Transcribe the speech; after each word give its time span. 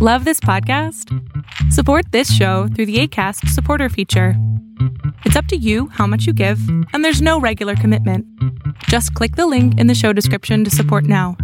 Love 0.00 0.24
this 0.24 0.38
podcast? 0.38 1.12
Support 1.72 2.12
this 2.12 2.32
show 2.32 2.68
through 2.68 2.86
the 2.86 3.00
ACAST 3.02 3.48
supporter 3.48 3.88
feature. 3.88 4.34
It's 5.24 5.34
up 5.34 5.46
to 5.46 5.56
you 5.56 5.88
how 5.88 6.06
much 6.06 6.24
you 6.24 6.32
give, 6.32 6.60
and 6.92 7.04
there's 7.04 7.20
no 7.20 7.40
regular 7.40 7.74
commitment. 7.74 8.24
Just 8.84 9.12
click 9.14 9.34
the 9.34 9.48
link 9.48 9.76
in 9.80 9.88
the 9.88 9.96
show 9.96 10.12
description 10.12 10.62
to 10.62 10.70
support 10.70 11.02
now. 11.02 11.36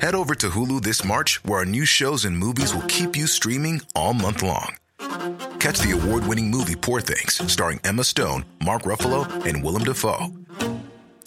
Head 0.00 0.14
over 0.14 0.36
to 0.36 0.50
Hulu 0.50 0.82
this 0.82 1.04
March, 1.04 1.42
where 1.42 1.58
our 1.58 1.64
new 1.64 1.84
shows 1.84 2.24
and 2.24 2.38
movies 2.38 2.72
will 2.72 2.86
keep 2.86 3.16
you 3.16 3.26
streaming 3.26 3.82
all 3.96 4.14
month 4.14 4.44
long. 4.44 4.76
Catch 5.58 5.80
the 5.80 5.98
award 6.00 6.28
winning 6.28 6.48
movie 6.48 6.76
Poor 6.76 7.00
Things, 7.00 7.42
starring 7.52 7.80
Emma 7.82 8.04
Stone, 8.04 8.44
Mark 8.64 8.82
Ruffalo, 8.82 9.26
and 9.44 9.64
Willem 9.64 9.82
Dafoe. 9.82 10.28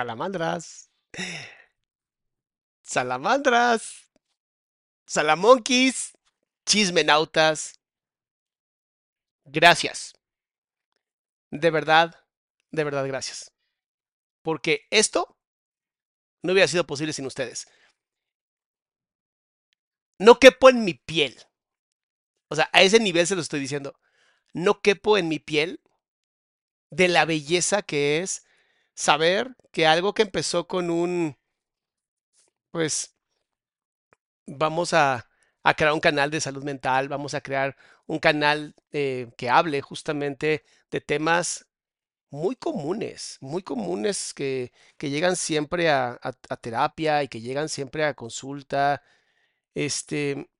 Salamandras. 0.00 0.90
Salamandras. 2.80 4.10
Salamonquis. 5.06 6.16
Chismenautas. 6.64 7.78
Gracias. 9.44 10.14
De 11.50 11.70
verdad, 11.70 12.18
de 12.70 12.84
verdad, 12.84 13.06
gracias. 13.06 13.52
Porque 14.40 14.86
esto 14.88 15.36
no 16.42 16.52
hubiera 16.52 16.68
sido 16.68 16.86
posible 16.86 17.12
sin 17.12 17.26
ustedes. 17.26 17.68
No 20.18 20.38
quepo 20.38 20.70
en 20.70 20.82
mi 20.82 20.94
piel. 20.94 21.36
O 22.48 22.56
sea, 22.56 22.70
a 22.72 22.80
ese 22.80 23.00
nivel 23.00 23.26
se 23.26 23.34
lo 23.34 23.42
estoy 23.42 23.60
diciendo. 23.60 24.00
No 24.54 24.80
quepo 24.80 25.18
en 25.18 25.28
mi 25.28 25.40
piel 25.40 25.82
de 26.88 27.08
la 27.08 27.26
belleza 27.26 27.82
que 27.82 28.22
es 28.22 28.46
saber 29.00 29.56
que 29.72 29.86
algo 29.86 30.14
que 30.14 30.22
empezó 30.22 30.66
con 30.68 30.90
un, 30.90 31.36
pues, 32.70 33.16
vamos 34.46 34.92
a, 34.94 35.26
crear 35.76 35.92
un 35.94 36.00
canal 36.00 36.30
de 36.30 36.40
salud 36.40 36.64
mental, 36.64 37.08
vamos 37.08 37.34
a 37.34 37.40
crear 37.40 37.76
un 38.06 38.18
canal 38.18 38.74
eh, 38.92 39.30
que 39.36 39.48
hable 39.50 39.80
justamente 39.82 40.64
de 40.90 41.00
temas 41.00 41.66
muy 42.30 42.56
comunes, 42.56 43.38
muy 43.40 43.62
comunes 43.62 44.34
que, 44.34 44.72
llegan 45.00 45.36
siempre 45.36 45.90
a, 45.90 46.20
a, 46.22 46.56
terapia 46.56 47.22
y 47.22 47.28
que 47.28 47.40
llegan 47.40 47.68
siempre 47.68 48.04
a 48.04 48.14
consulta. 48.14 49.02
Este, 49.74 50.50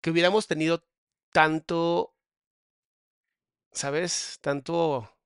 que 0.00 0.10
hubiéramos 0.10 0.46
tenido 0.46 0.84
tanto 1.32 2.14
¿sabes? 3.78 4.38
Tanto, 4.40 5.16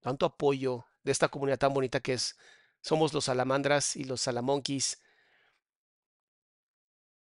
tanto 0.00 0.26
apoyo 0.26 0.84
de 1.04 1.12
esta 1.12 1.28
comunidad 1.28 1.58
tan 1.58 1.72
bonita 1.72 2.00
que 2.00 2.14
es, 2.14 2.36
somos 2.80 3.14
los 3.14 3.24
salamandras 3.26 3.96
y 3.96 4.04
los 4.04 4.20
salamonquis. 4.20 5.00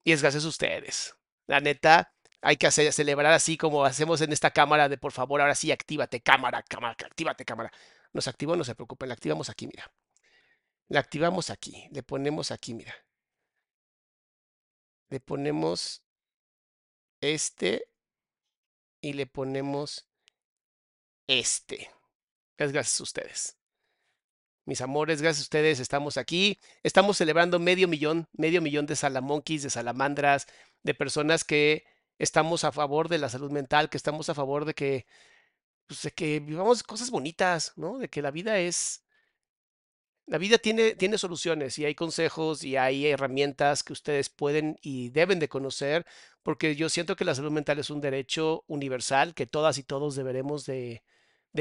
Y 0.04 0.12
es 0.12 0.22
gracias 0.22 0.44
a 0.44 0.48
ustedes. 0.48 1.16
La 1.46 1.60
neta, 1.60 2.14
hay 2.42 2.56
que 2.56 2.70
celebrar 2.70 3.32
así 3.32 3.56
como 3.56 3.84
hacemos 3.84 4.20
en 4.20 4.32
esta 4.32 4.50
cámara 4.50 4.88
de 4.88 4.98
por 4.98 5.12
favor, 5.12 5.40
ahora 5.40 5.54
sí, 5.54 5.72
actívate, 5.72 6.20
cámara, 6.20 6.62
cámara, 6.62 6.92
actívate, 6.92 7.44
cámara. 7.44 7.72
Nos 8.12 8.28
activó, 8.28 8.54
no 8.54 8.64
se 8.64 8.74
preocupen, 8.74 9.08
la 9.08 9.14
activamos 9.14 9.48
aquí, 9.48 9.66
mira. 9.66 9.90
La 10.88 11.00
activamos 11.00 11.50
aquí, 11.50 11.88
le 11.92 12.02
ponemos 12.02 12.50
aquí, 12.50 12.74
mira. 12.74 12.94
Le 15.08 15.20
ponemos 15.20 16.02
este 17.20 17.88
y 19.00 19.14
le 19.14 19.26
ponemos 19.26 20.08
este. 21.28 21.88
Es 22.56 22.72
gracias 22.72 22.98
a 23.00 23.04
ustedes. 23.04 23.58
Mis 24.64 24.80
amores, 24.80 25.22
gracias 25.22 25.40
a 25.40 25.48
ustedes 25.48 25.80
estamos 25.80 26.16
aquí. 26.16 26.58
Estamos 26.82 27.16
celebrando 27.16 27.58
medio 27.58 27.88
millón, 27.88 28.28
medio 28.32 28.60
millón 28.60 28.86
de 28.86 28.96
salamonquis, 28.96 29.62
de 29.62 29.70
salamandras, 29.70 30.46
de 30.82 30.94
personas 30.94 31.44
que 31.44 31.84
estamos 32.18 32.64
a 32.64 32.72
favor 32.72 33.08
de 33.08 33.18
la 33.18 33.28
salud 33.28 33.50
mental, 33.50 33.88
que 33.88 33.96
estamos 33.96 34.28
a 34.28 34.34
favor 34.34 34.64
de 34.64 34.74
que, 34.74 35.06
pues, 35.86 36.02
de 36.02 36.10
que 36.12 36.40
vivamos 36.40 36.82
cosas 36.82 37.10
bonitas, 37.10 37.72
¿no? 37.76 37.98
De 37.98 38.08
que 38.10 38.22
la 38.22 38.30
vida 38.30 38.58
es, 38.58 39.04
la 40.26 40.38
vida 40.38 40.58
tiene, 40.58 40.94
tiene 40.94 41.18
soluciones 41.18 41.78
y 41.78 41.86
hay 41.86 41.94
consejos 41.94 42.64
y 42.64 42.76
hay 42.76 43.06
herramientas 43.06 43.82
que 43.82 43.94
ustedes 43.94 44.28
pueden 44.28 44.78
y 44.82 45.10
deben 45.10 45.38
de 45.38 45.48
conocer, 45.48 46.06
porque 46.42 46.76
yo 46.76 46.88
siento 46.90 47.16
que 47.16 47.24
la 47.24 47.34
salud 47.34 47.52
mental 47.52 47.78
es 47.78 47.90
un 47.90 48.00
derecho 48.00 48.64
universal 48.66 49.34
que 49.34 49.46
todas 49.46 49.78
y 49.78 49.82
todos 49.84 50.14
deberemos 50.16 50.66
de, 50.66 51.02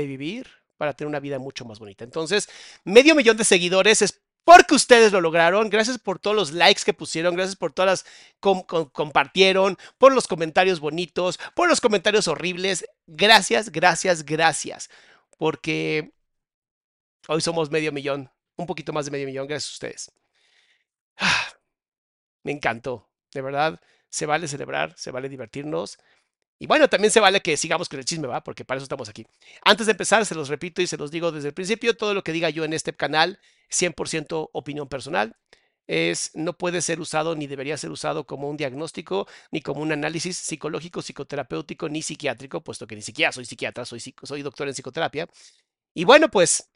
de 0.01 0.07
vivir 0.07 0.47
para 0.77 0.93
tener 0.93 1.09
una 1.09 1.19
vida 1.19 1.39
mucho 1.39 1.65
más 1.65 1.79
bonita. 1.79 2.03
Entonces, 2.03 2.49
medio 2.83 3.15
millón 3.15 3.37
de 3.37 3.43
seguidores 3.43 4.01
es 4.01 4.21
porque 4.43 4.75
ustedes 4.75 5.11
lo 5.11 5.19
lograron. 5.19 5.69
Gracias 5.69 5.99
por 5.99 6.19
todos 6.19 6.35
los 6.35 6.51
likes 6.53 6.83
que 6.85 6.93
pusieron, 6.93 7.35
gracias 7.35 7.57
por 7.57 7.73
todas 7.73 8.05
las 8.05 8.87
compartieron, 8.93 9.77
por 9.97 10.13
los 10.13 10.25
comentarios 10.25 10.79
bonitos, 10.79 11.37
por 11.53 11.67
los 11.67 11.81
comentarios 11.81 12.29
horribles. 12.29 12.85
Gracias, 13.07 13.69
gracias, 13.71 14.23
gracias. 14.23 14.89
Porque 15.37 16.13
hoy 17.27 17.41
somos 17.41 17.69
medio 17.71 17.91
millón, 17.91 18.31
un 18.55 18.65
poquito 18.67 18.93
más 18.93 19.03
de 19.05 19.11
medio 19.11 19.27
millón, 19.27 19.47
gracias 19.47 19.73
a 19.73 19.75
ustedes. 19.75 20.11
Ah, 21.17 21.47
me 22.43 22.53
encantó, 22.53 23.09
de 23.33 23.41
verdad. 23.41 23.81
Se 24.09 24.25
vale 24.25 24.47
celebrar, 24.47 24.93
se 24.97 25.11
vale 25.11 25.27
divertirnos. 25.27 25.97
Y 26.59 26.65
bueno, 26.65 26.89
también 26.89 27.11
se 27.11 27.19
vale 27.19 27.41
que 27.41 27.55
sigamos 27.55 27.87
con 27.87 27.99
el 27.99 28.05
chisme, 28.05 28.27
¿va? 28.27 28.43
Porque 28.43 28.65
para 28.65 28.77
eso 28.77 28.83
estamos 28.83 29.09
aquí. 29.09 29.25
Antes 29.63 29.85
de 29.85 29.91
empezar, 29.91 30.25
se 30.25 30.33
los 30.33 30.49
repito 30.49 30.81
y 30.81 30.87
se 30.87 30.97
los 30.97 31.11
digo 31.11 31.31
desde 31.31 31.49
el 31.49 31.53
principio, 31.53 31.95
todo 31.95 32.13
lo 32.13 32.23
que 32.23 32.31
diga 32.31 32.49
yo 32.49 32.63
en 32.63 32.73
este 32.73 32.93
canal, 32.93 33.39
100% 33.69 34.49
opinión 34.53 34.87
personal, 34.87 35.35
es, 35.85 36.31
no 36.33 36.57
puede 36.57 36.81
ser 36.81 36.99
usado 36.99 37.35
ni 37.35 37.47
debería 37.47 37.77
ser 37.77 37.91
usado 37.91 38.25
como 38.25 38.49
un 38.49 38.57
diagnóstico, 38.57 39.27
ni 39.51 39.61
como 39.61 39.81
un 39.81 39.91
análisis 39.91 40.37
psicológico, 40.37 41.01
psicoterapéutico, 41.01 41.89
ni 41.89 42.01
psiquiátrico, 42.01 42.63
puesto 42.63 42.87
que 42.87 42.95
ni 42.95 43.01
siquiera 43.03 43.31
soy 43.31 43.45
psiquiatra, 43.45 43.85
soy, 43.85 44.01
soy 44.23 44.41
doctor 44.41 44.67
en 44.67 44.73
psicoterapia. 44.73 45.27
Y 45.93 46.05
bueno, 46.05 46.29
pues 46.29 46.69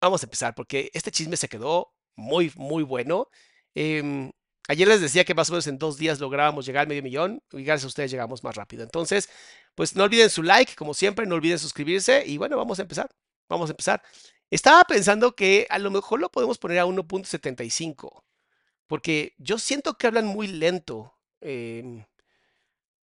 vamos 0.00 0.22
a 0.22 0.26
empezar, 0.26 0.54
porque 0.54 0.90
este 0.94 1.10
chisme 1.10 1.36
se 1.36 1.48
quedó 1.48 1.92
muy, 2.16 2.52
muy 2.56 2.84
bueno. 2.84 3.28
Eh, 3.74 4.30
Ayer 4.68 4.86
les 4.86 5.00
decía 5.00 5.24
que 5.24 5.34
más 5.34 5.50
o 5.50 5.52
menos 5.52 5.66
en 5.66 5.78
dos 5.78 5.98
días 5.98 6.20
lográbamos 6.20 6.64
llegar 6.66 6.82
al 6.82 6.88
medio 6.88 7.02
millón 7.02 7.42
y 7.52 7.64
gracias 7.64 7.84
a 7.84 7.88
ustedes 7.88 8.10
llegamos 8.10 8.44
más 8.44 8.54
rápido. 8.54 8.84
Entonces, 8.84 9.28
pues 9.74 9.96
no 9.96 10.04
olviden 10.04 10.30
su 10.30 10.42
like, 10.42 10.76
como 10.76 10.94
siempre, 10.94 11.26
no 11.26 11.34
olviden 11.34 11.58
suscribirse 11.58 12.24
y 12.26 12.38
bueno, 12.38 12.56
vamos 12.56 12.78
a 12.78 12.82
empezar. 12.82 13.10
Vamos 13.48 13.70
a 13.70 13.72
empezar. 13.72 14.02
Estaba 14.50 14.84
pensando 14.84 15.34
que 15.34 15.66
a 15.70 15.78
lo 15.78 15.90
mejor 15.90 16.20
lo 16.20 16.30
podemos 16.30 16.58
poner 16.58 16.78
a 16.78 16.86
1.75, 16.86 18.22
porque 18.86 19.34
yo 19.38 19.58
siento 19.58 19.96
que 19.98 20.06
hablan 20.06 20.26
muy 20.26 20.46
lento. 20.46 21.14
Em, 21.40 22.04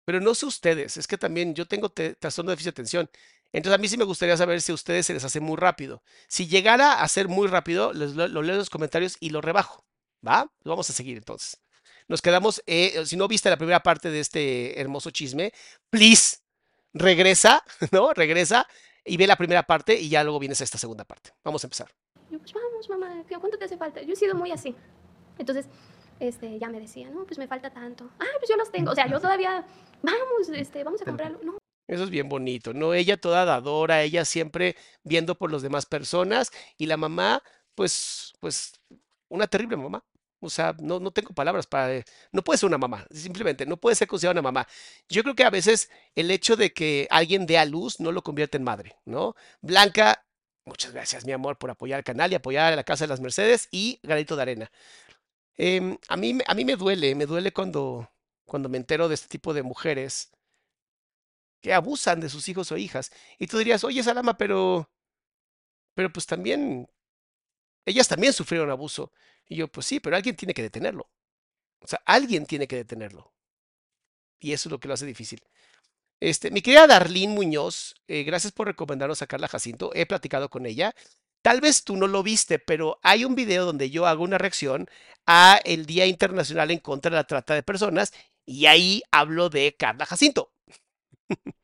pero 0.06 0.22
no 0.22 0.36
sé 0.36 0.46
ustedes, 0.46 0.98
es 0.98 1.08
que 1.08 1.18
también 1.18 1.54
yo 1.56 1.66
tengo 1.68 1.90
trastorno 1.90 2.52
de 2.52 2.54
déficit 2.54 2.68
de 2.68 2.82
atención. 2.82 3.10
Entonces 3.52 3.76
a 3.78 3.82
mí 3.82 3.88
sí 3.88 3.98
me 3.98 4.06
gustaría 4.06 4.38
saber 4.38 4.62
si 4.62 4.72
a 4.72 4.76
ustedes 4.76 5.06
se 5.06 5.14
les 5.14 5.24
hace 5.24 5.40
muy 5.40 5.58
rápido. 5.58 6.04
Si 6.28 6.48
llegara 6.48 7.02
a 7.02 7.08
ser 7.08 7.28
muy 7.28 7.48
rápido, 7.48 7.94
les 7.94 8.16
lo, 8.16 8.28
leo 8.28 8.54
en 8.54 8.58
los 8.58 8.70
comentarios 8.70 9.18
y 9.20 9.32
lo 9.32 9.42
rebajo. 9.42 9.86
¿Va? 10.26 10.52
Vamos 10.64 10.90
a 10.90 10.94
seguir 10.94 11.18
entonces. 11.18 11.60
Nos 12.08 12.22
quedamos, 12.22 12.64
eh, 12.66 13.06
si 13.06 13.18
no 13.18 13.28
viste 13.28 13.50
la 13.50 13.58
primera 13.58 13.82
parte 13.82 14.10
de 14.10 14.20
este 14.20 14.80
hermoso 14.80 15.12
chisme, 15.12 15.52
please, 15.90 16.38
regresa, 16.94 17.64
¿no? 17.92 18.14
Regresa 18.14 18.68
y 19.04 19.18
ve 19.18 19.28
la 19.28 19.36
primera 19.36 19.64
parte 19.64 20.00
y 20.00 20.10
ya 20.10 20.24
luego 20.24 20.40
vienes 20.40 20.62
a 20.62 20.64
esta 20.64 20.78
segunda 20.78 21.04
parte. 21.04 21.32
Vamos 21.44 21.64
a 21.64 21.68
empezar. 21.68 21.90
Yo, 22.30 22.40
pues 22.40 22.54
vamos, 22.54 22.90
mamá, 22.90 23.24
¿cuánto 23.40 23.58
te 23.58 23.66
hace 23.66 23.78
falta? 23.78 24.02
Yo 24.02 24.14
he 24.14 24.16
sido 24.16 24.36
muy 24.36 24.52
así. 24.52 24.76
Entonces, 25.38 25.68
este, 26.20 26.58
ya 26.60 26.70
me 26.70 26.80
decía, 26.80 27.10
no, 27.10 27.26
pues 27.26 27.38
me 27.38 27.48
falta 27.48 27.70
tanto. 27.72 28.10
Ah, 28.20 28.26
pues 28.40 28.50
yo 28.50 28.58
los 28.58 28.72
tengo. 28.72 28.92
O 28.92 28.96
sea, 28.96 29.08
yo 29.08 29.20
todavía, 29.20 29.66
vamos, 30.02 30.50
este, 30.54 30.84
vamos 30.84 31.02
a 31.02 31.06
comprarlo. 31.06 31.40
No. 31.44 31.58
Eso 31.88 32.04
es 32.04 32.10
bien 32.10 32.28
bonito, 32.28 32.74
¿no? 32.74 32.94
Ella 32.94 33.16
toda 33.16 33.46
dadora, 33.46 34.04
ella 34.04 34.26
siempre 34.26 34.76
viendo 35.04 35.38
por 35.38 35.52
las 35.52 35.62
demás 35.62 35.86
personas 35.86 36.52
y 36.78 36.88
la 36.88 36.98
mamá, 36.98 37.42
pues, 37.76 38.34
pues, 38.42 38.74
una 39.30 39.48
terrible 39.48 39.78
mamá. 39.78 40.04
O 40.40 40.50
sea, 40.50 40.76
no, 40.80 41.00
no 41.00 41.12
tengo 41.12 41.34
palabras 41.34 41.66
para... 41.66 42.04
No 42.32 42.44
puede 42.44 42.60
ser 42.60 42.68
una 42.68 42.78
mamá, 42.78 43.08
simplemente, 43.12 43.66
no 43.66 43.78
puede 43.78 43.96
ser 43.96 44.08
considerada 44.08 44.40
una 44.40 44.52
mamá. 44.52 44.68
Yo 45.10 45.24
creo 45.24 45.36
que 45.36 45.44
a 45.44 45.50
veces 45.50 45.90
el 46.16 46.30
hecho 46.30 46.56
de 46.56 46.74
que 46.74 47.08
alguien 47.10 47.48
dé 47.48 47.58
a 47.58 47.66
luz 47.66 48.00
no 48.00 48.12
lo 48.12 48.22
convierte 48.22 48.58
en 48.58 48.64
madre, 48.64 48.96
¿no? 49.06 49.36
Blanca, 49.62 50.26
muchas 50.66 50.94
gracias, 50.94 51.26
mi 51.26 51.32
amor, 51.32 51.58
por 51.58 51.72
apoyar 51.72 52.00
el 52.00 52.04
canal 52.04 52.32
y 52.32 52.36
apoyar 52.36 52.74
a 52.74 52.76
la 52.76 52.84
Casa 52.84 53.06
de 53.06 53.10
las 53.10 53.20
Mercedes 53.20 53.68
y 53.72 54.00
Granito 54.04 54.36
de 54.36 54.42
Arena. 54.44 54.72
Em, 55.58 55.98
a, 56.08 56.18
mí, 56.18 56.38
a 56.46 56.54
mí 56.54 56.66
me 56.66 56.76
duele, 56.76 57.16
me 57.16 57.26
duele 57.26 57.52
cuando, 57.52 58.10
cuando 58.46 58.70
me 58.70 58.78
entero 58.78 59.08
de 59.10 59.16
este 59.16 59.28
tipo 59.28 59.54
de 59.54 59.64
mujeres 59.64 60.32
que 61.62 61.74
abusan 61.74 62.20
de 62.20 62.30
sus 62.30 62.48
hijos 62.50 62.72
o 62.72 62.78
hijas. 62.78 63.12
Y 63.40 63.48
tú 63.48 63.58
dirías, 63.58 63.84
oye, 63.84 64.04
Salama, 64.04 64.38
pero... 64.38 64.90
Pero 65.96 66.14
pues 66.14 66.28
también 66.28 66.88
ellas 67.88 68.08
también 68.08 68.34
sufrieron 68.34 68.70
abuso. 68.70 69.12
Y 69.48 69.56
yo, 69.56 69.70
pues 69.70 69.88
sí, 69.88 70.00
pero 70.00 70.16
alguien 70.16 70.36
tiene 70.36 70.54
que 70.54 70.62
detenerlo. 70.62 71.10
O 71.80 71.88
sea, 71.88 72.02
alguien 72.06 72.46
tiene 72.46 72.68
que 72.68 72.76
detenerlo. 72.76 73.34
Y 74.40 74.52
eso 74.52 74.68
es 74.68 74.72
lo 74.72 74.80
que 74.80 74.90
lo 74.90 74.94
hace 74.94 75.06
difícil. 75.06 75.42
Este, 76.20 76.52
mi 76.52 76.62
querida 76.62 76.86
Darlene 76.86 77.34
Muñoz, 77.34 77.96
eh, 78.08 78.24
gracias 78.24 78.52
por 78.52 78.68
recomendarnos 78.68 79.22
a 79.22 79.28
Carla 79.28 79.48
Jacinto. 79.48 79.92
He 79.94 80.06
platicado 80.06 80.50
con 80.50 80.66
ella. 80.66 80.94
Tal 81.42 81.62
vez 81.62 81.84
tú 81.86 81.96
no 81.96 82.08
lo 82.08 82.24
viste, 82.24 82.60
pero 82.60 83.00
hay 83.04 83.24
un 83.24 83.36
video 83.36 83.66
donde 83.66 83.90
yo 83.90 84.06
hago 84.06 84.24
una 84.24 84.38
reacción 84.38 84.90
a 85.26 85.62
el 85.64 85.86
Día 85.86 86.06
Internacional 86.08 86.72
en 86.72 86.80
contra 86.80 87.10
de 87.10 87.18
la 87.18 87.24
trata 87.24 87.54
de 87.54 87.64
personas 87.64 88.12
y 88.46 88.66
ahí 88.66 89.02
hablo 89.12 89.50
de 89.50 89.76
Carla 89.78 90.06
Jacinto. 90.06 90.52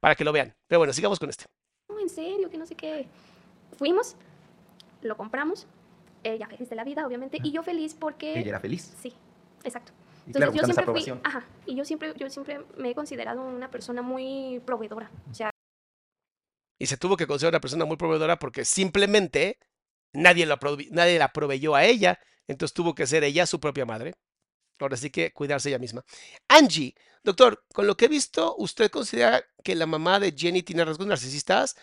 Para 0.00 0.14
que 0.14 0.24
lo 0.24 0.32
vean. 0.32 0.54
Pero 0.68 0.78
bueno, 0.78 0.92
sigamos 0.92 1.18
con 1.18 1.28
este. 1.28 1.46
No, 1.88 1.98
en 1.98 2.08
serio, 2.08 2.48
que 2.50 2.58
no 2.58 2.66
sé 2.66 2.76
qué. 2.76 3.08
Fuimos 3.76 4.14
lo 5.02 5.16
compramos, 5.16 5.66
ella 6.22 6.46
feliz 6.46 6.68
de 6.68 6.76
la 6.76 6.84
vida, 6.84 7.06
obviamente, 7.06 7.38
y 7.42 7.52
yo 7.52 7.62
feliz 7.62 7.94
porque... 7.94 8.38
Ella 8.38 8.50
era 8.50 8.60
feliz. 8.60 8.94
Sí, 9.00 9.12
exacto. 9.64 9.92
Entonces 10.26 10.54
yo 10.54 10.64
siempre 10.64 10.86
fui, 10.86 11.20
ajá, 11.24 11.44
y 11.66 11.74
yo 11.74 11.84
siempre, 11.84 12.14
yo 12.16 12.30
siempre 12.30 12.64
me 12.76 12.90
he 12.90 12.94
considerado 12.94 13.42
una 13.42 13.70
persona 13.70 14.02
muy 14.02 14.60
proveedora, 14.64 15.10
o 15.30 15.34
sea... 15.34 15.50
Y 16.78 16.86
se 16.86 16.96
tuvo 16.96 17.16
que 17.16 17.26
considerar 17.26 17.54
una 17.54 17.60
persona 17.60 17.84
muy 17.84 17.96
proveedora 17.96 18.38
porque 18.38 18.64
simplemente 18.64 19.58
nadie 20.12 20.46
la, 20.46 20.58
nadie 20.90 21.18
la 21.18 21.32
proveyó 21.32 21.74
a 21.74 21.84
ella, 21.84 22.18
entonces 22.46 22.74
tuvo 22.74 22.94
que 22.94 23.06
ser 23.06 23.24
ella 23.24 23.46
su 23.46 23.60
propia 23.60 23.84
madre. 23.84 24.14
Ahora 24.78 24.96
sí 24.96 25.10
que 25.10 25.32
cuidarse 25.32 25.68
ella 25.68 25.78
misma. 25.78 26.04
Angie, 26.48 26.94
doctor, 27.22 27.64
con 27.74 27.86
lo 27.86 27.96
que 27.96 28.06
he 28.06 28.08
visto, 28.08 28.56
¿usted 28.56 28.90
considera 28.90 29.44
que 29.62 29.74
la 29.74 29.84
mamá 29.86 30.18
de 30.18 30.32
Jenny 30.32 30.62
tiene 30.62 30.84
rasgos 30.84 31.06
narcisistas? 31.06 31.76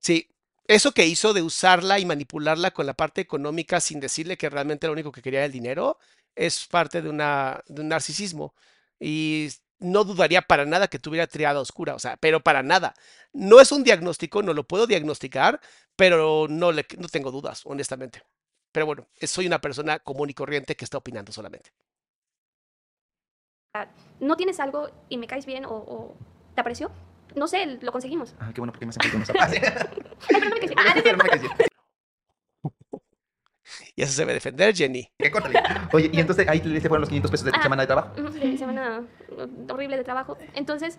Sí, 0.00 0.28
eso 0.68 0.92
que 0.92 1.06
hizo 1.06 1.32
de 1.32 1.42
usarla 1.42 1.98
y 1.98 2.06
manipularla 2.06 2.72
con 2.72 2.86
la 2.86 2.94
parte 2.94 3.20
económica 3.20 3.80
sin 3.80 4.00
decirle 4.00 4.36
que 4.36 4.50
realmente 4.50 4.86
lo 4.86 4.92
único 4.92 5.12
que 5.12 5.22
quería 5.22 5.40
era 5.40 5.46
el 5.46 5.52
dinero, 5.52 5.98
es 6.34 6.66
parte 6.66 7.02
de, 7.02 7.08
una, 7.08 7.62
de 7.66 7.82
un 7.82 7.88
narcisismo. 7.88 8.54
Y 9.00 9.48
no 9.78 10.04
dudaría 10.04 10.42
para 10.42 10.64
nada 10.64 10.88
que 10.88 10.98
tuviera 10.98 11.26
triada 11.26 11.60
oscura, 11.60 11.94
o 11.94 11.98
sea, 11.98 12.16
pero 12.16 12.40
para 12.40 12.62
nada. 12.62 12.94
No 13.32 13.60
es 13.60 13.72
un 13.72 13.84
diagnóstico, 13.84 14.42
no 14.42 14.54
lo 14.54 14.64
puedo 14.64 14.86
diagnosticar, 14.86 15.60
pero 15.96 16.46
no, 16.48 16.72
le, 16.72 16.86
no 16.98 17.08
tengo 17.08 17.30
dudas, 17.30 17.62
honestamente. 17.64 18.22
Pero 18.72 18.86
bueno, 18.86 19.06
soy 19.22 19.46
una 19.46 19.60
persona 19.60 19.98
común 19.98 20.30
y 20.30 20.34
corriente 20.34 20.76
que 20.76 20.84
está 20.84 20.98
opinando 20.98 21.32
solamente. 21.32 21.70
No 24.20 24.36
tienes 24.36 24.58
algo 24.60 24.90
y 25.08 25.18
me 25.18 25.26
caes 25.26 25.44
bien 25.44 25.66
o, 25.66 25.74
o 25.74 26.16
te 26.54 26.62
aprecio, 26.62 26.90
no 27.36 27.46
sé, 27.46 27.78
lo 27.80 27.92
conseguimos. 27.92 28.34
Ah, 28.40 28.50
qué 28.52 28.60
bueno, 28.60 28.72
porque 28.72 28.86
me 28.86 28.92
sentí 28.92 29.10
con 29.10 29.20
nosotros. 29.20 29.46
no, 29.48 30.38
pero 30.40 30.48
no 30.48 30.54
me 30.54 30.60
quedé. 30.60 30.74
Ah, 30.78 30.94
pero 31.02 31.16
no 31.16 31.24
me 31.24 31.30
Y 33.94 34.02
eso 34.02 34.12
se 34.12 34.24
ve 34.24 34.32
defender, 34.32 34.74
Jenny. 34.74 35.08
¿Qué 35.18 35.30
Oye, 35.92 36.10
y 36.12 36.20
entonces 36.20 36.48
ahí 36.48 36.60
se 36.60 36.88
fueron 36.88 37.00
los 37.00 37.08
500 37.08 37.30
pesos 37.30 37.44
de 37.44 37.52
tu 37.52 37.60
semana 37.62 37.82
de 37.82 37.86
trabajo. 37.86 38.10
Sí, 38.32 38.56
semana 38.58 39.02
horrible 39.70 39.96
de 39.96 40.04
trabajo. 40.04 40.38
Entonces, 40.54 40.98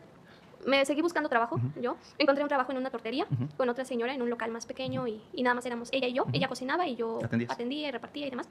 me 0.65 0.86
seguí 0.86 1.01
buscando 1.01 1.29
trabajo, 1.29 1.60
yo. 1.82 1.98
Encontré 2.17 2.44
un 2.44 2.50
trabajo 2.50 2.72
en 2.72 2.77
una 2.77 2.89
tortería 2.89 3.25
con 3.56 3.70
otra 3.70 3.86
señora 3.86 4.13
en 4.13 4.22
un 4.22 4.29
local 4.29 4.51
más 4.51 4.65
pequeño 4.65 5.08
y, 5.08 5.22
y 5.34 5.44
nada 5.44 5.56
más 5.56 5.65
éramos 5.65 5.89
ella 5.91 6.08
y 6.08 6.13
yo. 6.13 6.25
Ella 6.34 6.48
cocinaba 6.48 6.88
y 6.88 6.96
yo 6.96 7.20
atendía 7.48 7.88
y 7.88 7.91
repartía 7.91 8.27
y 8.27 8.29
demás. 8.29 8.48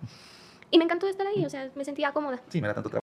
Y 0.70 0.78
me 0.78 0.84
encantó 0.84 1.06
estar 1.06 1.26
ahí, 1.26 1.44
o 1.44 1.50
sea, 1.50 1.70
me 1.76 1.84
sentía 1.84 2.12
cómoda. 2.12 2.40
Sí, 2.48 2.60
me 2.60 2.68
da 2.68 2.74
tanto 2.74 2.90
trabajo 2.90 3.05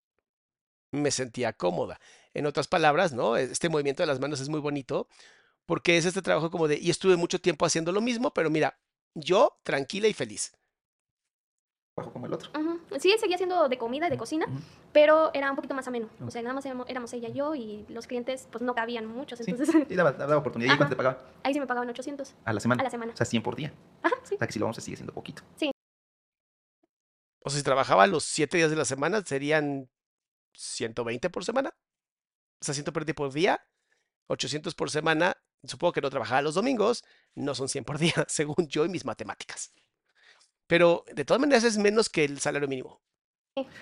me 0.91 1.12
sentía 1.12 1.53
cómoda. 1.53 2.00
En 2.34 2.46
otras 2.46 2.67
palabras, 2.67 3.13
¿no? 3.13 3.36
Este 3.38 3.70
movimiento 3.70 4.03
de 4.03 4.08
las 4.08 4.20
manos 4.20 4.39
es 4.39 4.50
muy 4.50 4.60
bonito 4.60 5.08
porque 5.65 5.98
es 5.98 6.06
este 6.06 6.22
trabajo 6.22 6.50
como 6.50 6.67
de, 6.67 6.77
y 6.79 6.89
estuve 6.89 7.17
mucho 7.17 7.39
tiempo 7.39 7.65
haciendo 7.65 7.91
lo 7.91 8.01
mismo, 8.01 8.34
pero 8.34 8.50
mira, 8.50 8.79
yo 9.13 9.60
tranquila 9.63 10.08
y 10.08 10.13
feliz. 10.13 10.53
Como 12.13 12.27
el 12.27 12.34
otro. 12.34 12.51
Sí, 13.00 13.15
seguía 13.20 13.38
haciendo 13.38 13.67
de 13.67 13.77
comida 13.79 14.06
y 14.06 14.12
de 14.12 14.17
cocina, 14.17 14.46
pero 14.94 15.32
era 15.34 15.50
un 15.50 15.56
poquito 15.56 15.74
más 15.74 15.88
ameno. 15.88 16.08
O 16.24 16.29
sea, 16.29 16.44
nada 16.44 16.53
más 16.53 16.63
éramos, 16.65 17.12
ella 17.13 17.29
y 17.29 17.34
yo 17.34 17.56
y 17.56 17.88
los 17.89 18.06
clientes 18.06 18.48
pues 18.51 18.62
no 18.62 18.75
cabían 18.75 19.08
muchos. 19.08 19.39
Entonces... 19.41 19.75
Sí, 19.88 19.96
daba, 19.96 20.12
daba 20.12 20.38
oportunidad. 20.38 20.75
¿Y 20.75 20.77
cuánto 20.77 20.94
te 20.94 20.96
pagaban? 20.96 21.17
Ahí 21.41 21.56
sí 21.56 21.60
me 21.60 21.65
pagaban 21.65 21.89
800. 21.89 22.36
¿A 22.46 22.53
la 22.53 22.60
semana? 22.60 22.82
A 22.82 22.84
la 22.84 22.91
semana. 22.91 23.13
O 23.13 23.17
sea, 23.17 23.25
100 23.25 23.41
por 23.41 23.56
día. 23.56 23.74
Ajá, 24.03 24.15
sí. 24.24 24.36
O 24.36 24.38
sea, 24.38 24.46
que 24.46 24.53
si 24.53 24.60
lo 24.60 24.65
vamos 24.65 24.77
a 24.77 24.82
sigue 24.82 24.96
siendo 24.96 25.12
poquito. 25.12 25.41
Sí. 25.56 25.72
O 27.44 27.50
sea, 27.50 27.58
si 27.58 27.63
trabajaba 27.63 28.06
los 28.06 28.24
7 28.25 28.58
días 28.58 28.70
de 28.70 28.75
la 28.75 28.86
semana, 28.86 29.24
serían 29.25 29.89
120 30.57 31.29
por 31.29 31.45
semana. 31.45 31.73
O 32.59 32.65
sea, 32.65 32.73
120 32.73 33.13
por 33.13 33.31
día, 33.31 33.61
800 34.27 34.73
por 34.75 34.89
semana. 34.89 35.37
Supongo 35.63 35.93
que 35.93 36.01
no 36.01 36.09
trabajaba 36.09 36.41
los 36.41 36.55
domingos, 36.55 37.03
no 37.35 37.53
son 37.55 37.69
100 37.69 37.83
por 37.83 37.97
día, 37.99 38.13
según 38.27 38.67
yo 38.67 38.85
y 38.85 38.89
mis 38.89 39.05
matemáticas. 39.05 39.71
Pero 40.67 41.05
de 41.13 41.23
todas 41.25 41.39
maneras 41.39 41.63
es 41.63 41.77
menos 41.77 42.09
que 42.09 42.25
el 42.25 42.39
salario 42.39 42.67
mínimo. 42.67 43.01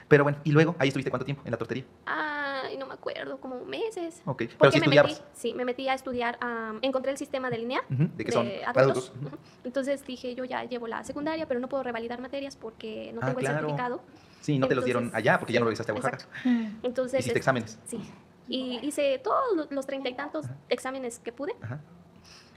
Pero 0.08 0.24
bueno, 0.24 0.40
y 0.46 0.52
luego, 0.52 0.74
¿ahí 0.80 0.88
estuviste 0.88 1.10
cuánto 1.10 1.26
tiempo 1.26 1.42
en 1.46 1.52
la 1.52 1.58
tortería? 1.58 1.84
Ah, 2.06 2.62
ay, 2.66 2.78
no 2.78 2.86
me 2.86 2.94
acuerdo, 2.94 3.42
como 3.42 3.66
meses. 3.66 4.22
Ok, 4.26 4.38
pero 4.38 4.58
Porque 4.58 4.72
si 4.76 4.80
me 4.80 4.86
estudiabas. 4.86 5.12
metí, 5.20 5.24
sí, 5.34 5.54
me 5.54 5.66
metí 5.66 5.90
a 5.90 5.94
estudiar, 5.96 6.40
encontré 6.82 7.12
el 7.12 7.18
sistema 7.18 7.50
de 7.50 7.58
línea 7.58 7.82
¿De 7.90 8.24
qué 8.24 8.32
son? 8.32 8.48
adultos. 8.66 9.10
Adultos. 9.12 9.12
Ujú. 9.34 9.38
Entonces 9.66 10.06
dije, 10.06 10.34
yo 10.34 10.46
ya 10.46 10.64
llevo 10.64 10.88
la 10.88 11.04
secundaria, 11.04 11.46
pero 11.46 11.60
no 11.60 11.68
puedo 11.68 11.84
revalidar 11.84 12.22
materias 12.22 12.56
porque 12.56 13.12
no 13.14 13.20
Ah, 13.22 13.26
tengo 13.26 13.40
el 13.40 13.46
claro. 13.46 13.60
certificado. 13.68 14.02
Sí, 14.46 14.60
no 14.60 14.68
te 14.68 14.76
los 14.76 14.86
dieron 14.86 15.10
allá 15.14 15.40
porque 15.40 15.54
ya 15.54 15.60
no 15.60 15.66
regresaste 15.66 15.92
a 15.92 15.96
Oaxaca. 15.96 16.18
exacto. 16.18 16.40
Entonces, 16.84 17.20
Hiciste 17.22 17.40
es- 17.40 17.42
exámenes. 17.42 17.80
Sí. 17.86 18.00
Y 18.48 18.80
hice 18.84 19.20
todos 19.24 19.56
lo- 19.56 19.68
los 19.72 19.86
treinta 19.88 20.08
y 20.10 20.14
tantos 20.14 20.46
exámenes 20.70 21.18
que 21.20 21.32
pude. 21.34 21.56
Ajá. 21.62 21.82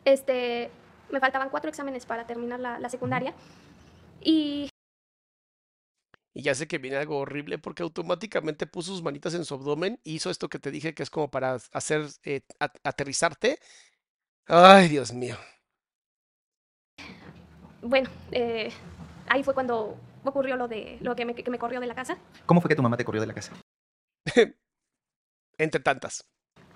Este, 0.05 0.71
me 1.11 1.19
faltaban 1.21 1.49
cuatro 1.49 1.71
exámenes 1.71 2.05
para 2.05 2.27
terminar 2.27 2.61
la, 2.61 2.79
la 2.79 2.89
secundaria. 2.91 3.33
Y 4.21 4.69
Y 6.35 6.43
ya 6.43 6.55
sé 6.55 6.69
que 6.69 6.79
viene 6.79 6.99
algo 6.99 7.19
horrible 7.19 7.59
porque 7.59 7.83
automáticamente 7.83 8.67
puso 8.67 8.93
sus 8.93 9.03
manitas 9.03 9.35
en 9.35 9.45
su 9.45 9.55
abdomen 9.55 9.99
y 10.05 10.15
hizo 10.17 10.31
esto 10.31 10.49
que 10.49 10.59
te 10.59 10.71
dije 10.71 10.95
que 10.95 11.03
es 11.03 11.11
como 11.11 11.31
para 11.31 11.55
hacer 11.73 12.07
eh, 12.25 12.43
at- 12.61 12.77
aterrizarte. 12.85 13.59
Ay, 14.47 14.89
Dios 14.89 15.13
mío. 15.13 15.37
bueno, 17.83 18.11
eh, 18.33 18.71
ahí 19.29 19.43
fue 19.43 19.55
cuando 19.55 19.97
ocurrió 20.25 20.57
lo 20.57 20.69
de 20.69 20.99
lo 21.01 21.15
que 21.17 21.25
me, 21.25 21.35
que 21.35 21.51
me 21.51 21.59
corrió 21.59 21.81
de 21.81 21.87
la 21.87 21.95
casa. 21.95 22.19
¿Cómo 22.47 22.61
fue 22.61 22.69
que 22.69 22.77
tu 22.77 22.83
mamá 22.83 22.97
te 22.97 23.05
corrió 23.05 23.21
de 23.21 23.27
la 23.27 23.35
casa? 23.35 23.53
Entre 25.59 25.81
tantas. 25.81 26.25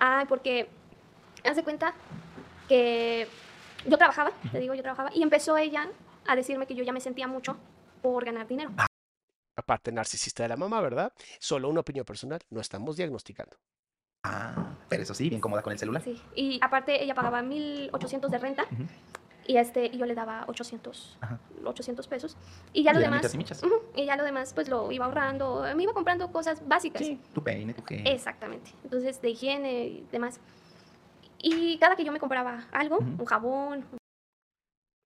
Ah, 0.00 0.25
porque 0.28 0.68
haz 1.44 1.56
de 1.56 1.62
cuenta 1.62 1.94
que 2.68 3.28
yo 3.87 3.99
trabajaba, 3.99 4.32
te 4.50 4.58
digo, 4.58 4.75
yo 4.75 4.82
trabajaba, 4.82 5.11
y 5.14 5.22
empezó 5.22 5.56
ella 5.56 5.88
a 6.26 6.37
decirme 6.37 6.66
que 6.66 6.75
yo 6.75 6.84
ya 6.84 6.92
me 6.92 7.00
sentía 7.00 7.26
mucho 7.26 7.56
por 8.00 8.25
ganar 8.25 8.46
dinero. 8.46 8.70
Aparte, 9.56 9.92
narcisista 9.92 10.42
de 10.42 10.49
la 10.49 10.56
mamá, 10.56 10.80
¿verdad? 10.80 11.12
Solo 11.38 11.68
una 11.68 11.80
opinión 11.80 12.04
personal. 12.04 12.40
No 12.50 12.61
estamos 12.61 12.96
diagnosticando. 12.96 13.56
Ah, 14.25 14.76
pero 14.88 15.02
eso 15.02 15.14
sí, 15.14 15.28
bien 15.28 15.40
cómoda 15.40 15.62
con 15.62 15.72
el 15.72 15.78
celular. 15.78 16.02
Sí. 16.02 16.20
Y 16.34 16.58
aparte 16.62 17.02
ella 17.02 17.14
pagaba 17.14 17.42
1.800 17.42 18.30
de 18.30 18.38
renta 18.38 18.64
Ujú. 18.70 18.87
Y 19.46 19.56
este 19.56 19.90
yo 19.96 20.06
le 20.06 20.14
daba 20.14 20.44
800, 20.49 21.18
Ajá. 21.20 21.38
800 21.64 22.06
pesos. 22.08 22.37
Y 22.72 22.82
ya 22.82 22.90
Y 22.90 22.94
lo 22.94 23.00
de 23.00 23.06
demás, 23.06 23.20
michas 23.22 23.34
y 23.34 23.38
michas. 23.38 23.62
Y 23.96 24.06
ya 24.06 24.16
lo 24.16 24.25
demás 24.25 24.52
pues 24.54 24.68
lo 24.68 24.90
iba 24.92 25.04
ahorrando, 25.04 25.64
me 25.76 25.82
iba 25.82 25.92
comprando 25.92 26.30
cosas 26.32 26.66
básicas. 26.66 27.02
Sí, 27.02 27.20
tu 27.34 27.42
peine, 27.42 27.75
tu 27.75 27.82
gel. 27.82 28.06
Exactamente. 28.06 28.72
Entonces, 28.84 29.20
de 29.20 29.30
higiene 29.30 29.84
y 29.84 30.06
demás. 30.12 30.40
Y 31.38 31.78
cada 31.78 31.96
que 31.96 32.04
yo 32.04 32.12
me 32.12 32.20
compraba 32.20 32.68
algo, 32.72 32.99
un 32.99 33.25
jabón, 33.25 33.84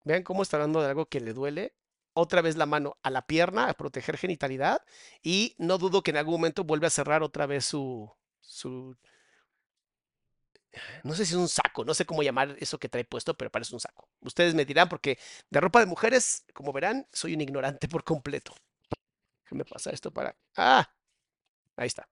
Vean 0.06 0.22
cómo 0.22 0.42
está 0.42 0.56
hablando 0.56 0.80
de 0.80 0.88
algo 0.88 1.06
que 1.06 1.20
le 1.20 1.32
duele. 1.32 1.74
Otra 2.14 2.40
vez 2.40 2.56
la 2.56 2.64
mano 2.64 2.96
a 3.02 3.10
la 3.10 3.26
pierna 3.26 3.68
a 3.68 3.74
proteger 3.74 4.16
genitalidad. 4.16 4.78
Y 5.20 5.56
no 5.58 5.78
dudo 5.78 6.04
que 6.04 6.12
en 6.12 6.18
algún 6.18 6.34
momento 6.34 6.62
vuelve 6.62 6.86
a 6.86 6.90
cerrar 6.90 7.24
otra 7.24 7.46
vez 7.46 7.64
su. 7.64 8.08
su 8.40 8.96
no 11.04 11.14
sé 11.14 11.24
si 11.26 11.32
es 11.34 11.38
un 11.38 11.48
saco, 11.48 11.84
no 11.84 11.94
sé 11.94 12.04
cómo 12.06 12.22
llamar 12.22 12.56
eso 12.60 12.78
que 12.78 12.88
trae 12.88 13.04
puesto, 13.04 13.34
pero 13.36 13.50
parece 13.50 13.74
un 13.74 13.80
saco. 13.80 14.08
Ustedes 14.20 14.54
me 14.54 14.64
dirán, 14.64 14.88
porque 14.88 15.18
de 15.50 15.60
ropa 15.60 15.80
de 15.80 15.86
mujeres, 15.86 16.44
como 16.54 16.72
verán, 16.72 17.06
soy 17.12 17.34
un 17.34 17.40
ignorante 17.40 17.88
por 17.88 18.04
completo. 18.04 18.54
Déjame 19.44 19.64
pasar 19.64 19.94
esto 19.94 20.10
para. 20.12 20.36
¡Ah! 20.56 20.88
Ahí 21.76 21.86
está. 21.88 22.08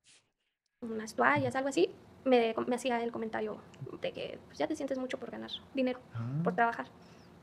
unas 0.80 1.14
toallas, 1.14 1.56
algo 1.56 1.68
así, 1.68 1.90
me, 2.24 2.54
me 2.66 2.76
hacía 2.76 3.02
el 3.02 3.10
comentario 3.12 3.60
de 4.00 4.12
que 4.12 4.38
pues, 4.46 4.58
ya 4.58 4.66
te 4.68 4.76
sientes 4.76 4.98
mucho 4.98 5.18
por 5.18 5.30
ganar 5.30 5.50
dinero, 5.74 6.00
Ah, 6.14 6.40
por 6.44 6.54
trabajar. 6.54 6.86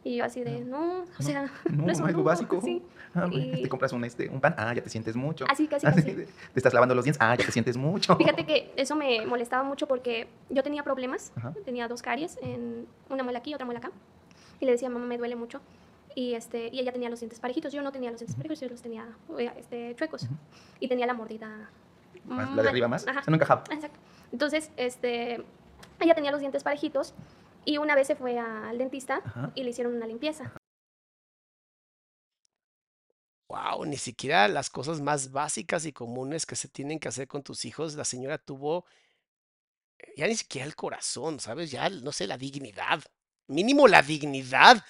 Y 0.03 0.15
yo 0.17 0.25
así 0.25 0.43
de, 0.43 0.61
no, 0.61 1.03
o 1.19 1.21
sea, 1.21 1.43
no, 1.69 1.85
no 1.85 1.91
es 1.91 1.99
un 1.99 2.05
algo 2.07 2.19
lujo", 2.19 2.29
básico. 2.29 2.59
Sí, 2.63 2.81
Ah, 3.13 3.27
y- 3.29 3.61
Te 3.63 3.67
compras 3.69 3.91
un, 3.91 4.05
este, 4.05 4.29
un 4.29 4.39
pan, 4.39 4.55
ah, 4.57 4.73
ya 4.73 4.81
te 4.81 4.89
sientes 4.89 5.15
mucho. 5.17 5.45
así, 5.49 5.67
casi, 5.67 5.85
casi. 5.85 6.01
te 6.01 6.27
estás 6.55 6.73
lavando 6.73 6.95
los 6.95 7.03
dientes, 7.03 7.21
ah, 7.21 7.35
ya 7.37 7.45
te 7.45 7.51
sientes 7.51 7.75
mucho. 7.75 8.15
Fíjate 8.15 8.45
que 8.45 8.71
eso 8.77 8.95
me 8.95 9.25
molestaba 9.25 9.63
mucho 9.63 9.85
porque 9.87 10.27
yo 10.49 10.63
tenía 10.63 10.81
problemas, 10.83 11.33
Ajá. 11.35 11.53
tenía 11.65 11.87
dos 11.89 12.01
caries, 12.01 12.39
en 12.41 12.87
una 13.09 13.23
muela 13.23 13.39
aquí 13.39 13.51
y 13.51 13.53
otra 13.53 13.65
muela 13.65 13.79
acá. 13.79 13.91
Y 14.61 14.65
le 14.65 14.71
decía, 14.71 14.89
mamá, 14.89 15.05
me 15.05 15.17
duele 15.17 15.35
mucho. 15.35 15.59
Y, 16.15 16.35
este, 16.35 16.69
y 16.71 16.79
ella 16.79 16.91
tenía 16.93 17.09
los 17.09 17.19
dientes 17.19 17.39
parejitos, 17.41 17.73
yo 17.73 17.81
no 17.81 17.91
tenía 17.91 18.11
los 18.11 18.19
dientes 18.21 18.35
parejos, 18.37 18.59
yo 18.61 18.69
los 18.69 18.81
tenía 18.81 19.05
eh, 19.37 19.51
este, 19.57 19.93
chuecos. 19.95 20.23
Ujú. 20.23 20.33
Y 20.79 20.87
tenía 20.87 21.05
la 21.05 21.13
mordida. 21.13 21.69
Más, 22.25 22.49
la 22.55 22.63
de 22.63 22.69
arriba 22.69 22.87
más, 22.87 23.05
Ajá. 23.07 23.19
o 23.19 23.23
sea, 23.23 23.31
no 23.31 23.35
encajaba. 23.35 23.63
Exacto. 23.71 23.99
Entonces, 24.31 24.71
este, 24.77 25.43
ella 25.99 26.15
tenía 26.15 26.31
los 26.31 26.39
dientes 26.39 26.63
parejitos 26.63 27.13
y 27.65 27.77
una 27.77 27.95
vez 27.95 28.07
se 28.07 28.15
fue 28.15 28.37
al 28.37 28.77
dentista 28.77 29.21
Ajá. 29.25 29.51
y 29.55 29.63
le 29.63 29.71
hicieron 29.71 29.95
una 29.95 30.07
limpieza. 30.07 30.53
Wow, 33.47 33.85
ni 33.85 33.97
siquiera 33.97 34.47
las 34.47 34.69
cosas 34.69 35.01
más 35.01 35.31
básicas 35.31 35.85
y 35.85 35.91
comunes 35.91 36.45
que 36.45 36.55
se 36.55 36.69
tienen 36.69 36.99
que 36.99 37.09
hacer 37.09 37.27
con 37.27 37.43
tus 37.43 37.65
hijos, 37.65 37.95
la 37.95 38.05
señora 38.05 38.37
tuvo 38.37 38.85
eh, 39.99 40.13
ya 40.17 40.27
ni 40.27 40.35
siquiera 40.35 40.65
el 40.65 40.75
corazón, 40.75 41.39
¿sabes? 41.39 41.71
Ya, 41.71 41.89
no 41.89 42.11
sé, 42.11 42.27
la 42.27 42.37
dignidad. 42.37 43.03
Mínimo 43.47 43.87
la 43.87 44.01
dignidad 44.01 44.83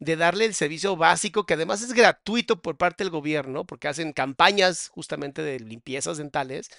de 0.00 0.16
darle 0.16 0.44
el 0.46 0.54
servicio 0.54 0.96
básico, 0.96 1.46
que 1.46 1.54
además 1.54 1.82
es 1.82 1.92
gratuito 1.92 2.60
por 2.62 2.76
parte 2.76 3.04
del 3.04 3.10
gobierno, 3.12 3.64
porque 3.66 3.88
hacen 3.88 4.12
campañas 4.12 4.88
justamente 4.88 5.42
de 5.42 5.60
limpiezas 5.60 6.18
dentales. 6.18 6.70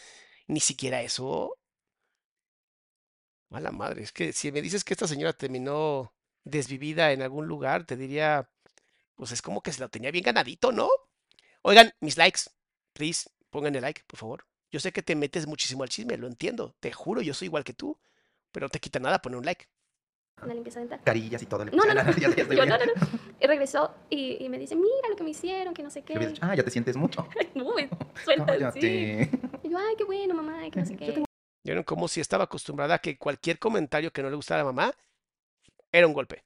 Ni 0.47 0.59
siquiera 0.59 1.01
eso. 1.01 1.58
Mala 3.49 3.71
madre, 3.71 4.03
es 4.03 4.11
que 4.11 4.31
si 4.31 4.51
me 4.51 4.61
dices 4.61 4.83
que 4.83 4.93
esta 4.93 5.07
señora 5.07 5.33
terminó 5.33 6.13
desvivida 6.43 7.11
en 7.11 7.21
algún 7.23 7.47
lugar, 7.47 7.83
te 7.85 7.95
diría, 7.97 8.49
pues 9.15 9.31
es 9.31 9.41
como 9.41 9.61
que 9.61 9.71
se 9.71 9.81
lo 9.81 9.89
tenía 9.89 10.11
bien 10.11 10.23
ganadito, 10.23 10.71
¿no? 10.71 10.87
Oigan, 11.63 11.91
mis 11.99 12.17
likes, 12.17 12.41
please, 12.93 13.29
pongan 13.49 13.75
el 13.75 13.81
like, 13.81 14.03
por 14.05 14.19
favor. 14.19 14.45
Yo 14.71 14.79
sé 14.79 14.91
que 14.91 15.01
te 15.01 15.15
metes 15.15 15.47
muchísimo 15.47 15.81
al 15.81 15.89
chisme, 15.89 16.15
lo 16.17 16.27
entiendo, 16.27 16.75
te 16.79 16.91
juro, 16.91 17.21
yo 17.21 17.33
soy 17.33 17.47
igual 17.47 17.63
que 17.63 17.73
tú, 17.73 17.99
pero 18.51 18.65
no 18.65 18.69
te 18.69 18.79
quita 18.79 18.99
nada 18.99 19.19
poner 19.19 19.37
un 19.39 19.45
like. 19.45 19.67
Una 20.43 20.53
limpieza 20.53 20.79
dental. 20.79 21.01
Carillas 21.03 21.41
y 21.41 21.45
todo. 21.47 21.65
No, 21.65 21.71
no, 21.71 21.93
no. 21.93 22.11
ya, 22.11 22.19
ya 22.19 22.27
estoy 22.29 22.43
Yo, 22.57 22.63
bien. 22.63 22.69
no, 22.69 22.77
no, 22.77 22.85
no. 22.85 22.93
Y 23.41 23.47
regresó 23.47 23.95
y, 24.11 24.43
y 24.45 24.47
me 24.49 24.59
dice, 24.59 24.75
mira 24.75 25.09
lo 25.09 25.15
que 25.15 25.23
me 25.23 25.31
hicieron, 25.31 25.73
que 25.73 25.81
no 25.81 25.89
sé 25.89 26.03
qué. 26.03 26.17
dicho, 26.19 26.39
ah, 26.45 26.55
ya 26.55 26.63
te 26.63 26.69
sientes 26.71 26.95
mucho. 26.95 27.27
Uy, 27.55 27.89
suelta 28.23 28.43
así. 28.43 28.59
Cállate. 28.59 29.29
Y 29.63 29.69
yo, 29.69 29.77
ay, 29.79 29.95
qué 29.97 30.03
bueno, 30.03 30.35
mamá, 30.35 30.69
que 30.69 30.79
no 30.79 30.85
sé 30.85 30.93
Yo 30.93 30.97
qué. 30.99 31.23
¿Vieron 31.69 31.83
cómo 31.83 32.07
si 32.07 32.19
estaba 32.19 32.45
acostumbrada 32.45 32.95
a 32.95 32.97
que 32.97 33.19
cualquier 33.19 33.59
comentario 33.59 34.11
que 34.11 34.23
no 34.23 34.29
le 34.31 34.35
gustara 34.35 34.61
a 34.61 34.63
la 34.65 34.71
mamá 34.71 34.91
era 35.91 36.07
un 36.07 36.13
golpe? 36.13 36.43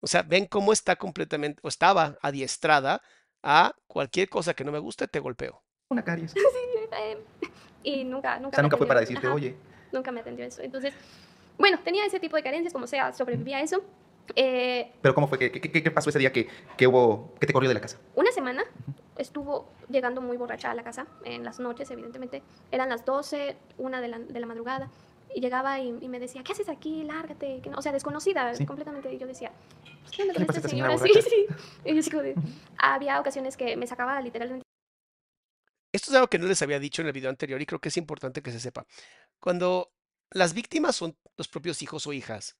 O 0.00 0.06
sea, 0.06 0.20
ven 0.20 0.44
cómo 0.44 0.74
está 0.74 0.96
completamente, 0.96 1.58
o 1.62 1.68
estaba 1.68 2.18
adiestrada 2.20 3.00
a 3.42 3.74
cualquier 3.86 4.28
cosa 4.28 4.52
que 4.52 4.62
no 4.62 4.70
me 4.70 4.78
guste, 4.78 5.08
te 5.08 5.18
golpeo. 5.18 5.62
Una 5.88 6.04
caries. 6.04 6.34
Eh, 6.92 7.16
Y 7.84 8.04
nunca, 8.04 8.38
nunca. 8.38 8.48
O 8.48 8.52
sea, 8.56 8.62
nunca 8.62 8.76
fue 8.76 8.84
atendió. 8.84 8.88
para 8.88 9.00
decirte, 9.00 9.26
Ajá, 9.28 9.34
oye, 9.34 9.56
Nunca 9.92 10.12
me 10.12 10.20
atendió 10.20 10.44
eso. 10.44 10.60
Entonces, 10.60 10.92
bueno, 11.56 11.78
tenía 11.82 12.04
ese 12.04 12.20
tipo 12.20 12.36
de 12.36 12.42
carencias, 12.42 12.74
como 12.74 12.86
sea, 12.86 13.14
sobrevivía 13.14 13.56
a 13.56 13.60
eso. 13.62 13.82
Eh, 14.36 14.92
pero 15.02 15.14
¿cómo 15.14 15.28
fue? 15.28 15.38
¿Qué, 15.38 15.50
qué, 15.50 15.70
qué- 15.82 15.90
pasó 15.90 16.10
ese 16.10 16.18
día 16.18 16.32
que, 16.32 16.48
que 16.76 16.86
hubo, 16.86 17.34
que 17.40 17.46
te 17.46 17.52
corrió 17.52 17.68
de 17.68 17.74
la 17.74 17.80
casa? 17.80 17.98
una 18.14 18.30
semana 18.32 18.64
estuvo 19.16 19.72
llegando 19.88 20.20
muy 20.20 20.36
borracha 20.36 20.70
a 20.70 20.74
la 20.74 20.82
casa, 20.82 21.06
en 21.24 21.44
las 21.44 21.60
noches, 21.60 21.90
evidentemente. 21.90 22.42
Eran 22.70 22.88
las 22.88 23.04
12, 23.04 23.56
una 23.78 24.00
de 24.00 24.08
la, 24.08 24.18
de 24.18 24.40
la 24.40 24.46
madrugada. 24.46 24.90
Y 25.34 25.40
llegaba 25.40 25.78
y, 25.78 25.88
y 26.00 26.08
me 26.08 26.18
decía, 26.18 26.42
¿qué 26.42 26.52
haces 26.52 26.68
aquí? 26.68 27.02
Lárgate. 27.04 27.60
que 27.62 27.70
no- 27.70 27.78
O 27.78 27.82
sea, 27.82 27.92
desconocida 27.92 28.54
Sí. 28.54 28.66
completamente. 28.66 29.12
Y 29.12 29.18
yo 29.18 29.26
decía, 29.26 29.52
pues, 30.00 30.10
¿qué 30.10 30.22
onda 30.22 30.32
¿Qué 30.32 30.38
con 30.38 30.42
le 30.42 30.46
pasa 30.46 30.58
esta 30.58 30.68
señora? 30.70 30.92
Sí, 30.98 31.08
borracha? 31.08 31.28
sí. 31.30 31.46
Y 31.84 32.00
yo 32.02 32.22
de- 32.22 32.34
Había 32.78 33.20
ocasiones 33.20 33.56
que 33.56 33.76
me 33.76 33.86
sacaba 33.86 34.20
literalmente 34.22 34.64
Esto 35.92 36.10
es 36.10 36.14
algo 36.16 36.28
que 36.28 36.38
no 36.38 36.46
les 36.46 36.62
había 36.62 36.78
dicho 36.78 37.02
en 37.02 37.08
el 37.08 37.12
video 37.12 37.30
anterior 37.30 37.60
y 37.60 37.66
creo 37.66 37.80
que 37.80 37.88
es 37.90 37.96
importante 37.96 38.42
que 38.42 38.50
se 38.52 38.60
sepa. 38.60 38.86
Cuando 39.40 39.92
las 40.30 40.54
víctimas 40.54 40.96
son 40.96 41.16
los 41.36 41.48
propios 41.48 41.82
hijos 41.82 42.06
o 42.06 42.12
hijas, 42.12 42.56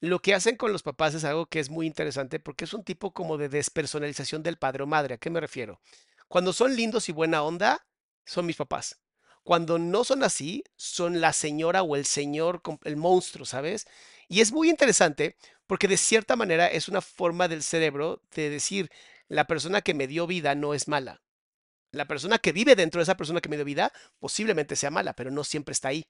lo 0.00 0.20
que 0.20 0.34
hacen 0.34 0.56
con 0.56 0.72
los 0.72 0.82
papás 0.82 1.14
es 1.14 1.24
algo 1.24 1.46
que 1.46 1.60
es 1.60 1.68
muy 1.68 1.86
interesante 1.86 2.40
porque 2.40 2.64
es 2.64 2.72
un 2.72 2.84
tipo 2.84 3.12
como 3.12 3.36
de 3.36 3.48
despersonalización 3.48 4.42
del 4.42 4.56
padre 4.56 4.82
o 4.82 4.86
madre. 4.86 5.14
¿A 5.14 5.18
qué 5.18 5.28
me 5.30 5.40
refiero? 5.40 5.80
Cuando 6.26 6.52
son 6.52 6.74
lindos 6.74 7.08
y 7.08 7.12
buena 7.12 7.42
onda, 7.42 7.86
son 8.24 8.46
mis 8.46 8.56
papás. 8.56 9.00
Cuando 9.42 9.78
no 9.78 10.04
son 10.04 10.22
así, 10.22 10.64
son 10.76 11.20
la 11.20 11.32
señora 11.32 11.82
o 11.82 11.96
el 11.96 12.06
señor, 12.06 12.62
el 12.84 12.96
monstruo, 12.96 13.44
¿sabes? 13.44 13.86
Y 14.28 14.40
es 14.40 14.52
muy 14.52 14.70
interesante 14.70 15.36
porque 15.66 15.88
de 15.88 15.96
cierta 15.96 16.36
manera 16.36 16.66
es 16.66 16.88
una 16.88 17.00
forma 17.00 17.48
del 17.48 17.62
cerebro 17.62 18.22
de 18.34 18.50
decir, 18.50 18.90
la 19.28 19.46
persona 19.46 19.82
que 19.82 19.94
me 19.94 20.06
dio 20.06 20.26
vida 20.26 20.54
no 20.54 20.74
es 20.74 20.88
mala. 20.88 21.22
La 21.92 22.06
persona 22.06 22.38
que 22.38 22.52
vive 22.52 22.76
dentro 22.76 23.00
de 23.00 23.02
esa 23.02 23.16
persona 23.16 23.40
que 23.40 23.48
me 23.48 23.56
dio 23.56 23.64
vida 23.64 23.92
posiblemente 24.18 24.76
sea 24.76 24.90
mala, 24.90 25.12
pero 25.14 25.30
no 25.30 25.44
siempre 25.44 25.72
está 25.72 25.88
ahí. 25.88 26.04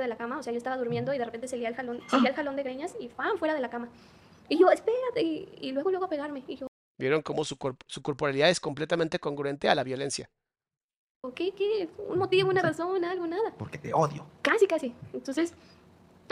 De 0.00 0.08
la 0.08 0.16
cama. 0.16 0.38
O 0.38 0.42
sea, 0.42 0.52
yo 0.52 0.56
estaba 0.58 0.76
durmiendo 0.76 1.12
y 1.14 1.18
de 1.18 1.24
repente 1.24 1.48
salía 1.48 1.68
el 1.68 1.74
jalón, 1.74 2.00
salía 2.08 2.30
el 2.30 2.34
jalón 2.36 2.56
de 2.56 2.62
greñas 2.62 2.94
y 3.00 3.08
¡fam! 3.08 3.36
fuera 3.38 3.54
de 3.54 3.60
la 3.60 3.70
cama. 3.70 3.88
Y 4.48 4.58
yo, 4.58 4.70
espérate. 4.70 5.22
Y, 5.22 5.48
y 5.60 5.72
luego, 5.72 5.90
luego 5.90 6.06
a 6.06 6.08
pegarme. 6.08 6.42
Y 6.46 6.56
yo, 6.56 6.66
¿Vieron 6.98 7.22
cómo 7.22 7.44
su, 7.44 7.56
corp- 7.56 7.82
su 7.86 8.02
corporalidad 8.02 8.50
es 8.50 8.60
completamente 8.60 9.18
congruente 9.18 9.68
a 9.68 9.74
la 9.74 9.82
violencia? 9.84 10.28
¿qué? 11.34 11.52
¿Qué? 11.52 11.88
¿Un 12.08 12.18
motivo, 12.18 12.50
una 12.50 12.62
razón, 12.62 13.04
algo, 13.04 13.26
nada? 13.26 13.54
Porque 13.56 13.78
te 13.78 13.92
odio. 13.94 14.26
Casi, 14.42 14.66
casi. 14.66 14.92
Entonces, 15.12 15.54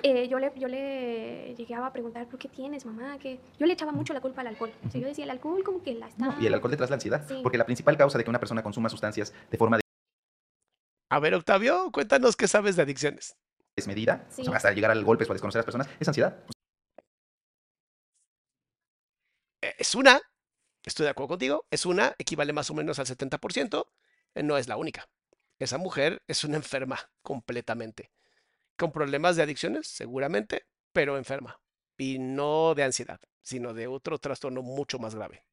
eh, 0.02 0.26
yo, 0.28 0.38
le, 0.40 0.52
yo 0.56 0.66
le 0.66 1.54
llegaba 1.54 1.86
a 1.86 1.92
preguntar, 1.92 2.26
¿por 2.26 2.38
qué 2.40 2.48
tienes, 2.48 2.84
mamá? 2.84 3.18
que 3.18 3.38
Yo 3.58 3.66
le 3.66 3.72
echaba 3.72 3.92
mucho 3.92 4.12
la 4.12 4.20
culpa 4.20 4.40
al 4.40 4.48
alcohol. 4.48 4.72
O 4.86 4.90
sea, 4.90 5.00
yo 5.00 5.06
decía, 5.06 5.24
el 5.24 5.30
alcohol 5.30 5.62
como 5.62 5.82
que 5.82 5.94
la 5.94 6.08
está... 6.08 6.26
No, 6.26 6.40
y 6.40 6.46
el 6.46 6.54
alcohol 6.54 6.72
detrás 6.72 6.90
la 6.90 6.94
ansiedad. 6.94 7.24
Sí. 7.28 7.38
Porque 7.42 7.56
la 7.58 7.64
principal 7.66 7.96
causa 7.96 8.18
de 8.18 8.24
que 8.24 8.30
una 8.30 8.40
persona 8.40 8.62
consuma 8.64 8.88
sustancias 8.88 9.32
de 9.50 9.58
forma 9.58 9.78
A 11.10 11.18
ver, 11.20 11.34
Octavio, 11.34 11.90
cuéntanos 11.92 12.36
qué 12.36 12.48
sabes 12.48 12.74
de 12.76 12.82
adicciones. 12.82 13.36
Desmedida, 13.76 14.26
o 14.28 14.44
sea, 14.44 14.56
hasta 14.56 14.72
llegar 14.72 14.90
al 14.90 15.04
golpe 15.04 15.24
o 15.24 15.30
a 15.30 15.34
desconocer 15.34 15.58
a 15.58 15.60
las 15.60 15.66
personas, 15.66 15.88
es 15.98 16.08
ansiedad. 16.08 16.44
Eh, 19.62 19.74
es 19.78 19.94
una, 19.94 20.20
estoy 20.84 21.04
de 21.04 21.10
acuerdo 21.10 21.28
contigo, 21.28 21.66
es 21.70 21.86
una, 21.86 22.14
equivale 22.18 22.52
más 22.52 22.70
o 22.70 22.74
menos 22.74 22.98
al 22.98 23.06
70%, 23.06 23.86
eh, 24.34 24.42
no 24.42 24.56
es 24.58 24.68
la 24.68 24.76
única. 24.76 25.08
Esa 25.58 25.78
mujer 25.78 26.22
es 26.26 26.44
una 26.44 26.56
enferma 26.56 26.98
completamente. 27.22 28.10
Con 28.76 28.92
problemas 28.92 29.36
de 29.36 29.42
adicciones, 29.42 29.86
seguramente, 29.86 30.66
pero 30.92 31.18
enferma. 31.18 31.60
Y 31.98 32.18
no 32.18 32.74
de 32.74 32.84
ansiedad, 32.84 33.20
sino 33.42 33.74
de 33.74 33.86
otro 33.86 34.18
trastorno 34.18 34.62
mucho 34.62 34.98
más 34.98 35.14
grave. 35.14 35.44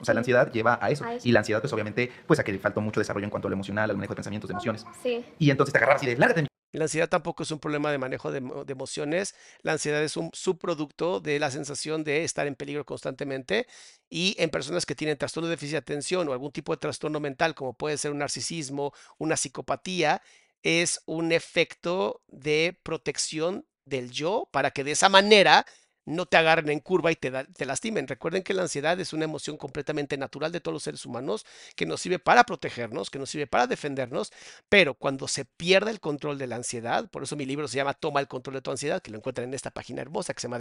O 0.00 0.04
sea, 0.04 0.14
la 0.14 0.20
ansiedad 0.20 0.52
lleva 0.52 0.78
a 0.80 0.90
eso. 0.90 1.04
Y 1.24 1.32
la 1.32 1.40
ansiedad, 1.40 1.60
pues 1.60 1.72
obviamente, 1.72 2.10
pues 2.26 2.38
a 2.38 2.44
que 2.44 2.52
le 2.52 2.60
faltó 2.60 2.80
mucho 2.80 3.00
desarrollo 3.00 3.24
en 3.24 3.30
cuanto 3.30 3.48
a 3.48 3.50
lo 3.50 3.54
emocional, 3.54 3.90
al 3.90 3.96
manejo 3.96 4.12
de 4.12 4.16
pensamientos, 4.16 4.46
de 4.46 4.52
emociones. 4.52 4.86
Sí. 5.02 5.24
Y 5.40 5.50
entonces 5.50 5.72
te 5.72 5.78
agarras 5.78 5.96
así 5.96 6.06
de, 6.06 6.16
lárgate. 6.16 6.46
La 6.72 6.84
ansiedad 6.84 7.08
tampoco 7.08 7.42
es 7.42 7.50
un 7.50 7.58
problema 7.58 7.90
de 7.90 7.98
manejo 7.98 8.30
de, 8.30 8.38
emociones. 8.68 9.34
La 9.62 9.72
ansiedad 9.72 10.02
es 10.02 10.16
un 10.16 10.30
subproducto 10.34 11.20
de 11.20 11.38
la 11.38 11.50
sensación 11.50 12.04
de 12.04 12.24
estar 12.24 12.46
en 12.46 12.54
peligro 12.54 12.84
constantemente. 12.84 13.66
Y 14.10 14.36
en 14.38 14.50
personas 14.50 14.84
que 14.84 14.94
tienen 14.94 15.16
trastorno 15.16 15.48
de 15.48 15.52
déficit 15.52 15.72
de 15.72 15.78
atención 15.78 16.28
o 16.28 16.32
algún 16.32 16.52
tipo 16.52 16.72
de 16.72 16.78
trastorno 16.78 17.20
mental, 17.20 17.54
como 17.54 17.72
puede 17.72 17.96
ser 17.96 18.10
un 18.10 18.18
narcisismo, 18.18 18.92
una 19.16 19.36
psicopatía, 19.36 20.22
es 20.62 21.00
un 21.06 21.32
efecto 21.32 22.22
de 22.26 22.78
protección 22.82 23.66
del 23.86 24.10
yo 24.10 24.48
para 24.52 24.70
que 24.70 24.84
de 24.84 24.90
esa 24.90 25.08
manera 25.08 25.64
no 26.08 26.26
te 26.26 26.36
agarren 26.36 26.70
en 26.70 26.80
curva 26.80 27.12
y 27.12 27.16
te, 27.16 27.30
lastimen. 27.66 28.08
Recuerden 28.08 28.42
que 28.42 28.54
la 28.54 28.62
ansiedad 28.62 28.98
es 28.98 29.12
una 29.12 29.24
emoción 29.24 29.56
completamente 29.56 30.16
natural 30.16 30.52
de 30.52 30.60
todos 30.60 30.72
los 30.72 30.82
seres 30.82 31.04
humanos 31.06 31.46
que 31.76 31.86
nos 31.86 32.00
sirve 32.00 32.18
para 32.18 32.44
protegernos, 32.44 33.10
que 33.10 33.18
nos 33.18 33.30
sirve 33.30 33.46
para 33.46 33.66
defendernos, 33.66 34.32
pero 34.68 34.94
cuando 34.94 35.28
se 35.28 35.44
pierde 35.44 35.90
el 35.90 36.00
control 36.00 36.38
de 36.38 36.46
la 36.46 36.56
ansiedad, 36.56 37.08
por 37.10 37.22
eso 37.22 37.36
mi 37.36 37.46
libro 37.46 37.68
se 37.68 37.76
llama 37.76 37.94
Toma 37.94 38.20
el 38.20 38.28
control 38.28 38.54
de 38.54 38.62
tu 38.62 38.70
ansiedad, 38.70 39.02
que 39.02 39.10
lo 39.10 39.18
encuentran 39.18 39.48
en 39.48 39.54
esta 39.54 39.70
página 39.70 40.02
hermosa 40.02 40.34
que 40.34 40.40
se 40.40 40.48
llama 40.48 40.58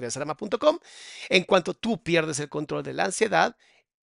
en 1.29 1.43
cuanto 1.43 1.73
tú 1.73 2.01
pierdes 2.03 2.39
el 2.39 2.49
control 2.49 2.83
de 2.83 2.93
la 2.93 3.05
ansiedad, 3.05 3.55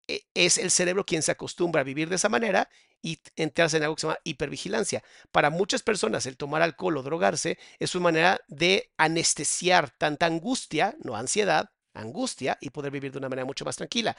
e, 0.07 0.25
es 0.33 0.57
el 0.57 0.71
cerebro 0.71 1.05
quien 1.05 1.21
se 1.21 1.31
acostumbra 1.31 1.81
a 1.81 1.83
vivir 1.83 2.09
de 2.09 2.15
esa 2.15 2.29
manera 2.29 2.69
y 3.01 3.19
entrarse 3.35 3.77
en 3.77 3.83
algo 3.83 3.95
que 3.95 4.01
se 4.01 4.07
llama 4.07 4.19
hipervigilancia. 4.23 5.03
Para 5.31 5.49
muchas 5.49 5.81
personas 5.81 6.25
el 6.25 6.37
tomar 6.37 6.61
alcohol 6.61 6.97
o 6.97 7.03
drogarse 7.03 7.57
es 7.79 7.95
una 7.95 8.03
manera 8.03 8.41
de 8.47 8.91
anestesiar 8.97 9.89
tanta 9.91 10.25
angustia, 10.25 10.95
no 11.03 11.15
ansiedad, 11.15 11.71
angustia 11.93 12.57
y 12.61 12.69
poder 12.69 12.91
vivir 12.91 13.11
de 13.11 13.17
una 13.17 13.29
manera 13.29 13.45
mucho 13.45 13.65
más 13.65 13.75
tranquila. 13.75 14.15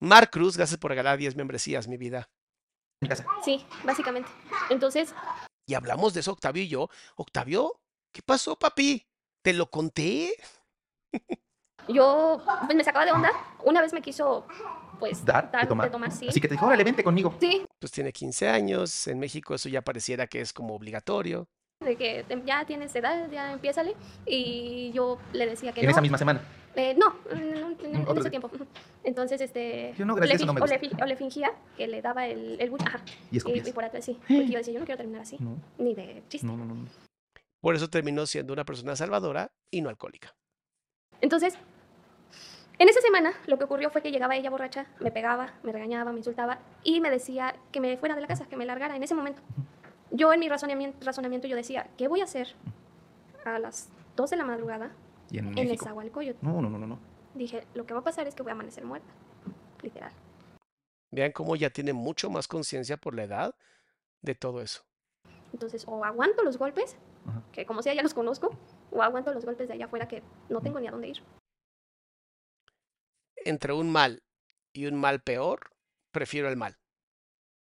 Mar 0.00 0.30
Cruz, 0.30 0.56
gracias 0.56 0.78
por 0.78 0.90
regalar 0.90 1.18
10 1.18 1.36
membresías, 1.36 1.88
mi 1.88 1.96
vida. 1.96 2.28
Sí, 3.44 3.64
básicamente. 3.84 4.30
Entonces... 4.70 5.14
Y 5.68 5.74
hablamos 5.74 6.14
de 6.14 6.20
eso, 6.20 6.32
Octavio 6.32 6.62
y 6.62 6.68
yo. 6.68 6.88
Octavio, 7.16 7.80
¿qué 8.12 8.22
pasó, 8.22 8.56
papi? 8.56 9.06
¿Te 9.42 9.52
lo 9.52 9.68
conté? 9.68 10.32
yo 11.88 12.42
pues, 12.66 12.76
me 12.76 12.84
sacaba 12.84 13.04
de 13.04 13.12
onda. 13.12 13.30
Una 13.64 13.80
vez 13.80 13.92
me 13.92 14.02
quiso 14.02 14.46
pues 14.98 15.24
dar, 15.24 15.50
dar 15.50 15.62
de 15.62 15.68
tomar. 15.68 15.86
De 15.86 15.92
tomar 15.92 16.12
sí. 16.12 16.28
Así 16.28 16.40
que 16.40 16.48
te 16.48 16.54
dijo, 16.54 16.66
órale, 16.66 16.84
vente 16.84 17.04
conmigo. 17.04 17.34
Sí. 17.40 17.64
Pues 17.78 17.92
tiene 17.92 18.12
15 18.12 18.48
años, 18.48 19.06
en 19.06 19.18
México 19.18 19.54
eso 19.54 19.68
ya 19.68 19.82
pareciera 19.82 20.26
que 20.26 20.40
es 20.40 20.52
como 20.52 20.74
obligatorio. 20.74 21.48
De 21.80 21.96
que 21.96 22.24
ya 22.46 22.64
tienes 22.64 22.94
edad, 22.96 23.30
ya 23.30 23.52
empiézale. 23.52 23.94
Y 24.24 24.90
yo 24.92 25.18
le 25.32 25.46
decía 25.46 25.72
que 25.72 25.80
¿En 25.80 25.86
no. 25.86 25.92
esa 25.92 26.00
misma 26.00 26.18
semana? 26.18 26.40
Eh, 26.74 26.94
no, 26.94 27.16
en, 27.30 27.94
en, 27.94 28.06
en 28.08 28.18
ese 28.18 28.30
tiempo. 28.30 28.50
Entonces, 29.02 29.40
este... 29.40 29.94
Yo 29.96 30.04
no, 30.04 30.14
gracias, 30.14 30.42
o, 30.42 30.44
le, 30.44 30.46
no 30.46 30.52
me 30.54 30.60
o, 30.60 30.66
le, 30.66 30.78
o, 31.02 31.06
le, 31.06 31.16
fingía 31.16 31.50
que 31.76 31.86
le 31.86 32.02
daba 32.02 32.26
el, 32.26 32.60
el 32.60 32.70
Ajá. 32.84 33.00
Y, 33.30 33.36
y, 33.36 33.68
y, 33.68 33.72
por 33.72 33.84
atrás, 33.84 34.04
sí. 34.04 34.18
Porque 34.28 34.48
yo 34.48 34.58
decía, 34.58 34.74
yo 34.74 34.80
no 34.80 34.86
quiero 34.86 34.98
terminar 34.98 35.22
así. 35.22 35.36
No. 35.40 35.56
Ni 35.78 35.94
de 35.94 36.22
chiste. 36.28 36.46
No, 36.46 36.56
no, 36.56 36.64
no. 36.66 36.86
Por 37.60 37.74
eso 37.74 37.88
terminó 37.88 38.26
siendo 38.26 38.52
una 38.52 38.64
persona 38.64 38.94
salvadora 38.94 39.50
y 39.70 39.80
no 39.80 39.88
alcohólica. 39.88 40.34
Entonces, 41.20 41.54
en 42.78 42.88
esa 42.88 43.00
semana 43.00 43.32
lo 43.46 43.56
que 43.56 43.64
ocurrió 43.64 43.90
fue 43.90 44.02
que 44.02 44.10
llegaba 44.10 44.36
ella 44.36 44.50
borracha, 44.50 44.86
me 45.00 45.10
pegaba, 45.10 45.54
me 45.62 45.72
regañaba, 45.72 46.12
me 46.12 46.18
insultaba 46.18 46.58
y 46.82 47.00
me 47.00 47.10
decía 47.10 47.56
que 47.72 47.80
me 47.80 47.96
fuera 47.96 48.14
de 48.14 48.20
la 48.20 48.26
casa, 48.26 48.46
que 48.46 48.56
me 48.56 48.66
largara 48.66 48.96
en 48.96 49.02
ese 49.02 49.14
momento. 49.14 49.40
Yo 50.10 50.32
en 50.32 50.40
mi 50.40 50.48
razonamiento, 50.48 50.98
razonamiento 51.04 51.48
yo 51.48 51.56
decía, 51.56 51.88
¿qué 51.96 52.06
voy 52.06 52.20
a 52.20 52.24
hacer 52.24 52.54
a 53.44 53.58
las 53.58 53.88
2 54.16 54.30
de 54.30 54.36
la 54.36 54.44
madrugada 54.44 54.92
¿Y 55.30 55.38
en, 55.38 55.56
en 55.58 55.68
Nezahualcóyotl? 55.68 56.44
No, 56.44 56.60
no, 56.60 56.68
no, 56.68 56.78
no, 56.78 56.86
no. 56.86 56.98
Dije, 57.34 57.66
lo 57.74 57.86
que 57.86 57.94
va 57.94 58.00
a 58.00 58.04
pasar 58.04 58.26
es 58.26 58.34
que 58.34 58.42
voy 58.42 58.50
a 58.50 58.52
amanecer 58.52 58.84
muerta, 58.84 59.08
literal. 59.82 60.12
Vean 61.10 61.32
cómo 61.32 61.56
ya 61.56 61.70
tiene 61.70 61.94
mucho 61.94 62.28
más 62.28 62.46
conciencia 62.46 62.98
por 62.98 63.14
la 63.14 63.24
edad 63.24 63.54
de 64.20 64.34
todo 64.34 64.60
eso. 64.60 64.82
Entonces, 65.52 65.84
o 65.86 66.04
aguanto 66.04 66.42
los 66.42 66.58
golpes, 66.58 66.96
Ajá. 67.26 67.42
que 67.52 67.64
como 67.64 67.82
sea 67.82 67.94
ya 67.94 68.02
los 68.02 68.12
conozco, 68.12 68.50
o 68.90 69.02
aguanto 69.02 69.32
los 69.32 69.46
golpes 69.46 69.68
de 69.68 69.74
allá 69.74 69.86
afuera 69.86 70.08
que 70.08 70.22
no 70.50 70.60
tengo 70.60 70.78
ni 70.78 70.88
a 70.88 70.90
dónde 70.90 71.08
ir 71.08 71.22
entre 73.48 73.72
un 73.72 73.90
mal 73.90 74.22
y 74.72 74.86
un 74.86 74.96
mal 74.96 75.22
peor, 75.22 75.70
prefiero 76.10 76.48
el 76.48 76.56
mal. 76.56 76.78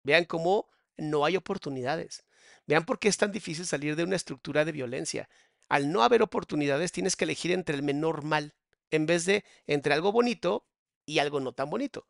Vean 0.04 0.26
cómo 0.26 0.69
no 0.98 1.26
hay 1.26 1.36
oportunidades. 1.36 2.26
Vean 2.67 2.86
por 2.86 3.00
qué 3.00 3.08
es 3.08 3.17
tan 3.17 3.32
difícil 3.32 3.65
salir 3.65 3.95
de 3.95 4.04
una 4.04 4.15
estructura 4.15 4.65
de 4.65 4.71
violencia. 4.71 5.30
Al 5.67 5.91
no 5.91 6.04
haber 6.04 6.21
oportunidades, 6.21 6.91
tienes 6.91 7.15
que 7.15 7.26
elegir 7.26 7.52
entre 7.52 7.76
el 7.76 7.84
menor 7.84 8.24
mal, 8.24 8.56
en 8.91 9.06
vez 9.06 9.26
de 9.26 9.43
entre 9.67 9.93
algo 9.93 10.12
bonito 10.12 10.67
y 11.06 11.19
algo 11.19 11.39
no 11.39 11.54
tan 11.54 11.69
bonito. 11.69 12.08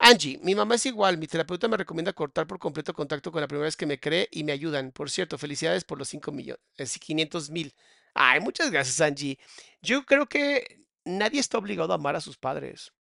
Angie, 0.00 0.38
mi 0.42 0.54
mamá 0.54 0.76
es 0.76 0.86
igual. 0.86 1.18
Mi 1.18 1.26
terapeuta 1.26 1.66
me 1.68 1.76
recomienda 1.76 2.12
cortar 2.12 2.46
por 2.46 2.58
completo 2.58 2.94
contacto 2.94 3.32
con 3.32 3.40
la 3.40 3.48
primera 3.48 3.64
vez 3.64 3.76
que 3.76 3.86
me 3.86 3.98
cree 3.98 4.28
y 4.30 4.44
me 4.44 4.52
ayudan. 4.52 4.92
Por 4.92 5.10
cierto, 5.10 5.38
felicidades 5.38 5.84
por 5.84 5.98
los 5.98 6.08
5 6.08 6.30
millones, 6.32 6.98
500 7.00 7.50
mil. 7.50 7.74
Ay, 8.14 8.40
muchas 8.40 8.70
gracias, 8.70 9.00
Angie. 9.00 9.38
Yo 9.82 10.04
creo 10.04 10.28
que 10.28 10.84
nadie 11.08 11.40
está 11.40 11.58
obligado 11.58 11.92
a 11.92 11.96
amar 11.96 12.16
a 12.16 12.20
sus 12.20 12.36
padres. 12.36 12.92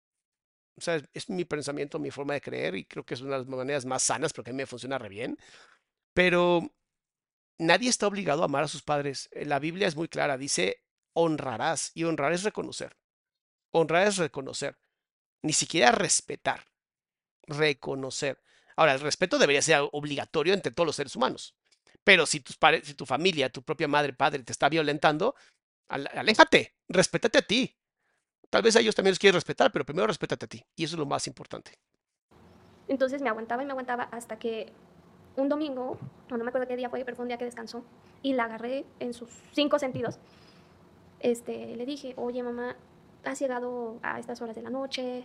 O 0.77 0.81
sea, 0.81 1.01
es, 1.15 1.31
mi 1.31 1.45
pensamiento, 1.45 1.99
mi 1.99 2.11
forma 2.11 2.35
de 2.35 2.41
creer 2.41 2.77
y 2.77 2.85
creo 2.85 3.05
que 3.05 3.15
es 3.15 3.21
una 3.21 3.33
de 3.33 3.39
las 3.39 3.47
maneras 3.47 3.87
más 3.87 4.03
sanas 4.03 4.33
porque 4.33 4.51
a 4.51 4.53
mí 4.53 4.59
me 4.59 4.67
funciona 4.67 4.99
re 4.99 5.09
bien. 5.09 5.39
Pero 6.15 6.71
nadie 7.59 7.89
está 7.89 8.07
obligado 8.07 8.43
a 8.43 8.45
amar 8.47 8.65
a 8.65 8.69
sus 8.69 8.83
padres. 8.83 9.29
La 9.33 9.59
Biblia 9.59 9.89
es 9.89 9.97
muy 9.97 10.09
clara, 10.09 10.37
dice 10.37 10.83
honrarás 11.15 11.93
y 11.95 12.05
honrar 12.05 12.33
es 12.33 12.43
reconocer. 12.43 12.97
Honrar 13.71 14.07
es 14.07 14.19
reconocer, 14.19 14.79
ni 15.43 15.53
siquiera 15.53 15.91
respetar, 15.91 16.67
reconocer. 17.43 18.43
Ahora, 18.77 18.93
el 18.93 19.01
respeto 19.01 19.39
debería 19.39 19.63
ser 19.63 19.89
obligatorio 19.93 20.53
entre 20.53 20.73
todos 20.73 20.87
los 20.87 20.97
seres 20.97 21.17
humanos. 21.17 21.57
Pero 22.05 22.27
si, 22.27 22.41
tus 22.41 22.57
padres, 22.57 22.87
si 22.87 22.95
tu 22.95 23.07
familia, 23.07 23.51
tu 23.51 23.63
propia 23.63 23.89
madre, 23.89 24.13
padre 24.13 24.43
te 24.43 24.53
está 24.53 24.69
violentando, 24.69 25.35
aléjate, 25.89 26.77
respétate 26.89 27.39
a 27.39 27.43
ti. 27.43 27.76
Tal 28.51 28.63
vez 28.63 28.77
a 28.77 28.81
ellos 28.81 28.95
también 28.95 29.13
los 29.13 29.19
quieres 29.19 29.35
respetar, 29.35 29.73
pero 29.73 29.85
primero 29.85 30.07
respétate 30.07 30.45
a 30.47 30.49
ti. 30.49 30.65
Y 30.77 30.85
eso 30.85 30.97
es 30.97 30.99
lo 30.99 31.07
más 31.07 31.27
importante. 31.27 31.73
Entonces 32.89 33.21
me 33.21 33.29
aguantaba 33.29 33.63
y 33.63 33.67
me 33.67 33.73
aguantaba 33.73 34.05
hasta 34.05 34.39
que 34.39 34.73
un 35.37 35.49
domingo, 35.49 35.99
no, 36.31 36.39
me 36.39 36.49
acuerdo 36.49 36.67
qué 36.67 36.77
día 36.77 36.89
fue, 36.89 37.05
pero 37.05 37.17
fue 37.17 37.25
un 37.25 37.29
día 37.29 37.39
que 37.39 37.45
descansó, 37.45 37.85
y 38.23 38.33
la 38.33 38.45
agarré 38.45 38.85
en 39.01 39.13
sus 39.13 39.31
cinco 39.53 39.79
sentidos. 39.79 40.19
Este, 41.21 41.77
le 41.77 41.87
dije, 41.87 42.15
oye 42.17 42.43
mamá, 42.43 42.77
has 43.25 43.39
llegado 43.41 43.99
a 44.03 44.19
estas 44.19 44.41
horas 44.41 44.57
de 44.57 44.63
la 44.63 44.71
noche. 44.71 45.25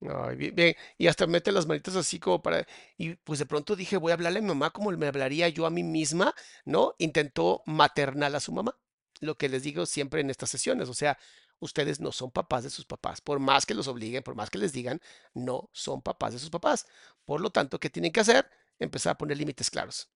Ay, 0.00 0.36
bien, 0.36 0.54
bien, 0.54 0.74
y 0.98 1.06
hasta 1.06 1.26
mete 1.26 1.50
las 1.50 1.66
manitas 1.66 1.96
así 1.96 2.18
como 2.18 2.42
para... 2.42 2.66
Y 2.98 3.14
pues 3.16 3.38
de 3.38 3.46
pronto 3.46 3.74
dije, 3.74 3.96
voy 3.96 4.10
a 4.10 4.14
hablarle 4.14 4.40
a 4.40 4.42
mi 4.42 4.48
mamá 4.48 4.70
como 4.70 4.90
me 4.90 5.06
hablaría 5.06 5.48
yo 5.48 5.66
a 5.66 5.70
mí 5.70 5.82
misma, 5.82 6.34
¿no? 6.64 6.94
Intentó 6.98 7.62
maternal 7.66 8.34
a 8.34 8.40
su 8.40 8.52
mamá. 8.52 8.76
Lo 9.20 9.36
que 9.36 9.48
les 9.48 9.62
digo 9.62 9.86
siempre 9.86 10.20
en 10.20 10.28
estas 10.28 10.50
sesiones, 10.50 10.88
o 10.88 10.94
sea, 10.94 11.18
ustedes 11.60 12.00
no 12.00 12.12
son 12.12 12.30
papás 12.30 12.64
de 12.64 12.70
sus 12.70 12.84
papás. 12.84 13.20
Por 13.20 13.38
más 13.38 13.66
que 13.66 13.74
los 13.74 13.88
obliguen, 13.88 14.22
por 14.22 14.34
más 14.34 14.50
que 14.50 14.58
les 14.58 14.72
digan, 14.72 15.00
no 15.32 15.68
son 15.72 16.02
papás 16.02 16.32
de 16.32 16.38
sus 16.38 16.50
papás. 16.50 16.86
Por 17.24 17.40
lo 17.40 17.50
tanto, 17.50 17.78
¿qué 17.78 17.90
tienen 17.90 18.12
que 18.12 18.20
hacer? 18.20 18.48
Empezar 18.78 19.12
a 19.12 19.18
poner 19.18 19.36
límites 19.36 19.70
claros. 19.70 20.10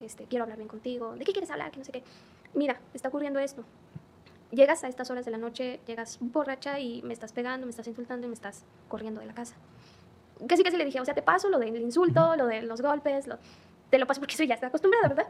Este, 0.00 0.26
quiero 0.26 0.44
hablar 0.44 0.58
bien 0.58 0.68
contigo. 0.68 1.14
¿De 1.14 1.24
qué 1.24 1.32
quieres 1.32 1.50
hablar? 1.50 1.70
Que 1.70 1.78
no 1.78 1.84
sé 1.84 1.92
qué. 1.92 2.02
Mira, 2.54 2.80
está 2.92 3.08
ocurriendo 3.08 3.38
esto. 3.38 3.64
Llegas 4.50 4.84
a 4.84 4.88
estas 4.88 5.10
horas 5.10 5.24
de 5.24 5.30
la 5.30 5.38
noche, 5.38 5.80
llegas 5.86 6.18
borracha 6.20 6.78
y 6.78 7.00
me 7.02 7.14
estás 7.14 7.32
pegando, 7.32 7.66
me 7.66 7.70
estás 7.70 7.86
insultando 7.86 8.26
y 8.26 8.28
me 8.28 8.34
estás 8.34 8.64
corriendo 8.88 9.20
de 9.20 9.26
la 9.26 9.34
casa. 9.34 9.56
Casi 10.46 10.62
casi 10.62 10.76
le 10.76 10.84
dije, 10.84 11.00
o 11.00 11.04
sea, 11.04 11.14
te 11.14 11.22
paso 11.22 11.48
lo 11.48 11.58
del 11.58 11.80
insulto, 11.80 12.36
lo 12.36 12.46
de 12.46 12.62
los 12.62 12.82
golpes, 12.82 13.26
lo, 13.26 13.38
te 13.90 13.98
lo 13.98 14.06
paso 14.06 14.20
porque 14.20 14.34
eso 14.34 14.44
ya 14.44 14.54
está 14.54 14.66
acostumbrada, 14.66 15.08
¿verdad? 15.08 15.26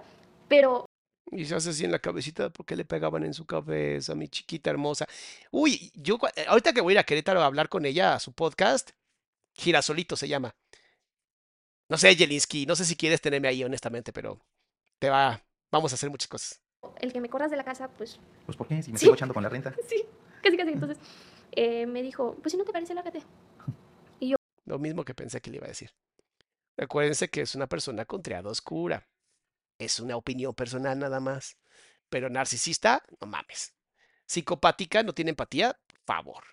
Pero 0.48 0.86
y 1.32 1.46
se 1.46 1.54
hace 1.54 1.70
así 1.70 1.84
en 1.84 1.92
la 1.92 1.98
cabecita 1.98 2.50
porque 2.50 2.76
le 2.76 2.84
pegaban 2.84 3.24
en 3.24 3.34
su 3.34 3.46
cabeza, 3.46 4.14
mi 4.14 4.28
chiquita 4.28 4.70
hermosa. 4.70 5.06
Uy, 5.50 5.90
yo 5.94 6.18
ahorita 6.46 6.72
que 6.72 6.80
voy 6.80 6.92
a 6.92 6.94
ir 6.94 6.98
a 6.98 7.04
Querétaro 7.04 7.40
a 7.40 7.46
hablar 7.46 7.68
con 7.68 7.86
ella 7.86 8.14
a 8.14 8.20
su 8.20 8.32
podcast, 8.32 8.90
Girasolito 9.54 10.14
se 10.14 10.28
llama. 10.28 10.54
No 11.88 11.96
sé, 11.96 12.14
Jelinski, 12.14 12.66
no 12.66 12.76
sé 12.76 12.84
si 12.84 12.96
quieres 12.96 13.20
tenerme 13.20 13.48
ahí 13.48 13.64
honestamente, 13.64 14.12
pero 14.12 14.38
te 14.98 15.10
va, 15.10 15.42
vamos 15.70 15.92
a 15.92 15.94
hacer 15.94 16.10
muchas 16.10 16.28
cosas. 16.28 16.60
El 17.00 17.12
que 17.12 17.20
me 17.20 17.28
corras 17.28 17.50
de 17.50 17.56
la 17.56 17.64
casa, 17.64 17.88
pues... 17.88 18.20
Pues 18.44 18.56
¿por 18.56 18.68
qué? 18.68 18.82
Si 18.82 18.92
me 18.92 18.98
sí. 18.98 19.06
estoy 19.06 19.16
echando 19.16 19.34
con 19.34 19.42
la 19.42 19.48
renta. 19.48 19.74
Sí, 19.88 20.04
casi, 20.42 20.56
casi. 20.56 20.72
Entonces 20.72 20.98
eh, 21.52 21.86
me 21.86 22.02
dijo, 22.02 22.36
pues 22.42 22.52
si 22.52 22.58
no 22.58 22.64
te 22.64 22.72
parece, 22.72 22.94
lárgate. 22.94 23.22
Y 24.20 24.28
yo... 24.30 24.36
Lo 24.66 24.78
mismo 24.78 25.04
que 25.04 25.14
pensé 25.14 25.40
que 25.40 25.50
le 25.50 25.56
iba 25.56 25.66
a 25.66 25.68
decir. 25.68 25.90
Recuérdense 26.76 27.28
que 27.28 27.42
es 27.42 27.54
una 27.54 27.68
persona 27.68 28.04
con 28.04 28.22
triada 28.22 28.50
oscura. 28.50 29.06
Es 29.78 30.00
una 30.00 30.16
opinión 30.16 30.54
personal 30.54 30.98
nada 30.98 31.20
más. 31.20 31.56
Pero 32.08 32.28
narcisista, 32.28 33.02
no 33.20 33.26
mames. 33.26 33.74
Psicopática, 34.26 35.02
no 35.02 35.12
tiene 35.12 35.30
empatía, 35.30 35.78
favor. 36.04 36.44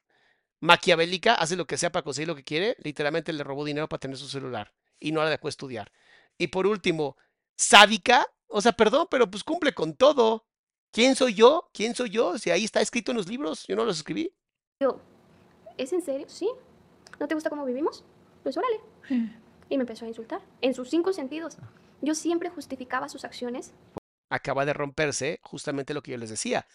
Maquiavélica, 0.61 1.35
hace 1.35 1.55
lo 1.55 1.67
que 1.67 1.77
sea 1.77 1.91
para 1.91 2.03
conseguir 2.03 2.27
lo 2.27 2.35
que 2.35 2.43
quiere. 2.43 2.75
Literalmente 2.79 3.33
le 3.33 3.43
robó 3.43 3.65
dinero 3.65 3.87
para 3.87 3.99
tener 3.99 4.17
su 4.17 4.27
celular 4.27 4.73
y 4.99 5.11
no 5.11 5.23
la 5.23 5.29
dejó 5.29 5.47
estudiar. 5.47 5.91
Y 6.37 6.47
por 6.47 6.67
último, 6.67 7.17
sádica, 7.57 8.25
o 8.47 8.61
sea, 8.61 8.71
perdón, 8.71 9.07
pero 9.09 9.29
pues 9.29 9.43
cumple 9.43 9.73
con 9.73 9.95
todo. 9.95 10.45
¿Quién 10.91 11.15
soy 11.15 11.35
yo? 11.35 11.69
¿Quién 11.73 11.95
soy 11.95 12.09
yo? 12.09 12.37
Si 12.37 12.49
ahí 12.49 12.65
está 12.65 12.81
escrito 12.81 13.11
en 13.11 13.17
los 13.17 13.27
libros, 13.27 13.65
yo 13.67 13.75
no 13.75 13.85
los 13.85 13.97
escribí. 13.97 14.33
Yo, 14.81 14.99
¿es 15.77 15.93
en 15.93 16.01
serio? 16.01 16.27
¿Sí? 16.29 16.49
¿No 17.19 17.27
te 17.27 17.35
gusta 17.35 17.49
cómo 17.49 17.65
vivimos? 17.65 18.03
Pues 18.43 18.57
órale. 18.57 18.79
Y 19.69 19.77
me 19.77 19.83
empezó 19.83 20.05
a 20.05 20.07
insultar, 20.07 20.41
en 20.61 20.73
sus 20.73 20.89
cinco 20.89 21.13
sentidos. 21.13 21.57
Yo 22.01 22.15
siempre 22.15 22.49
justificaba 22.49 23.09
sus 23.09 23.25
acciones. 23.25 23.73
Acaba 24.29 24.65
de 24.65 24.73
romperse 24.73 25.39
justamente 25.41 25.93
lo 25.93 26.01
que 26.01 26.11
yo 26.11 26.17
les 26.17 26.29
decía. 26.29 26.67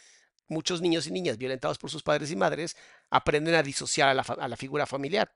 Muchos 0.48 0.82
niños 0.82 1.06
y 1.06 1.12
niñas 1.12 1.38
violentados 1.38 1.78
por 1.78 1.90
sus 1.90 2.02
padres 2.02 2.30
y 2.30 2.36
madres 2.36 2.76
aprenden 3.10 3.54
a 3.54 3.62
disociar 3.62 4.08
a 4.08 4.14
la, 4.14 4.22
a 4.22 4.48
la 4.48 4.56
figura 4.56 4.86
familiar. 4.86 5.34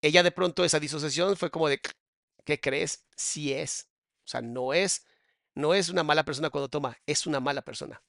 Ella 0.00 0.22
de 0.22 0.30
pronto 0.30 0.64
esa 0.64 0.80
disociación 0.80 1.36
fue 1.36 1.50
como 1.50 1.68
de, 1.68 1.80
¿qué 2.44 2.58
crees? 2.58 3.04
Sí 3.16 3.52
es. 3.52 3.90
O 4.24 4.28
sea, 4.28 4.40
no 4.40 4.72
es, 4.72 5.06
no 5.54 5.74
es 5.74 5.90
una 5.90 6.02
mala 6.02 6.24
persona 6.24 6.50
cuando 6.50 6.68
toma, 6.68 6.96
es 7.04 7.26
una 7.26 7.40
mala 7.40 7.62
persona. 7.62 8.02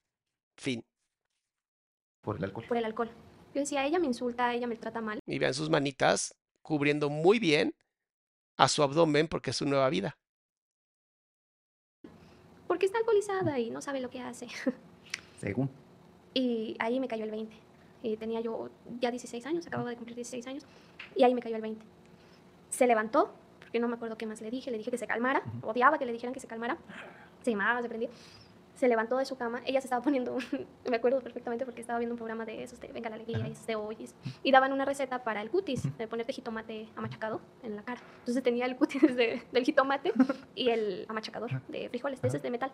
Fin. 0.55 0.85
Por 2.21 2.37
el 2.37 2.45
alcohol. 2.45 2.65
Por 2.67 2.77
el 2.77 2.85
alcohol. 2.85 3.11
Yo 3.53 3.59
decía, 3.59 3.85
ella 3.85 3.99
me 3.99 4.07
insulta, 4.07 4.53
ella 4.53 4.67
me 4.67 4.77
trata 4.77 5.01
mal. 5.01 5.19
Y 5.25 5.39
vean 5.39 5.53
sus 5.53 5.69
manitas 5.69 6.35
cubriendo 6.61 7.09
muy 7.09 7.39
bien 7.39 7.75
a 8.55 8.69
su 8.69 8.83
abdomen 8.83 9.27
porque 9.27 9.49
es 9.49 9.57
su 9.57 9.65
nueva 9.65 9.89
vida. 9.89 10.17
Porque 12.71 12.85
está 12.85 12.99
alcoholizada 12.99 13.59
y 13.59 13.69
no 13.69 13.81
sabe 13.81 13.99
lo 13.99 14.09
que 14.09 14.21
hace. 14.21 14.47
Según. 15.41 15.69
Y 16.33 16.77
ahí 16.79 17.01
me 17.01 17.09
cayó 17.09 17.25
el 17.25 17.31
20. 17.31 17.53
Y 18.01 18.15
tenía 18.15 18.39
yo 18.39 18.69
ya 19.01 19.11
16 19.11 19.45
años, 19.45 19.67
acababa 19.67 19.89
de 19.89 19.97
cumplir 19.97 20.15
16 20.15 20.47
años, 20.47 20.65
y 21.13 21.23
ahí 21.23 21.35
me 21.35 21.41
cayó 21.41 21.57
el 21.57 21.61
20. 21.61 21.85
Se 22.69 22.87
levantó, 22.87 23.33
porque 23.59 23.81
no 23.81 23.89
me 23.89 23.95
acuerdo 23.95 24.17
qué 24.17 24.25
más 24.25 24.39
le 24.39 24.49
dije, 24.49 24.71
le 24.71 24.77
dije 24.77 24.89
que 24.89 24.97
se 24.97 25.05
calmara, 25.05 25.43
odiaba 25.63 25.97
que 25.97 26.05
le 26.05 26.13
dijeran 26.13 26.33
que 26.33 26.39
se 26.39 26.47
calmara, 26.47 26.77
se 27.41 27.51
llamaba, 27.51 27.81
se 27.81 27.89
prendía 27.89 28.07
se 28.81 28.87
levantó 28.87 29.17
de 29.17 29.25
su 29.25 29.37
cama, 29.37 29.61
ella 29.63 29.79
se 29.79 29.85
estaba 29.85 30.01
poniendo, 30.03 30.35
me 30.89 30.95
acuerdo 30.95 31.21
perfectamente 31.21 31.65
porque 31.65 31.81
estaba 31.81 31.99
viendo 31.99 32.15
un 32.15 32.17
programa 32.17 32.45
de 32.45 32.63
esos 32.63 32.79
de 32.81 32.87
Venga 32.87 33.11
la 33.11 33.15
Alegría 33.15 33.47
y 33.47 33.53
de 33.67 33.75
hoy, 33.75 34.09
y 34.41 34.51
daban 34.51 34.73
una 34.73 34.85
receta 34.85 35.23
para 35.23 35.43
el 35.43 35.51
cutis, 35.51 35.95
de 35.99 36.07
ponerte 36.07 36.33
jitomate 36.33 36.89
amachacado 36.95 37.41
en 37.61 37.75
la 37.75 37.83
cara. 37.83 38.01
Entonces 38.19 38.41
tenía 38.41 38.65
el 38.65 38.75
cutis 38.75 39.01
de, 39.15 39.43
del 39.51 39.63
jitomate 39.63 40.13
y 40.55 40.69
el 40.69 41.05
amachacador 41.07 41.61
de 41.67 41.89
frijoles, 41.89 42.19
de 42.23 42.27
ese 42.27 42.39
de 42.39 42.49
metal. 42.49 42.71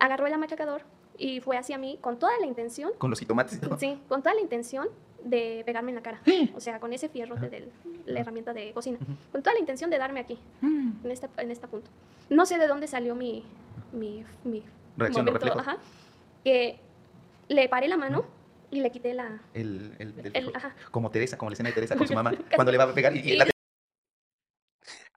Agarró 0.00 0.26
el 0.26 0.32
amachacador 0.32 0.82
y 1.16 1.40
fue 1.40 1.56
hacia 1.56 1.78
mí 1.78 1.96
con 2.00 2.18
toda 2.18 2.32
la 2.40 2.46
intención. 2.46 2.90
¿Con 2.98 3.10
los 3.10 3.20
jitomates 3.20 3.60
Sí, 3.78 4.00
con 4.08 4.22
toda 4.22 4.34
la 4.34 4.40
intención 4.40 4.88
de 5.22 5.62
pegarme 5.64 5.92
en 5.92 5.96
la 5.96 6.02
cara. 6.02 6.22
O 6.56 6.60
sea, 6.60 6.80
con 6.80 6.92
ese 6.92 7.08
fierro 7.08 7.36
de, 7.36 7.70
la 8.06 8.18
herramienta 8.18 8.52
de 8.52 8.72
cocina. 8.72 8.98
Con 9.30 9.42
toda 9.42 9.54
la 9.54 9.60
intención 9.60 9.90
de 9.90 9.98
darme 9.98 10.18
aquí, 10.18 10.38
mm. 10.60 11.04
en, 11.04 11.10
este, 11.12 11.28
en 11.36 11.52
este 11.52 11.68
punto. 11.68 11.88
No 12.30 12.46
sé 12.46 12.58
de 12.58 12.66
dónde 12.66 12.88
salió 12.88 13.14
mi, 13.14 13.44
mi, 13.92 14.24
mi 14.42 14.64
reacción 15.00 15.24
momento, 15.24 15.58
ajá, 15.58 15.78
que 16.44 16.78
le 17.48 17.68
paré 17.68 17.88
la 17.88 17.96
mano 17.96 18.24
y 18.70 18.80
le 18.80 18.90
quité 18.90 19.14
la... 19.14 19.40
El, 19.54 19.94
el, 19.98 20.52
como 20.90 21.10
Teresa, 21.10 21.36
como 21.36 21.50
la 21.50 21.54
escena 21.54 21.70
de 21.70 21.74
Teresa 21.74 21.96
con 21.96 22.06
su 22.06 22.14
mamá, 22.20 22.32
cuando 22.54 22.70
le 22.70 22.78
va 22.78 22.84
a 22.84 22.94
pegar 22.94 23.16
y, 23.16 23.36
la... 23.36 23.50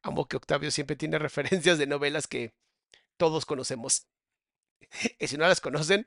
Amo 0.01 0.27
que 0.27 0.37
Octavio 0.37 0.71
siempre 0.71 0.95
tiene 0.95 1.17
referencias 1.19 1.77
de 1.77 1.87
novelas 1.87 2.27
que 2.27 2.53
todos 3.17 3.45
conocemos. 3.45 4.07
Y 5.19 5.27
si 5.27 5.37
no 5.37 5.47
las 5.47 5.61
conocen, 5.61 6.05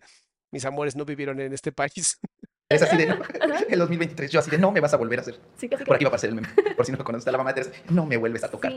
mis 0.52 0.64
amores 0.64 0.94
no 0.96 1.04
vivieron 1.04 1.40
en 1.40 1.52
este 1.52 1.72
país. 1.72 2.20
Es 2.68 2.82
así 2.82 2.96
de, 2.96 3.06
no, 3.06 3.16
el 3.68 3.78
2023, 3.78 4.30
yo 4.30 4.40
así 4.40 4.50
de, 4.50 4.58
no 4.58 4.72
me 4.72 4.80
vas 4.80 4.92
a 4.92 4.96
volver 4.96 5.20
a 5.20 5.22
hacer. 5.22 5.38
Sí, 5.56 5.68
Por 5.68 5.94
aquí 5.94 6.04
va 6.04 6.08
a 6.08 6.12
pasar 6.12 6.30
el 6.30 6.34
meme. 6.34 6.48
Por 6.76 6.84
si 6.84 6.92
no 6.92 6.98
lo 6.98 7.04
conoces, 7.04 7.28
a 7.28 7.32
la 7.32 7.38
mamá 7.38 7.52
de 7.52 7.62
Teresa, 7.62 7.82
no 7.90 8.06
me 8.06 8.16
vuelves 8.16 8.42
a 8.42 8.50
tocar. 8.50 8.72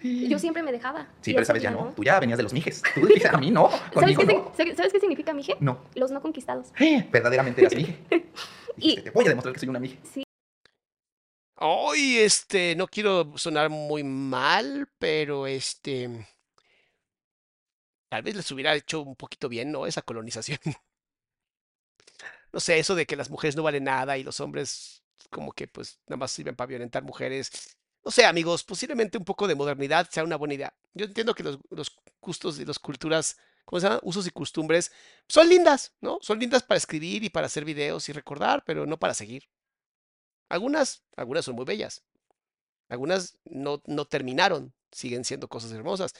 Sí. 0.00 0.28
Yo 0.28 0.38
siempre 0.38 0.62
me 0.62 0.72
dejaba. 0.72 1.08
Sí, 1.20 1.34
pero 1.34 1.44
sabes, 1.44 1.62
ya 1.62 1.70
no. 1.70 1.92
Tú 1.94 2.02
ya 2.02 2.18
venías 2.20 2.38
de 2.38 2.42
los 2.42 2.52
mijes. 2.52 2.82
Tú 2.94 3.06
dijiste, 3.06 3.28
a 3.28 3.36
mí 3.36 3.50
no. 3.50 3.70
¿Sabes 3.92 4.16
qué, 4.16 4.74
¿Sabes 4.74 4.92
qué 4.92 5.00
significa 5.00 5.34
mije? 5.34 5.56
No. 5.60 5.78
Los 5.94 6.10
no 6.10 6.22
conquistados. 6.22 6.68
Verdaderamente 7.12 7.60
eras 7.60 7.74
mije. 7.74 7.98
y 8.76 9.00
te 9.00 9.10
voy 9.10 9.26
a 9.26 9.28
demostrar 9.28 9.52
que 9.52 9.60
soy 9.60 9.68
una 9.68 9.80
mije. 9.80 9.98
Sí. 10.02 10.24
Hoy, 11.56 12.16
este, 12.18 12.74
no 12.76 12.86
quiero 12.86 13.36
sonar 13.36 13.68
muy 13.68 14.02
mal, 14.02 14.88
pero 14.98 15.46
este. 15.46 16.26
Tal 18.08 18.22
vez 18.22 18.36
les 18.36 18.50
hubiera 18.50 18.74
hecho 18.74 19.02
un 19.02 19.16
poquito 19.16 19.48
bien, 19.48 19.70
¿no? 19.70 19.86
Esa 19.86 20.02
colonización 20.02 20.58
no 22.54 22.60
sé, 22.60 22.78
eso 22.78 22.94
de 22.94 23.04
que 23.04 23.16
las 23.16 23.30
mujeres 23.30 23.56
no 23.56 23.64
valen 23.64 23.82
nada 23.82 24.16
y 24.16 24.22
los 24.22 24.38
hombres 24.38 25.02
como 25.28 25.52
que 25.52 25.66
pues 25.66 25.98
nada 26.06 26.18
más 26.18 26.30
sirven 26.30 26.54
para 26.54 26.68
violentar 26.68 27.02
mujeres. 27.02 27.50
No 28.04 28.12
sé, 28.12 28.24
amigos, 28.24 28.62
posiblemente 28.62 29.18
un 29.18 29.24
poco 29.24 29.48
de 29.48 29.56
modernidad 29.56 30.08
sea 30.08 30.22
una 30.22 30.36
buena 30.36 30.54
idea. 30.54 30.72
Yo 30.94 31.04
entiendo 31.04 31.34
que 31.34 31.42
los, 31.42 31.58
gustos 32.20 32.60
y 32.60 32.64
las 32.64 32.78
culturas, 32.78 33.38
¿cómo 33.64 33.80
se 33.80 33.88
llama? 33.88 33.98
Usos 34.04 34.28
y 34.28 34.30
costumbres 34.30 34.92
son 35.26 35.48
lindas, 35.48 35.94
¿no? 36.00 36.18
Son 36.22 36.38
lindas 36.38 36.62
para 36.62 36.78
escribir 36.78 37.24
y 37.24 37.28
para 37.28 37.46
hacer 37.48 37.64
videos 37.64 38.08
y 38.08 38.12
recordar, 38.12 38.62
pero 38.64 38.86
no 38.86 39.00
para 39.00 39.14
seguir. 39.14 39.48
Algunas, 40.48 41.02
algunas 41.16 41.44
son 41.44 41.56
muy 41.56 41.64
bellas. 41.64 42.04
Algunas 42.88 43.36
no, 43.44 43.82
no 43.86 44.04
terminaron, 44.04 44.72
siguen 44.92 45.24
siendo 45.24 45.48
cosas 45.48 45.72
hermosas. 45.72 46.14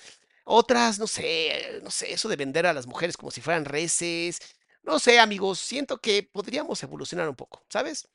Otras, 0.44 0.98
no 0.98 1.06
sé, 1.06 1.80
no 1.84 1.92
sé, 1.92 2.12
eso 2.12 2.28
de 2.28 2.34
vender 2.34 2.66
a 2.66 2.72
las 2.72 2.88
mujeres 2.88 3.16
como 3.16 3.30
si 3.30 3.40
fueran 3.40 3.64
reces, 3.64 4.40
no 4.84 4.98
sé, 4.98 5.18
amigos, 5.18 5.58
siento 5.58 5.98
que 5.98 6.22
podríamos 6.22 6.82
evolucionar 6.82 7.28
un 7.28 7.36
poco, 7.36 7.62
¿sabes? 7.68 8.08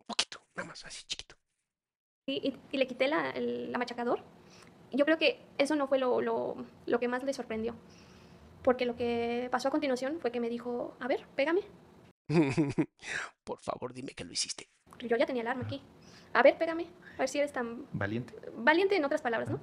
Un 0.00 0.06
poquito, 0.06 0.40
nada 0.54 0.68
más, 0.68 0.84
así 0.84 1.04
chiquito. 1.06 1.36
Y, 2.26 2.54
y, 2.70 2.76
le 2.76 2.86
quité 2.86 3.08
la, 3.08 3.30
el 3.30 3.74
machacador. 3.76 4.22
Yo 4.92 5.04
creo 5.04 5.18
que 5.18 5.40
eso 5.56 5.76
no 5.76 5.88
fue 5.88 5.98
lo, 5.98 6.20
lo, 6.20 6.56
lo 6.86 7.00
que 7.00 7.08
más 7.08 7.24
le 7.24 7.32
sorprendió. 7.32 7.74
Porque 8.62 8.84
lo 8.84 8.96
que 8.96 9.48
pasó 9.50 9.68
a 9.68 9.70
continuación 9.70 10.18
fue 10.20 10.30
que 10.30 10.40
me 10.40 10.50
dijo, 10.50 10.96
a 11.00 11.08
ver, 11.08 11.26
pégame. 11.34 11.62
Por 13.44 13.58
favor, 13.60 13.94
dime 13.94 14.12
que 14.12 14.24
lo 14.24 14.32
hiciste. 14.32 14.68
Yo 15.00 15.16
ya 15.16 15.26
tenía 15.26 15.42
el 15.42 15.48
arma 15.48 15.64
aquí. 15.64 15.80
A 16.34 16.42
ver, 16.42 16.58
pégame. 16.58 16.86
A 17.14 17.20
ver 17.20 17.28
si 17.28 17.38
eres 17.38 17.52
tan... 17.52 17.86
Valiente. 17.92 18.34
Valiente 18.56 18.96
en 18.96 19.04
otras 19.04 19.22
palabras, 19.22 19.48
¿no? 19.48 19.60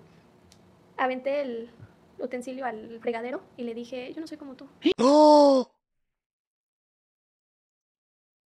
Aventé 0.98 1.42
el 1.42 1.70
utensilio 2.18 2.66
al 2.66 3.00
fregadero 3.00 3.44
y 3.58 3.64
le 3.64 3.74
dije, 3.74 4.14
yo 4.14 4.22
no 4.22 4.28
soy 4.28 4.38
como 4.38 4.56
tú. 4.56 4.68
¡No! 4.98 5.75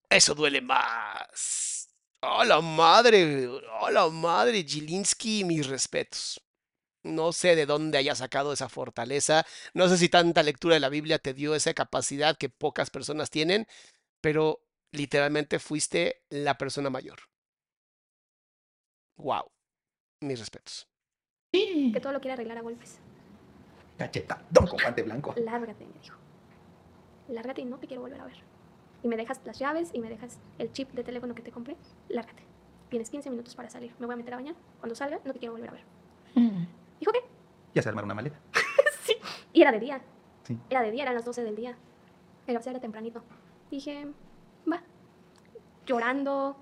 Eso 0.09 0.33
duele 0.33 0.61
más. 0.61 1.87
¡Oh, 2.21 2.43
la 2.43 2.59
madre! 2.61 3.47
¡Oh, 3.47 3.89
la 3.91 4.09
madre! 4.09 4.63
Gilinski, 4.63 5.43
mis 5.43 5.67
respetos. 5.67 6.41
No 7.03 7.31
sé 7.31 7.55
de 7.55 7.65
dónde 7.65 7.97
haya 7.97 8.15
sacado 8.15 8.51
esa 8.51 8.69
fortaleza. 8.69 9.45
No 9.73 9.87
sé 9.87 9.97
si 9.97 10.09
tanta 10.09 10.43
lectura 10.43 10.73
de 10.73 10.79
la 10.79 10.89
Biblia 10.89 11.19
te 11.19 11.33
dio 11.33 11.55
esa 11.55 11.73
capacidad 11.73 12.37
que 12.37 12.49
pocas 12.49 12.89
personas 12.89 13.29
tienen, 13.29 13.67
pero 14.19 14.65
literalmente 14.91 15.59
fuiste 15.59 16.23
la 16.29 16.57
persona 16.57 16.89
mayor. 16.89 17.19
¡Wow! 19.17 19.51
Mis 20.21 20.39
respetos. 20.39 20.87
Que 21.51 21.99
todo 22.01 22.13
lo 22.13 22.19
quiere 22.19 22.33
arreglar 22.33 22.57
a 22.57 22.61
golpes. 22.61 22.99
Cacheta, 23.97 24.43
don 24.49 24.67
compante 24.67 25.03
blanco. 25.03 25.35
Lárgate, 25.37 25.85
me 25.85 25.99
dijo. 26.01 26.17
Lárgate 27.27 27.61
y 27.61 27.65
no 27.65 27.77
te 27.77 27.87
quiero 27.87 28.01
volver 28.01 28.19
a 28.19 28.25
ver 28.25 28.48
y 29.03 29.07
me 29.07 29.17
dejas 29.17 29.39
las 29.45 29.59
llaves 29.59 29.91
y 29.93 29.99
me 29.99 30.09
dejas 30.09 30.39
el 30.57 30.71
chip 30.71 30.91
de 30.91 31.03
teléfono 31.03 31.35
que 31.35 31.41
te 31.41 31.51
compré, 31.51 31.75
lárgate. 32.09 32.43
Tienes 32.89 33.09
15 33.09 33.29
minutos 33.29 33.55
para 33.55 33.69
salir. 33.69 33.93
Me 33.99 34.05
voy 34.05 34.13
a 34.13 34.17
meter 34.17 34.33
a 34.33 34.37
bañar. 34.37 34.55
Cuando 34.79 34.95
salga, 34.95 35.19
no 35.23 35.31
te 35.31 35.39
quiero 35.39 35.53
volver 35.53 35.69
a 35.69 35.73
ver. 35.73 35.83
Mm. 36.35 36.65
¿Dijo 36.99 37.11
qué? 37.11 37.19
Ya 37.75 37.81
se 37.81 37.89
armar 37.89 38.03
una 38.03 38.15
maleta. 38.15 38.39
sí. 39.03 39.15
Y 39.53 39.61
era 39.61 39.71
de 39.71 39.79
día. 39.79 40.01
Sí. 40.43 40.57
Era 40.69 40.81
de 40.81 40.91
día, 40.91 41.03
eran 41.03 41.13
las 41.13 41.25
12 41.25 41.43
del 41.43 41.55
día. 41.55 41.77
Era, 42.47 42.59
era 42.59 42.79
tempranito. 42.79 43.21
Dije, 43.69 44.07
va. 44.71 44.81
Llorando, 45.85 46.57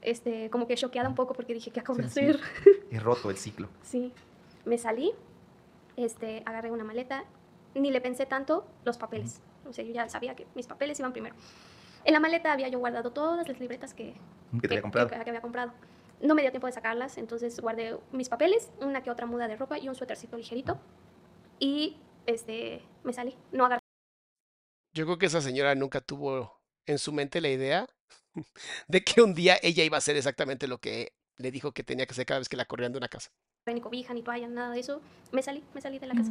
este, 0.00 0.48
como 0.50 0.66
que 0.66 0.76
choqueada 0.76 1.08
un 1.08 1.14
poco 1.14 1.34
porque 1.34 1.52
dije, 1.52 1.70
¿qué 1.70 1.80
acabo 1.80 1.98
de 1.98 2.06
hacer? 2.06 2.40
He 2.90 2.98
roto 2.98 3.30
el 3.30 3.36
ciclo. 3.36 3.68
Sí. 3.82 4.12
Me 4.64 4.78
salí, 4.78 5.12
este, 5.96 6.42
agarré 6.44 6.72
una 6.72 6.82
maleta, 6.82 7.24
ni 7.74 7.92
le 7.92 8.00
pensé 8.00 8.26
tanto 8.26 8.66
los 8.84 8.98
papeles. 8.98 9.40
O 9.68 9.72
sea, 9.72 9.84
yo 9.84 9.92
ya 9.92 10.08
sabía 10.08 10.34
que 10.34 10.46
mis 10.56 10.66
papeles 10.66 10.98
iban 10.98 11.12
primero. 11.12 11.36
En 12.06 12.12
la 12.12 12.20
maleta 12.20 12.52
había 12.52 12.68
yo 12.68 12.78
guardado 12.78 13.10
todas 13.12 13.48
las 13.48 13.58
libretas 13.58 13.92
que, 13.92 14.14
que, 14.60 14.66
había, 14.68 14.80
comprado. 14.80 15.10
había 15.12 15.40
comprado. 15.40 15.72
No 16.20 16.36
me 16.36 16.42
dio 16.42 16.52
tiempo 16.52 16.68
de 16.68 16.72
sacarlas, 16.72 17.18
entonces 17.18 17.58
guardé 17.58 17.98
mis 18.12 18.28
papeles, 18.28 18.70
una 18.80 19.02
que 19.02 19.10
otra 19.10 19.26
muda 19.26 19.48
de 19.48 19.56
ropa 19.56 19.76
y 19.76 19.88
un 19.88 19.96
suétercito 19.96 20.36
ligerito. 20.36 20.80
Y 21.58 21.96
este, 22.26 22.80
me 23.02 23.12
salí. 23.12 23.36
No 23.50 23.66
agarré. 23.66 23.80
Yo 24.94 25.04
creo 25.04 25.18
que 25.18 25.26
esa 25.26 25.40
señora 25.40 25.74
nunca 25.74 26.00
tuvo 26.00 26.60
en 26.86 26.98
su 26.98 27.12
mente 27.12 27.40
la 27.40 27.48
idea 27.48 27.88
de 28.88 29.02
que 29.02 29.20
un 29.20 29.34
día 29.34 29.58
ella 29.60 29.82
iba 29.82 29.96
a 29.96 29.98
hacer 29.98 30.16
exactamente 30.16 30.68
lo 30.68 30.78
que 30.78 31.12
le 31.38 31.50
dijo 31.50 31.72
que 31.72 31.82
tenía 31.82 32.06
que 32.06 32.12
hacer 32.12 32.24
cada 32.24 32.38
vez 32.38 32.48
que 32.48 32.56
la 32.56 32.66
corrían 32.66 32.92
de 32.92 32.98
una 32.98 33.08
casa. 33.08 33.30
Ni 33.66 33.80
cobija, 33.80 34.14
ni 34.14 34.22
toalla, 34.22 34.46
nada 34.46 34.70
de 34.70 34.78
eso. 34.78 35.02
Me 35.32 35.42
salí, 35.42 35.64
me 35.74 35.80
salí 35.80 35.98
de 35.98 36.06
la 36.06 36.14
casa. 36.14 36.30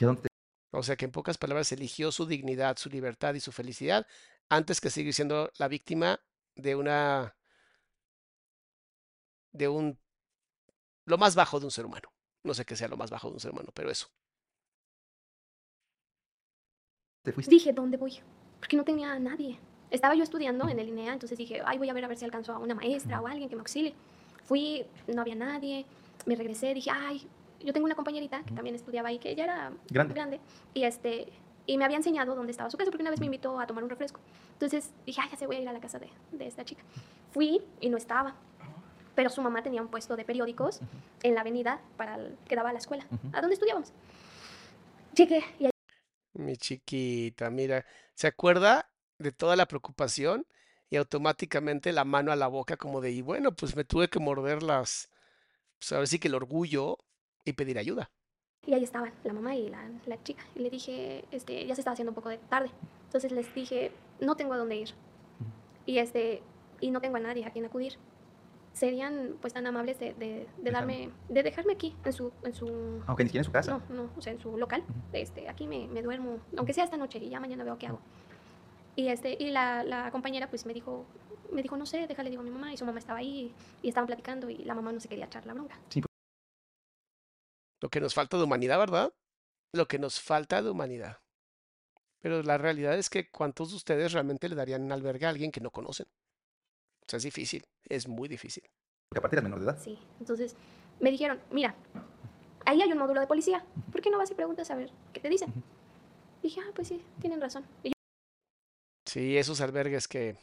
¿Y 0.00 0.04
dónde 0.04 0.28
O 0.76 0.82
sea 0.82 0.96
que 0.96 1.06
en 1.06 1.10
pocas 1.10 1.38
palabras 1.38 1.72
eligió 1.72 2.12
su 2.12 2.26
dignidad, 2.26 2.76
su 2.76 2.90
libertad 2.90 3.32
y 3.34 3.40
su 3.40 3.50
felicidad 3.50 4.06
antes 4.50 4.80
que 4.80 4.90
seguir 4.90 5.14
siendo 5.14 5.50
la 5.58 5.68
víctima 5.68 6.20
de 6.54 6.74
una 6.74 7.34
de 9.52 9.68
un 9.68 9.98
lo 11.06 11.16
más 11.16 11.34
bajo 11.34 11.58
de 11.60 11.64
un 11.64 11.70
ser 11.70 11.86
humano. 11.86 12.12
No 12.44 12.52
sé 12.52 12.66
qué 12.66 12.76
sea 12.76 12.88
lo 12.88 12.96
más 12.98 13.10
bajo 13.10 13.28
de 13.28 13.34
un 13.34 13.40
ser 13.40 13.52
humano, 13.52 13.70
pero 13.74 13.90
eso. 13.90 14.08
Dije, 17.48 17.72
¿dónde 17.72 17.96
voy? 17.96 18.20
Porque 18.60 18.76
no 18.76 18.84
tenía 18.84 19.12
a 19.12 19.18
nadie. 19.18 19.58
Estaba 19.90 20.14
yo 20.14 20.24
estudiando 20.24 20.68
en 20.68 20.78
el 20.78 20.88
INEA, 20.88 21.14
entonces 21.14 21.38
dije, 21.38 21.62
ay, 21.64 21.78
voy 21.78 21.88
a 21.88 21.94
ver 21.94 22.04
a 22.04 22.08
ver 22.08 22.18
si 22.18 22.24
alcanzo 22.24 22.52
a 22.52 22.58
una 22.58 22.74
maestra 22.74 23.20
o 23.20 23.26
alguien 23.26 23.48
que 23.48 23.56
me 23.56 23.60
auxilie. 23.60 23.94
Fui, 24.44 24.84
no 25.06 25.22
había 25.22 25.34
nadie, 25.34 25.86
me 26.26 26.36
regresé, 26.36 26.74
dije, 26.74 26.90
ay, 26.90 27.26
yo 27.60 27.72
tengo 27.72 27.86
una 27.86 27.94
compañerita 27.94 28.42
que 28.44 28.54
también 28.54 28.74
estudiaba 28.74 29.08
ahí, 29.08 29.18
que 29.18 29.30
ella 29.30 29.44
era 29.44 29.72
grande. 29.90 30.14
grande, 30.14 30.40
y, 30.74 30.84
este, 30.84 31.32
y 31.66 31.78
me 31.78 31.84
había 31.84 31.96
enseñado 31.96 32.34
dónde 32.34 32.52
estaba 32.52 32.70
su 32.70 32.76
casa, 32.76 32.90
porque 32.90 33.02
una 33.02 33.10
vez 33.10 33.20
me 33.20 33.26
invitó 33.26 33.58
a 33.58 33.66
tomar 33.66 33.84
un 33.84 33.90
refresco. 33.90 34.20
Entonces 34.52 34.92
dije, 35.04 35.20
ay, 35.22 35.28
ya 35.30 35.36
se 35.36 35.46
voy 35.46 35.56
a 35.56 35.60
ir 35.60 35.68
a 35.68 35.72
la 35.72 35.80
casa 35.80 35.98
de, 35.98 36.10
de 36.32 36.46
esta 36.46 36.64
chica. 36.64 36.82
Fui 37.32 37.62
y 37.80 37.88
no 37.88 37.96
estaba 37.96 38.34
pero 39.16 39.30
su 39.30 39.42
mamá 39.42 39.62
tenía 39.62 39.82
un 39.82 39.88
puesto 39.88 40.14
de 40.14 40.24
periódicos 40.24 40.80
en 41.22 41.34
la 41.34 41.40
avenida 41.40 41.80
para 41.96 42.18
que 42.46 42.54
daba 42.54 42.68
a 42.70 42.72
la 42.72 42.78
escuela, 42.78 43.06
a 43.32 43.40
dónde 43.40 43.54
estudiábamos. 43.54 43.92
Llegué 45.14 45.42
y 45.58 45.70
Mi 46.34 46.56
chiquita, 46.56 47.50
mira, 47.50 47.84
¿se 48.14 48.28
acuerda 48.28 48.90
de 49.18 49.32
toda 49.32 49.56
la 49.56 49.66
preocupación? 49.66 50.46
Y 50.90 50.96
automáticamente 50.96 51.92
la 51.92 52.04
mano 52.04 52.30
a 52.30 52.36
la 52.36 52.46
boca 52.46 52.76
como 52.76 53.00
de, 53.00 53.10
y 53.10 53.22
bueno, 53.22 53.56
pues 53.56 53.74
me 53.74 53.82
tuve 53.82 54.08
que 54.08 54.20
morder 54.20 54.62
las, 54.62 55.10
pues 55.78 55.90
ahora 55.92 56.06
sí 56.06 56.20
que 56.20 56.28
el 56.28 56.34
orgullo 56.34 56.98
y 57.46 57.52
pedir 57.54 57.78
ayuda. 57.78 58.10
Y 58.66 58.74
ahí 58.74 58.82
estaban, 58.82 59.12
la 59.24 59.32
mamá 59.32 59.54
y 59.54 59.70
la, 59.70 59.88
la, 60.06 60.22
chica. 60.22 60.44
Y 60.54 60.58
le 60.58 60.70
dije, 60.70 61.24
este, 61.30 61.64
ya 61.66 61.74
se 61.74 61.80
estaba 61.80 61.92
haciendo 61.92 62.10
un 62.10 62.16
poco 62.16 62.28
de 62.28 62.38
tarde. 62.38 62.70
Entonces 63.04 63.30
les 63.30 63.54
dije, 63.54 63.92
no 64.20 64.36
tengo 64.36 64.54
a 64.54 64.58
dónde 64.58 64.76
ir. 64.76 64.90
Y, 65.86 65.98
este, 65.98 66.42
y 66.80 66.90
no 66.90 67.00
tengo 67.00 67.16
a 67.16 67.20
nadie 67.20 67.46
a 67.46 67.50
quien 67.50 67.64
acudir 67.64 67.96
serían 68.76 69.36
pues 69.40 69.54
tan 69.54 69.66
amables 69.66 69.98
de, 69.98 70.12
de, 70.12 70.70
darme, 70.70 71.08
de 71.30 71.42
dejarme 71.42 71.72
aquí, 71.72 71.96
en 72.04 72.12
su, 72.12 72.30
en 72.42 72.54
su... 72.54 73.02
Aunque 73.06 73.24
ni 73.24 73.30
siquiera 73.30 73.40
en 73.40 73.44
su 73.44 73.50
casa. 73.50 73.70
No, 73.88 73.94
no, 73.94 74.10
o 74.14 74.20
sea, 74.20 74.34
en 74.34 74.38
su 74.38 74.58
local. 74.58 74.84
este, 75.14 75.48
aquí 75.48 75.66
me, 75.66 75.88
me, 75.88 76.02
duermo, 76.02 76.40
aunque 76.58 76.74
sea 76.74 76.84
esta 76.84 76.98
noche 76.98 77.18
y 77.18 77.30
ya 77.30 77.40
mañana 77.40 77.64
veo 77.64 77.78
qué 77.78 77.86
hago. 77.86 78.00
Y, 78.94 79.08
este, 79.08 79.34
y 79.40 79.50
la, 79.50 79.82
la, 79.82 80.10
compañera 80.10 80.50
pues 80.50 80.66
me 80.66 80.74
dijo, 80.74 81.06
me 81.50 81.62
dijo, 81.62 81.78
no 81.78 81.86
sé, 81.86 82.06
déjale, 82.06 82.28
digo 82.28 82.42
a 82.42 82.44
mi 82.44 82.50
mamá, 82.50 82.70
y 82.70 82.76
su 82.76 82.84
mamá 82.84 82.98
estaba 82.98 83.20
ahí, 83.20 83.54
y 83.82 83.88
estaban 83.88 84.06
platicando, 84.06 84.50
y 84.50 84.58
la 84.58 84.74
mamá 84.74 84.92
no 84.92 85.00
se 85.00 85.08
quería 85.08 85.24
echar 85.24 85.46
la 85.46 85.54
bronca. 85.54 85.78
Sí. 85.88 86.02
Lo 87.80 87.88
que 87.88 88.00
nos 88.00 88.14
falta 88.14 88.36
de 88.36 88.44
humanidad, 88.44 88.78
¿verdad? 88.78 89.12
Lo 89.72 89.86
que 89.86 89.98
nos 89.98 90.20
falta 90.20 90.62
de 90.62 90.70
humanidad. 90.70 91.18
Pero 92.20 92.42
la 92.42 92.58
realidad 92.58 92.98
es 92.98 93.10
que 93.10 93.30
¿cuántos 93.30 93.70
de 93.70 93.76
ustedes 93.76 94.12
realmente 94.12 94.48
le 94.48 94.54
darían 94.54 94.82
un 94.82 94.92
albergue 94.92 95.26
a 95.26 95.30
alguien 95.30 95.52
que 95.52 95.60
no 95.60 95.70
conocen? 95.70 96.06
O 97.02 97.08
sea, 97.08 97.18
es 97.18 97.22
difícil, 97.22 97.64
es 97.84 98.08
muy 98.08 98.28
difícil. 98.28 98.64
Porque 99.08 99.18
aparte 99.18 99.36
eres 99.36 99.44
menor 99.44 99.60
de 99.60 99.66
edad. 99.66 99.78
Sí, 99.78 99.98
entonces 100.18 100.56
me 100.98 101.10
dijeron, 101.10 101.40
mira, 101.50 101.76
ahí 102.64 102.82
hay 102.82 102.90
un 102.90 102.98
módulo 102.98 103.20
de 103.20 103.26
policía, 103.26 103.64
¿por 103.92 104.00
qué 104.00 104.10
no 104.10 104.18
vas 104.18 104.30
y 104.30 104.34
preguntas 104.34 104.70
a 104.70 104.74
ver 104.74 104.90
qué 105.12 105.20
te 105.20 105.28
dicen? 105.28 105.52
dije, 106.42 106.60
ah, 106.60 106.70
pues 106.74 106.88
sí, 106.88 107.02
tienen 107.20 107.40
razón. 107.40 107.66
Sí, 109.04 109.36
esos 109.36 109.60
albergues 109.60 110.08
que 110.08 110.36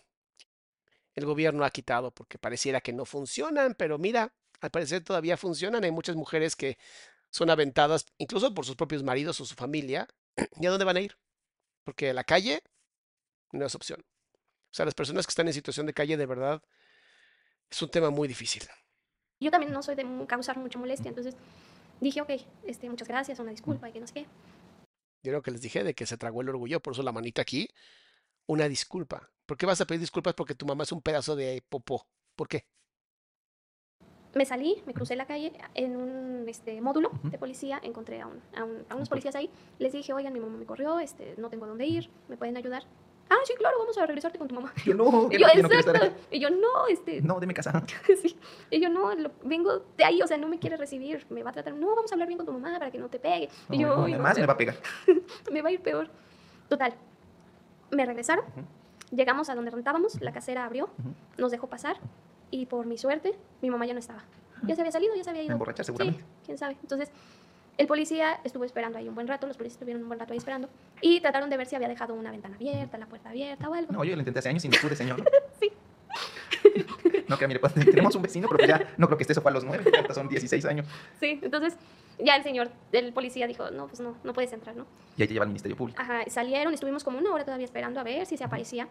el 1.15 1.25
gobierno 1.25 1.63
ha 1.63 1.69
quitado 1.69 2.11
porque 2.11 2.37
pareciera 2.37 2.81
que 2.81 2.93
no 2.93 3.05
funcionan, 3.05 3.75
pero 3.77 3.97
mira, 3.97 4.33
al 4.61 4.71
parecer 4.71 5.03
todavía 5.03 5.37
funcionan. 5.37 5.83
Hay 5.83 5.91
muchas 5.91 6.15
mujeres 6.15 6.55
que 6.55 6.77
son 7.33 7.49
aventadas 7.49 8.05
incluso 8.19 8.53
por 8.53 8.63
sus 8.63 8.75
propios 8.75 9.01
maridos 9.01 9.41
o 9.41 9.45
su 9.45 9.55
familia. 9.55 10.07
¿Y 10.61 10.67
a 10.67 10.69
dónde 10.69 10.85
van 10.85 10.97
a 10.97 11.01
ir? 11.01 11.17
Porque 11.83 12.13
la 12.13 12.23
calle 12.23 12.61
no 13.51 13.65
es 13.65 13.73
opción. 13.73 14.01
O 14.01 14.75
sea, 14.75 14.85
las 14.85 14.93
personas 14.93 15.25
que 15.25 15.31
están 15.31 15.47
en 15.47 15.53
situación 15.53 15.87
de 15.87 15.93
calle, 15.93 16.15
de 16.15 16.25
verdad, 16.27 16.61
es 17.69 17.81
un 17.81 17.89
tema 17.89 18.11
muy 18.11 18.27
difícil. 18.27 18.63
Yo 19.39 19.49
también 19.49 19.73
no 19.73 19.81
soy 19.81 19.95
de 19.95 20.05
causar 20.27 20.57
mucha 20.57 20.77
molestia, 20.77 21.09
entonces 21.09 21.35
dije, 21.99 22.21
ok, 22.21 22.29
este, 22.65 22.87
muchas 22.89 23.07
gracias, 23.07 23.39
una 23.39 23.51
disculpa 23.51 23.89
y 23.89 23.93
que 23.93 23.99
no 23.99 24.07
sé 24.07 24.13
qué. 24.13 24.21
Yo 25.23 25.31
creo 25.31 25.41
que 25.41 25.51
les 25.51 25.61
dije 25.61 25.83
de 25.83 25.95
que 25.95 26.05
se 26.05 26.17
tragó 26.17 26.41
el 26.41 26.49
orgullo, 26.49 26.81
por 26.81 26.93
eso 26.93 27.01
la 27.01 27.11
manita 27.11 27.41
aquí, 27.41 27.67
una 28.45 28.69
disculpa. 28.69 29.31
¿Por 29.47 29.57
qué 29.57 29.65
vas 29.65 29.81
a 29.81 29.85
pedir 29.85 30.01
disculpas 30.01 30.35
porque 30.35 30.55
tu 30.55 30.67
mamá 30.67 30.83
es 30.83 30.91
un 30.91 31.01
pedazo 31.01 31.35
de 31.35 31.63
popó? 31.67 32.07
¿Por 32.35 32.47
qué? 32.47 32.67
Me 34.33 34.45
salí, 34.45 34.81
me 34.87 34.93
crucé 34.93 35.15
la 35.15 35.25
calle 35.25 35.53
en 35.75 35.95
un 35.95 36.45
este, 36.47 36.81
módulo 36.81 37.11
de 37.23 37.37
policía, 37.37 37.79
encontré 37.83 38.21
a, 38.21 38.27
a, 38.55 38.95
unos 38.95 39.09
policías 39.09 39.35
ahí, 39.35 39.49
les 39.77 39.93
dije, 39.93 40.11
oigan, 40.13 40.33
mi 40.33 40.39
mamá 40.39 40.57
me 40.57 40.65
corrió, 40.65 40.99
este, 40.99 41.35
no 41.37 41.49
tengo 41.49 41.67
dónde 41.67 41.85
ir, 41.85 42.09
¿me 42.29 42.37
pueden 42.37 42.57
ayudar? 42.57 42.83
ah, 43.33 43.41
sí, 43.45 43.53
claro, 43.57 43.77
vamos 43.79 43.97
a 43.97 44.05
regresarte 44.05 44.37
con 44.37 44.47
tu 44.47 44.55
mamá. 44.55 44.73
Yo 44.85 44.93
no, 44.93 45.27
y 45.31 45.37
yo, 45.37 45.47
no 45.47 45.71
exacto. 45.71 46.15
Y 46.31 46.39
yo, 46.39 46.49
no, 46.49 46.87
este. 46.87 47.21
No, 47.21 47.39
deme 47.39 47.53
casa. 47.53 47.83
sí. 48.21 48.37
Y 48.69 48.79
yo, 48.79 48.89
no, 48.89 49.11
vengo 49.43 49.83
de 49.97 50.03
ahí, 50.03 50.21
o 50.21 50.27
sea, 50.27 50.37
no 50.37 50.47
me 50.47 50.59
quiere 50.59 50.77
recibir, 50.77 51.25
me 51.29 51.43
va 51.43 51.49
a 51.49 51.53
tratar, 51.53 51.73
no, 51.73 51.95
vamos 51.95 52.11
a 52.11 52.15
hablar 52.15 52.27
bien 52.27 52.37
con 52.37 52.45
tu 52.45 52.53
mamá 52.53 52.77
para 52.79 52.91
que 52.91 52.97
no 52.97 53.09
te 53.09 53.19
pegue. 53.19 53.49
Y 53.69 53.79
yo, 53.79 53.95
no, 53.95 54.03
además 54.03 54.37
me 54.37 54.45
va 54.45 54.53
a 54.53 54.57
pegar. 54.57 54.75
me 55.51 55.61
va 55.61 55.69
a 55.69 55.71
ir 55.71 55.81
peor. 55.81 56.09
Total. 56.69 56.93
Me 57.91 58.05
regresaron, 58.05 58.45
llegamos 59.11 59.49
a 59.49 59.55
donde 59.55 59.71
rentábamos, 59.71 60.19
la 60.21 60.31
casera 60.31 60.65
abrió, 60.65 60.89
nos 61.37 61.51
dejó 61.51 61.67
pasar, 61.67 61.97
y 62.53 62.67
por 62.67 62.85
mi 62.85 62.99
suerte, 62.99 63.33
mi 63.63 63.71
mamá 63.71 63.87
ya 63.87 63.93
no 63.93 63.99
estaba. 63.99 64.23
Ya 64.67 64.75
se 64.75 64.81
había 64.81 64.91
salido, 64.91 65.15
ya 65.15 65.23
se 65.23 65.31
había 65.31 65.41
ido. 65.41 65.53
Emborrachar 65.53 65.83
seguramente. 65.83 66.21
Sí, 66.21 66.25
quién 66.45 66.57
sabe. 66.59 66.77
Entonces, 66.81 67.09
el 67.79 67.87
policía 67.87 68.39
estuvo 68.43 68.63
esperando 68.63 68.99
ahí 68.99 69.09
un 69.09 69.15
buen 69.15 69.27
rato, 69.27 69.47
los 69.47 69.57
policías 69.57 69.77
estuvieron 69.77 70.03
un 70.03 70.07
buen 70.07 70.19
rato 70.19 70.33
ahí 70.33 70.37
esperando 70.37 70.69
y 71.01 71.19
trataron 71.19 71.49
de 71.49 71.57
ver 71.57 71.65
si 71.65 71.75
había 71.75 71.87
dejado 71.87 72.13
una 72.13 72.29
ventana 72.29 72.55
abierta, 72.55 72.99
la 72.99 73.07
puerta 73.07 73.29
abierta 73.29 73.67
o 73.67 73.73
algo. 73.73 73.91
No, 73.91 74.03
yo 74.03 74.15
lo 74.15 74.21
intenté 74.21 74.39
hace 74.39 74.49
años 74.49 74.63
y 74.65 74.69
no 74.69 74.77
pude, 74.79 74.95
señor. 74.95 75.23
sí. 75.59 75.71
no, 77.27 77.39
que 77.39 77.47
mire, 77.47 77.59
pues, 77.59 77.73
tenemos 77.73 78.13
un 78.13 78.21
vecino, 78.21 78.47
pero 78.47 78.67
ya 78.67 78.93
no 78.97 79.07
creo 79.07 79.17
que 79.17 79.23
esté 79.23 79.33
eso 79.33 79.41
fue 79.41 79.49
a 79.49 79.55
los 79.55 79.63
nueve, 79.63 79.83
son 80.13 80.29
16 80.29 80.63
años. 80.65 80.85
Sí, 81.19 81.39
entonces 81.41 81.75
ya 82.19 82.35
el 82.35 82.43
señor, 82.43 82.69
el 82.91 83.13
policía 83.13 83.47
dijo, 83.47 83.71
no, 83.71 83.87
pues 83.87 83.99
no, 83.99 84.15
no 84.23 84.33
puedes 84.33 84.53
entrar, 84.53 84.75
¿no? 84.75 84.85
Y 85.17 85.23
ahí 85.23 85.27
te 85.27 85.33
lleva 85.33 85.43
al 85.43 85.49
Ministerio 85.49 85.75
Público. 85.75 85.99
Ajá, 85.99 86.21
salieron, 86.29 86.71
estuvimos 86.71 87.03
como 87.03 87.17
una 87.17 87.33
hora 87.33 87.43
todavía 87.45 87.65
esperando 87.65 87.99
a 87.99 88.03
ver 88.03 88.27
si 88.27 88.37
se 88.37 88.43
aparecía. 88.43 88.87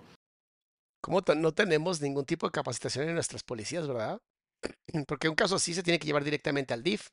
¿Cómo 1.03 1.21
no 1.37 1.53
tenemos 1.53 2.01
ningún 2.01 2.25
tipo 2.25 2.47
de 2.47 2.53
capacitación 2.53 3.09
en 3.09 3.15
nuestras 3.15 3.43
policías, 3.43 3.87
verdad? 3.87 4.23
Porque 5.07 5.29
un 5.29 5.35
caso 5.35 5.57
así 5.57 5.75
se 5.75 5.83
tiene 5.83 5.99
que 5.99 6.07
llevar 6.07 6.25
directamente 6.25 6.73
al 6.73 6.83
DIF 6.83 7.09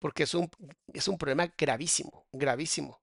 porque 0.00 0.24
es 0.24 0.34
un, 0.34 0.50
es 0.92 1.06
un 1.06 1.18
problema 1.18 1.52
gravísimo, 1.56 2.26
gravísimo. 2.32 3.00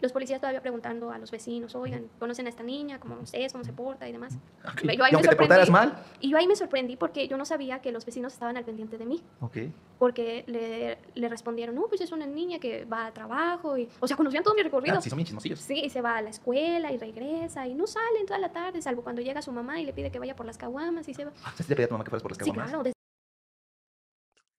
Los 0.00 0.12
policías 0.12 0.40
todavía 0.40 0.60
preguntando 0.60 1.10
a 1.10 1.18
los 1.18 1.30
vecinos, 1.30 1.74
oigan, 1.74 2.08
¿conocen 2.18 2.46
a 2.46 2.50
esta 2.50 2.62
niña? 2.62 2.98
¿Cómo 2.98 3.18
es? 3.32 3.52
¿Cómo 3.52 3.64
se 3.64 3.72
porta? 3.72 4.08
Y 4.08 4.12
demás. 4.12 4.36
Okay. 4.72 4.96
Yo 4.96 5.04
ahí 5.04 5.12
¿Y 5.12 5.16
me 5.16 5.22
te 5.22 5.36
portaras 5.36 5.70
mal? 5.70 6.02
Y 6.20 6.30
yo 6.30 6.38
ahí 6.38 6.46
me 6.46 6.56
sorprendí 6.56 6.96
porque 6.96 7.28
yo 7.28 7.36
no 7.36 7.44
sabía 7.44 7.80
que 7.80 7.92
los 7.92 8.04
vecinos 8.04 8.32
estaban 8.32 8.56
al 8.56 8.64
pendiente 8.64 8.98
de 8.98 9.06
mí. 9.06 9.22
Okay. 9.40 9.72
Porque 9.98 10.44
le, 10.46 10.98
le, 11.14 11.28
respondieron, 11.28 11.74
no, 11.74 11.86
pues 11.88 12.00
es 12.00 12.12
una 12.12 12.26
niña 12.26 12.58
que 12.58 12.84
va 12.84 13.06
a 13.06 13.12
trabajo. 13.12 13.76
Y, 13.76 13.88
o 14.00 14.06
sea, 14.06 14.16
conocían 14.16 14.42
todo 14.42 14.54
mi 14.54 14.62
recorrido. 14.62 14.96
Ah, 14.96 15.00
sí, 15.00 15.10
son 15.10 15.16
bien 15.16 15.26
chismosillos. 15.26 15.60
Sí, 15.60 15.80
y 15.84 15.90
se 15.90 16.00
va 16.00 16.16
a 16.16 16.22
la 16.22 16.30
escuela 16.30 16.92
y 16.92 16.98
regresa 16.98 17.66
y 17.66 17.74
no 17.74 17.86
salen 17.86 18.26
toda 18.26 18.38
la 18.38 18.50
tarde, 18.50 18.80
salvo 18.80 19.02
cuando 19.02 19.22
llega 19.22 19.42
su 19.42 19.52
mamá 19.52 19.80
y 19.80 19.84
le 19.84 19.92
pide 19.92 20.10
que 20.10 20.18
vaya 20.18 20.34
por 20.34 20.46
las 20.46 20.56
caguamas 20.56 21.08
y 21.08 21.14
se 21.14 21.24
va. 21.24 21.32
Ah, 21.44 21.52
¿Se 21.56 21.64
le 21.68 21.76
pide 21.76 21.84
a 21.84 21.88
tu 21.88 21.94
mamá 21.94 22.04
que 22.04 22.10
fueras 22.10 22.22
por 22.22 22.32
las 22.32 22.38
caguamas? 22.38 22.66
Sí, 22.66 22.72
claro, 22.72 22.90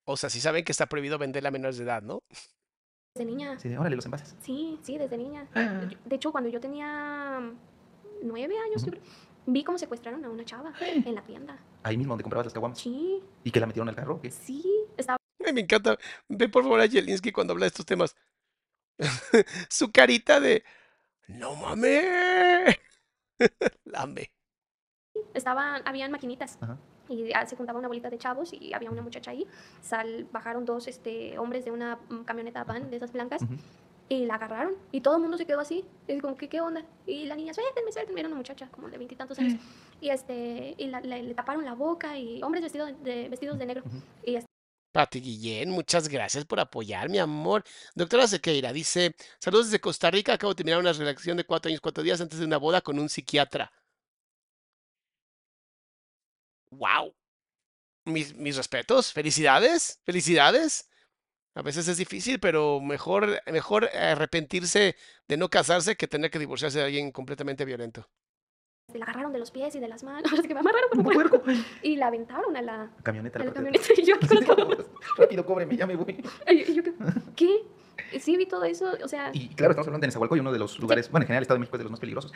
o 0.03 0.17
sea, 0.17 0.29
sí 0.29 0.41
saben 0.41 0.63
que 0.63 0.71
está 0.71 0.87
prohibido 0.87 1.17
venderla 1.17 1.49
a 1.49 1.51
menores 1.51 1.77
de 1.77 1.83
edad, 1.83 2.01
¿no? 2.01 2.23
Desde 3.13 3.25
niña. 3.25 3.59
Sí, 3.59 3.75
órale, 3.75 3.95
los 3.95 4.05
envases. 4.05 4.35
Sí, 4.41 4.79
sí, 4.83 4.97
desde 4.97 5.17
niña. 5.17 5.45
Ah. 5.53 5.89
De 6.05 6.15
hecho, 6.15 6.31
cuando 6.31 6.49
yo 6.49 6.61
tenía 6.61 7.41
nueve 8.23 8.55
años, 8.57 8.85
vi 9.45 9.63
cómo 9.65 9.77
secuestraron 9.77 10.23
a 10.23 10.29
una 10.29 10.45
chava 10.45 10.73
en 10.79 11.13
la 11.13 11.21
tienda. 11.21 11.59
Ahí 11.83 11.97
mismo 11.97 12.13
donde 12.13 12.23
comprabas 12.23 12.45
las 12.45 12.53
caguamas. 12.53 12.79
Sí. 12.79 13.21
¿Y 13.43 13.51
que 13.51 13.59
la 13.59 13.67
metieron 13.67 13.89
al 13.89 13.95
carro? 13.95 14.21
¿qué? 14.21 14.31
Sí, 14.31 14.63
estaba. 14.95 15.17
me 15.53 15.59
encanta. 15.59 15.97
Ve 16.29 16.47
por 16.47 16.63
favor 16.63 16.79
a 16.79 16.87
Jelinski 16.87 17.33
cuando 17.33 17.51
habla 17.51 17.65
de 17.65 17.69
estos 17.69 17.85
temas. 17.85 18.15
Su 19.69 19.91
carita 19.91 20.39
de. 20.39 20.63
¡No 21.27 21.55
mames! 21.55 22.77
Lambe. 23.83 24.31
Estaban, 25.33 25.81
habían 25.85 26.11
maquinitas. 26.11 26.57
Ajá 26.61 26.77
y 27.11 27.31
se 27.45 27.55
juntaba 27.55 27.79
una 27.79 27.87
bolita 27.87 28.09
de 28.09 28.17
chavos 28.17 28.53
y 28.53 28.73
había 28.73 28.89
una 28.89 29.01
muchacha 29.01 29.31
ahí. 29.31 29.45
Sal, 29.81 30.27
bajaron 30.31 30.65
dos 30.65 30.87
este, 30.87 31.37
hombres 31.37 31.65
de 31.65 31.71
una 31.71 31.97
mm, 32.09 32.23
camioneta 32.23 32.63
van 32.63 32.89
de 32.89 32.97
esas 32.97 33.11
blancas 33.11 33.41
y 34.09 34.25
la 34.25 34.35
agarraron 34.35 34.73
y 34.91 35.01
todo 35.01 35.15
el 35.15 35.21
mundo 35.21 35.37
se 35.37 35.45
quedó 35.45 35.59
así. 35.59 35.85
Y 36.07 36.19
como, 36.19 36.35
¿qué, 36.35 36.49
qué 36.49 36.61
onda? 36.61 36.83
Y 37.05 37.25
la 37.25 37.35
niña, 37.35 37.53
suéltenme, 37.53 37.91
suéltenme. 37.91 38.19
Era 38.19 38.27
una 38.27 38.37
muchacha 38.37 38.67
como 38.69 38.89
de 38.89 38.97
veintitantos 38.97 39.39
años. 39.39 39.61
Y, 40.01 40.09
este, 40.09 40.75
y 40.77 40.87
le, 40.87 41.33
taparon 41.33 41.63
la 41.63 41.75
boca 41.75 42.17
y 42.17 42.41
hombres 42.43 42.63
vestidos 42.63 42.91
de, 43.03 43.29
vestidos 43.29 43.57
de 43.57 43.65
negro. 43.65 43.83
y 44.25 44.35
este, 44.35 44.47
Pati 44.91 45.21
Guillén, 45.21 45.69
muchas 45.71 46.09
gracias 46.09 46.43
por 46.43 46.59
apoyar, 46.59 47.09
mi 47.09 47.19
amor. 47.19 47.63
Doctora 47.95 48.27
Sequeira 48.27 48.73
dice: 48.73 49.15
Saludos 49.39 49.67
desde 49.67 49.79
Costa 49.79 50.11
Rica. 50.11 50.33
Acabo 50.33 50.51
de 50.51 50.57
terminar 50.57 50.79
una 50.81 50.91
relación 50.91 51.37
de 51.37 51.45
cuatro 51.45 51.69
años, 51.69 51.79
cuatro 51.79 52.03
días 52.03 52.19
antes 52.19 52.39
de 52.39 52.45
una 52.45 52.57
boda 52.57 52.81
con 52.81 52.99
un 52.99 53.07
psiquiatra. 53.07 53.71
Wow. 56.71 57.13
Mis, 58.05 58.35
mis 58.35 58.57
respetos, 58.57 59.13
felicidades, 59.13 60.01
felicidades. 60.03 60.89
A 61.53 61.61
veces 61.61 61.87
es 61.87 61.97
difícil, 61.97 62.39
pero 62.39 62.79
mejor, 62.79 63.41
mejor 63.51 63.89
arrepentirse 63.95 64.95
de 65.27 65.37
no 65.37 65.49
casarse 65.49 65.97
que 65.97 66.07
tener 66.07 66.31
que 66.31 66.39
divorciarse 66.39 66.79
de 66.79 66.85
alguien 66.85 67.11
completamente 67.11 67.65
violento. 67.65 68.09
La 68.93 69.05
agarraron 69.05 69.31
de 69.31 69.39
los 69.39 69.51
pies 69.51 69.75
y 69.75 69.79
de 69.79 69.87
las 69.87 70.03
manos, 70.03 70.31
que 70.47 70.53
me 70.53 70.59
amarraron 70.59 70.89
como 70.89 71.11
puerco. 71.11 71.43
Y 71.83 71.95
la 71.97 72.07
aventaron 72.07 72.55
a 72.55 72.61
la 72.61 72.91
camioneta. 73.03 73.39
A 73.39 73.45
la 73.45 73.53
camioneta. 73.53 73.85
Y 73.97 74.03
yo, 74.03 74.15
Rápido, 75.17 75.45
cóbreme, 75.45 75.77
ya 75.77 75.85
me 75.85 75.95
voy. 75.95 76.23
Y 76.47 76.73
yo, 76.73 76.83
¿qué? 77.35 77.63
Sí, 78.19 78.37
vi 78.37 78.45
todo 78.45 78.63
eso, 78.63 78.93
o 79.03 79.07
sea... 79.07 79.31
Y 79.33 79.49
claro, 79.49 79.71
estamos 79.71 79.87
hablando 79.87 80.01
de 80.01 80.07
Nezahualcóyotl, 80.07 80.41
uno 80.41 80.51
de 80.51 80.59
los 80.59 80.79
lugares, 80.79 81.09
bueno, 81.09 81.23
en 81.23 81.27
general 81.27 81.41
el 81.41 81.43
Estado 81.43 81.55
de 81.55 81.59
México 81.61 81.77
es 81.77 81.79
de 81.79 81.83
los 81.83 81.91
más 81.91 81.99
peligrosos. 81.99 82.31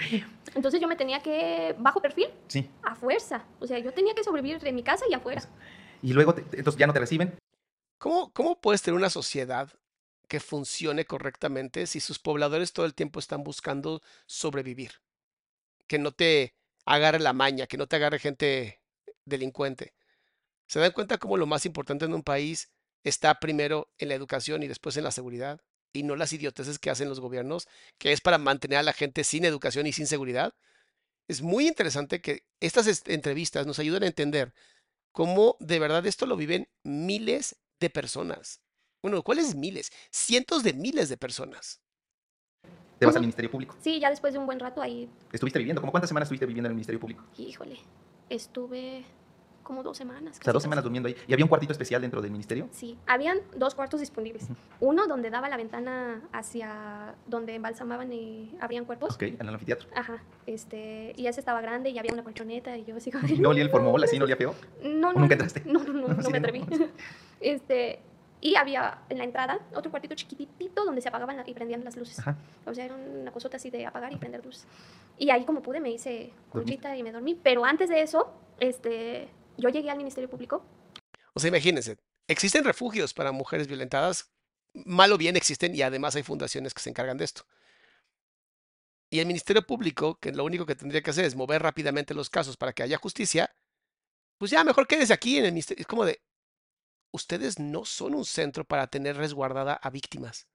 Entonces 0.53 0.79
yo 0.79 0.87
me 0.87 0.95
tenía 0.95 1.21
que, 1.21 1.75
bajo 1.77 2.01
perfil, 2.01 2.27
sí. 2.47 2.69
a 2.83 2.95
fuerza. 2.95 3.45
O 3.59 3.67
sea, 3.67 3.79
yo 3.79 3.93
tenía 3.93 4.13
que 4.13 4.23
sobrevivir 4.23 4.65
en 4.65 4.75
mi 4.75 4.83
casa 4.83 5.05
y 5.09 5.13
afuera. 5.13 5.41
Y 6.01 6.13
luego, 6.13 6.35
entonces 6.37 6.77
ya 6.77 6.87
no 6.87 6.93
te 6.93 6.99
reciben. 6.99 7.37
¿Cómo, 7.97 8.31
¿Cómo 8.31 8.59
puedes 8.59 8.81
tener 8.81 8.97
una 8.97 9.09
sociedad 9.09 9.71
que 10.27 10.39
funcione 10.39 11.05
correctamente 11.05 11.87
si 11.87 11.99
sus 11.99 12.19
pobladores 12.19 12.73
todo 12.73 12.85
el 12.85 12.93
tiempo 12.93 13.19
están 13.19 13.43
buscando 13.43 14.01
sobrevivir? 14.25 14.91
Que 15.87 15.99
no 15.99 16.11
te 16.11 16.55
agarre 16.85 17.19
la 17.19 17.33
maña, 17.33 17.67
que 17.67 17.77
no 17.77 17.87
te 17.87 17.95
agarre 17.95 18.19
gente 18.19 18.81
delincuente. 19.25 19.93
¿Se 20.67 20.79
dan 20.79 20.91
cuenta 20.91 21.17
cómo 21.17 21.37
lo 21.37 21.45
más 21.45 21.65
importante 21.65 22.05
en 22.05 22.13
un 22.13 22.23
país 22.23 22.71
está 23.05 23.39
primero 23.39 23.87
en 23.97 24.09
la 24.09 24.15
educación 24.15 24.63
y 24.63 24.67
después 24.67 24.97
en 24.97 25.05
la 25.05 25.11
seguridad? 25.11 25.61
Y 25.93 26.03
no 26.03 26.17
las 26.17 26.33
idioteces 26.33 26.77
que 26.77 26.89
hacen 26.89 27.07
los 27.07 27.21
gobiernos, 27.21 27.69
que 27.97 28.11
es 28.11 28.19
para 28.19 28.37
mantener 28.37 28.79
a 28.79 28.83
la 28.83 28.91
gente 28.91 29.23
sin 29.23 29.45
educación 29.45 29.87
y 29.87 29.93
sin 29.93 30.07
seguridad. 30.07 30.53
Es 31.29 31.41
muy 31.41 31.67
interesante 31.67 32.19
que 32.19 32.43
estas 32.59 33.07
entrevistas 33.07 33.65
nos 33.65 33.79
ayuden 33.79 34.03
a 34.03 34.07
entender 34.07 34.53
cómo 35.13 35.55
de 35.59 35.79
verdad 35.79 36.05
esto 36.05 36.25
lo 36.25 36.35
viven 36.35 36.67
miles 36.83 37.55
de 37.79 37.89
personas. 37.89 38.61
Bueno, 39.01 39.23
¿cuáles 39.23 39.55
miles? 39.55 39.91
Cientos 40.11 40.63
de 40.63 40.73
miles 40.73 41.07
de 41.07 41.17
personas. 41.17 41.79
¿Te 42.99 43.05
vas 43.05 43.15
al 43.15 43.21
Ministerio 43.21 43.51
Público? 43.51 43.75
Sí, 43.81 43.99
ya 43.99 44.09
después 44.09 44.33
de 44.33 44.39
un 44.39 44.45
buen 44.45 44.59
rato 44.59 44.81
ahí. 44.81 45.09
¿Estuviste 45.31 45.59
viviendo? 45.59 45.81
¿Cómo 45.81 45.91
cuántas 45.91 46.09
semanas 46.09 46.27
estuviste 46.27 46.45
viviendo 46.45 46.67
en 46.67 46.71
el 46.71 46.75
Ministerio 46.75 46.99
Público? 46.99 47.23
Híjole, 47.37 47.77
estuve 48.29 49.05
como 49.65 49.83
dos 49.83 49.97
semanas. 49.97 50.37
O 50.39 50.43
sea, 50.43 50.53
dos 50.53 50.63
semanas 50.63 50.83
durmiendo 50.83 51.07
ahí. 51.07 51.15
¿Y 51.27 51.33
había 51.33 51.43
un 51.43 51.49
cuartito 51.49 51.73
especial 51.73 52.01
dentro 52.01 52.21
del 52.21 52.31
ministerio? 52.31 52.69
Sí, 52.71 52.97
habían 53.07 53.39
dos 53.57 53.75
cuartos 53.75 53.99
disponibles. 53.99 54.47
Uno 54.79 55.07
donde 55.07 55.29
daba 55.29 55.49
la 55.49 55.57
ventana 55.57 56.21
hacia 56.31 57.15
donde 57.25 57.55
embalsamaban 57.55 58.13
y 58.13 58.55
abrían 58.61 58.85
cuerpos. 58.85 59.15
Ok, 59.15 59.23
en 59.23 59.41
el 59.41 59.49
anfiteatro. 59.49 59.89
Ajá, 59.93 60.23
este, 60.45 61.13
y 61.17 61.27
ese 61.27 61.41
estaba 61.41 61.59
grande 61.61 61.89
y 61.89 61.97
había 61.97 62.13
una 62.13 62.23
colchoneta 62.23 62.77
y 62.77 62.85
yo 62.85 62.95
así 62.95 63.11
como... 63.11 63.27
¿No 63.39 63.49
olía 63.49 63.63
el 63.63 63.69
formol 63.69 64.01
así? 64.03 64.17
¿No 64.19 64.25
olía 64.25 64.37
feo? 64.37 64.55
No, 64.83 65.11
no. 65.11 65.19
nunca 65.19 65.33
entraste? 65.33 65.63
No, 65.65 65.83
no, 65.83 65.93
no, 65.93 66.07
no, 66.13 66.29
me 66.29 66.37
atreví. 66.37 66.63
este, 67.41 67.99
y 68.41 68.55
había 68.55 68.99
en 69.09 69.17
la 69.17 69.23
entrada 69.23 69.59
otro 69.73 69.89
cuartito 69.89 70.13
chiquitito 70.13 70.85
donde 70.85 71.01
se 71.01 71.09
apagaban 71.09 71.41
y 71.43 71.53
prendían 71.55 71.83
las 71.83 71.97
luces. 71.97 72.19
Ajá. 72.19 72.37
O 72.67 72.73
sea, 72.75 72.85
era 72.85 72.95
una 72.95 73.31
cosota 73.31 73.57
así 73.57 73.71
de 73.71 73.87
apagar 73.87 74.13
y 74.13 74.17
prender 74.17 74.45
luces. 74.45 74.67
Y 75.17 75.31
ahí 75.31 75.43
como 75.43 75.63
pude 75.63 75.79
me 75.79 75.89
hice 75.89 76.31
colchita 76.51 76.95
y 76.95 77.01
me 77.01 77.11
dormí. 77.11 77.35
Pero 77.41 77.65
antes 77.65 77.89
de 77.89 78.03
eso, 78.03 78.31
este, 78.59 79.29
yo 79.57 79.69
llegué 79.69 79.89
al 79.89 79.97
Ministerio 79.97 80.29
Público. 80.29 80.65
O 81.33 81.39
sea, 81.39 81.49
imagínense, 81.49 81.97
existen 82.27 82.63
refugios 82.63 83.13
para 83.13 83.31
mujeres 83.31 83.67
violentadas, 83.67 84.31
mal 84.73 85.11
o 85.11 85.17
bien 85.17 85.35
existen 85.35 85.75
y 85.75 85.81
además 85.81 86.15
hay 86.15 86.23
fundaciones 86.23 86.73
que 86.73 86.81
se 86.81 86.89
encargan 86.89 87.17
de 87.17 87.25
esto. 87.25 87.45
Y 89.09 89.19
el 89.19 89.27
Ministerio 89.27 89.65
Público, 89.65 90.19
que 90.19 90.31
lo 90.31 90.43
único 90.43 90.65
que 90.65 90.75
tendría 90.75 91.01
que 91.01 91.11
hacer 91.11 91.25
es 91.25 91.35
mover 91.35 91.61
rápidamente 91.61 92.13
los 92.13 92.29
casos 92.29 92.57
para 92.57 92.73
que 92.73 92.83
haya 92.83 92.97
justicia, 92.97 93.55
pues 94.37 94.51
ya 94.51 94.63
mejor 94.63 94.87
quédese 94.87 95.13
aquí 95.13 95.37
en 95.37 95.45
el 95.45 95.51
Ministerio. 95.51 95.81
Es 95.81 95.87
como 95.87 96.05
de, 96.05 96.21
ustedes 97.11 97.59
no 97.59 97.85
son 97.85 98.15
un 98.15 98.25
centro 98.25 98.65
para 98.65 98.87
tener 98.87 99.15
resguardada 99.15 99.73
a 99.73 99.89
víctimas. 99.89 100.47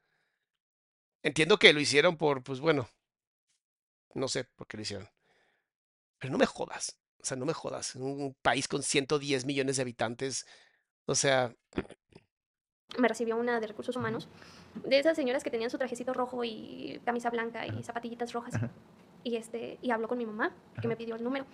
Entiendo 1.22 1.58
que 1.58 1.72
lo 1.72 1.80
hicieron 1.80 2.16
por, 2.16 2.42
pues 2.42 2.60
bueno, 2.60 2.88
no 4.14 4.28
sé 4.28 4.44
por 4.44 4.66
qué 4.66 4.76
lo 4.76 4.82
hicieron. 4.82 5.08
Pero 6.18 6.32
no 6.32 6.38
me 6.38 6.46
jodas. 6.46 6.99
O 7.22 7.24
sea, 7.24 7.37
no 7.37 7.46
me 7.46 7.52
jodas. 7.52 7.96
Un 7.96 8.35
país 8.42 8.68
con 8.68 8.83
110 8.83 9.44
millones 9.44 9.76
de 9.76 9.83
habitantes. 9.83 10.46
O 11.06 11.14
sea. 11.14 11.54
Me 12.98 13.09
recibió 13.09 13.37
una 13.37 13.61
de 13.61 13.66
recursos 13.66 13.96
humanos. 13.96 14.28
De 14.85 14.98
esas 14.98 15.16
señoras 15.16 15.44
que 15.44 15.50
tenían 15.50 15.70
su 15.70 15.78
trajecito 15.78 16.12
rojo 16.12 16.44
y 16.44 17.00
camisa 17.04 17.30
blanca 17.30 17.66
y 17.66 17.83
zapatillitas 17.83 18.33
rojas. 18.33 18.54
Y, 19.22 19.37
este, 19.37 19.78
y 19.83 19.90
habló 19.90 20.09
con 20.09 20.18
mi 20.18 20.24
mamá, 20.24 20.54
que 20.80 20.88
me 20.88 20.96
pidió 20.96 21.14
el 21.14 21.22
número. 21.22 21.44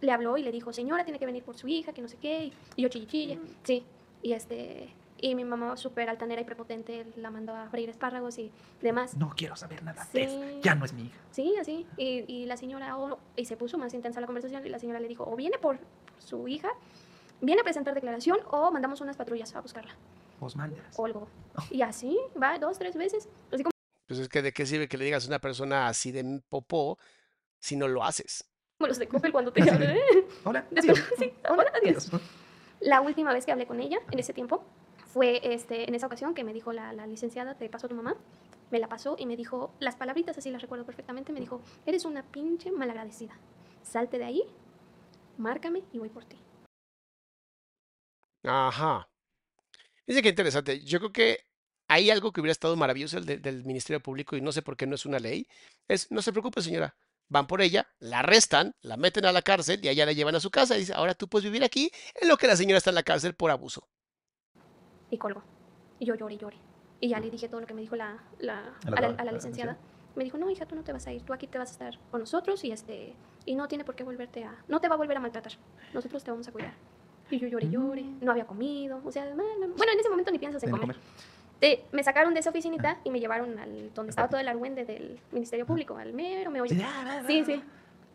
Le 0.00 0.12
habló 0.12 0.36
y 0.36 0.42
le 0.42 0.52
dijo, 0.52 0.72
señora, 0.72 1.04
tiene 1.04 1.18
que 1.18 1.26
venir 1.26 1.42
por 1.42 1.56
su 1.56 1.66
hija, 1.66 1.92
que 1.92 2.02
no 2.02 2.08
sé 2.08 2.18
qué. 2.18 2.52
Y 2.76 2.82
yo 2.82 2.88
chille, 2.88 3.36
mm. 3.36 3.40
Sí. 3.64 3.84
Y 4.22 4.32
este, 4.32 4.90
y 5.20 5.34
mi 5.34 5.44
mamá, 5.44 5.76
súper 5.76 6.08
altanera 6.08 6.40
y 6.40 6.44
prepotente, 6.44 7.06
la 7.16 7.30
mandó 7.30 7.54
a 7.54 7.68
freír 7.68 7.88
espárragos 7.88 8.38
y 8.38 8.50
demás. 8.80 9.16
No 9.16 9.32
quiero 9.36 9.56
saber 9.56 9.82
nada 9.82 10.06
de 10.12 10.60
Ya 10.62 10.74
no 10.74 10.84
es 10.84 10.92
mi 10.92 11.06
hija. 11.06 11.18
Sí, 11.30 11.54
así. 11.60 11.86
Y, 11.96 12.24
y 12.26 12.46
la 12.46 12.56
señora, 12.56 12.96
y 13.36 13.44
se 13.44 13.56
puso 13.56 13.78
más 13.78 13.94
intensa 13.94 14.20
la 14.20 14.26
conversación 14.26 14.64
y 14.66 14.68
la 14.68 14.78
señora 14.78 15.00
le 15.00 15.08
dijo, 15.08 15.24
o 15.24 15.36
viene 15.36 15.58
por 15.58 15.78
su 16.18 16.48
hija, 16.48 16.68
viene 17.40 17.60
a 17.60 17.64
presentar 17.64 17.94
declaración 17.94 18.38
o 18.50 18.70
mandamos 18.70 19.00
unas 19.00 19.16
patrullas 19.16 19.54
a 19.54 19.60
buscarla. 19.60 19.94
Os 20.40 20.56
mandas. 20.56 20.98
O 20.98 21.06
algo. 21.06 21.28
Oh. 21.56 21.62
Y 21.70 21.82
así, 21.82 22.18
va 22.40 22.58
dos, 22.58 22.78
tres 22.78 22.96
veces. 22.96 23.28
Así 23.52 23.62
como... 23.62 23.70
Pues 24.06 24.20
es 24.20 24.28
que 24.28 24.42
de 24.42 24.52
qué 24.52 24.66
sirve 24.66 24.88
que 24.88 24.96
le 24.96 25.04
digas 25.04 25.24
a 25.24 25.28
una 25.28 25.38
persona 25.38 25.88
así 25.88 26.12
de 26.12 26.40
popó 26.48 26.98
si 27.58 27.76
no 27.76 27.88
lo 27.88 28.04
haces. 28.04 28.48
Como 28.78 28.88
los 28.88 28.98
de 28.98 29.08
Coppel 29.08 29.32
cuando 29.32 29.52
te 29.52 29.60
llaman. 29.64 29.96
Hola. 30.44 30.64
sí, 31.18 31.32
hola, 31.48 31.72
adiós. 31.82 32.10
La 32.80 33.00
última 33.00 33.32
vez 33.32 33.44
que 33.44 33.52
hablé 33.52 33.66
con 33.66 33.80
ella, 33.80 33.98
en 34.10 34.18
ese 34.18 34.32
tiempo, 34.32 34.64
fue 35.08 35.40
este, 35.42 35.88
en 35.88 35.94
esa 35.94 36.06
ocasión 36.06 36.34
que 36.34 36.44
me 36.44 36.52
dijo 36.52 36.72
la, 36.72 36.92
licenciada, 37.06 37.56
te 37.56 37.68
pasó 37.68 37.88
tu 37.88 37.94
mamá, 37.94 38.16
me 38.70 38.78
la 38.78 38.88
pasó 38.88 39.16
y 39.18 39.26
me 39.26 39.36
dijo, 39.36 39.74
las 39.80 39.96
palabritas 39.96 40.36
así 40.36 40.50
las 40.50 40.62
recuerdo 40.62 40.84
perfectamente, 40.84 41.32
me 41.32 41.40
dijo, 41.40 41.62
eres 41.86 42.04
una 42.04 42.22
pinche 42.22 42.70
malagradecida, 42.70 43.34
salte 43.82 44.18
de 44.18 44.24
ahí, 44.26 44.42
márcame 45.38 45.82
y 45.92 45.98
voy 45.98 46.10
por 46.10 46.26
ti. 46.26 46.36
Ajá. 48.44 49.08
Dice 50.06 50.22
que 50.22 50.28
interesante. 50.28 50.84
Yo 50.84 50.98
creo 51.00 51.12
que 51.12 51.38
hay 51.88 52.10
algo 52.10 52.32
que 52.32 52.40
hubiera 52.40 52.52
estado 52.52 52.76
maravilloso 52.76 53.20
del, 53.20 53.42
del 53.42 53.64
Ministerio 53.64 54.00
Público 54.00 54.36
y 54.36 54.40
no 54.40 54.52
sé 54.52 54.62
por 54.62 54.76
qué 54.76 54.86
no 54.86 54.94
es 54.94 55.06
una 55.06 55.18
ley. 55.18 55.48
Es, 55.88 56.10
no 56.10 56.22
se 56.22 56.32
preocupe, 56.32 56.62
señora. 56.62 56.96
Van 57.28 57.46
por 57.46 57.60
ella, 57.60 57.88
la 57.98 58.20
arrestan, 58.20 58.74
la 58.80 58.96
meten 58.96 59.26
a 59.26 59.32
la 59.32 59.42
cárcel 59.42 59.80
y 59.82 59.88
allá 59.88 60.06
la 60.06 60.12
llevan 60.12 60.34
a 60.34 60.40
su 60.40 60.50
casa 60.50 60.76
y 60.76 60.80
dice, 60.80 60.94
ahora 60.94 61.14
tú 61.14 61.28
puedes 61.28 61.44
vivir 61.44 61.64
aquí 61.64 61.90
en 62.14 62.28
lo 62.28 62.38
que 62.38 62.46
la 62.46 62.56
señora 62.56 62.78
está 62.78 62.90
en 62.90 62.94
la 62.94 63.02
cárcel 63.02 63.34
por 63.34 63.50
abuso 63.50 63.88
y 65.10 65.18
colgó. 65.18 65.42
Y 65.98 66.06
yo 66.06 66.14
lloré 66.14 66.36
lloré. 66.36 66.56
Y 67.00 67.08
ya 67.08 67.20
le 67.20 67.30
dije 67.30 67.48
todo 67.48 67.60
lo 67.60 67.66
que 67.66 67.74
me 67.74 67.80
dijo 67.80 67.96
la, 67.96 68.18
la, 68.38 68.74
a, 68.84 69.24
la, 69.24 69.32
licenciada. 69.32 69.76
Me 70.16 70.24
dijo, 70.24 70.36
no, 70.36 70.50
hija, 70.50 70.66
tú 70.66 70.74
no 70.74 70.82
te 70.82 70.92
vas 70.92 71.06
a 71.06 71.12
ir, 71.12 71.22
tú 71.22 71.32
aquí 71.32 71.46
te 71.46 71.58
vas 71.58 71.70
a 71.70 71.72
estar 71.72 71.98
con 72.10 72.20
nosotros 72.20 72.64
y, 72.64 72.72
este, 72.72 73.14
y 73.44 73.54
no 73.54 73.68
tiene 73.68 73.84
por 73.84 73.94
qué 73.94 74.02
volverte 74.02 74.42
a... 74.42 74.56
No 74.66 74.80
te 74.80 74.88
va 74.88 74.96
a 74.96 74.98
volver 74.98 75.16
a 75.16 75.20
maltratar, 75.20 75.52
nosotros 75.94 76.24
te 76.24 76.30
vamos 76.30 76.48
a 76.48 76.52
cuidar. 76.52 76.72
Y 77.30 77.38
yo 77.38 77.46
lloré, 77.46 77.70
lloré, 77.70 78.02
mm. 78.02 78.18
no 78.24 78.32
había 78.32 78.46
comido, 78.46 79.00
o 79.04 79.12
sea, 79.12 79.32
bueno, 79.34 79.92
en 79.92 80.00
ese 80.00 80.08
momento 80.08 80.32
ni 80.32 80.38
piensas 80.38 80.62
en 80.64 80.70
comer. 80.72 80.96
me 81.92 82.02
sacaron 82.02 82.34
de 82.34 82.40
esa 82.40 82.50
oficinita 82.50 82.98
y 83.04 83.10
me 83.10 83.20
llevaron 83.20 83.56
al 83.60 83.94
donde 83.94 84.10
estaba 84.10 84.28
todo 84.28 84.40
el 84.40 84.48
argüende 84.48 84.84
del 84.84 85.20
Ministerio 85.30 85.66
Público, 85.66 85.96
al 85.96 86.12
mero 86.14 86.50
me 86.50 86.60
oye. 86.60 86.84
Sí, 87.28 87.44
sí. 87.44 87.62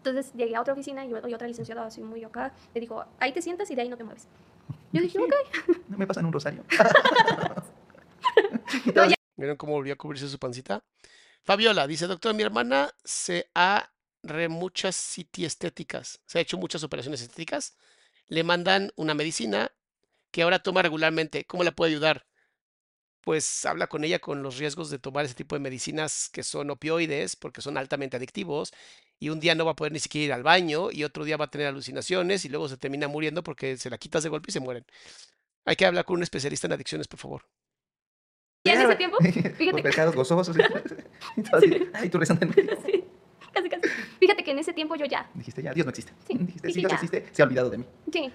Entonces 0.05 0.33
llegué 0.33 0.57
a 0.57 0.61
otra 0.61 0.73
oficina 0.73 1.05
y, 1.05 1.13
otra 1.13 1.47
licenciada 1.47 1.85
así 1.85 2.01
muy 2.01 2.21
acá, 2.25 2.51
le 2.73 2.81
dijo, 2.81 3.05
ahí 3.19 3.31
te 3.31 3.41
sientas 3.41 3.71
y 3.71 3.75
de 3.75 3.83
ahí 3.83 3.89
no 3.89 3.95
te 3.95 4.03
mueves. 4.03 4.27
Yo 4.91 5.01
dije, 5.01 5.17
ok. 5.17 5.33
No 5.87 5.97
me 5.97 6.05
pasan 6.05 6.25
un 6.25 6.33
rosario. 6.33 6.65
¿Vieron 9.37 9.55
cómo 9.55 9.73
volvió 9.73 9.93
a 9.93 9.95
cubrirse 9.95 10.27
su 10.27 10.37
pancita? 10.37 10.83
Fabiola 11.43 11.87
dice, 11.87 12.07
doctor, 12.07 12.35
mi 12.35 12.43
hermana 12.43 12.91
se 13.05 13.49
ha 13.55 13.93
re 14.23 14.49
muchas 14.49 14.97
city 14.97 15.45
estéticas, 15.45 16.19
se 16.25 16.39
ha 16.39 16.41
hecho 16.41 16.57
muchas 16.57 16.83
operaciones 16.83 17.21
estéticas, 17.21 17.77
le 18.27 18.43
mandan 18.43 18.91
una 18.97 19.13
medicina 19.13 19.71
que 20.31 20.41
ahora 20.41 20.59
toma 20.59 20.81
regularmente. 20.81 21.45
¿Cómo 21.45 21.63
la 21.63 21.71
puede 21.71 21.91
ayudar? 21.91 22.25
Pues 23.21 23.65
habla 23.65 23.87
con 23.87 24.03
ella 24.03 24.19
con 24.19 24.43
los 24.43 24.57
riesgos 24.57 24.89
de 24.89 24.99
tomar 24.99 25.23
ese 25.23 25.33
tipo 25.33 25.55
de 25.55 25.61
medicinas 25.61 26.27
que 26.27 26.43
son 26.43 26.71
opioides, 26.71 27.37
porque 27.37 27.61
son 27.61 27.77
altamente 27.77 28.17
adictivos, 28.17 28.73
y 29.23 29.29
un 29.29 29.39
día 29.39 29.55
no 29.55 29.63
va 29.63 29.71
a 29.71 29.75
poder 29.77 29.93
ni 29.93 29.99
siquiera 29.99 30.25
ir 30.25 30.33
al 30.33 30.43
baño 30.43 30.91
y 30.91 31.05
otro 31.05 31.23
día 31.23 31.37
va 31.37 31.45
a 31.45 31.49
tener 31.49 31.67
alucinaciones 31.67 32.43
y 32.43 32.49
luego 32.49 32.67
se 32.67 32.75
termina 32.75 33.07
muriendo 33.07 33.41
porque 33.41 33.77
se 33.77 33.89
la 33.89 33.97
quitas 33.97 34.21
de 34.21 34.27
golpe 34.27 34.47
y 34.49 34.51
se 34.51 34.59
mueren. 34.59 34.85
Hay 35.63 35.77
que 35.77 35.85
hablar 35.85 36.03
con 36.03 36.17
un 36.17 36.23
especialista 36.23 36.67
en 36.67 36.73
adicciones, 36.73 37.07
por 37.07 37.19
favor. 37.21 37.45
¿Y 38.65 38.71
en 38.71 38.81
ese 38.81 38.95
tiempo? 38.97 39.15
Fíjate. 39.21 40.13
Los. 40.13 40.27
Sí. 41.61 41.89
Ay, 41.93 42.09
tú 42.09 42.17
rezando 42.17 42.45
en 42.45 42.53
Sí, 42.53 43.05
casi, 43.53 43.69
casi. 43.69 43.87
Fíjate 44.19 44.43
que 44.43 44.51
en 44.51 44.59
ese 44.59 44.73
tiempo 44.73 44.97
yo 44.97 45.05
ya. 45.05 45.31
Dijiste 45.33 45.63
ya, 45.63 45.73
Dios 45.73 45.85
no 45.85 45.91
existe. 45.91 46.11
Sí, 46.27 46.37
Dijiste, 46.37 46.73
si 46.73 46.79
Dios 46.81 46.91
existe, 46.91 47.25
se 47.31 47.41
ha 47.43 47.45
olvidado 47.45 47.69
de 47.69 47.77
mí. 47.77 47.85
Sí. 48.11 48.29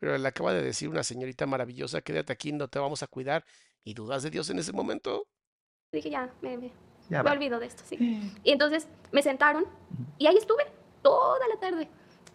Pero 0.00 0.18
le 0.18 0.28
acaba 0.28 0.52
de 0.52 0.62
decir 0.62 0.90
una 0.90 1.02
señorita 1.02 1.46
maravillosa, 1.46 2.02
quédate 2.02 2.30
aquí, 2.30 2.52
no 2.52 2.68
te 2.68 2.78
vamos 2.78 3.02
a 3.02 3.06
cuidar. 3.06 3.46
¿Y 3.82 3.94
dudas 3.94 4.22
de 4.22 4.28
Dios 4.28 4.50
en 4.50 4.58
ese 4.58 4.72
momento? 4.72 5.26
Dije, 5.92 6.10
ya, 6.10 6.30
me, 6.42 6.58
me, 6.58 6.70
me 7.08 7.18
olvido 7.18 7.58
de 7.58 7.66
esto, 7.66 7.82
sí. 7.86 8.32
Y 8.42 8.52
entonces 8.52 8.88
me 9.12 9.22
sentaron 9.22 9.64
y 10.18 10.26
ahí 10.26 10.36
estuve 10.36 10.64
toda 11.02 11.46
la 11.48 11.60
tarde. 11.60 11.88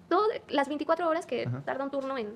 Todas 0.07 0.41
las 0.49 0.67
24 0.67 1.07
horas 1.07 1.25
que 1.25 1.47
tarda 1.65 1.83
un 1.83 1.91
turno 1.91 2.17
en, 2.17 2.33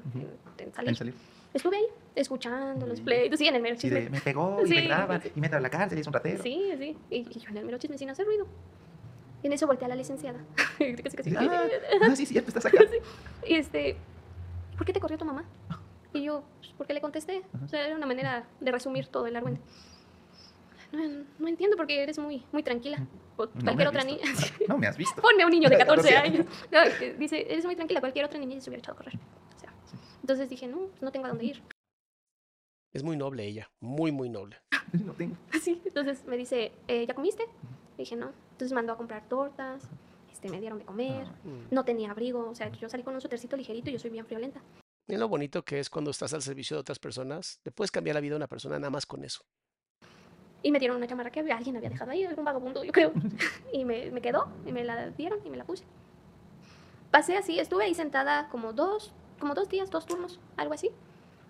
salir. 0.74 1.16
estuve 1.54 1.78
ahí, 1.78 1.86
escuchando 2.16 2.86
los 2.86 3.02
pleitos, 3.02 3.40
sí, 3.40 3.48
en 3.48 3.56
el 3.56 3.62
mero 3.62 3.76
chisme. 3.76 4.04
Sí, 4.04 4.10
me 4.10 4.22
pegó 4.22 4.60
y 4.64 4.70
me 4.70 4.82
graba 4.82 5.20
y 5.36 5.40
me 5.40 5.48
a 5.48 5.60
la 5.60 5.70
cárcel 5.70 5.98
y 5.98 6.02
es 6.02 6.08
un 6.08 6.14
ratero. 6.14 6.44
Sí, 6.44 6.72
sí, 6.78 6.98
y, 7.10 7.24
yo 7.24 7.50
en 7.50 7.58
el 7.58 7.66
mero 7.66 7.78
chisme 7.80 7.98
sin 7.98 8.10
hacer 8.10 8.26
ruido. 8.26 8.46
Y 9.42 9.48
en 9.48 9.54
eso 9.54 9.68
volteé 9.68 9.86
a 9.86 9.90
la 9.90 9.96
licenciada. 9.96 10.40
ah, 10.58 11.68
ah, 12.04 12.16
sí, 12.16 12.26
cierto, 12.26 12.50
estás 12.50 12.66
acá. 12.66 12.78
Y 13.46 13.56
este, 13.56 13.98
¿por 14.78 14.86
qué 14.86 14.94
te 14.94 15.00
corrió 15.00 15.18
tu 15.18 15.26
mamá? 15.26 15.44
Y 16.14 16.24
yo, 16.24 16.44
pues, 16.60 16.72
¿por 16.74 16.86
qué 16.86 16.94
le 16.94 17.02
contesté? 17.02 17.44
O 17.64 17.68
sea, 17.68 17.86
era 17.86 17.96
una 17.96 18.06
manera 18.06 18.46
de 18.60 18.72
resumir 18.72 19.08
todo 19.08 19.26
el 19.26 19.36
argüente. 19.36 19.62
No, 20.94 21.26
no, 21.40 21.48
entiendo 21.48 21.76
porque 21.76 22.04
eres 22.04 22.20
muy, 22.20 22.46
muy 22.52 22.64
tranquila. 22.64 23.06
cualquier 23.36 23.88
otra 23.88 24.04
niña. 24.04 24.22
No 24.68 24.78
me 24.78 24.88
has 24.88 24.96
visto. 24.96 25.22
Ponme 25.22 25.44
a 25.44 25.46
un 25.46 25.52
niño 25.52 25.70
de 25.70 25.78
14 25.86 26.16
años. 26.16 26.46
dice, 27.18 27.46
eres 27.50 27.66
muy 27.66 27.76
tranquila, 27.76 28.00
cualquier 28.00 28.26
otra 28.26 28.40
niña 28.40 28.62
se 28.62 28.70
hubiera 28.70 28.80
echado 28.80 28.94
a 28.94 28.98
correr. 28.98 29.20
O 29.56 29.60
sea, 29.60 29.74
entonces 30.22 30.50
dije, 30.50 30.68
no, 30.68 30.90
no 31.02 31.12
tengo 31.12 31.26
a 31.26 31.30
dónde 31.30 31.46
ir. 31.46 31.64
Es 32.94 33.04
muy 33.04 33.18
noble 33.18 33.44
ella, 33.46 33.72
muy, 33.80 34.12
muy 34.12 34.30
noble. 34.30 34.58
no 35.04 35.14
tengo. 35.14 35.36
Sí, 35.60 35.82
entonces 35.84 36.26
me 36.28 36.38
dice, 36.38 36.72
eh, 36.88 37.06
¿ya 37.08 37.16
comiste? 37.16 37.44
dije, 37.98 38.16
no. 38.16 38.32
Entonces 38.52 38.74
mandó 38.74 38.94
a 38.94 38.98
comprar 38.98 39.28
tortas, 39.28 39.90
este, 40.32 40.50
me 40.50 40.60
dieron 40.60 40.80
de 40.80 40.86
comer, 40.86 41.26
ah. 41.28 41.68
no 41.72 41.86
tenía 41.86 42.12
abrigo, 42.12 42.50
o 42.50 42.56
sea, 42.56 42.70
yo 42.72 42.90
salí 42.90 43.04
con 43.04 43.16
un 43.16 43.22
sutercito 43.22 43.58
ligerito 43.58 43.90
y 43.90 43.94
yo 43.94 44.00
soy 44.00 44.12
bien 44.12 44.26
friolenta. 44.26 44.62
Y 45.08 45.18
lo 45.18 45.28
bonito 45.28 45.64
que 45.64 45.80
es 45.80 45.90
cuando 45.90 46.12
estás 46.12 46.34
al 46.34 46.42
servicio 46.42 46.78
de 46.78 46.82
otras 46.82 47.00
personas, 47.00 47.60
le 47.64 47.72
puedes 47.72 47.92
cambiar 47.92 48.16
la 48.16 48.22
vida 48.22 48.36
a 48.36 48.38
una 48.38 48.48
persona 48.48 48.80
nada 48.80 48.90
más 48.90 49.06
con 49.06 49.24
eso. 49.24 49.44
Y 50.64 50.72
me 50.72 50.80
dieron 50.80 50.98
una 50.98 51.08
chamarra 51.08 51.30
que 51.30 51.42
alguien 51.42 51.76
había 51.76 51.90
dejado 51.90 52.12
ahí, 52.12 52.24
algún 52.24 52.46
vagabundo, 52.46 52.84
yo 52.84 52.92
creo. 52.92 53.12
Y 53.74 53.86
me, 53.86 54.10
me 54.12 54.22
quedó, 54.22 54.48
y 54.66 54.72
me 54.72 54.84
la 54.84 55.10
dieron 55.10 55.40
y 55.46 55.50
me 55.50 55.58
la 55.58 55.66
puse. 55.66 55.84
Pasé 57.12 57.38
así, 57.38 57.60
estuve 57.60 57.84
ahí 57.84 57.94
sentada 57.94 58.48
como 58.50 58.74
dos, 58.74 59.14
como 59.40 59.54
dos 59.54 59.70
días, 59.70 59.92
dos 59.92 60.06
turnos, 60.06 60.40
algo 60.58 60.74
así. 60.74 60.90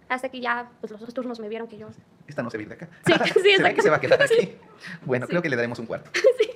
Hasta 0.09 0.29
que 0.29 0.41
ya, 0.41 0.71
pues 0.81 0.91
los 0.91 0.99
dos 0.99 1.13
turnos 1.13 1.39
me 1.39 1.47
vieron 1.47 1.67
que 1.67 1.77
yo... 1.77 1.87
Esta 2.27 2.43
no 2.43 2.49
se 2.49 2.57
viene 2.57 2.75
de 2.75 2.83
acá. 2.83 2.89
Sí, 3.05 3.13
sí, 3.41 3.55
se, 3.57 3.73
que 3.73 3.81
se 3.81 3.89
va 3.89 3.97
a 3.97 4.01
quedar 4.01 4.21
aquí. 4.23 4.57
Bueno, 5.05 5.27
creo 5.27 5.41
que 5.41 5.49
le 5.49 5.55
daremos 5.55 5.79
un 5.79 5.85
cuarto. 5.85 6.09
Sí. 6.13 6.49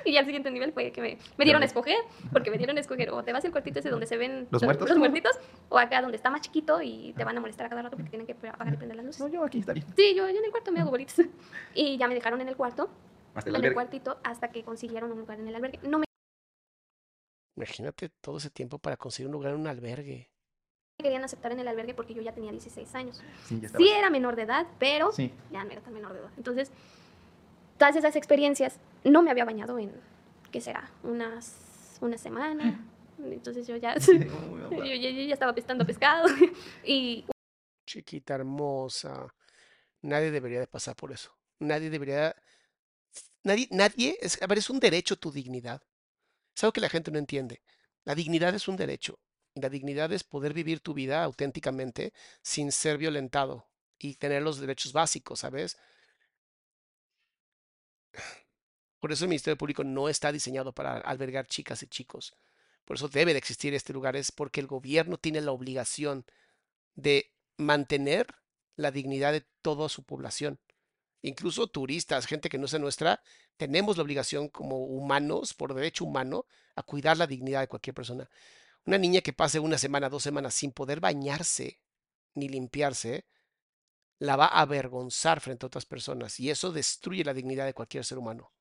Y 0.04 0.12
ya 0.12 0.20
el 0.20 0.26
siguiente 0.26 0.50
nivel 0.50 0.72
fue 0.72 0.90
que 0.92 1.00
me, 1.00 1.18
me 1.36 1.44
dieron 1.44 1.62
a 1.62 1.66
escoger, 1.66 1.98
porque 2.32 2.50
me 2.50 2.58
dieron 2.58 2.76
a 2.76 2.80
escoger, 2.80 3.10
o 3.10 3.22
te 3.22 3.32
vas 3.32 3.44
al 3.44 3.52
cuartito 3.52 3.78
ese 3.78 3.90
donde 3.90 4.06
se 4.06 4.16
ven 4.16 4.48
los, 4.50 4.62
muertos, 4.62 4.88
los 4.88 4.98
muertitos, 4.98 5.38
o 5.68 5.78
acá 5.78 6.00
donde 6.02 6.16
está 6.16 6.30
más 6.30 6.40
chiquito 6.40 6.80
y 6.82 7.12
te 7.16 7.24
van 7.24 7.36
a 7.36 7.40
molestar 7.40 7.66
a 7.66 7.68
cada 7.68 7.82
rato 7.82 7.96
porque 7.96 8.10
tienen 8.10 8.26
que 8.26 8.32
apagar 8.48 8.74
y 8.74 8.76
prender 8.76 8.96
las 8.96 9.06
luces. 9.06 9.20
No, 9.20 9.28
yo 9.28 9.44
aquí 9.44 9.62
bien. 9.72 9.86
Sí, 9.96 10.14
yo, 10.14 10.28
yo 10.28 10.38
en 10.38 10.44
el 10.44 10.50
cuarto 10.50 10.72
me 10.72 10.80
hago 10.80 10.90
bolitas. 10.90 11.20
Y 11.74 11.96
ya 11.98 12.08
me 12.08 12.14
dejaron 12.14 12.40
en 12.40 12.48
el 12.48 12.56
cuarto, 12.56 12.90
hasta 13.34 13.50
el 13.50 13.56
en 13.56 13.64
el 13.64 13.74
cuartito, 13.74 14.18
hasta 14.24 14.50
que 14.50 14.64
consiguieron 14.64 15.12
un 15.12 15.18
lugar 15.18 15.38
en 15.38 15.48
el 15.48 15.54
albergue. 15.54 15.78
No 15.82 15.98
me... 15.98 16.04
Imagínate 17.56 18.08
todo 18.20 18.38
ese 18.38 18.50
tiempo 18.50 18.78
para 18.78 18.96
conseguir 18.96 19.28
un 19.28 19.32
lugar 19.32 19.52
en 19.52 19.60
un 19.60 19.66
albergue 19.66 20.30
me 21.00 21.04
querían 21.04 21.24
aceptar 21.24 21.52
en 21.52 21.60
el 21.60 21.68
albergue 21.68 21.94
porque 21.94 22.14
yo 22.14 22.20
ya 22.20 22.32
tenía 22.32 22.50
16 22.50 22.94
años. 22.94 23.22
Sí, 23.46 23.60
sí 23.76 23.88
era 23.88 24.10
menor 24.10 24.36
de 24.36 24.42
edad, 24.42 24.66
pero 24.78 25.10
ya 25.50 25.64
no 25.64 25.70
era 25.70 25.80
tan 25.80 25.94
menor 25.94 26.12
de 26.12 26.20
edad. 26.20 26.30
Entonces, 26.36 26.70
todas 27.80 27.96
esas 27.96 28.14
experiencias, 28.14 28.78
no 29.04 29.22
me 29.22 29.30
había 29.30 29.46
bañado 29.46 29.78
en 29.78 29.90
¿qué 30.52 30.60
será? 30.60 30.92
Unas, 31.02 31.96
una 32.02 32.18
semana. 32.18 32.86
Entonces 33.18 33.66
yo 33.66 33.76
ya, 33.78 33.96
yo, 33.96 34.84
ya 34.84 35.32
estaba 35.32 35.54
pescando 35.54 35.86
pescado. 35.86 36.28
y... 36.84 37.24
Chiquita 37.86 38.34
hermosa. 38.34 39.34
Nadie 40.02 40.30
debería 40.30 40.60
de 40.60 40.66
pasar 40.66 40.94
por 40.94 41.10
eso. 41.10 41.34
Nadie 41.58 41.88
debería... 41.88 42.36
Nadie, 43.44 43.66
nadie, 43.70 44.18
es, 44.20 44.40
a 44.42 44.46
ver, 44.46 44.58
es 44.58 44.68
un 44.68 44.78
derecho 44.78 45.16
tu 45.16 45.32
dignidad. 45.32 45.82
Es 46.54 46.62
algo 46.62 46.74
que 46.74 46.82
la 46.82 46.90
gente 46.90 47.10
no 47.10 47.18
entiende. 47.18 47.62
La 48.04 48.14
dignidad 48.14 48.54
es 48.54 48.68
un 48.68 48.76
derecho. 48.76 49.18
La 49.54 49.70
dignidad 49.70 50.12
es 50.12 50.22
poder 50.22 50.52
vivir 50.52 50.80
tu 50.80 50.92
vida 50.92 51.24
auténticamente 51.24 52.12
sin 52.42 52.72
ser 52.72 52.98
violentado 52.98 53.66
y 53.98 54.16
tener 54.16 54.42
los 54.42 54.60
derechos 54.60 54.92
básicos, 54.92 55.40
¿sabes? 55.40 55.78
Por 59.00 59.12
eso 59.12 59.24
el 59.24 59.30
Ministerio 59.30 59.56
Público 59.56 59.82
no 59.84 60.08
está 60.08 60.30
diseñado 60.30 60.72
para 60.72 60.98
albergar 60.98 61.46
chicas 61.46 61.82
y 61.82 61.86
chicos. 61.86 62.34
Por 62.84 62.96
eso 62.96 63.08
debe 63.08 63.32
de 63.32 63.38
existir 63.38 63.72
este 63.74 63.92
lugar, 63.92 64.16
es 64.16 64.32
porque 64.32 64.60
el 64.60 64.66
gobierno 64.66 65.16
tiene 65.16 65.40
la 65.40 65.52
obligación 65.52 66.26
de 66.94 67.32
mantener 67.56 68.26
la 68.76 68.90
dignidad 68.90 69.32
de 69.32 69.46
toda 69.62 69.88
su 69.88 70.02
población. 70.02 70.58
Incluso 71.22 71.66
turistas, 71.66 72.26
gente 72.26 72.48
que 72.48 72.58
no 72.58 72.66
sea 72.66 72.78
nuestra, 72.78 73.22
tenemos 73.56 73.96
la 73.96 74.02
obligación 74.02 74.48
como 74.48 74.78
humanos, 74.78 75.54
por 75.54 75.74
derecho 75.74 76.04
humano, 76.04 76.46
a 76.74 76.82
cuidar 76.82 77.16
la 77.16 77.26
dignidad 77.26 77.60
de 77.60 77.68
cualquier 77.68 77.94
persona. 77.94 78.30
Una 78.86 78.98
niña 78.98 79.20
que 79.20 79.34
pase 79.34 79.60
una 79.60 79.76
semana, 79.76 80.08
dos 80.08 80.22
semanas 80.22 80.54
sin 80.54 80.72
poder 80.72 81.00
bañarse 81.00 81.78
ni 82.34 82.48
limpiarse, 82.48 83.26
la 84.20 84.36
va 84.36 84.46
a 84.46 84.60
avergonzar 84.60 85.40
frente 85.40 85.64
a 85.64 85.68
otras 85.68 85.86
personas 85.86 86.38
y 86.38 86.50
eso 86.50 86.70
destruye 86.70 87.24
la 87.24 87.34
dignidad 87.34 87.64
de 87.64 87.74
cualquier 87.74 88.04
ser 88.04 88.18
humano. 88.18 88.52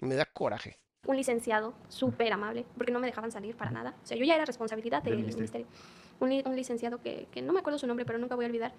Me 0.00 0.16
da 0.16 0.26
coraje. 0.26 0.80
Un 1.06 1.16
licenciado 1.16 1.74
súper 1.88 2.32
amable, 2.32 2.66
porque 2.76 2.92
no 2.92 2.98
me 2.98 3.06
dejaban 3.06 3.30
salir 3.30 3.56
para 3.56 3.70
nada. 3.70 3.96
O 4.02 4.06
sea, 4.06 4.16
yo 4.16 4.24
ya 4.24 4.34
era 4.34 4.44
responsabilidad 4.44 5.02
del, 5.02 5.18
ministerio. 5.18 5.66
Un, 6.20 6.30
licenciado 6.56 7.00
que, 7.00 7.28
no 7.42 7.52
me 7.52 7.60
acuerdo 7.60 7.78
su 7.78 7.86
nombre, 7.86 8.04
pero 8.04 8.18
nunca 8.18 8.34
voy 8.34 8.44
a 8.44 8.48
olvidar, 8.48 8.72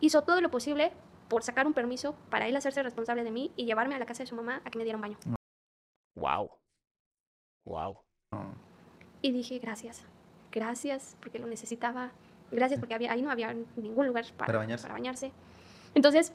hizo 0.00 0.22
todo 0.22 0.40
lo 0.42 0.50
posible 0.50 0.92
por 1.28 1.42
sacar 1.42 1.66
un 1.66 1.72
permiso 1.72 2.14
para 2.30 2.46
él 2.46 2.54
hacerse 2.54 2.82
responsable 2.82 3.24
de 3.24 3.30
mí 3.30 3.50
y 3.56 3.64
llevarme 3.64 3.94
a 3.94 3.98
la 3.98 4.06
casa 4.06 4.22
de 4.22 4.26
su 4.26 4.36
mamá 4.36 4.60
a 4.64 4.70
que 4.70 4.76
me 4.76 4.84
dieran 4.84 5.00
baño. 5.00 5.18
Wow. 6.14 6.50
Wow. 7.64 7.98
Y 9.22 9.32
dije, 9.32 9.58
gracias. 9.58 10.04
Gracias 10.50 11.16
porque 11.20 11.38
lo 11.38 11.46
necesitaba. 11.46 12.12
Gracias 12.52 12.78
porque 12.78 12.94
había, 12.94 13.12
ahí 13.12 13.22
no 13.22 13.30
había 13.30 13.54
ningún 13.76 14.06
lugar 14.06 14.24
para, 14.36 14.58
bañarse. 14.58 14.82
para 14.82 14.94
bañarse. 14.94 15.32
Entonces, 15.94 16.32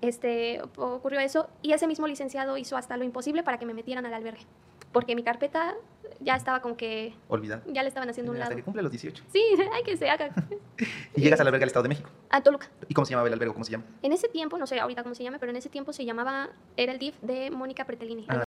este, 0.00 0.60
ocurrió 0.76 1.20
eso 1.20 1.48
y 1.62 1.72
ese 1.72 1.86
mismo 1.86 2.06
licenciado 2.06 2.56
hizo 2.56 2.76
hasta 2.76 2.96
lo 2.96 3.04
imposible 3.04 3.42
para 3.42 3.58
que 3.58 3.66
me 3.66 3.74
metieran 3.74 4.04
al 4.06 4.14
albergue. 4.14 4.46
Porque 4.92 5.16
mi 5.16 5.22
carpeta 5.22 5.74
ya 6.20 6.36
estaba 6.36 6.60
como 6.60 6.76
que... 6.76 7.14
Olvidada. 7.28 7.62
Ya 7.66 7.82
le 7.82 7.88
estaban 7.88 8.08
haciendo 8.08 8.32
un 8.32 8.38
lado. 8.38 8.50
Hasta 8.50 8.56
que 8.56 8.62
cumple 8.62 8.82
los 8.82 8.92
18. 8.92 9.24
Sí, 9.32 9.42
hay 9.72 9.82
que 9.82 9.96
se 9.96 10.08
haga. 10.08 10.32
¿Y 11.16 11.20
llegas 11.20 11.40
al 11.40 11.46
albergue 11.46 11.62
del 11.62 11.68
Estado 11.68 11.82
de 11.84 11.88
México? 11.88 12.10
A 12.30 12.42
Toluca. 12.42 12.70
¿Y 12.88 12.94
cómo 12.94 13.04
se 13.04 13.10
llamaba 13.10 13.28
el 13.28 13.34
albergue? 13.34 13.52
¿Cómo 13.52 13.64
se 13.64 13.72
llama? 13.72 13.84
En 14.02 14.12
ese 14.12 14.28
tiempo, 14.28 14.58
no 14.58 14.66
sé 14.66 14.78
ahorita 14.78 15.02
cómo 15.02 15.14
se 15.14 15.24
llama, 15.24 15.38
pero 15.38 15.50
en 15.50 15.56
ese 15.56 15.68
tiempo 15.68 15.92
se 15.92 16.04
llamaba, 16.04 16.50
era 16.76 16.92
el 16.92 16.98
DIF 16.98 17.20
de 17.20 17.50
Mónica 17.50 17.84
Pretelini. 17.84 18.26
Ah. 18.28 18.44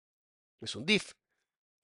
Es 0.60 0.76
un 0.76 0.86
DIF. 0.86 1.12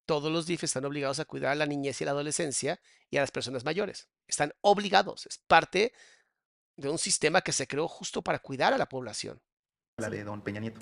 Todos 0.07 0.33
los 0.33 0.47
DIF 0.47 0.65
están 0.65 0.85
obligados 0.85 1.21
a 1.21 1.25
cuidar 1.25 1.53
a 1.53 1.55
la 1.55 1.67
niñez 1.67 2.01
y 2.01 2.05
la 2.05 2.11
adolescencia 2.11 2.81
y 3.11 3.17
a 3.17 3.21
las 3.21 3.31
personas 3.31 3.65
mayores. 3.65 4.09
Están 4.27 4.53
obligados. 4.61 5.27
Es 5.27 5.39
parte 5.39 5.93
de 6.77 6.89
un 6.89 6.99
sistema 6.99 7.43
que 7.43 7.53
se 7.53 7.67
creó 7.67 7.89
justo 7.89 8.23
para 8.23 8.39
cuidar 8.39 8.73
a 8.73 8.79
la 8.79 8.89
población 8.89 9.41
la 9.99 10.11
de 10.11 10.25
don 10.25 10.41
Peña 10.43 10.61
Nieto. 10.61 10.81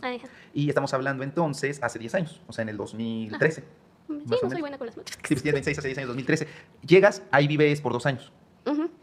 Y 0.54 0.68
estamos 0.68 0.92
hablando 0.94 1.22
entonces 1.22 1.82
hace 1.82 1.98
10 1.98 2.14
años, 2.14 2.40
o 2.46 2.52
sea, 2.52 2.62
en 2.62 2.70
el 2.70 2.76
2013. 2.76 3.60
Sí, 3.60 3.66
no 4.08 4.36
soy 4.36 4.60
buena 4.60 4.78
con 4.78 4.86
las 4.86 4.96
matemáticas. 4.96 5.28
Sí, 5.28 5.34
pues 5.34 5.42
tiene 5.42 5.56
26 5.56 5.78
a 5.78 5.82
6 5.82 5.98
años, 5.98 6.08
2013. 6.08 6.48
Llegas, 6.86 7.22
ahí 7.30 7.46
vives 7.46 7.80
por 7.80 7.92
dos 7.92 8.06
años. 8.06 8.32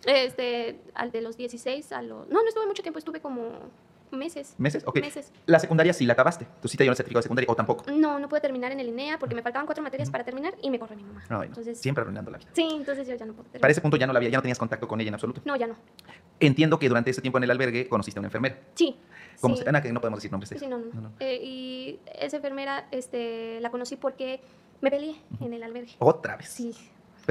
Este, 0.06 0.80
al 0.94 1.12
de 1.12 1.22
los 1.22 1.36
16 1.36 1.92
a 1.92 2.02
los... 2.02 2.28
No, 2.30 2.42
no 2.42 2.48
estuve 2.48 2.66
mucho 2.66 2.82
tiempo, 2.82 3.00
estuve 3.00 3.20
como 3.20 3.70
meses. 4.12 4.56
¿Meses? 4.58 4.84
Ok. 4.86 5.00
Meses. 5.02 5.32
La 5.46 5.60
secundaria 5.60 5.94
sí 5.94 6.06
la 6.06 6.14
acabaste. 6.14 6.48
¿Tú 6.62 6.68
sí 6.68 6.78
te 6.78 6.84
dieron 6.84 6.94
el 6.94 6.98
certificado 6.98 7.20
de 7.20 7.24
secundaria 7.24 7.52
o 7.52 7.56
tampoco? 7.56 7.86
No, 7.92 8.20
no 8.20 8.30
pude 8.30 8.42
terminar 8.42 8.72
en 8.72 8.80
el 8.80 8.88
INEA 8.88 9.20
porque 9.20 9.36
me 9.36 9.42
faltaban 9.42 9.66
cuatro 9.66 9.84
materias 9.84 10.10
para 10.10 10.24
terminar 10.24 10.56
y 10.62 10.70
me 10.70 10.80
corrió 10.80 10.98
mi 10.98 11.04
mamá. 11.04 11.24
No, 11.30 11.44
entonces, 11.44 11.80
siempre 11.80 12.02
arruinando 12.02 12.32
la 12.32 12.38
vida. 12.38 12.50
Sí, 12.54 12.68
entonces 12.72 13.08
yo 13.08 13.16
ya 13.16 13.26
no 13.26 13.34
puedo 13.34 13.44
terminar. 13.46 13.62
Para 13.62 13.72
ese 13.72 13.82
punto 13.82 13.98
ya 13.98 14.08
no 14.08 14.14
la 14.14 14.20
había, 14.20 14.30
ya 14.30 14.38
no 14.38 14.42
tenías 14.42 14.60
contacto 14.60 14.88
con 14.88 15.00
ella 15.02 15.10
en 15.10 15.14
absoluto. 15.16 15.42
No, 15.46 15.56
ya 15.56 15.68
no. 15.68 15.76
Entiendo 16.40 16.80
que 16.80 16.88
durante 16.88 17.12
ese 17.12 17.22
tiempo 17.22 17.38
en 17.38 17.46
el 17.46 17.52
albergue 17.52 17.88
conociste 17.88 18.20
a 18.20 18.22
una 18.22 18.28
enfermera. 18.28 18.60
Sí. 18.76 18.98
¿Cómo 19.42 19.56
se 19.56 19.66
llama? 19.66 19.82
Que 19.82 19.92
no 19.92 20.02
podemos 20.02 20.20
decir 20.20 20.32
nombres. 20.32 20.50
Sí, 20.58 20.68
no, 20.68 20.80
no. 20.80 21.12
Eh, 21.20 21.40
y 21.44 22.00
esa 22.20 22.38
enfermera 22.38 22.88
este, 22.92 23.60
la 23.62 23.70
conocí 23.72 23.96
porque 23.96 24.42
me 24.82 24.90
peleé 24.90 25.16
en 25.42 25.54
el 25.54 25.64
albergue. 25.64 25.96
¿Otra 26.00 26.38
vez? 26.38 26.50
Sí. 26.50 26.76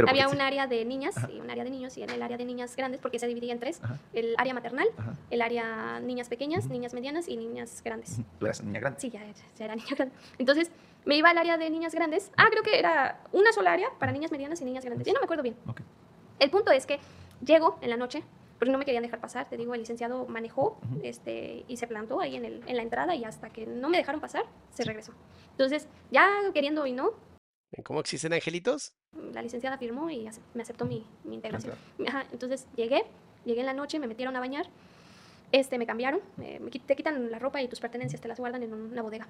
Había 0.07 0.28
un 0.28 0.40
área 0.40 0.66
de 0.66 0.84
niñas 0.84 1.14
y 1.32 1.40
un 1.40 1.51
área 1.51 1.64
de 1.64 1.70
niños, 1.70 1.97
y 1.97 2.03
en 2.03 2.11
el 2.11 2.22
área 2.22 2.36
de 2.36 2.44
niñas 2.44 2.76
grandes, 2.76 3.01
porque 3.01 3.18
se 3.18 3.26
dividía 3.26 3.53
en 3.53 3.61
tres, 3.61 3.80
el 4.12 4.34
área 4.38 4.55
maternal, 4.55 4.88
el 5.30 5.42
área 5.42 6.01
niñas 6.01 6.28
pequeñas, 6.28 6.66
niñas 6.66 6.94
medianas 6.94 7.28
y 7.28 7.36
niñas 7.36 7.82
grandes. 7.82 8.18
¿Tú 8.38 8.47
eras 8.47 8.62
niña 8.62 8.80
grande? 8.80 9.01
Sí, 9.01 9.11
ya, 9.11 9.22
ya, 9.59 9.64
era 9.64 9.74
niña 9.74 9.94
grande. 9.97 10.14
Entonces, 10.38 10.70
me 11.05 11.16
iba 11.16 11.30
al 11.30 11.38
área 11.38 11.57
de 11.57 11.70
niñas 11.70 11.94
grandes. 11.94 12.30
Ah, 12.36 12.49
creo 12.51 12.62
que 12.62 12.78
era 12.78 13.20
una 13.32 13.53
sola 13.53 13.72
área 13.72 13.88
para 13.99 14.12
niñas 14.12 14.32
medianas 14.32 14.61
y 14.61 14.64
niñas 14.64 14.84
grandes. 14.84 15.07
Ya 15.07 15.12
no 15.12 15.20
me 15.20 15.24
acuerdo 15.24 15.42
bien. 15.42 15.57
El 16.38 16.51
punto 16.51 16.70
es 16.72 16.84
que 16.84 16.99
llego 17.44 17.78
en 17.80 17.90
la 17.90 17.97
noche, 17.97 18.22
porque 18.59 18.72
no 18.72 18.78
me 18.78 18.84
querían 18.84 19.03
dejar 19.03 19.20
pasar. 19.20 19.49
Te 19.49 19.57
digo, 19.57 19.74
el 19.74 19.80
licenciado 19.80 20.26
manejó 20.26 20.78
este, 21.03 21.64
y 21.68 21.76
se 21.76 21.86
plantó 21.86 22.20
ahí 22.20 22.36
en, 22.36 22.44
el, 22.44 22.62
en 22.66 22.76
la 22.76 22.82
entrada 22.82 23.14
y 23.14 23.24
hasta 23.24 23.51
que 23.51 23.66
no 23.66 23.88
me 23.88 23.99
dejaron 23.99 24.20
pasar, 24.20 24.44
se 24.70 24.84
regresó. 24.84 25.12
Entonces, 25.53 25.88
ya 26.11 26.28
queriendo 26.53 26.86
y 26.86 26.92
no. 26.92 27.12
¿Cómo 27.84 28.01
existen 28.01 28.32
angelitos? 28.32 28.94
La 29.32 29.42
licenciada 29.42 29.76
firmó 29.76 30.09
y 30.11 30.28
me 30.54 30.62
aceptó 30.62 30.86
mi, 30.86 31.04
mi 31.24 31.34
integración. 31.34 31.74
entonces 32.32 32.66
llegué, 32.74 33.04
llegué 33.44 33.61
en 33.61 33.66
la 33.66 33.74
noche, 33.74 33.98
me 33.98 34.07
metieron 34.07 34.34
a 34.36 34.40
bañar. 34.40 34.66
Este, 35.52 35.78
me 35.78 35.86
cambiaron, 35.86 36.20
me, 36.36 36.59
te 36.59 36.96
quitan 36.96 37.30
la 37.30 37.38
ropa 37.38 37.62
y 37.62 37.68
tus 37.68 37.78
pertenencias 37.78 38.20
te 38.20 38.28
las 38.28 38.38
guardan 38.40 38.62
en 38.62 38.74
una 38.74 39.02
bodega. 39.02 39.26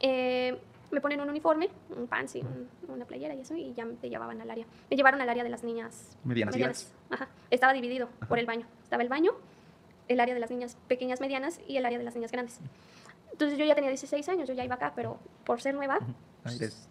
Eh, 0.00 0.58
me 0.90 1.00
ponen 1.00 1.20
un 1.20 1.30
uniforme, 1.30 1.70
un 1.96 2.06
pants 2.06 2.36
y 2.36 2.44
una 2.88 3.04
playera 3.06 3.34
y 3.34 3.40
eso, 3.40 3.54
y 3.56 3.72
ya 3.74 3.86
te 4.00 4.10
llevaban 4.10 4.40
al 4.40 4.50
área. 4.50 4.66
Me 4.90 4.96
llevaron 4.96 5.20
al 5.20 5.28
área 5.28 5.42
de 5.42 5.48
las 5.48 5.64
niñas 5.64 6.16
medianas. 6.24 6.54
medianas. 6.54 6.92
Ajá. 7.10 7.28
Estaba 7.50 7.72
dividido 7.72 8.08
por 8.28 8.38
el 8.38 8.46
baño. 8.46 8.66
Estaba 8.82 9.02
el 9.02 9.08
baño, 9.08 9.32
el 10.08 10.20
área 10.20 10.34
de 10.34 10.40
las 10.40 10.50
niñas 10.50 10.76
pequeñas, 10.86 11.20
medianas 11.20 11.60
y 11.66 11.76
el 11.76 11.86
área 11.86 11.98
de 11.98 12.04
las 12.04 12.14
niñas 12.14 12.32
grandes. 12.32 12.60
Entonces 13.32 13.58
yo 13.58 13.64
ya 13.64 13.74
tenía 13.74 13.90
16 13.90 14.28
años, 14.28 14.48
yo 14.48 14.54
ya 14.54 14.64
iba 14.64 14.74
acá, 14.74 14.92
pero 14.94 15.18
por 15.44 15.60
ser 15.62 15.74
nueva. 15.74 15.98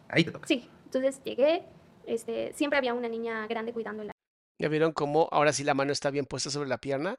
Ahí, 0.10 0.24
te 0.24 0.32
toca. 0.32 0.48
Sí, 0.48 0.68
entonces 0.86 1.22
llegué, 1.24 1.64
este, 2.06 2.54
siempre 2.54 2.78
había 2.78 2.94
una 2.94 3.10
niña 3.10 3.48
grande 3.48 3.74
cuidando 3.74 4.04
la. 4.04 4.12
¿Ya 4.60 4.70
vieron 4.70 4.92
cómo 4.92 5.28
ahora 5.32 5.54
sí 5.54 5.64
la 5.64 5.74
mano 5.74 5.92
está 5.92 6.12
bien 6.12 6.26
puesta 6.26 6.50
sobre 6.50 6.70
la 6.70 6.78
pierna? 6.78 7.16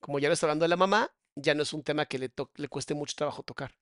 Como 0.00 0.18
ya 0.18 0.28
lo 0.28 0.34
está 0.34 0.46
hablando 0.46 0.64
de 0.64 0.68
la 0.68 0.76
mamá, 0.76 1.10
ya 1.36 1.54
no 1.54 1.62
es 1.62 1.72
un 1.72 1.82
tema 1.82 2.06
que 2.06 2.18
le, 2.18 2.30
le 2.56 2.68
cueste 2.68 2.94
mucho 2.94 3.14
trabajo 3.16 3.42
tocar. 3.42 3.72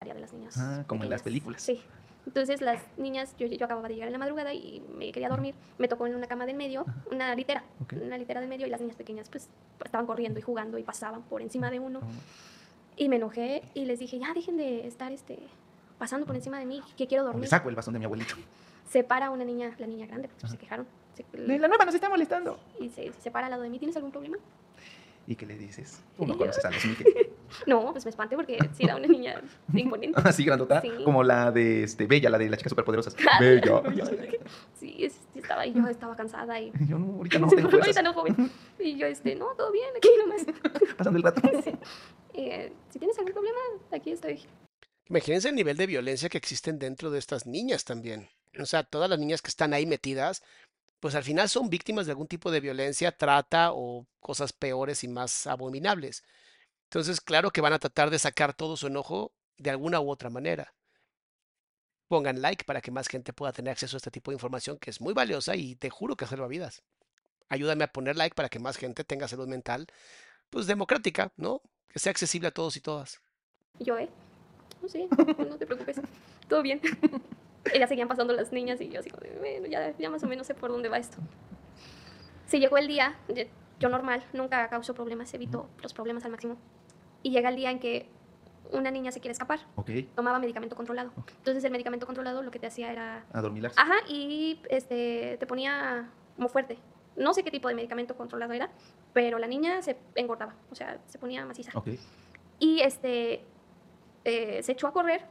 Área 0.00 0.14
de 0.14 0.20
las 0.20 0.32
niñas. 0.32 0.56
Ah, 0.58 0.84
como 0.86 1.04
en 1.04 1.10
las 1.10 1.22
películas. 1.22 1.62
Sí. 1.62 1.80
Entonces 2.26 2.60
las 2.60 2.80
niñas, 2.98 3.34
yo, 3.36 3.46
yo 3.46 3.64
acababa 3.64 3.88
de 3.88 3.94
llegar 3.94 4.08
en 4.08 4.12
la 4.12 4.18
madrugada 4.18 4.54
y 4.54 4.80
me 4.96 5.10
quería 5.10 5.28
dormir, 5.28 5.54
me 5.78 5.88
tocó 5.88 6.06
en 6.06 6.14
una 6.14 6.28
cama 6.28 6.46
del 6.46 6.56
medio, 6.56 6.86
una 7.10 7.34
litera, 7.34 7.64
una 8.00 8.16
litera 8.16 8.40
del 8.40 8.48
medio 8.48 8.66
y 8.66 8.70
las 8.70 8.80
niñas 8.80 8.96
pequeñas 8.96 9.28
pues 9.28 9.48
estaban 9.84 10.06
corriendo 10.06 10.38
y 10.38 10.42
jugando 10.42 10.78
y 10.78 10.84
pasaban 10.84 11.22
por 11.22 11.42
encima 11.42 11.70
de 11.70 11.80
uno. 11.80 12.00
Y 12.96 13.08
me 13.08 13.16
enojé 13.16 13.62
y 13.74 13.86
les 13.86 13.98
dije, 13.98 14.18
ya 14.18 14.32
dejen 14.34 14.56
de 14.56 14.86
estar 14.86 15.10
este, 15.10 15.38
pasando 15.98 16.26
por 16.26 16.36
encima 16.36 16.58
de 16.58 16.66
mí, 16.66 16.80
que 16.96 17.06
quiero 17.06 17.24
dormir. 17.24 17.42
Le 17.42 17.48
saco 17.48 17.68
el 17.68 17.74
bastón 17.74 17.94
de 17.94 17.98
mi 17.98 18.04
abuelito. 18.04 18.36
Se 18.92 19.02
para 19.02 19.30
una 19.30 19.42
niña, 19.42 19.74
la 19.78 19.86
niña 19.86 20.04
grande, 20.06 20.28
porque 20.28 20.48
se 20.48 20.58
quejaron. 20.58 20.86
la 21.32 21.66
nueva 21.66 21.86
nos 21.86 21.94
está 21.94 22.10
molestando. 22.10 22.60
Y 22.78 22.90
se, 22.90 23.10
se 23.22 23.30
para 23.30 23.46
al 23.46 23.52
lado 23.52 23.62
de 23.62 23.70
mí, 23.70 23.78
¿tienes 23.78 23.96
algún 23.96 24.12
problema? 24.12 24.36
¿Y 25.26 25.34
qué 25.34 25.46
le 25.46 25.56
dices? 25.56 26.02
Tú 26.14 26.26
no 26.26 26.36
conoces 26.36 26.62
a 26.62 26.70
los 26.70 26.84
Mickey. 26.84 27.06
No, 27.66 27.92
pues 27.92 28.04
me 28.06 28.10
espanté 28.10 28.34
porque 28.34 28.58
sí 28.72 28.84
era 28.84 28.96
una 28.96 29.06
niña 29.06 29.42
imponente. 29.74 30.20
Así 30.24 30.44
grandota, 30.44 30.82
como 31.04 31.22
la 31.22 31.50
de 31.52 31.84
este, 31.84 32.06
Bella, 32.06 32.28
la 32.28 32.38
de 32.38 32.50
las 32.50 32.58
chicas 32.58 32.70
superpoderosas. 32.70 33.14
Bella. 33.40 33.82
sí, 34.78 35.08
estaba 35.34 35.62
ahí, 35.62 35.72
yo 35.74 35.86
estaba 35.88 36.14
cansada 36.14 36.60
y... 36.60 36.70
Yo 36.86 36.98
no, 36.98 37.14
ahorita 37.16 37.38
no 37.38 37.48
tengo 37.48 37.70
ahorita 37.70 38.02
no, 38.02 38.12
joven. 38.12 38.50
Y 38.78 38.96
yo, 38.96 39.06
este, 39.06 39.34
no, 39.36 39.54
todo 39.56 39.72
bien, 39.72 39.88
aquí 39.96 40.08
nomás. 40.18 40.46
Pasando 40.96 41.18
el 41.18 41.22
rato. 41.22 41.40
Eh, 42.34 42.72
si 42.90 42.98
tienes 42.98 43.18
algún 43.18 43.32
problema, 43.32 43.58
aquí 43.90 44.12
estoy. 44.12 44.40
Imagínense 45.08 45.48
el 45.48 45.54
nivel 45.54 45.76
de 45.76 45.86
violencia 45.86 46.28
que 46.28 46.38
existen 46.38 46.78
dentro 46.78 47.10
de 47.10 47.18
estas 47.18 47.46
niñas 47.46 47.84
también. 47.84 48.28
O 48.58 48.66
sea, 48.66 48.82
todas 48.82 49.08
las 49.08 49.18
niñas 49.18 49.42
que 49.42 49.48
están 49.48 49.72
ahí 49.72 49.86
metidas, 49.86 50.42
pues 51.00 51.14
al 51.14 51.24
final 51.24 51.48
son 51.48 51.70
víctimas 51.70 52.06
de 52.06 52.12
algún 52.12 52.28
tipo 52.28 52.50
de 52.50 52.60
violencia, 52.60 53.16
trata 53.16 53.72
o 53.72 54.06
cosas 54.20 54.52
peores 54.52 55.02
y 55.04 55.08
más 55.08 55.46
abominables. 55.46 56.22
Entonces, 56.84 57.20
claro 57.20 57.50
que 57.50 57.60
van 57.60 57.72
a 57.72 57.78
tratar 57.78 58.10
de 58.10 58.18
sacar 58.18 58.54
todo 58.54 58.76
su 58.76 58.86
enojo 58.86 59.32
de 59.56 59.70
alguna 59.70 60.00
u 60.00 60.10
otra 60.10 60.30
manera. 60.30 60.74
Pongan 62.08 62.42
like 62.42 62.64
para 62.64 62.82
que 62.82 62.90
más 62.90 63.08
gente 63.08 63.32
pueda 63.32 63.52
tener 63.52 63.72
acceso 63.72 63.96
a 63.96 63.98
este 63.98 64.10
tipo 64.10 64.30
de 64.30 64.34
información 64.34 64.78
que 64.78 64.90
es 64.90 65.00
muy 65.00 65.14
valiosa 65.14 65.56
y 65.56 65.74
te 65.76 65.88
juro 65.88 66.16
que 66.16 66.26
salva 66.26 66.46
vidas. 66.46 66.82
Ayúdame 67.48 67.84
a 67.84 67.92
poner 67.92 68.16
like 68.16 68.34
para 68.34 68.48
que 68.48 68.58
más 68.58 68.76
gente 68.76 69.04
tenga 69.04 69.28
salud 69.28 69.48
mental, 69.48 69.86
pues 70.50 70.66
democrática, 70.66 71.32
¿no? 71.36 71.62
Que 71.88 71.98
sea 71.98 72.10
accesible 72.10 72.48
a 72.48 72.52
todos 72.52 72.76
y 72.76 72.80
todas. 72.80 73.20
Yo, 73.78 73.98
¿eh? 73.98 74.10
No, 74.82 74.88
sí, 74.88 75.08
no 75.18 75.56
te 75.56 75.66
preocupes. 75.66 76.00
Todo 76.48 76.62
bien. 76.62 76.80
Ellas 77.72 77.88
seguían 77.88 78.08
pasando 78.08 78.32
las 78.32 78.52
niñas 78.52 78.80
y 78.80 78.88
yo 78.88 79.00
así, 79.00 79.10
bueno, 79.38 79.66
ya, 79.68 79.96
ya 79.96 80.10
más 80.10 80.22
o 80.22 80.26
menos 80.26 80.46
sé 80.46 80.54
por 80.54 80.70
dónde 80.70 80.88
va 80.88 80.98
esto. 80.98 81.18
Se 82.46 82.58
llegó 82.58 82.76
el 82.76 82.88
día, 82.88 83.16
yo 83.78 83.88
normal, 83.88 84.24
nunca 84.32 84.68
causo 84.68 84.94
problemas, 84.94 85.32
evito 85.34 85.68
los 85.80 85.94
problemas 85.94 86.24
al 86.24 86.32
máximo. 86.32 86.56
Y 87.22 87.30
llega 87.30 87.48
el 87.48 87.56
día 87.56 87.70
en 87.70 87.78
que 87.78 88.08
una 88.72 88.90
niña 88.90 89.12
se 89.12 89.20
quiere 89.20 89.32
escapar. 89.32 89.60
Tomaba 90.14 90.38
medicamento 90.38 90.74
controlado. 90.74 91.12
Entonces 91.38 91.62
el 91.64 91.70
medicamento 91.70 92.06
controlado 92.06 92.42
lo 92.42 92.50
que 92.50 92.58
te 92.58 92.66
hacía 92.66 92.90
era... 92.90 93.24
Adormilarse. 93.32 93.80
Ajá, 93.80 93.94
y 94.08 94.60
este, 94.68 95.36
te 95.38 95.46
ponía 95.46 96.10
como 96.36 96.48
fuerte. 96.48 96.78
No 97.16 97.34
sé 97.34 97.44
qué 97.44 97.50
tipo 97.50 97.68
de 97.68 97.74
medicamento 97.74 98.16
controlado 98.16 98.52
era, 98.54 98.70
pero 99.12 99.38
la 99.38 99.46
niña 99.46 99.82
se 99.82 99.96
engordaba, 100.14 100.54
o 100.70 100.74
sea, 100.74 100.98
se 101.06 101.18
ponía 101.18 101.44
maciza. 101.44 101.70
Y 102.58 102.80
este, 102.80 103.44
eh, 104.24 104.62
se 104.62 104.72
echó 104.72 104.88
a 104.88 104.92
correr 104.92 105.24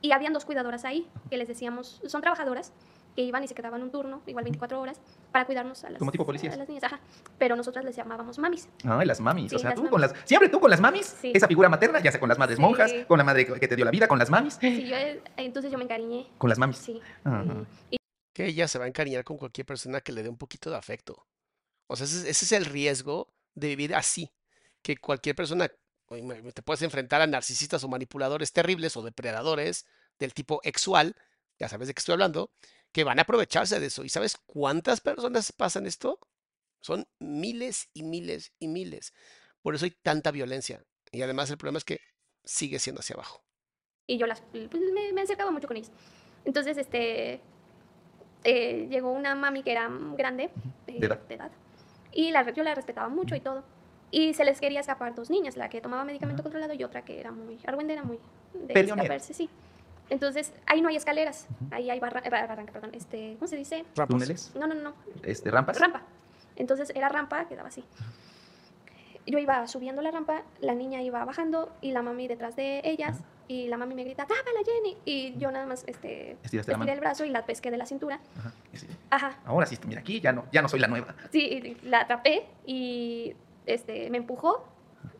y 0.00 0.12
habían 0.12 0.32
dos 0.32 0.44
cuidadoras 0.44 0.84
ahí 0.84 1.08
que 1.30 1.36
les 1.36 1.48
decíamos, 1.48 2.00
son 2.06 2.20
trabajadoras, 2.20 2.72
que 3.18 3.22
iban 3.22 3.42
y 3.42 3.48
se 3.48 3.54
quedaban 3.56 3.82
un 3.82 3.90
turno, 3.90 4.22
igual 4.26 4.44
24 4.44 4.80
horas, 4.80 5.00
para 5.32 5.44
cuidarnos 5.44 5.82
a 5.82 5.90
las, 5.90 5.98
Como 5.98 6.12
tipo 6.12 6.24
policías. 6.24 6.54
A 6.54 6.56
las 6.56 6.68
niñas. 6.68 6.84
Ajá. 6.84 7.00
Pero 7.36 7.56
nosotras 7.56 7.84
les 7.84 7.96
llamábamos 7.96 8.38
mamis. 8.38 8.68
Ah, 8.84 9.04
las 9.04 9.20
mamis. 9.20 9.52
o 9.52 9.58
sea, 9.58 9.74
tú 9.74 9.90
con 9.90 10.00
las. 10.00 10.14
Siempre 10.24 10.48
tú 10.48 10.60
con 10.60 10.70
las 10.70 10.80
mamis. 10.80 11.16
Esa 11.24 11.48
figura 11.48 11.68
materna, 11.68 11.98
ya 12.00 12.12
sea 12.12 12.20
con 12.20 12.28
las 12.28 12.38
madres 12.38 12.60
monjas, 12.60 12.92
con 13.08 13.18
la 13.18 13.24
madre 13.24 13.44
que 13.44 13.66
te 13.66 13.74
dio 13.74 13.84
la 13.84 13.90
vida, 13.90 14.06
con 14.06 14.20
las 14.20 14.30
mamis. 14.30 14.58
Sí, 14.60 14.86
yo, 14.86 14.94
eh, 14.94 15.20
entonces 15.36 15.72
yo 15.72 15.78
me 15.78 15.84
encariñé. 15.84 16.28
Con 16.38 16.48
las 16.48 16.60
mamis. 16.60 16.76
Sí. 16.76 17.00
Que 18.32 18.46
ella 18.46 18.68
se 18.68 18.78
va 18.78 18.84
a 18.84 18.88
encariñar 18.88 19.24
con 19.24 19.36
cualquier 19.36 19.66
persona 19.66 20.00
que 20.00 20.12
le 20.12 20.22
dé 20.22 20.28
un 20.28 20.38
poquito 20.38 20.70
de 20.70 20.76
afecto. 20.76 21.26
O 21.88 21.96
sea, 21.96 22.04
ese, 22.04 22.30
ese 22.30 22.44
es 22.44 22.52
el 22.52 22.66
riesgo 22.66 23.26
de 23.56 23.66
vivir 23.66 23.96
así. 23.96 24.30
Que 24.80 24.96
cualquier 24.96 25.34
persona. 25.34 25.68
Te 26.08 26.62
puedes 26.62 26.82
enfrentar 26.82 27.20
a 27.20 27.26
narcisistas 27.26 27.84
o 27.84 27.88
manipuladores 27.88 28.52
terribles 28.52 28.96
o 28.96 29.02
depredadores 29.02 29.86
del 30.18 30.34
tipo 30.34 30.60
sexual, 30.64 31.14
ya 31.58 31.68
sabes 31.68 31.88
de 31.88 31.94
qué 31.94 32.00
estoy 32.00 32.14
hablando, 32.14 32.50
que 32.92 33.04
van 33.04 33.18
a 33.18 33.22
aprovecharse 33.22 33.78
de 33.78 33.86
eso. 33.86 34.04
¿Y 34.04 34.08
sabes 34.08 34.36
cuántas 34.46 35.00
personas 35.00 35.52
pasan 35.52 35.86
esto? 35.86 36.18
Son 36.80 37.06
miles 37.18 37.90
y 37.92 38.02
miles 38.04 38.52
y 38.58 38.68
miles. 38.68 39.12
Por 39.62 39.74
eso 39.74 39.84
hay 39.84 39.90
tanta 39.90 40.30
violencia. 40.30 40.82
Y 41.12 41.22
además 41.22 41.50
el 41.50 41.58
problema 41.58 41.78
es 41.78 41.84
que 41.84 42.00
sigue 42.44 42.78
siendo 42.78 43.00
hacia 43.00 43.14
abajo. 43.14 43.44
Y 44.06 44.16
yo 44.16 44.26
las, 44.26 44.40
pues, 44.40 44.82
me, 44.94 45.12
me 45.12 45.22
acercaba 45.22 45.50
mucho 45.50 45.68
con 45.68 45.76
ellos. 45.76 45.90
Entonces, 46.44 46.78
este, 46.78 47.42
eh, 48.44 48.86
llegó 48.88 49.12
una 49.12 49.34
mami 49.34 49.62
que 49.62 49.72
era 49.72 49.90
grande, 50.16 50.50
de, 50.86 50.96
edad. 50.96 51.50
y 52.12 52.30
la, 52.30 52.50
yo 52.52 52.62
la 52.62 52.74
respetaba 52.74 53.08
mucho 53.08 53.34
y 53.34 53.40
todo. 53.40 53.64
Y 54.10 54.34
se 54.34 54.44
les 54.44 54.60
quería 54.60 54.80
escapar 54.80 55.14
dos 55.14 55.30
niñas, 55.30 55.56
la 55.56 55.68
que 55.68 55.80
tomaba 55.80 56.04
medicamento 56.04 56.42
controlado 56.42 56.72
y 56.74 56.82
otra 56.84 57.02
que 57.02 57.20
era 57.20 57.30
muy 57.30 57.58
argüendera, 57.66 58.02
muy 58.02 58.18
de 58.54 58.80
escaparse, 58.80 59.34
sí. 59.34 59.50
Entonces, 60.10 60.54
ahí 60.66 60.80
no 60.80 60.88
hay 60.88 60.96
escaleras, 60.96 61.46
ahí 61.70 61.90
hay 61.90 62.00
barra, 62.00 62.22
barranca, 62.30 62.72
perdón, 62.72 62.92
este, 62.94 63.34
¿cómo 63.38 63.46
se 63.46 63.56
dice? 63.56 63.84
¿Túneles? 64.08 64.52
No, 64.54 64.66
no, 64.66 64.74
no. 64.74 64.94
Este, 65.22 65.50
¿Rampas? 65.50 65.78
Rampa. 65.78 66.02
Entonces, 66.56 66.90
era 66.94 67.08
rampa, 67.10 67.46
quedaba 67.46 67.68
así. 67.68 67.84
Yo 69.26 69.38
iba 69.38 69.66
subiendo 69.66 70.00
la 70.00 70.10
rampa, 70.10 70.42
la 70.60 70.74
niña 70.74 71.02
iba 71.02 71.22
bajando 71.26 71.70
y 71.82 71.92
la 71.92 72.00
mami 72.00 72.28
detrás 72.28 72.56
de 72.56 72.80
ellas. 72.84 73.20
Y 73.50 73.66
la 73.68 73.78
mami 73.78 73.94
me 73.94 74.04
grita, 74.04 74.26
la 74.28 74.62
Jenny! 74.64 74.98
Y 75.06 75.38
yo 75.38 75.50
nada 75.50 75.64
más 75.64 75.82
este, 75.86 76.36
estiré 76.42 76.92
el 76.92 77.00
brazo 77.00 77.24
y 77.24 77.30
la 77.30 77.46
pesqué 77.46 77.70
de 77.70 77.78
la 77.78 77.86
cintura. 77.86 78.20
Ajá. 78.38 78.52
Ajá. 79.08 79.38
Ahora 79.46 79.64
sí, 79.64 79.78
mira, 79.86 80.00
aquí 80.00 80.20
ya 80.20 80.32
no, 80.32 80.44
ya 80.52 80.60
no 80.60 80.68
soy 80.68 80.80
la 80.80 80.86
nueva. 80.86 81.14
Sí, 81.32 81.76
la 81.82 82.00
atrapé 82.00 82.46
y 82.66 83.34
este, 83.74 84.10
me 84.10 84.18
empujó 84.18 84.66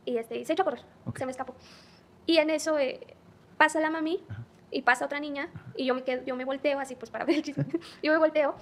y 0.04 0.18
este, 0.18 0.44
se 0.44 0.52
echó 0.52 0.62
a 0.62 0.64
correr. 0.64 0.84
Se 1.16 1.24
me 1.24 1.32
escapó. 1.32 1.54
Y 2.26 2.38
en 2.38 2.50
eso 2.50 2.78
eh, 2.78 3.16
pasa 3.56 3.80
la 3.80 3.90
mami 3.90 4.24
y 4.70 4.82
pasa 4.82 5.06
otra 5.06 5.20
niña 5.20 5.50
y 5.76 5.86
yo 5.86 5.94
me, 5.94 6.04
quedo, 6.04 6.24
yo 6.24 6.36
me 6.36 6.44
volteo 6.44 6.78
así 6.78 6.94
pues 6.94 7.10
para 7.10 7.24
ver 7.24 7.36
el 7.36 7.42
chiste. 7.42 7.64
yo 8.02 8.12
me 8.12 8.18
volteo 8.18 8.54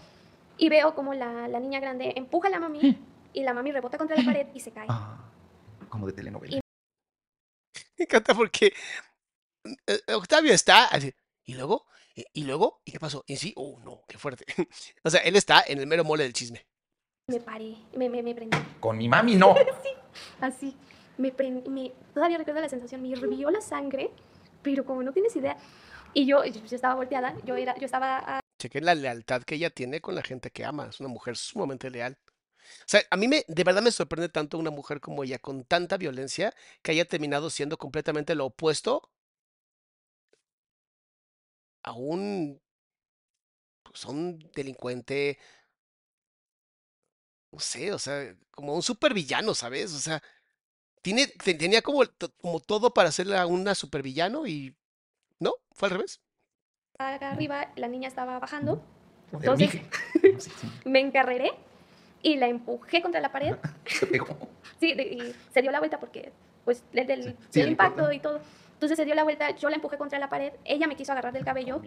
y 0.59 0.69
veo 0.69 0.95
como 0.95 1.15
la, 1.15 1.49
la, 1.49 1.61
niña 1.61 1.81
grande 1.81 2.13
empuja 2.17 2.49
a 2.49 2.51
la 2.51 2.61
mami 2.61 2.99
y 3.33 3.43
la 3.43 3.55
mami 3.55 3.73
rebota 3.73 3.99
contra 3.99 4.17
la 4.17 4.25
pared 4.27 4.47
y 4.55 4.61
se 4.61 4.73
cae. 4.73 4.87
Ah, 4.89 5.31
como 5.89 6.07
de 6.07 6.13
telenovela. 6.13 6.61
Me 7.99 8.05
encanta 8.05 8.35
porque 8.35 8.73
eh, 9.87 10.15
Octavio 10.15 10.53
está 10.53 10.87
así, 10.87 11.13
y 11.45 11.55
luego, 11.55 11.87
y 12.33 12.45
luego, 12.45 12.83
¿y 12.85 12.93
qué 12.93 13.01
pasó? 13.01 13.25
Y 13.27 13.37
sí, 13.37 13.53
oh 13.57 13.79
no, 13.85 14.03
qué 14.09 14.19
fuerte. 14.19 14.45
o 15.05 15.11
sea, 15.11 15.21
él 15.21 15.37
está 15.37 15.65
en 15.67 15.79
el 15.79 15.87
mero 15.87 16.05
mole 16.05 16.25
del 16.25 16.33
chisme. 16.33 16.67
Me 17.29 17.41
paré, 17.41 17.77
me, 17.97 18.09
me, 18.09 18.23
me 18.23 18.37
prendí. 18.37 18.57
Con 18.79 18.97
mi 18.97 19.09
mami 19.09 19.35
no. 19.35 19.57
sí, 19.83 19.89
así. 20.41 20.77
Me 21.19 21.33
prendí, 21.33 21.69
me, 21.69 21.93
todavía 22.15 22.39
recuerdo 22.39 22.61
la 22.61 22.69
sensación, 22.69 23.03
me 23.03 23.09
hirvió 23.09 23.51
la 23.51 23.61
sangre, 23.61 24.13
pero 24.63 24.85
como 24.85 25.03
no 25.03 25.13
tienes 25.13 25.35
idea, 25.35 25.57
y 26.15 26.25
yo, 26.25 26.45
yo 26.45 26.61
estaba 26.71 26.95
volteada, 26.95 27.35
yo, 27.45 27.57
era, 27.57 27.77
yo 27.79 27.87
estaba... 27.87 28.19
A... 28.19 28.41
Chequen 28.61 28.85
la 28.85 28.95
lealtad 28.95 29.43
que 29.43 29.57
ella 29.57 29.71
tiene 29.71 30.01
con 30.01 30.15
la 30.15 30.23
gente 30.23 30.51
que 30.51 30.65
ama. 30.65 30.87
Es 30.89 31.01
una 31.01 31.09
mujer 31.09 31.37
sumamente 31.37 31.91
leal. 31.91 32.17
O 32.23 32.85
sea, 32.87 33.03
a 33.11 33.17
mí 33.17 33.27
me, 33.27 33.45
de 33.49 33.65
verdad 33.65 33.83
me 33.83 33.91
sorprende 33.91 34.29
tanto 34.29 34.57
una 34.57 34.71
mujer 34.71 35.01
como 35.01 35.25
ella, 35.25 35.41
con 35.41 35.65
tanta 35.65 35.97
violencia, 35.97 36.55
que 36.83 36.93
haya 36.93 37.07
terminado 37.07 37.51
siendo 37.51 37.77
completamente 37.77 38.37
lo 38.37 38.47
opuesto 38.47 39.11
a 41.83 41.93
un, 41.93 42.61
pues, 43.83 44.05
un 44.05 44.39
delincuente, 44.55 45.39
no 47.57 47.61
sé, 47.61 47.91
o 47.91 47.99
sea, 47.99 48.35
como 48.51 48.75
un 48.75 48.83
supervillano, 48.83 49.55
¿sabes? 49.55 49.95
O 49.95 49.99
sea, 49.99 50.23
tiene, 51.01 51.27
tenía 51.27 51.81
como, 51.81 52.03
como 52.43 52.61
todo 52.61 52.93
para 52.93 53.11
ser 53.11 53.29
una 53.47 53.75
supervillano 53.75 54.47
y 54.47 54.77
no, 55.41 55.55
fue 55.73 55.89
al 55.89 55.95
revés. 55.95 56.21
Acá 56.99 57.31
arriba 57.31 57.73
la 57.77 57.89
niña 57.89 58.09
estaba 58.09 58.39
bajando. 58.39 58.85
Entonces 59.33 59.71
me 60.85 61.01
encarreré 61.01 61.53
y 62.21 62.37
la 62.37 62.49
empujé 62.49 63.01
contra 63.01 63.21
la 63.21 63.33
pared. 63.33 63.57
Sí, 64.79 64.93
y 64.93 65.35
se 65.55 65.63
dio 65.63 65.71
la 65.71 65.79
vuelta 65.79 65.99
porque, 65.99 66.33
pues, 66.67 66.83
del, 66.93 67.35
impacto 67.55 68.13
y 68.13 68.21
todo. 68.21 68.43
Entonces 68.75 68.99
se 68.99 69.07
dio 69.07 69.15
la 69.15 69.25
vuelta, 69.25 69.57
yo 69.57 69.71
la 69.71 69.77
empujé 69.77 69.97
contra 69.97 70.19
la 70.19 70.29
pared, 70.29 70.53
ella 70.67 70.87
me 70.87 70.97
quiso 70.97 71.13
agarrar 71.13 71.33
del 71.33 71.47
cabello. 71.47 71.81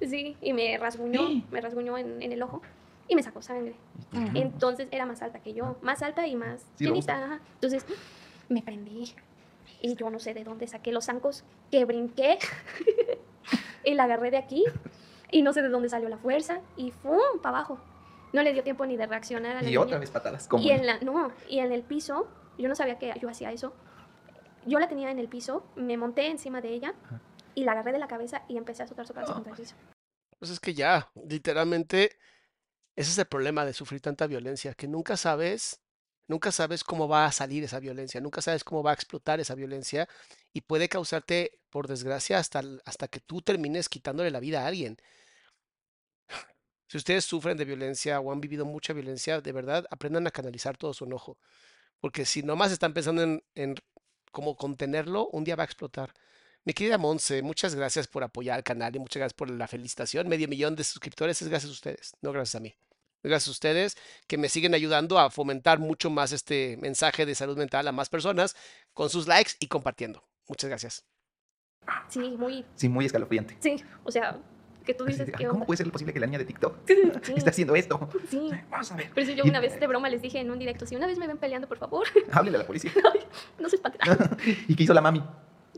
Sí, 0.00 0.36
y 0.40 0.52
me 0.52 0.78
rasguñó, 0.78 1.42
me 1.50 1.60
rasguñó 1.60 1.98
en, 1.98 2.22
en, 2.22 2.30
el 2.30 2.40
ojo 2.44 2.62
y 3.08 3.14
me 3.14 3.22
sacó 3.22 3.42
sangre. 3.42 3.74
Entonces 4.34 4.88
era 4.90 5.06
más 5.06 5.22
alta 5.22 5.40
que 5.40 5.54
yo, 5.54 5.76
más 5.82 6.02
alta 6.02 6.26
y 6.26 6.36
más 6.36 6.66
llenita. 6.78 7.40
Entonces 7.54 7.84
me 8.48 8.62
prendí 8.62 9.14
y 9.80 9.94
yo 9.94 10.10
no 10.10 10.18
sé 10.18 10.34
de 10.34 10.44
dónde 10.44 10.66
saqué 10.66 10.92
los 10.92 11.06
zancos 11.06 11.44
que 11.70 11.84
brinqué 11.84 12.38
y 13.84 13.94
la 13.94 14.04
agarré 14.04 14.30
de 14.30 14.38
aquí 14.38 14.64
y 15.30 15.42
no 15.42 15.52
sé 15.52 15.62
de 15.62 15.68
dónde 15.68 15.88
salió 15.88 16.08
la 16.08 16.18
fuerza 16.18 16.60
y 16.76 16.90
¡fum! 16.90 17.40
para 17.42 17.58
abajo. 17.58 17.80
No 18.32 18.42
le 18.42 18.52
dio 18.52 18.62
tiempo 18.62 18.84
ni 18.84 18.96
de 18.96 19.06
reaccionar 19.06 19.56
a 19.56 19.62
la 19.62 19.70
Y 19.70 19.76
otra 19.76 19.98
vez 19.98 20.10
patadas. 20.10 20.48
Y 20.58 20.70
en 20.70 20.86
la, 20.86 20.98
no, 21.00 21.32
y 21.48 21.60
en 21.60 21.72
el 21.72 21.82
piso, 21.82 22.28
yo 22.58 22.68
no 22.68 22.74
sabía 22.74 22.98
que 22.98 23.14
yo 23.20 23.28
hacía 23.28 23.52
eso. 23.52 23.72
Yo 24.66 24.78
la 24.78 24.88
tenía 24.88 25.10
en 25.10 25.18
el 25.18 25.28
piso, 25.28 25.64
me 25.76 25.96
monté 25.96 26.26
encima 26.26 26.60
de 26.60 26.70
ella 26.70 26.94
y 27.54 27.64
la 27.64 27.72
agarré 27.72 27.92
de 27.92 27.98
la 27.98 28.06
cabeza 28.06 28.42
y 28.48 28.58
empecé 28.58 28.82
a 28.82 28.84
azotar 28.84 29.06
su 29.06 29.14
cabeza 29.14 29.32
contra 29.32 29.52
el 29.52 29.58
piso. 29.58 29.74
Pues 30.38 30.50
es 30.50 30.60
que 30.60 30.74
ya, 30.74 31.10
literalmente, 31.26 32.18
ese 32.98 33.12
es 33.12 33.18
el 33.18 33.26
problema 33.26 33.64
de 33.64 33.72
sufrir 33.72 34.00
tanta 34.00 34.26
violencia, 34.26 34.74
que 34.74 34.88
nunca 34.88 35.16
sabes, 35.16 35.80
nunca 36.26 36.50
sabes 36.50 36.82
cómo 36.82 37.06
va 37.06 37.26
a 37.26 37.32
salir 37.32 37.62
esa 37.62 37.78
violencia, 37.78 38.20
nunca 38.20 38.42
sabes 38.42 38.64
cómo 38.64 38.82
va 38.82 38.90
a 38.90 38.94
explotar 38.94 39.38
esa 39.38 39.54
violencia 39.54 40.08
y 40.52 40.62
puede 40.62 40.88
causarte, 40.88 41.60
por 41.70 41.86
desgracia, 41.86 42.38
hasta, 42.38 42.60
hasta 42.84 43.06
que 43.06 43.20
tú 43.20 43.40
termines 43.40 43.88
quitándole 43.88 44.32
la 44.32 44.40
vida 44.40 44.64
a 44.64 44.66
alguien. 44.66 44.98
Si 46.88 46.96
ustedes 46.96 47.24
sufren 47.24 47.56
de 47.56 47.64
violencia 47.64 48.18
o 48.18 48.32
han 48.32 48.40
vivido 48.40 48.64
mucha 48.64 48.92
violencia, 48.92 49.40
de 49.40 49.52
verdad, 49.52 49.86
aprendan 49.90 50.26
a 50.26 50.32
canalizar 50.32 50.76
todo 50.76 50.92
su 50.92 51.04
enojo. 51.04 51.38
Porque 52.00 52.24
si 52.24 52.42
nomás 52.42 52.72
están 52.72 52.94
pensando 52.94 53.22
en, 53.54 53.76
cómo 54.32 54.56
contenerlo, 54.56 55.28
un 55.28 55.44
día 55.44 55.54
va 55.54 55.62
a 55.62 55.66
explotar. 55.66 56.12
Mi 56.64 56.72
querida 56.74 56.98
Monse, 56.98 57.42
muchas 57.42 57.76
gracias 57.76 58.08
por 58.08 58.24
apoyar 58.24 58.56
al 58.56 58.64
canal 58.64 58.96
y 58.96 58.98
muchas 58.98 59.20
gracias 59.20 59.34
por 59.34 59.50
la 59.50 59.68
felicitación. 59.68 60.28
Medio 60.28 60.48
millón 60.48 60.74
de 60.74 60.82
suscriptores 60.82 61.40
es 61.40 61.48
gracias 61.48 61.70
a 61.70 61.74
ustedes, 61.74 62.12
no 62.22 62.32
gracias 62.32 62.56
a 62.56 62.60
mí. 62.60 62.74
Gracias 63.22 63.48
a 63.48 63.52
ustedes 63.52 63.96
que 64.26 64.38
me 64.38 64.48
siguen 64.48 64.74
ayudando 64.74 65.18
a 65.18 65.30
fomentar 65.30 65.78
mucho 65.78 66.10
más 66.10 66.32
este 66.32 66.76
mensaje 66.80 67.26
de 67.26 67.34
salud 67.34 67.56
mental 67.56 67.88
a 67.88 67.92
más 67.92 68.08
personas 68.08 68.54
con 68.94 69.10
sus 69.10 69.26
likes 69.26 69.52
y 69.60 69.68
compartiendo. 69.68 70.24
Muchas 70.48 70.68
gracias. 70.68 71.04
Sí, 72.08 72.20
muy. 72.38 72.64
Sí, 72.74 72.88
muy 72.88 73.06
escalofriante. 73.06 73.56
Sí, 73.60 73.82
o 74.04 74.10
sea, 74.10 74.38
que 74.88 74.94
tú 74.94 75.04
dices 75.04 75.30
que... 75.30 75.46
¿Cómo 75.46 75.66
puede 75.66 75.76
ser 75.76 75.90
posible 75.90 76.14
que 76.14 76.20
la 76.20 76.26
niña 76.26 76.38
de 76.38 76.46
TikTok 76.46 76.88
esté 77.36 77.50
haciendo 77.50 77.76
esto? 77.76 78.08
Sí. 78.30 78.50
Vamos 78.70 78.90
a 78.90 78.96
ver. 78.96 79.10
Pero 79.14 79.26
si 79.26 79.34
yo 79.34 79.44
una 79.44 79.60
vez 79.60 79.78
de 79.78 79.86
broma 79.86 80.08
les 80.08 80.22
dije 80.22 80.40
en 80.40 80.50
un 80.50 80.58
directo, 80.58 80.86
si 80.86 80.96
una 80.96 81.06
vez 81.06 81.18
me 81.18 81.26
ven 81.26 81.36
peleando, 81.36 81.68
por 81.68 81.78
favor. 81.78 82.06
Háblele 82.32 82.56
a 82.56 82.60
la 82.60 82.66
policía. 82.66 82.90
no 83.58 83.68
se 83.68 83.76
espanten. 83.76 84.00
¿Y 84.68 84.74
qué 84.74 84.84
hizo 84.84 84.94
la 84.94 85.02
mami? 85.02 85.22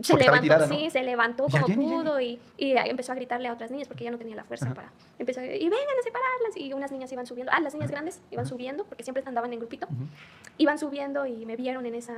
Se 0.02 0.16
levantó, 0.16 0.66
sí, 0.68 0.90
se 0.90 1.02
levantó 1.02 1.46
como 1.48 1.66
pudo 1.66 2.20
Y, 2.20 2.40
y, 2.56 2.72
empezó 2.76 3.12
a 3.12 3.14
gritarle 3.14 3.48
a 3.48 3.52
otras 3.52 3.70
niñas 3.70 3.88
porque 3.88 4.04
ya 4.04 4.10
no 4.10 4.18
tenía 4.18 4.36
la 4.36 4.44
fuerza 4.44 4.72
para... 4.72 4.90
Empezó 5.18 5.40
a, 5.40 5.44
y 5.44 5.68
vengan 5.68 5.98
a 5.98 6.02
separarlas. 6.02 6.56
Y 6.56 6.72
unas 6.72 6.90
niñas 6.90 7.12
iban 7.12 7.26
subiendo. 7.26 7.52
Ah, 7.54 7.60
las 7.60 7.74
niñas 7.74 7.90
grandes 7.90 8.20
iban 8.30 8.46
subiendo 8.46 8.84
porque 8.84 9.02
siempre 9.02 9.22
andaban 9.26 9.52
en 9.52 9.58
grupito. 9.58 9.86
Iban 10.58 10.78
subiendo 10.78 11.26
y 11.26 11.44
me 11.46 11.56
vieron 11.56 11.86
en 11.86 11.94
esa 11.94 12.14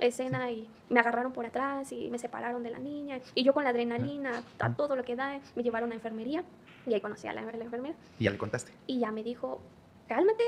escena 0.00 0.50
y 0.50 0.68
me 0.88 1.00
agarraron 1.00 1.32
por 1.32 1.46
atrás 1.46 1.90
y 1.92 2.08
me 2.10 2.18
separaron 2.18 2.62
de 2.62 2.70
la 2.70 2.78
niña. 2.78 3.20
Y 3.34 3.42
yo 3.42 3.52
con 3.52 3.64
la 3.64 3.70
adrenalina, 3.70 4.42
a 4.58 4.72
todo 4.74 4.96
lo 4.96 5.04
que 5.04 5.16
da, 5.16 5.40
me 5.54 5.62
llevaron 5.62 5.92
a 5.92 5.94
enfermería. 5.94 6.44
Y 6.86 6.94
ahí 6.94 7.00
conocí 7.00 7.26
a 7.26 7.32
la, 7.32 7.42
la 7.42 7.64
enfermera. 7.64 7.94
¿Y 8.18 8.24
ya 8.24 8.30
le 8.30 8.38
contaste? 8.38 8.72
Y 8.86 8.98
ya 8.98 9.10
me 9.10 9.22
dijo, 9.22 9.60
cálmate, 10.08 10.44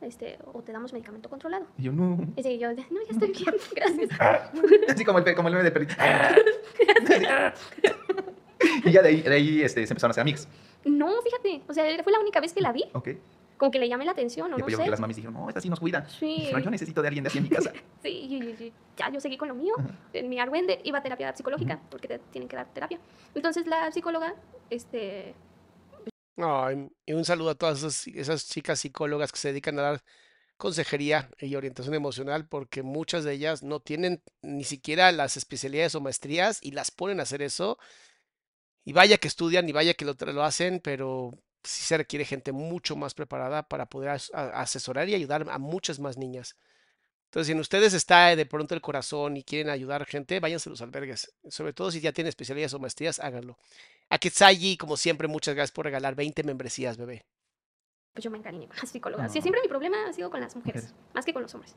este, 0.00 0.38
o 0.52 0.62
te 0.62 0.72
damos 0.72 0.92
medicamento 0.92 1.28
controlado. 1.28 1.66
Y 1.78 1.84
yo, 1.84 1.92
no. 1.92 2.18
Y 2.36 2.58
yo, 2.58 2.72
no, 2.72 2.76
ya 2.76 2.84
estoy 3.10 3.32
bien, 3.32 3.54
gracias. 3.74 4.10
Así 4.88 5.04
como 5.04 5.18
el, 5.18 5.34
como 5.34 5.48
el 5.48 5.54
meme 5.54 5.64
del 5.64 5.72
perrito. 5.72 5.94
y 8.84 8.92
ya 8.92 9.02
de 9.02 9.08
ahí, 9.08 9.22
de 9.22 9.34
ahí 9.34 9.62
este, 9.62 9.86
se 9.86 9.92
empezaron 9.92 10.10
a 10.10 10.12
hacer 10.12 10.22
amigas. 10.22 10.48
No, 10.84 11.20
fíjate, 11.22 11.62
o 11.68 11.72
sea, 11.72 11.84
fue 12.02 12.12
la 12.12 12.20
única 12.20 12.40
vez 12.40 12.52
que 12.52 12.60
la 12.60 12.72
vi. 12.72 12.84
Ok. 12.92 13.08
Como 13.56 13.70
que 13.70 13.78
le 13.78 13.88
llamé 13.88 14.04
la 14.04 14.12
atención, 14.12 14.52
o 14.52 14.58
y 14.58 14.60
no 14.60 14.68
sé. 14.68 14.84
que 14.84 14.90
las 14.90 15.00
mamis 15.00 15.16
dijeron, 15.16 15.32
no, 15.32 15.48
esta 15.48 15.62
sí 15.62 15.70
nos 15.70 15.80
cuida. 15.80 16.06
Sí. 16.08 16.50
yo 16.50 16.70
necesito 16.70 17.00
de 17.00 17.08
alguien 17.08 17.24
de 17.24 17.28
así 17.28 17.38
en 17.38 17.44
mi 17.44 17.50
casa. 17.50 17.72
sí, 18.02 18.72
ya 18.96 19.10
yo 19.10 19.18
seguí 19.18 19.38
con 19.38 19.48
lo 19.48 19.54
mío. 19.54 19.74
En 20.12 20.28
mi 20.28 20.38
argüende 20.38 20.80
iba 20.84 20.98
a 20.98 21.02
terapia 21.02 21.34
psicológica, 21.34 21.80
porque 21.90 22.06
te 22.06 22.18
tienen 22.18 22.48
que 22.48 22.56
dar 22.56 22.66
terapia. 22.66 22.98
Entonces 23.34 23.66
la 23.66 23.90
psicóloga, 23.90 24.34
este, 24.68 25.34
y 26.36 27.12
un 27.12 27.24
saludo 27.24 27.50
a 27.50 27.54
todas 27.54 27.82
esas, 28.06 28.48
chicas 28.48 28.80
psicólogas 28.80 29.32
que 29.32 29.38
se 29.38 29.48
dedican 29.48 29.78
a 29.78 29.82
dar 29.82 30.04
consejería 30.58 31.30
y 31.38 31.54
orientación 31.54 31.94
emocional 31.94 32.46
porque 32.48 32.82
muchas 32.82 33.24
de 33.24 33.32
ellas 33.32 33.62
no 33.62 33.80
tienen 33.80 34.22
ni 34.42 34.64
siquiera 34.64 35.12
las 35.12 35.36
especialidades 35.36 35.94
o 35.94 36.00
maestrías 36.00 36.58
y 36.62 36.72
las 36.72 36.90
ponen 36.90 37.20
a 37.20 37.24
hacer 37.24 37.42
eso. 37.42 37.78
Y 38.84 38.92
vaya 38.92 39.18
que 39.18 39.28
estudian 39.28 39.68
y 39.68 39.72
vaya 39.72 39.94
que 39.94 40.04
lo, 40.04 40.44
hacen, 40.44 40.80
pero 40.80 41.32
sí 41.64 41.84
se 41.84 41.96
requiere 41.96 42.24
gente 42.24 42.52
mucho 42.52 42.96
más 42.96 43.14
preparada 43.14 43.64
para 43.68 43.86
poder 43.86 44.20
asesorar 44.34 45.08
y 45.08 45.14
ayudar 45.14 45.46
a 45.50 45.58
muchas 45.58 45.98
más 45.98 46.16
niñas. 46.16 46.56
Entonces, 47.26 47.48
si 47.48 47.52
en 47.52 47.60
ustedes 47.60 47.92
está 47.94 48.36
de 48.36 48.46
pronto 48.46 48.74
el 48.74 48.80
corazón 48.80 49.36
y 49.36 49.42
quieren 49.42 49.70
ayudar 49.70 50.06
gente, 50.06 50.38
váyanse 50.40 50.68
a 50.68 50.70
los 50.70 50.82
albergues. 50.82 51.34
Sobre 51.48 51.72
todo 51.72 51.90
si 51.90 52.00
ya 52.00 52.12
tienen 52.12 52.28
especialidades 52.28 52.74
o 52.74 52.78
maestrías, 52.78 53.18
háganlo. 53.18 53.58
A 54.08 54.18
Ketsayi, 54.18 54.76
como 54.76 54.96
siempre, 54.96 55.28
muchas 55.28 55.54
gracias 55.54 55.72
por 55.72 55.84
regalar 55.84 56.14
20 56.14 56.42
membresías, 56.44 56.96
bebé. 56.96 57.24
Pues 58.12 58.24
yo 58.24 58.30
me 58.30 58.38
encariñé 58.38 58.66
con 58.68 58.76
las 58.76 58.88
psicólogas. 58.88 59.32
Sí, 59.32 59.42
siempre 59.42 59.60
mi 59.62 59.68
problema 59.68 60.08
ha 60.08 60.12
sido 60.12 60.30
con 60.30 60.40
las 60.40 60.56
mujeres, 60.56 60.94
más 61.14 61.24
que 61.24 61.32
con 61.32 61.42
los 61.42 61.54
hombres. 61.54 61.74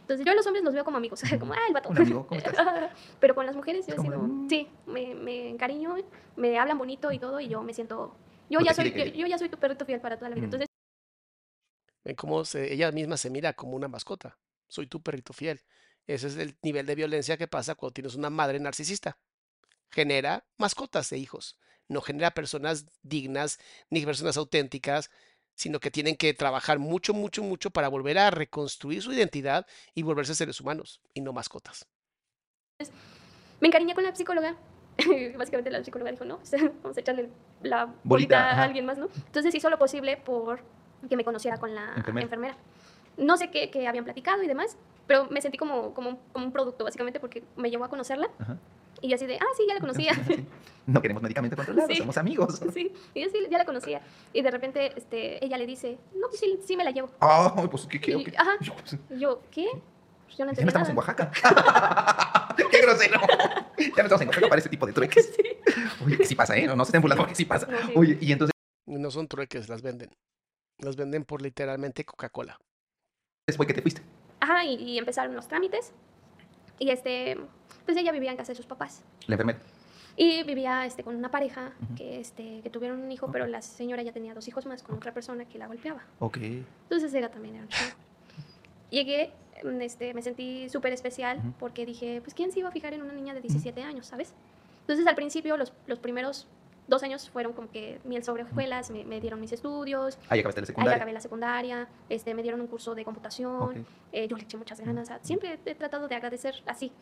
Entonces 0.00 0.26
yo 0.26 0.32
a 0.32 0.34
los 0.34 0.46
hombres 0.46 0.64
los 0.64 0.74
veo 0.74 0.84
como 0.84 0.96
amigos, 0.96 1.20
como, 1.38 1.52
ah, 1.52 1.58
el 1.68 1.74
vato. 1.74 1.90
Pero 3.20 3.34
con 3.34 3.46
las 3.46 3.54
mujeres 3.54 3.86
yo 3.86 3.94
he 3.94 4.00
sido, 4.00 4.28
sí, 4.48 4.68
me, 4.86 5.14
me 5.14 5.48
encariño, 5.50 5.96
me 6.36 6.58
hablan 6.58 6.78
bonito 6.78 7.12
y 7.12 7.18
todo, 7.18 7.38
y 7.38 7.48
yo 7.48 7.62
me 7.62 7.72
siento, 7.74 8.16
yo 8.48 8.60
ya 8.60 8.74
soy, 8.74 8.92
yo, 9.12 9.26
ya 9.26 9.38
soy 9.38 9.48
tu 9.48 9.58
perrito 9.58 9.84
fiel 9.84 10.00
para 10.00 10.16
toda 10.16 10.30
la 10.30 10.34
vida. 10.34 10.46
Entonces, 10.46 10.68
ven 12.02 12.16
cómo 12.16 12.42
ella 12.54 12.90
misma 12.90 13.16
se 13.16 13.30
mira 13.30 13.52
como 13.52 13.76
una 13.76 13.86
mascota 13.86 14.36
soy 14.70 14.86
tu 14.86 15.02
perrito 15.02 15.32
fiel. 15.32 15.60
Ese 16.06 16.28
es 16.28 16.36
el 16.36 16.56
nivel 16.62 16.86
de 16.86 16.94
violencia 16.94 17.36
que 17.36 17.48
pasa 17.48 17.74
cuando 17.74 17.92
tienes 17.92 18.14
una 18.14 18.30
madre 18.30 18.58
narcisista. 18.58 19.18
Genera 19.90 20.44
mascotas 20.56 21.10
de 21.10 21.18
hijos, 21.18 21.58
no 21.88 22.00
genera 22.00 22.30
personas 22.32 22.86
dignas 23.02 23.58
ni 23.90 24.04
personas 24.04 24.36
auténticas, 24.36 25.10
sino 25.54 25.80
que 25.80 25.90
tienen 25.90 26.16
que 26.16 26.32
trabajar 26.32 26.78
mucho, 26.78 27.12
mucho, 27.12 27.42
mucho 27.42 27.70
para 27.70 27.88
volver 27.88 28.18
a 28.18 28.30
reconstruir 28.30 29.02
su 29.02 29.12
identidad 29.12 29.66
y 29.94 30.02
volverse 30.02 30.34
seres 30.34 30.60
humanos 30.60 31.00
y 31.12 31.20
no 31.20 31.32
mascotas. 31.32 31.86
Me 33.60 33.68
encariñé 33.68 33.94
con 33.94 34.04
la 34.04 34.14
psicóloga. 34.14 34.56
Básicamente 35.36 35.70
la 35.70 35.84
psicóloga 35.84 36.10
dijo, 36.12 36.24
no, 36.24 36.40
vamos 36.82 36.96
a 36.96 37.00
echarle 37.00 37.30
la 37.62 37.94
bolita, 38.04 38.50
a 38.50 38.62
alguien 38.62 38.86
más, 38.86 38.96
¿no? 38.96 39.08
Entonces 39.26 39.54
hizo 39.54 39.68
lo 39.68 39.78
posible 39.78 40.16
por 40.16 40.62
que 41.08 41.16
me 41.16 41.24
conociera 41.24 41.58
con 41.58 41.74
la 41.74 41.94
enfermera 41.96 42.56
no 43.20 43.36
sé 43.36 43.50
qué, 43.50 43.70
qué, 43.70 43.86
habían 43.86 44.04
platicado 44.04 44.42
y 44.42 44.48
demás, 44.48 44.76
pero 45.06 45.26
me 45.30 45.40
sentí 45.40 45.58
como, 45.58 45.94
como, 45.94 46.18
como 46.32 46.46
un 46.46 46.52
producto, 46.52 46.84
básicamente, 46.84 47.20
porque 47.20 47.44
me 47.56 47.70
llevó 47.70 47.84
a 47.84 47.88
conocerla. 47.88 48.30
Y 49.00 49.08
yo 49.08 49.16
así 49.16 49.26
de, 49.26 49.36
ah, 49.36 49.46
sí, 49.56 49.64
ya 49.68 49.74
la 49.74 49.80
conocía. 49.80 50.12
No 50.86 51.00
queremos 51.00 51.22
medicamento 51.22 51.54
controlado, 51.56 51.94
somos 51.94 52.16
amigos. 52.16 52.60
Sí, 52.74 52.92
y 53.14 53.22
yo 53.22 53.28
sí, 53.28 53.38
ya 53.48 53.58
la 53.58 53.64
conocía. 53.64 54.00
Y 54.32 54.42
de 54.42 54.50
repente 54.50 54.92
este, 54.96 55.44
ella 55.44 55.56
le 55.56 55.66
dice, 55.66 55.98
no, 56.16 56.26
pues 56.28 56.40
sí, 56.40 56.58
sí 56.66 56.76
me 56.76 56.82
la 56.82 56.90
llevo. 56.90 57.10
Ah, 57.20 57.54
pues, 57.70 57.86
¿qué? 57.86 58.00
qué, 58.00 58.24
qué? 58.24 58.32
Ajá. 58.36 58.52
Yo, 58.60 58.74
pues, 58.74 58.96
yo, 59.10 59.42
¿qué? 59.52 59.68
Pues 60.24 60.38
yo 60.38 60.46
no 60.46 60.52
ya 60.52 60.62
no 60.62 60.68
estamos 60.68 60.88
en 60.88 60.96
Oaxaca. 60.96 61.30
¡Qué 62.56 62.80
grosero! 62.80 63.20
Ya 63.78 64.02
no 64.02 64.02
estamos 64.02 64.22
en 64.22 64.28
Oaxaca 64.28 64.48
para 64.48 64.58
ese 64.58 64.68
tipo 64.68 64.86
de 64.86 64.92
trueques. 64.92 65.32
Sí. 65.36 65.42
Oye, 66.04 66.16
que 66.16 66.24
sí 66.24 66.34
pasa, 66.34 66.56
¿eh? 66.56 66.66
No, 66.66 66.74
no 66.74 66.84
se 66.84 66.88
estén 66.88 67.02
burlando, 67.02 67.26
que 67.26 67.36
sí 67.36 67.44
pasa. 67.44 67.68
Oye, 67.94 68.18
y 68.20 68.32
entonces... 68.32 68.52
No 68.86 69.10
son 69.12 69.28
trueques, 69.28 69.68
las 69.68 69.82
venden. 69.82 70.10
Las 70.78 70.96
venden 70.96 71.24
por 71.24 71.42
literalmente 71.42 72.04
Coca-Cola 72.04 72.58
fue 73.56 73.66
que 73.66 73.74
te 73.74 73.82
fuiste. 73.82 74.02
Ajá, 74.40 74.64
y, 74.64 74.98
empezaron 74.98 75.34
los 75.34 75.48
trámites. 75.48 75.92
Y 76.78 76.90
este, 76.90 77.36
pues 77.90 78.00
ella 78.00 78.12
vivía 78.12 78.30
en 78.30 78.36
casa 78.36 78.52
de 78.52 78.56
sus 78.56 78.66
papás. 78.66 79.02
La 79.26 79.34
enfermera. 79.34 79.58
Y 80.16 80.44
vivía 80.44 80.86
este, 80.86 81.02
con 81.02 81.16
una 81.16 81.28
pareja 81.28 81.72
que, 81.96 82.20
este, 82.20 82.60
que 82.62 82.70
tuvieron 82.70 83.00
un 83.00 83.10
hijo, 83.10 83.32
pero 83.32 83.48
la 83.48 83.62
señora 83.62 84.00
ya 84.02 84.12
tenía 84.12 84.32
dos 84.32 84.46
hijos 84.46 84.64
más 84.64 84.84
con 84.84 84.94
otra 84.94 85.12
persona 85.12 85.44
que 85.44 85.58
la 85.58 85.66
golpeaba. 85.66 86.04
Ok. 86.20 86.36
Entonces 86.36 87.12
ella 87.14 87.32
también 87.32 87.56
era 87.56 87.64
un 87.64 87.68
chico. 87.70 87.96
Llegué, 88.90 89.32
mm, 89.64 89.80
este, 89.80 90.14
me 90.14 90.22
sentí 90.22 90.68
súper 90.68 90.92
especial 90.92 91.40
porque 91.58 91.84
dije, 91.84 92.20
pues 92.20 92.32
¿quién 92.32 92.52
se 92.52 92.60
iba 92.60 92.68
a 92.68 92.72
fijar 92.72 92.94
en 92.94 93.02
una 93.02 93.12
niña 93.12 93.34
de 93.34 93.40
17 93.40 93.82
años, 93.82 94.06
sabes? 94.06 94.34
Entonces 94.82 95.04
al 95.08 95.16
principio, 95.16 95.56
los, 95.56 95.72
los 95.88 95.98
primeros 95.98 96.46
dos 96.90 97.02
años 97.02 97.30
fueron 97.30 97.54
como 97.54 97.70
que 97.70 98.00
miel 98.04 98.22
sobre 98.22 98.42
hojuelas, 98.42 98.90
me, 98.90 99.20
dieron 99.20 99.40
mis 99.40 99.52
estudios. 99.52 100.18
Ahí 100.28 100.40
acabaste 100.40 100.60
la 100.60 100.66
secundaria. 100.66 100.92
Ahí 100.92 100.96
acabé 100.96 101.12
la 101.12 101.20
secundaria, 101.20 101.88
este, 102.08 102.34
me 102.34 102.42
dieron 102.42 102.60
un 102.60 102.66
curso 102.66 102.94
de 102.94 103.04
computación, 103.04 103.86
eh, 104.12 104.28
yo 104.28 104.36
le 104.36 104.42
eché 104.42 104.58
muchas 104.58 104.80
ganas, 104.80 105.10
siempre 105.22 105.58
he 105.64 105.74
tratado 105.74 106.08
de 106.08 106.14
agradecer 106.16 106.62
así. 106.66 106.92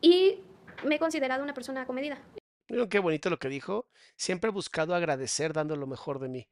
Y 0.00 0.40
me 0.84 0.96
he 0.96 0.98
considerado 0.98 1.42
una 1.42 1.54
persona 1.54 1.86
comedida. 1.86 2.22
Miren 2.68 2.88
qué 2.88 2.98
bonito 2.98 3.30
lo 3.30 3.38
que 3.38 3.48
dijo. 3.48 3.88
Siempre 4.16 4.50
he 4.50 4.52
buscado 4.52 4.94
agradecer 4.94 5.52
dando 5.52 5.76
lo 5.76 5.86
mejor 5.86 6.18
de 6.18 6.28
mí. 6.28 6.48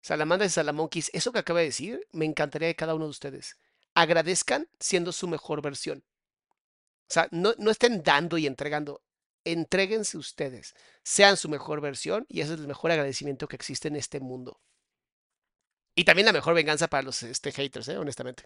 Salamandra 0.00 0.46
y 0.46 0.50
Salamonquis, 0.50 1.10
eso 1.12 1.32
que 1.32 1.40
acaba 1.40 1.60
de 1.60 1.66
decir, 1.66 2.06
me 2.12 2.24
encantaría 2.24 2.68
de 2.68 2.76
cada 2.76 2.94
uno 2.94 3.04
de 3.04 3.10
ustedes. 3.10 3.58
agradezcan 3.94 4.68
siendo 4.78 5.12
su 5.12 5.26
mejor 5.26 5.60
versión. 5.60 6.04
O 7.08 7.12
sea, 7.12 7.28
no, 7.30 7.54
no 7.58 7.70
estén 7.70 8.02
dando 8.02 8.38
y 8.38 8.46
entregando, 8.46 9.02
entréguense 9.44 10.18
ustedes, 10.18 10.74
sean 11.02 11.36
su 11.36 11.48
mejor 11.48 11.80
versión 11.80 12.26
y 12.28 12.42
ese 12.42 12.54
es 12.54 12.60
el 12.60 12.68
mejor 12.68 12.90
agradecimiento 12.90 13.48
que 13.48 13.56
existe 13.56 13.88
en 13.88 13.96
este 13.96 14.20
mundo. 14.20 14.60
Y 15.94 16.04
también 16.04 16.26
la 16.26 16.32
mejor 16.32 16.54
venganza 16.54 16.86
para 16.86 17.02
los 17.02 17.22
este, 17.22 17.50
haters, 17.50 17.88
¿eh? 17.88 17.98
honestamente. 17.98 18.44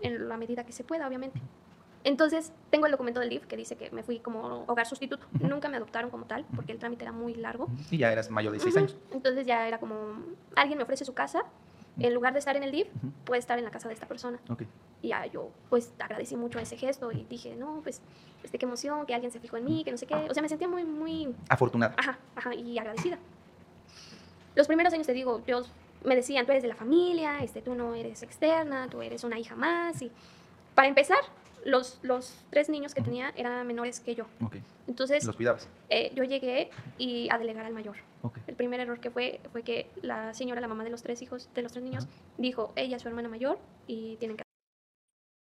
En 0.00 0.28
la 0.28 0.36
medida 0.36 0.64
que 0.64 0.72
se 0.72 0.84
pueda, 0.84 1.08
obviamente. 1.08 1.40
Entonces, 2.04 2.52
tengo 2.70 2.86
el 2.86 2.92
documento 2.92 3.20
del 3.20 3.28
DIF 3.28 3.46
que 3.46 3.56
dice 3.56 3.76
que 3.76 3.90
me 3.90 4.02
fui 4.02 4.20
como 4.20 4.64
hogar 4.66 4.86
sustituto. 4.86 5.26
Nunca 5.40 5.68
me 5.68 5.76
adoptaron 5.76 6.10
como 6.10 6.26
tal, 6.26 6.44
porque 6.54 6.72
el 6.72 6.78
trámite 6.78 7.04
era 7.04 7.12
muy 7.12 7.34
largo. 7.34 7.68
Y 7.90 7.98
ya 7.98 8.12
eras 8.12 8.30
mayor 8.30 8.52
de 8.52 8.60
6 8.60 8.76
años. 8.76 8.96
Entonces 9.12 9.46
ya 9.46 9.66
era 9.66 9.78
como, 9.78 9.96
alguien 10.54 10.78
me 10.78 10.84
ofrece 10.84 11.04
su 11.04 11.14
casa, 11.14 11.42
en 11.98 12.14
lugar 12.14 12.32
de 12.32 12.38
estar 12.38 12.56
en 12.56 12.62
el 12.62 12.70
DIF, 12.70 12.86
puede 13.24 13.40
estar 13.40 13.58
en 13.58 13.64
la 13.64 13.70
casa 13.70 13.88
de 13.88 13.94
esta 13.94 14.06
persona. 14.06 14.38
Y 15.02 15.08
ya 15.08 15.26
yo, 15.26 15.50
pues, 15.68 15.92
agradecí 15.98 16.36
mucho 16.36 16.58
ese 16.58 16.76
gesto 16.76 17.10
y 17.10 17.24
dije, 17.24 17.56
no, 17.56 17.80
pues, 17.82 18.00
este, 18.44 18.58
qué 18.58 18.66
emoción, 18.66 19.04
que 19.04 19.14
alguien 19.14 19.32
se 19.32 19.40
fijó 19.40 19.56
en 19.56 19.64
mí, 19.64 19.82
que 19.84 19.90
no 19.90 19.96
sé 19.96 20.06
qué. 20.06 20.14
O 20.14 20.34
sea, 20.34 20.42
me 20.42 20.48
sentía 20.48 20.68
muy, 20.68 20.84
muy... 20.84 21.34
Afortunada. 21.48 21.94
Ajá, 21.98 22.18
ajá, 22.36 22.54
y 22.54 22.78
agradecida. 22.78 23.18
Los 24.54 24.66
primeros 24.66 24.92
años, 24.92 25.06
te 25.06 25.12
digo, 25.12 25.42
yo 25.46 25.62
me 26.04 26.14
decían, 26.14 26.46
tú 26.46 26.52
eres 26.52 26.62
de 26.62 26.68
la 26.68 26.76
familia, 26.76 27.40
este, 27.42 27.62
tú 27.62 27.74
no 27.74 27.94
eres 27.94 28.22
externa, 28.22 28.88
tú 28.88 29.02
eres 29.02 29.24
una 29.24 29.38
hija 29.38 29.56
más. 29.56 30.00
Y 30.02 30.10
para 30.74 30.88
empezar, 30.88 31.18
los, 31.64 31.98
los 32.02 32.34
tres 32.50 32.68
niños 32.68 32.94
que 32.94 33.02
tenía 33.02 33.32
eran 33.36 33.66
menores 33.66 34.00
que 34.00 34.14
yo. 34.14 34.26
Entonces, 34.86 35.24
¿los 35.24 35.36
cuidabas? 35.36 35.68
Eh, 35.88 36.12
yo 36.14 36.24
llegué 36.24 36.70
y 36.96 37.28
a 37.30 37.38
delegar 37.38 37.66
al 37.66 37.72
mayor. 37.72 37.96
El 38.46 38.56
primer 38.56 38.80
error 38.80 39.00
que 39.00 39.10
fue 39.10 39.40
fue 39.52 39.62
que 39.62 39.90
la 40.02 40.34
señora, 40.34 40.60
la 40.60 40.68
mamá 40.68 40.84
de 40.84 40.90
los 40.90 41.02
tres 41.02 41.22
hijos, 41.22 41.48
de 41.54 41.62
los 41.62 41.72
tres 41.72 41.84
niños, 41.84 42.06
dijo, 42.36 42.72
ella 42.76 42.96
es 42.96 43.02
su 43.02 43.08
hermana 43.08 43.28
mayor 43.28 43.58
y 43.86 44.16
tienen 44.16 44.36
que... 44.36 44.42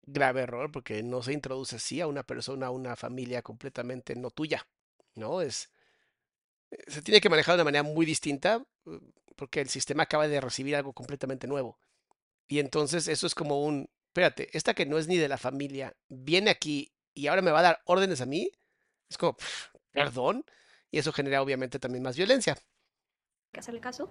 Grave 0.06 0.42
error 0.42 0.72
porque 0.72 1.04
no 1.04 1.22
se 1.24 1.34
introduce 1.34 1.76
así 1.76 2.02
a 2.02 2.08
una 2.08 2.24
persona, 2.24 2.68
a 2.68 2.72
una 2.72 2.96
familia 2.96 3.42
completamente 3.42 4.16
no 4.16 4.30
tuya, 4.30 4.68
¿no? 5.16 5.42
Es, 5.42 5.72
se 6.88 7.02
tiene 7.02 7.22
que 7.22 7.30
manejar 7.30 7.54
de 7.56 7.62
una 7.62 7.72
manera 7.72 7.84
muy 7.84 8.06
distinta 8.06 8.64
porque 9.36 9.62
el 9.62 9.70
sistema 9.70 10.04
acaba 10.04 10.28
de 10.28 10.42
recibir 10.42 10.76
algo 10.76 10.94
completamente 10.94 11.48
nuevo. 11.48 11.80
Y 12.48 12.60
entonces 12.60 13.08
eso 13.08 13.26
es 13.26 13.34
como 13.34 13.64
un, 13.64 13.90
espérate, 14.12 14.50
esta 14.58 14.74
que 14.74 14.86
no 14.86 14.98
es 14.98 15.08
ni 15.08 15.18
de 15.18 15.30
la 15.30 15.38
familia, 15.38 15.96
viene 16.10 16.50
aquí 16.50 16.92
y 17.14 17.28
ahora 17.28 17.42
me 17.42 17.52
va 17.52 17.60
a 17.60 17.64
dar 17.64 17.82
órdenes 17.86 18.20
a 18.20 18.26
mí. 18.26 18.52
Es 19.10 19.18
como, 19.18 19.38
perdón. 19.92 20.44
Y 20.92 21.00
eso 21.00 21.14
genera 21.14 21.42
obviamente 21.42 21.80
también 21.80 22.04
más 22.04 22.18
violencia. 22.18 22.58
Que 23.54 23.62
hacerle 23.62 23.80
caso. 23.80 24.10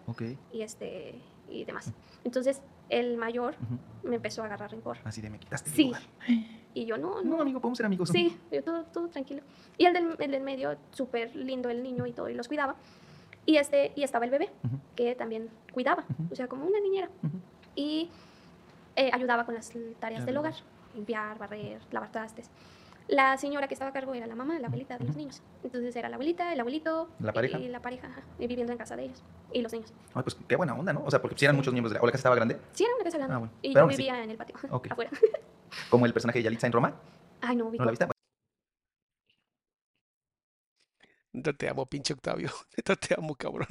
Y 0.53 0.63
este 0.63 1.21
y 1.51 1.65
demás. 1.65 1.93
Entonces, 2.25 2.63
el 2.89 3.19
mayor 3.19 3.57
me 4.03 4.17
empezó 4.17 4.43
a 4.43 4.47
agarrar 4.47 4.71
rencor. 4.71 4.99
Así 5.05 5.21
de 5.21 5.29
me 5.29 5.39
quitaste. 5.39 5.71
Sí. 5.71 5.93
Y 6.73 6.87
yo 6.87 6.97
no, 6.97 7.23
no. 7.23 7.37
No, 7.37 7.43
amigo, 7.43 7.61
podemos 7.61 7.77
ser 7.77 7.87
amigos. 7.87 8.09
Sí, 8.09 8.39
yo 8.51 8.65
todo, 8.65 8.85
todo 8.85 9.09
tranquilo. 9.09 9.43
Y 9.77 9.85
el 9.85 9.93
del, 9.93 10.17
el 10.19 10.31
del 10.31 10.43
medio, 10.43 10.79
súper 10.93 11.37
lindo 11.37 11.69
el 11.69 11.83
niño 11.83 12.07
y 12.07 12.13
todo, 12.13 12.31
y 12.31 12.35
los 12.35 12.49
cuidaba. 12.49 12.77
Y, 13.45 13.57
este, 13.57 13.93
y 13.97 14.05
estaba 14.05 14.25
el 14.25 14.31
bebé, 14.31 14.51
que 14.97 15.15
también 15.15 15.51
cuidaba, 15.73 16.07
o 16.31 16.35
sea, 16.37 16.47
como 16.47 16.65
una 16.65 16.81
niñera. 16.81 17.11
Y 17.75 18.11
eh, 19.01 19.11
ayudaba 19.13 19.47
con 19.47 19.55
las 19.55 19.73
tareas 19.99 20.27
del 20.27 20.37
hogar, 20.37 20.53
limpiar, 20.95 21.39
barrer, 21.39 21.81
lavar 21.91 22.13
trastes. 22.13 22.51
La 23.09 23.37
señora 23.39 23.67
que 23.67 23.75
estaba 23.75 23.89
a 23.91 23.95
cargo 23.95 24.15
era 24.15 24.27
la 24.27 24.35
mamá, 24.37 24.59
la 24.59 24.67
abuelita 24.69 24.99
de 24.99 25.07
los 25.07 25.17
niños. 25.17 25.43
Entonces 25.65 25.97
era 25.97 26.09
la 26.11 26.17
abuelita, 26.17 26.53
el 26.53 26.61
abuelito 26.61 27.09
¿La 27.19 27.33
pareja? 27.33 27.59
y 27.59 27.69
la 27.69 27.81
pareja, 27.81 28.09
y 28.39 28.47
viviendo 28.47 28.73
en 28.73 28.79
casa 28.79 28.97
de 28.97 29.05
ellos 29.05 29.23
y 29.53 29.63
los 29.63 29.73
niños. 29.73 29.93
Ay, 30.15 30.23
pues 30.23 30.37
qué 30.47 30.55
buena 30.55 30.75
onda, 30.75 30.93
¿no? 30.93 31.03
O 31.05 31.11
sea, 31.11 31.21
porque 31.21 31.37
si 31.39 31.47
eran 31.47 31.57
muchos 31.57 31.73
miembros 31.73 31.91
de 31.93 31.99
la... 31.99 32.03
¿O 32.03 32.07
la 32.07 32.13
casa 32.13 32.21
estaba 32.21 32.37
grande? 32.37 32.61
Sí, 32.73 32.85
era 32.85 32.95
una 32.95 33.05
casa 33.05 33.17
grande. 33.17 33.35
Ah, 33.35 33.39
bueno. 33.39 33.53
Y 33.63 33.75
yo 33.75 33.87
vivía 33.87 34.23
en 34.23 34.31
el 34.31 34.37
patio, 34.37 34.55
afuera. 34.91 35.11
¿Como 35.89 36.07
el 36.07 36.13
personaje 36.13 36.39
de 36.39 36.43
Yalitza 36.45 36.67
en 36.67 36.73
Roma? 36.73 36.95
Ay, 37.41 37.57
no, 37.57 37.71
¿No 37.71 37.85
la 37.85 37.91
viste? 37.91 38.07
No 41.33 41.55
te 41.57 41.69
amo, 41.69 41.87
pinche 41.87 42.13
Octavio. 42.13 42.51
No 42.87 42.97
te 42.97 43.15
amo, 43.15 43.35
cabrón. 43.35 43.69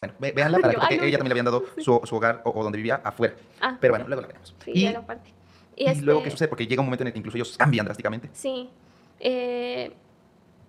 Bueno, 0.00 0.14
véanla 0.18 0.58
para 0.58 0.88
que 0.88 0.94
ella 0.94 1.18
también 1.18 1.28
le 1.28 1.32
habían 1.32 1.44
dado 1.44 1.64
su, 1.78 2.00
su 2.04 2.16
hogar 2.16 2.42
o, 2.44 2.62
donde 2.62 2.76
vivía 2.76 3.00
afuera. 3.04 3.34
Ah, 3.60 3.76
Pero 3.80 3.92
bueno, 3.92 4.06
luego 4.06 4.22
la 4.22 4.28
veremos. 4.28 4.54
Sí, 4.64 4.72
y, 4.74 4.92
parte. 4.92 5.32
Y, 5.76 5.88
y 5.88 6.00
luego, 6.00 6.20
¿qué 6.20 6.28
este 6.28 6.36
sucede? 6.36 6.48
Porque 6.48 6.66
llega 6.66 6.80
un 6.80 6.86
momento 6.86 7.02
en 7.02 7.08
el 7.08 7.12
que 7.12 7.18
incluso 7.18 7.36
ellos 7.36 7.56
cambian 7.56 7.84
drásticamente. 7.84 8.30
Sí. 8.32 8.70
Eh, 9.20 9.92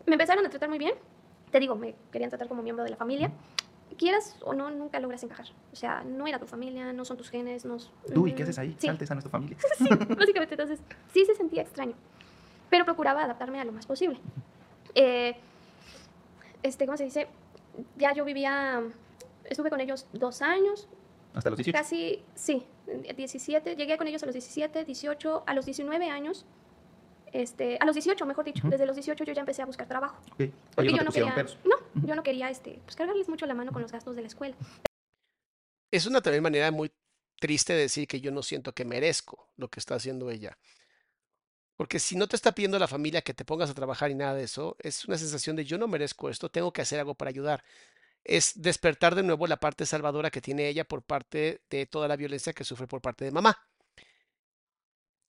me 0.05 0.13
empezaron 0.13 0.45
a 0.45 0.49
tratar 0.49 0.69
muy 0.69 0.77
bien. 0.77 0.93
Te 1.51 1.59
digo, 1.59 1.75
me 1.75 1.95
querían 2.11 2.29
tratar 2.29 2.47
como 2.47 2.61
miembro 2.61 2.83
de 2.83 2.91
la 2.91 2.95
familia. 2.95 3.31
Quieras 3.97 4.35
o 4.41 4.53
no, 4.53 4.71
nunca 4.71 4.99
logras 4.99 5.23
encajar. 5.23 5.47
O 5.71 5.75
sea, 5.75 6.03
no 6.03 6.25
era 6.25 6.39
tu 6.39 6.47
familia, 6.47 6.91
no 6.93 7.05
son 7.05 7.17
tus 7.17 7.29
genes, 7.29 7.63
no... 7.63 7.77
Tú, 8.11 8.27
¿y 8.27 8.33
qué 8.33 8.43
haces 8.43 8.57
ahí? 8.57 8.75
Saltes 8.79 9.11
a 9.11 9.13
nuestra 9.13 9.29
familia. 9.29 9.57
sí, 9.77 9.87
básicamente. 9.87 10.55
Entonces, 10.55 10.79
sí 11.13 11.25
se 11.25 11.35
sentía 11.35 11.61
extraño. 11.61 11.93
Pero 12.69 12.85
procuraba 12.85 13.23
adaptarme 13.23 13.59
a 13.59 13.65
lo 13.65 13.71
más 13.71 13.85
posible. 13.85 14.19
Eh, 14.95 15.35
este, 16.63 16.85
¿cómo 16.85 16.97
se 16.97 17.03
dice? 17.03 17.27
Ya 17.97 18.13
yo 18.13 18.25
vivía, 18.25 18.81
estuve 19.45 19.69
con 19.69 19.81
ellos 19.81 20.07
dos 20.13 20.41
años. 20.41 20.87
¿Hasta 21.33 21.49
los 21.49 21.57
18? 21.57 21.77
Casi, 21.77 22.23
sí, 22.35 22.65
17, 23.15 23.75
llegué 23.75 23.97
con 23.97 24.07
ellos 24.07 24.21
a 24.23 24.25
los 24.25 24.33
17, 24.33 24.85
18, 24.85 25.43
a 25.45 25.53
los 25.53 25.65
19 25.65 26.09
años. 26.09 26.45
Este, 27.31 27.77
a 27.79 27.85
los 27.85 27.95
18, 27.95 28.25
mejor 28.27 28.45
dicho, 28.45 28.67
desde 28.67 28.85
los 28.85 28.95
18 28.95 29.23
yo 29.23 29.33
ya 29.33 29.39
empecé 29.39 29.63
a 29.63 29.65
buscar 29.65 29.87
trabajo. 29.87 30.21
Okay. 30.33 30.53
Porque 30.75 30.93
yo 30.93 31.03
no 31.03 31.11
quería, 31.11 31.35
no, 31.65 31.75
yo 32.05 32.15
no 32.15 32.21
quería 32.21 32.49
este, 32.51 32.79
pues 32.83 32.95
cargarles 32.95 33.27
mucho 33.27 33.47
la 33.47 33.55
mano 33.55 33.71
con 33.71 33.81
los 33.81 33.91
gastos 33.91 34.15
de 34.15 34.21
la 34.21 34.27
escuela. 34.27 34.55
Es 35.91 36.05
una 36.05 36.21
también 36.21 36.43
manera 36.43 36.69
muy 36.71 36.91
triste 37.39 37.73
decir 37.73 38.07
que 38.07 38.21
yo 38.21 38.31
no 38.31 38.43
siento 38.43 38.73
que 38.73 38.85
merezco 38.85 39.49
lo 39.57 39.67
que 39.67 39.79
está 39.79 39.95
haciendo 39.95 40.29
ella. 40.29 40.57
Porque 41.75 41.99
si 41.99 42.15
no 42.15 42.27
te 42.27 42.35
está 42.35 42.53
pidiendo 42.53 42.77
la 42.77 42.87
familia 42.87 43.21
que 43.21 43.33
te 43.33 43.45
pongas 43.45 43.69
a 43.69 43.73
trabajar 43.73 44.11
y 44.11 44.15
nada 44.15 44.35
de 44.35 44.43
eso, 44.43 44.75
es 44.79 45.05
una 45.05 45.17
sensación 45.17 45.55
de 45.55 45.65
yo 45.65 45.77
no 45.77 45.87
merezco 45.87 46.29
esto, 46.29 46.49
tengo 46.49 46.71
que 46.71 46.81
hacer 46.81 46.99
algo 46.99 47.15
para 47.15 47.29
ayudar. 47.29 47.63
Es 48.23 48.61
despertar 48.61 49.15
de 49.15 49.23
nuevo 49.23 49.47
la 49.47 49.57
parte 49.57 49.85
salvadora 49.85 50.31
que 50.31 50.41
tiene 50.41 50.67
ella 50.67 50.85
por 50.85 51.03
parte 51.03 51.61
de 51.69 51.85
toda 51.85 52.07
la 52.07 52.15
violencia 52.15 52.53
que 52.53 52.63
sufre 52.63 52.87
por 52.87 53.01
parte 53.01 53.25
de 53.25 53.31
mamá. 53.31 53.57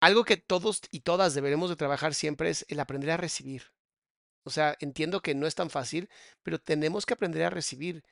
Algo 0.00 0.24
que 0.24 0.36
todos 0.36 0.82
y 0.90 1.00
todas 1.00 1.34
deberemos 1.34 1.70
de 1.70 1.76
trabajar 1.76 2.14
siempre 2.14 2.50
es 2.50 2.66
el 2.68 2.78
aprender 2.78 3.10
a 3.10 3.16
recibir. 3.16 3.72
O 4.44 4.50
sea, 4.50 4.76
entiendo 4.80 5.22
que 5.22 5.34
no 5.34 5.46
es 5.46 5.54
tan 5.54 5.70
fácil, 5.70 6.10
pero 6.42 6.60
tenemos 6.60 7.06
que 7.06 7.14
aprender 7.14 7.42
a 7.44 7.50
recibir. 7.50 8.04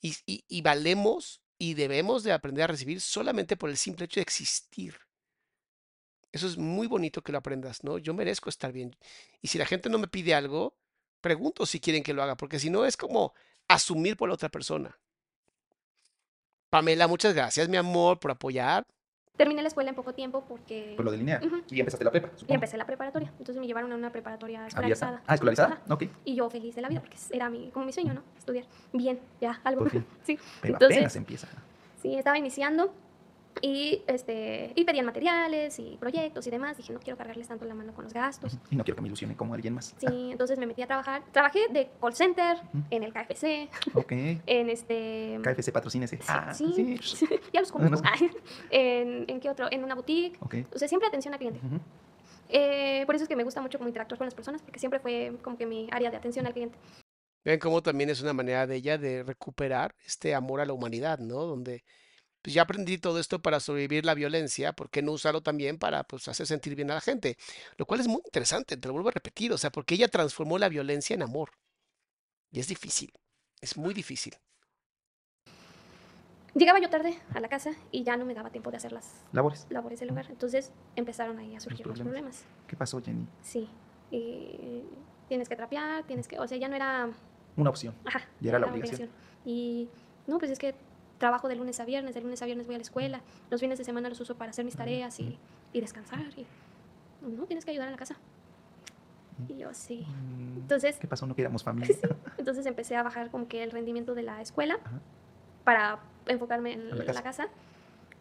Y, 0.00 0.14
y 0.26 0.62
valemos 0.62 1.42
y 1.58 1.74
debemos 1.74 2.22
de 2.22 2.32
aprender 2.32 2.64
a 2.64 2.68
recibir 2.68 3.00
solamente 3.00 3.56
por 3.56 3.70
el 3.70 3.76
simple 3.76 4.04
hecho 4.04 4.20
de 4.20 4.22
existir. 4.22 4.96
Eso 6.30 6.46
es 6.46 6.56
muy 6.56 6.86
bonito 6.86 7.22
que 7.22 7.32
lo 7.32 7.38
aprendas, 7.38 7.82
¿no? 7.82 7.98
Yo 7.98 8.14
merezco 8.14 8.48
estar 8.48 8.72
bien. 8.72 8.96
Y 9.40 9.48
si 9.48 9.58
la 9.58 9.66
gente 9.66 9.88
no 9.88 9.98
me 9.98 10.08
pide 10.08 10.34
algo, 10.34 10.76
pregunto 11.20 11.66
si 11.66 11.80
quieren 11.80 12.02
que 12.02 12.14
lo 12.14 12.22
haga, 12.22 12.36
porque 12.36 12.60
si 12.60 12.70
no 12.70 12.84
es 12.84 12.96
como 12.96 13.34
asumir 13.68 14.16
por 14.16 14.28
la 14.28 14.34
otra 14.34 14.48
persona. 14.48 14.98
Pamela, 16.70 17.06
muchas 17.06 17.34
gracias, 17.34 17.68
mi 17.68 17.76
amor, 17.76 18.18
por 18.18 18.30
apoyar. 18.30 18.84
Terminé 19.36 19.62
la 19.62 19.68
escuela 19.68 19.90
en 19.90 19.94
poco 19.94 20.12
tiempo 20.12 20.44
porque... 20.48 20.94
Por 20.96 21.04
lo 21.04 21.12
de 21.12 21.18
línea. 21.18 21.40
Y 21.70 21.78
empezaste 21.78 22.04
la 22.04 22.10
prepa, 22.10 22.30
Y 22.46 22.52
empecé 22.52 22.76
la 22.76 22.84
preparatoria. 22.84 23.28
Entonces 23.38 23.56
me 23.56 23.68
llevaron 23.68 23.92
a 23.92 23.94
una 23.94 24.10
preparatoria 24.10 24.66
escolarizada. 24.66 25.22
Ah, 25.28 25.34
¿escolarizada? 25.34 25.80
Ok. 25.88 26.04
Y 26.24 26.34
yo 26.34 26.50
feliz 26.50 26.74
de 26.74 26.82
la 26.82 26.88
vida 26.88 27.00
porque 27.00 27.16
era 27.30 27.48
mi, 27.48 27.70
como 27.70 27.86
mi 27.86 27.92
sueño, 27.92 28.14
¿no? 28.14 28.24
Estudiar 28.36 28.64
bien, 28.92 29.20
ya, 29.40 29.60
algo. 29.62 29.86
sí. 30.24 30.38
Pero 30.60 30.74
apenas 30.76 31.14
empieza. 31.14 31.46
Sí, 32.02 32.16
estaba 32.16 32.36
iniciando 32.36 32.92
y, 33.62 34.02
este, 34.06 34.72
y 34.74 34.84
pedían 34.84 35.06
materiales 35.06 35.78
y 35.78 35.96
proyectos 35.98 36.46
y 36.46 36.50
demás. 36.50 36.76
Dije, 36.76 36.92
no 36.92 37.00
quiero 37.00 37.16
cargarles 37.16 37.48
tanto 37.48 37.64
la 37.64 37.74
mano 37.74 37.92
con 37.92 38.04
los 38.04 38.12
gastos. 38.12 38.58
Y 38.70 38.76
no 38.76 38.84
quiero 38.84 38.96
que 38.96 39.02
me 39.02 39.08
ilusione 39.08 39.36
como 39.36 39.54
alguien 39.54 39.74
más. 39.74 39.94
Sí, 39.98 40.06
entonces 40.32 40.58
me 40.58 40.66
metí 40.66 40.82
a 40.82 40.86
trabajar. 40.86 41.22
Trabajé 41.32 41.60
de 41.70 41.90
call 42.00 42.14
center, 42.14 42.58
en 42.90 43.02
el 43.02 43.12
KFC. 43.12 43.68
Ok. 43.94 44.12
En 44.46 44.70
este... 44.70 45.38
KFC 45.42 45.72
patrocínese. 45.72 46.18
Ah, 46.26 46.52
sí. 46.54 46.98
ya 47.52 47.60
los 47.60 47.70
conozco. 47.70 48.08
en, 48.70 49.24
¿En 49.28 49.40
qué 49.40 49.50
otro? 49.50 49.68
En 49.70 49.84
una 49.84 49.94
boutique. 49.94 50.36
Ok. 50.40 50.54
O 50.74 50.78
sea, 50.78 50.88
siempre 50.88 51.06
atención 51.08 51.34
al 51.34 51.38
cliente. 51.40 51.60
Eh, 52.48 53.04
por 53.06 53.14
eso 53.14 53.24
es 53.24 53.28
que 53.28 53.36
me 53.36 53.44
gusta 53.44 53.60
mucho 53.60 53.78
como 53.78 53.88
interactuar 53.88 54.18
con 54.18 54.26
las 54.26 54.34
personas, 54.34 54.62
porque 54.62 54.78
siempre 54.78 55.00
fue 55.00 55.36
como 55.42 55.56
que 55.56 55.66
mi 55.66 55.88
área 55.92 56.10
de 56.10 56.16
atención 56.16 56.46
al 56.46 56.52
cliente. 56.52 56.78
Ven 57.44 57.58
cómo 57.58 57.82
también 57.82 58.10
es 58.10 58.20
una 58.20 58.32
manera 58.32 58.66
de 58.66 58.76
ella 58.76 58.98
de 58.98 59.22
recuperar 59.22 59.94
este 60.04 60.34
amor 60.34 60.60
a 60.60 60.66
la 60.66 60.72
humanidad, 60.72 61.18
¿no? 61.18 61.44
Donde 61.44 61.84
pues 62.42 62.54
ya 62.54 62.62
aprendí 62.62 62.98
todo 62.98 63.18
esto 63.18 63.40
para 63.40 63.60
sobrevivir 63.60 64.04
la 64.04 64.14
violencia, 64.14 64.72
¿por 64.72 64.90
qué 64.90 65.02
no 65.02 65.12
usarlo 65.12 65.42
también 65.42 65.78
para 65.78 66.04
pues, 66.04 66.28
hacer 66.28 66.46
sentir 66.46 66.74
bien 66.74 66.90
a 66.90 66.94
la 66.94 67.00
gente? 67.00 67.36
Lo 67.76 67.86
cual 67.86 68.00
es 68.00 68.08
muy 68.08 68.20
interesante, 68.24 68.76
te 68.76 68.88
lo 68.88 68.94
vuelvo 68.94 69.08
a 69.08 69.12
repetir, 69.12 69.52
o 69.52 69.58
sea, 69.58 69.70
porque 69.70 69.94
ella 69.94 70.08
transformó 70.08 70.58
la 70.58 70.68
violencia 70.68 71.14
en 71.14 71.22
amor. 71.22 71.50
Y 72.50 72.60
es 72.60 72.68
difícil, 72.68 73.12
es 73.60 73.76
muy 73.76 73.92
difícil. 73.92 74.34
Llegaba 76.54 76.80
yo 76.80 76.88
tarde 76.88 77.18
a 77.34 77.40
la 77.40 77.48
casa 77.48 77.72
y 77.92 78.02
ya 78.02 78.16
no 78.16 78.24
me 78.24 78.34
daba 78.34 78.50
tiempo 78.50 78.70
de 78.70 78.78
hacer 78.78 78.92
las 78.92 79.24
labores, 79.32 79.66
labores 79.70 80.00
del 80.00 80.10
hogar. 80.10 80.26
Entonces 80.30 80.72
empezaron 80.96 81.38
ahí 81.38 81.54
a 81.54 81.60
surgir 81.60 81.86
los 81.86 82.00
problemas. 82.00 82.44
¿Qué 82.66 82.76
pasó, 82.76 83.00
Jenny? 83.02 83.26
Sí. 83.42 83.68
tienes 85.28 85.48
que 85.48 85.56
trapear, 85.56 86.04
tienes 86.04 86.26
que. 86.26 86.38
O 86.38 86.48
sea, 86.48 86.56
ya 86.58 86.68
no 86.68 86.74
era. 86.74 87.10
Una 87.56 87.70
opción. 87.70 87.94
Ajá. 88.04 88.22
Ya 88.40 88.50
era 88.50 88.58
la 88.58 88.66
obligación. 88.66 89.10
Y 89.44 89.88
no, 90.26 90.38
pues 90.38 90.50
es 90.50 90.58
que 90.58 90.74
trabajo 91.18 91.48
de 91.48 91.56
lunes 91.56 91.80
a 91.80 91.84
viernes, 91.84 92.14
de 92.14 92.20
lunes 92.20 92.40
a 92.42 92.46
viernes 92.46 92.66
voy 92.66 92.76
a 92.76 92.78
la 92.78 92.82
escuela, 92.82 93.20
los 93.50 93.60
fines 93.60 93.78
de 93.78 93.84
semana 93.84 94.08
los 94.08 94.20
uso 94.20 94.36
para 94.36 94.50
hacer 94.50 94.64
mis 94.64 94.76
tareas 94.76 95.18
y, 95.20 95.38
y 95.72 95.80
descansar. 95.80 96.20
Y, 96.36 96.46
no, 97.26 97.44
tienes 97.46 97.64
que 97.64 97.72
ayudar 97.72 97.88
en 97.88 97.92
la 97.92 97.98
casa. 97.98 98.16
Y 99.48 99.56
yo, 99.58 99.72
sí. 99.74 100.06
Mm, 100.06 100.58
Entonces, 100.58 100.96
¿Qué 100.98 101.06
pasó? 101.06 101.26
No 101.26 101.34
queríamos 101.34 101.62
familia. 101.64 101.96
entonces 102.38 102.66
empecé 102.66 102.96
a 102.96 103.02
bajar 103.02 103.30
como 103.30 103.48
que 103.48 103.62
el 103.62 103.70
rendimiento 103.70 104.14
de 104.14 104.22
la 104.22 104.40
escuela 104.40 104.78
para 105.64 106.00
enfocarme 106.26 106.72
en 106.72 106.80
En 106.80 106.90
la 106.90 106.96
la, 106.96 107.04
casa. 107.04 107.22
casa. 107.22 107.48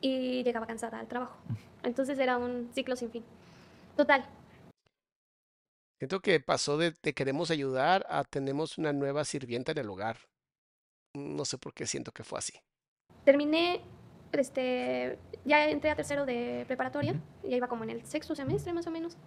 y 0.01 0.43
llegaba 0.43 0.65
cansada 0.67 0.99
al 0.99 1.07
trabajo. 1.07 1.35
Entonces 1.83 2.17
era 2.19 2.37
un 2.37 2.69
ciclo 2.73 2.95
sin 2.95 3.09
fin. 3.11 3.23
Total, 3.95 4.25
Siento 5.99 6.19
que 6.19 6.39
pasó 6.39 6.77
de 6.77 6.91
te 6.91 7.13
queremos 7.13 7.49
ayudar 7.49 8.05
a 8.09 8.23
tenemos 8.23 8.77
una 8.77 8.93
nueva 8.93 9.25
sirvienta 9.25 9.71
en 9.71 9.79
el 9.79 9.89
hogar. 9.89 10.17
No 11.15 11.43
sé 11.45 11.57
por 11.57 11.73
qué 11.73 11.87
siento 11.87 12.11
que 12.11 12.23
fue 12.23 12.37
así. 12.37 12.53
Terminé, 13.27 13.81
este, 14.31 15.19
ya 15.43 15.67
entré 15.69 15.89
a 15.91 15.95
tercero 15.95 16.25
de 16.25 16.63
preparatoria, 16.65 17.13
ya 17.43 17.57
iba 17.57 17.67
como 17.67 17.83
en 17.83 17.89
el 17.89 18.05
sexto 18.05 18.35
semestre 18.35 18.71
más 18.71 18.87
o 18.87 18.91
menos. 18.91 19.17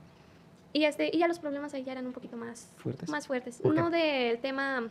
Y, 0.72 0.84
este, 0.84 1.10
y 1.14 1.18
ya 1.18 1.28
los 1.28 1.38
problemas 1.38 1.74
ahí 1.74 1.84
ya 1.84 1.92
eran 1.92 2.06
un 2.06 2.14
poquito 2.14 2.38
más 2.38 2.72
¿Fuertes? 2.78 3.10
más 3.10 3.26
fuertes. 3.26 3.60
¿Por 3.60 3.74
qué? 3.74 3.80
No 3.80 3.90
del 3.90 4.38
tema 4.38 4.88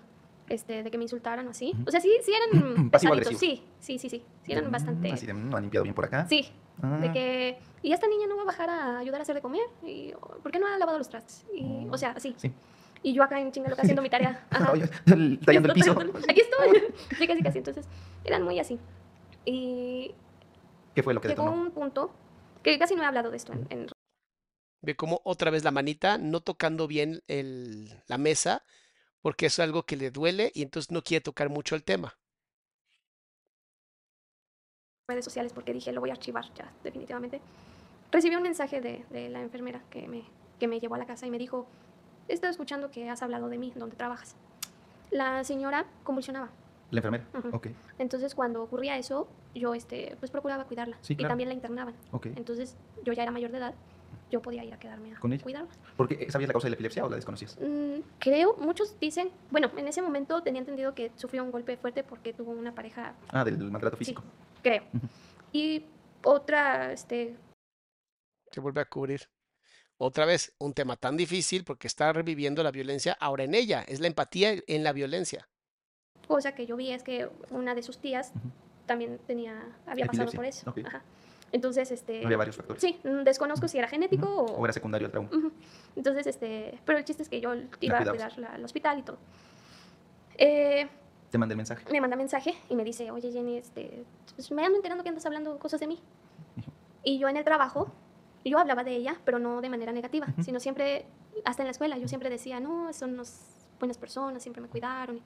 este, 0.48 0.84
de 0.84 0.92
que 0.92 0.98
me 1.00 1.06
insultaran 1.06 1.48
o 1.48 1.50
así. 1.50 1.72
Ujú. 1.74 1.86
O 1.88 1.92
sea, 1.92 2.00
sí, 2.02 2.12
sí 2.22 2.32
eran 2.54 2.90
pesaditos. 2.92 3.36
Sí, 3.40 3.64
sí, 3.80 3.98
sí, 3.98 4.10
sí. 4.10 4.24
Sí 4.44 4.52
eran 4.52 4.68
Mm, 4.68 4.72
bastante. 4.72 5.12
Así 5.12 5.26
de, 5.26 5.34
no 5.34 5.58
han 5.58 5.64
limpiado 5.64 5.84
bien 5.86 5.96
por 5.96 6.06
acá. 6.06 6.28
Sí, 6.30 6.44
de 6.78 7.08
Ah, 7.08 7.12
que. 7.12 7.58
Y 7.82 7.94
esta 7.94 8.08
niña 8.08 8.28
no 8.28 8.36
va 8.36 8.44
a 8.44 8.46
bajar 8.46 8.70
a 8.70 9.00
ayudar 9.00 9.22
a 9.22 9.24
hacer 9.24 9.34
de 9.36 9.42
comer. 9.42 9.64
Y, 9.84 10.12
¿Por 10.44 10.52
qué 10.52 10.60
no 10.60 10.68
ha 10.68 10.78
lavado 10.78 11.00
los 11.00 11.10
trastes? 11.10 11.48
Y, 11.56 11.88
o 11.90 11.98
sea, 11.98 12.12
así. 12.12 12.36
Sí. 12.38 12.52
Y 13.02 13.14
yo 13.14 13.24
acá 13.24 13.40
en 13.40 13.52
chinga 13.52 13.70
haciendo 13.76 14.02
mi 14.04 14.10
tarea. 14.10 14.46
Ajá. 14.52 14.74
Tallando 15.46 15.70
el 15.70 15.74
piso. 15.74 15.92
Aquí 16.30 16.42
estoy. 16.42 16.84
Sí, 17.18 17.26
casi, 17.28 17.42
casi. 17.42 17.58
Entonces, 17.60 17.88
eran 18.26 18.44
muy 18.44 18.60
así. 18.60 18.78
Y 19.52 20.14
¿Qué 20.94 21.02
fue 21.04 21.14
lo 21.14 21.22
que 21.22 21.28
llegó 21.30 21.46
detonó? 21.46 21.52
un 21.52 21.72
punto 21.72 22.12
que 22.62 22.78
casi 22.78 22.96
no 22.96 23.02
he 23.04 23.06
hablado 23.08 23.32
de 23.32 23.38
esto 23.38 23.54
en, 23.54 23.66
en 23.72 23.88
Ve 24.82 24.96
cómo 24.96 25.22
otra 25.26 25.52
vez 25.52 25.64
la 25.64 25.72
manita 25.72 26.18
no 26.18 26.42
tocando 26.42 26.88
bien 26.88 27.22
el, 27.28 28.04
la 28.08 28.18
mesa 28.18 28.64
porque 29.22 29.48
eso 29.48 29.62
es 29.62 29.68
algo 29.68 29.84
que 29.84 29.98
le 29.98 30.12
duele 30.12 30.52
y 30.54 30.62
entonces 30.62 30.92
no 30.92 31.02
quiere 31.04 31.22
tocar 31.22 31.50
mucho 31.50 31.76
el 31.76 31.84
tema. 31.84 32.18
redes 35.10 35.26
sociales 35.26 35.54
porque 35.54 35.74
dije, 35.74 35.92
lo 35.92 36.02
voy 36.02 36.12
a 36.12 36.14
archivar 36.14 36.46
ya, 36.54 36.72
definitivamente. 36.84 37.42
Recibí 38.12 38.36
un 38.36 38.44
mensaje 38.44 38.80
de, 38.80 39.06
de 39.10 39.30
la 39.30 39.42
enfermera 39.42 39.82
que 39.90 40.08
me, 40.08 40.24
que 40.60 40.68
me 40.68 40.80
llevó 40.80 40.96
a 40.96 41.00
la 41.00 41.08
casa 41.08 41.26
y 41.26 41.32
me 41.32 41.40
dijo, 41.40 41.68
he 42.28 42.34
estado 42.34 42.52
escuchando 42.52 42.92
que 42.92 43.10
has 43.10 43.22
hablado 43.24 43.50
de 43.50 43.58
mí, 43.58 43.74
donde 43.76 43.96
trabajas. 43.96 44.36
La 45.10 45.44
señora 45.44 45.88
convulsionaba. 46.04 46.52
La 46.92 47.00
enfermera. 47.00 47.26
Ok, 47.52 47.68
Entonces, 48.00 48.34
cuando 48.34 48.64
ocurría 48.64 48.98
eso, 48.98 49.28
yo 49.54 49.74
este, 49.76 50.16
pues 50.20 50.32
procuraba 50.32 50.66
cuidarla. 50.66 50.98
Sí, 51.02 51.14
Y 51.14 51.24
también 51.24 51.50
la 51.50 51.54
internaban. 51.56 51.94
Entonces, 52.36 52.76
yo 53.04 53.14
ya 53.14 53.24
era 53.24 53.32
mayor 53.32 53.52
de 53.52 53.58
edad, 53.60 53.76
yo 54.32 54.42
podía 54.42 54.64
ir 54.64 54.74
a 54.74 54.80
quedarme 54.80 55.14
a 55.16 55.20
¿Con 55.20 55.34
ella? 55.34 55.44
cuidarla. 55.44 55.70
¿Por 55.98 56.08
qué? 56.08 56.30
¿Sabías 56.32 56.48
la 56.48 56.54
causa 56.54 56.66
de 56.68 56.72
la 56.72 56.76
epilepsia 56.76 57.06
o 57.06 57.10
la 57.10 57.16
desconocías? 57.16 57.58
Mm, 57.62 58.00
creo, 58.20 58.56
muchos 58.58 59.00
dicen, 59.00 59.30
bueno, 59.52 59.72
en 59.78 59.88
ese 59.88 60.02
momento 60.02 60.42
tenía 60.42 60.60
entendido 60.62 60.94
que 60.96 61.12
sufrió 61.16 61.44
un 61.44 61.52
golpe 61.52 61.78
fuerte 61.78 62.04
porque 62.04 62.34
tuvo 62.34 62.52
una 62.52 62.74
pareja, 62.74 63.14
Ah, 63.32 63.44
del 63.44 63.58
maltrato 63.72 63.98
físico. 63.98 64.24
creo. 64.64 64.84
Y 65.52 65.86
otra, 66.24 66.92
este, 66.92 67.36
Se 68.52 68.60
vuelve 68.62 68.82
a 68.82 68.86
cubrir. 68.86 69.30
Otra 69.98 70.26
vez, 70.26 70.54
un 70.60 70.74
tema 70.74 70.96
tan 70.96 71.18
difícil 71.18 71.64
porque 71.66 71.88
está 71.88 72.14
reviviendo 72.14 72.64
la 72.64 72.72
violencia 72.72 73.18
ahora 73.20 73.44
en 73.44 73.54
ella. 73.54 73.84
Es 73.88 74.00
la 74.00 74.08
empatía 74.08 74.54
en 74.68 74.84
la 74.84 74.94
violencia. 74.94 75.49
Cosa 76.30 76.54
que 76.54 76.66
yo 76.68 76.76
vi 76.78 76.92
es 76.92 77.02
que 77.04 77.28
una 77.50 77.74
de 77.76 77.82
sus 77.82 77.98
tías 77.98 78.32
Ujú. 78.36 78.50
también 78.86 79.20
tenía, 79.26 79.54
había 79.88 80.06
pasado 80.06 80.30
Epilepsia, 80.30 80.38
por 80.38 80.46
eso. 80.46 80.70
ok. 80.70 80.80
Ajá. 80.86 81.02
Entonces, 81.52 81.90
este... 81.90 82.24
Había 82.24 82.38
varios 82.38 82.56
factores. 82.56 82.80
Sí, 82.80 83.00
mm, 83.04 83.24
desconozco 83.24 83.68
si 83.68 83.80
era 83.80 83.88
genético 83.88 84.28
Ujú. 84.28 84.54
o... 84.54 84.58
O 84.60 84.66
era 84.66 84.72
secundario 84.74 85.08
al 85.08 85.12
trauma. 85.12 85.30
Ujú. 85.36 85.52
Entonces, 85.96 86.28
este... 86.28 86.80
Pero 86.86 87.00
el 87.00 87.04
chiste 87.06 87.24
es 87.24 87.30
que 87.30 87.42
yo 87.42 87.56
iba 87.82 87.98
a 87.98 88.06
cuidarla 88.06 88.50
al 88.54 88.64
hospital 88.64 89.00
y 89.00 89.02
todo. 89.02 89.18
Eh, 90.38 90.88
Te 91.32 91.38
mandé 91.40 91.54
el 91.54 91.58
mensaje. 91.58 91.84
me 91.92 92.00
manda 92.00 92.16
mensaje 92.16 92.54
y 92.70 92.76
me 92.76 92.84
dice, 92.84 93.10
oye 93.10 93.32
Jenny, 93.32 93.58
este, 93.58 94.04
pues 94.36 94.52
me 94.52 94.64
ando 94.64 94.78
enterando 94.78 95.04
que 95.04 95.10
andas 95.10 95.26
hablando 95.26 95.58
cosas 95.58 95.80
de 95.80 95.88
mí. 95.88 96.00
Y 97.04 97.18
yo 97.18 97.28
en 97.28 97.38
el 97.38 97.44
trabajo, 97.44 97.92
yo 98.46 98.60
hablaba 98.60 98.84
de 98.84 98.96
ella, 98.96 99.18
pero 99.26 99.40
no 99.40 99.60
de 99.62 99.70
manera 99.70 99.92
negativa, 99.92 100.28
sino 100.44 100.60
siempre, 100.60 101.08
hasta 101.44 101.64
en 101.64 101.68
la 101.68 101.72
escuela, 101.72 101.98
yo 101.98 102.08
siempre 102.08 102.30
decía, 102.30 102.60
no, 102.60 102.94
son 102.94 103.14
unas 103.16 103.66
buenas 103.80 103.98
personas, 103.98 104.44
siempre 104.44 104.62
me 104.62 104.68
cuidaron 104.70 105.18
y, 105.18 105.22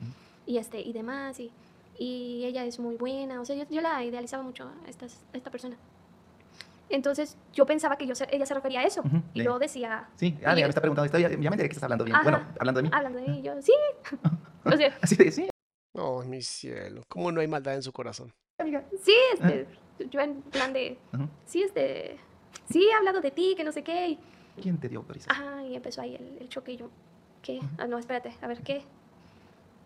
y, 0.46 0.58
este, 0.58 0.80
y 0.82 0.94
demás, 0.94 1.40
y, 1.40 1.52
y 1.98 2.44
ella 2.46 2.66
es 2.66 2.80
muy 2.80 2.96
buena, 2.96 3.40
o 3.42 3.46
sea, 3.46 3.56
yo, 3.56 3.66
yo 3.70 3.82
la 3.82 4.04
idealizaba 4.04 4.44
mucho 4.44 4.64
a, 4.66 4.90
estas- 4.90 5.24
a 5.34 5.38
esta 5.38 5.50
persona. 5.52 5.78
Entonces 6.90 7.38
yo 7.54 7.66
pensaba 7.66 7.98
que 7.98 8.06
yo 8.06 8.14
se- 8.14 8.28
ella 8.32 8.46
se 8.46 8.54
refería 8.54 8.82
a 8.82 8.84
eso, 8.84 9.02
Ujú, 9.02 9.22
y 9.34 9.40
de- 9.40 9.46
yo 9.46 9.58
decía, 9.58 10.10
Sí, 10.16 10.36
ah, 10.46 10.54
ya 10.54 10.56
yo- 10.62 10.64
me 10.66 10.70
está 10.70 10.82
preguntando. 10.82 11.18
Ya, 11.18 11.30
ya 11.30 11.38
me 11.38 11.46
enteré 11.48 11.70
que 11.70 11.74
estás 11.74 11.84
hablando 11.84 12.04
bien. 12.06 12.16
Ajá. 12.16 12.24
Bueno, 12.24 12.46
hablando 12.60 12.82
de 12.82 12.84
mí. 12.84 12.90
hablando 12.94 13.20
de 13.20 13.28
mí, 13.28 13.42
yo, 13.42 13.62
sí, 13.62 13.72
o 14.66 14.78
sea, 14.78 14.98
Así 15.02 15.16
de, 15.16 15.32
sí, 15.32 15.48
Oh, 15.96 16.24
mi 16.24 16.42
cielo. 16.42 17.04
¿Cómo 17.08 17.32
no 17.32 17.40
hay 17.42 17.48
maldad 17.48 17.76
en 17.76 17.84
su 17.84 17.92
corazón? 17.92 18.34
amiga. 18.60 18.84
Sí, 19.02 19.14
este, 19.34 19.68
yo 20.10 20.20
en 20.22 20.42
plan 20.42 20.74
de, 20.74 20.98
Ujú. 21.14 21.28
sí, 21.46 21.64
este, 21.64 22.18
sí, 22.70 22.84
he 22.88 22.94
hablado 22.94 23.22
de 23.22 23.32
ti, 23.32 23.54
que 23.58 23.64
no 23.64 23.72
sé 23.72 23.84
qué, 23.84 24.10
y, 24.10 24.20
¿Quién 24.62 24.78
te 24.80 24.88
dio 24.90 25.00
autorización? 25.00 25.36
ajá, 25.36 25.64
y 25.64 25.76
empezó 25.76 26.02
ahí 26.02 26.16
el, 26.16 26.38
el 26.40 26.50
choque 26.50 26.74
y 26.74 26.78
yo, 26.78 26.90
¿qué? 27.42 27.60
Ah, 27.78 27.88
no, 27.88 27.98
espérate, 27.98 28.34
a 28.42 28.48
ver, 28.48 28.62
¿qué? 28.62 28.84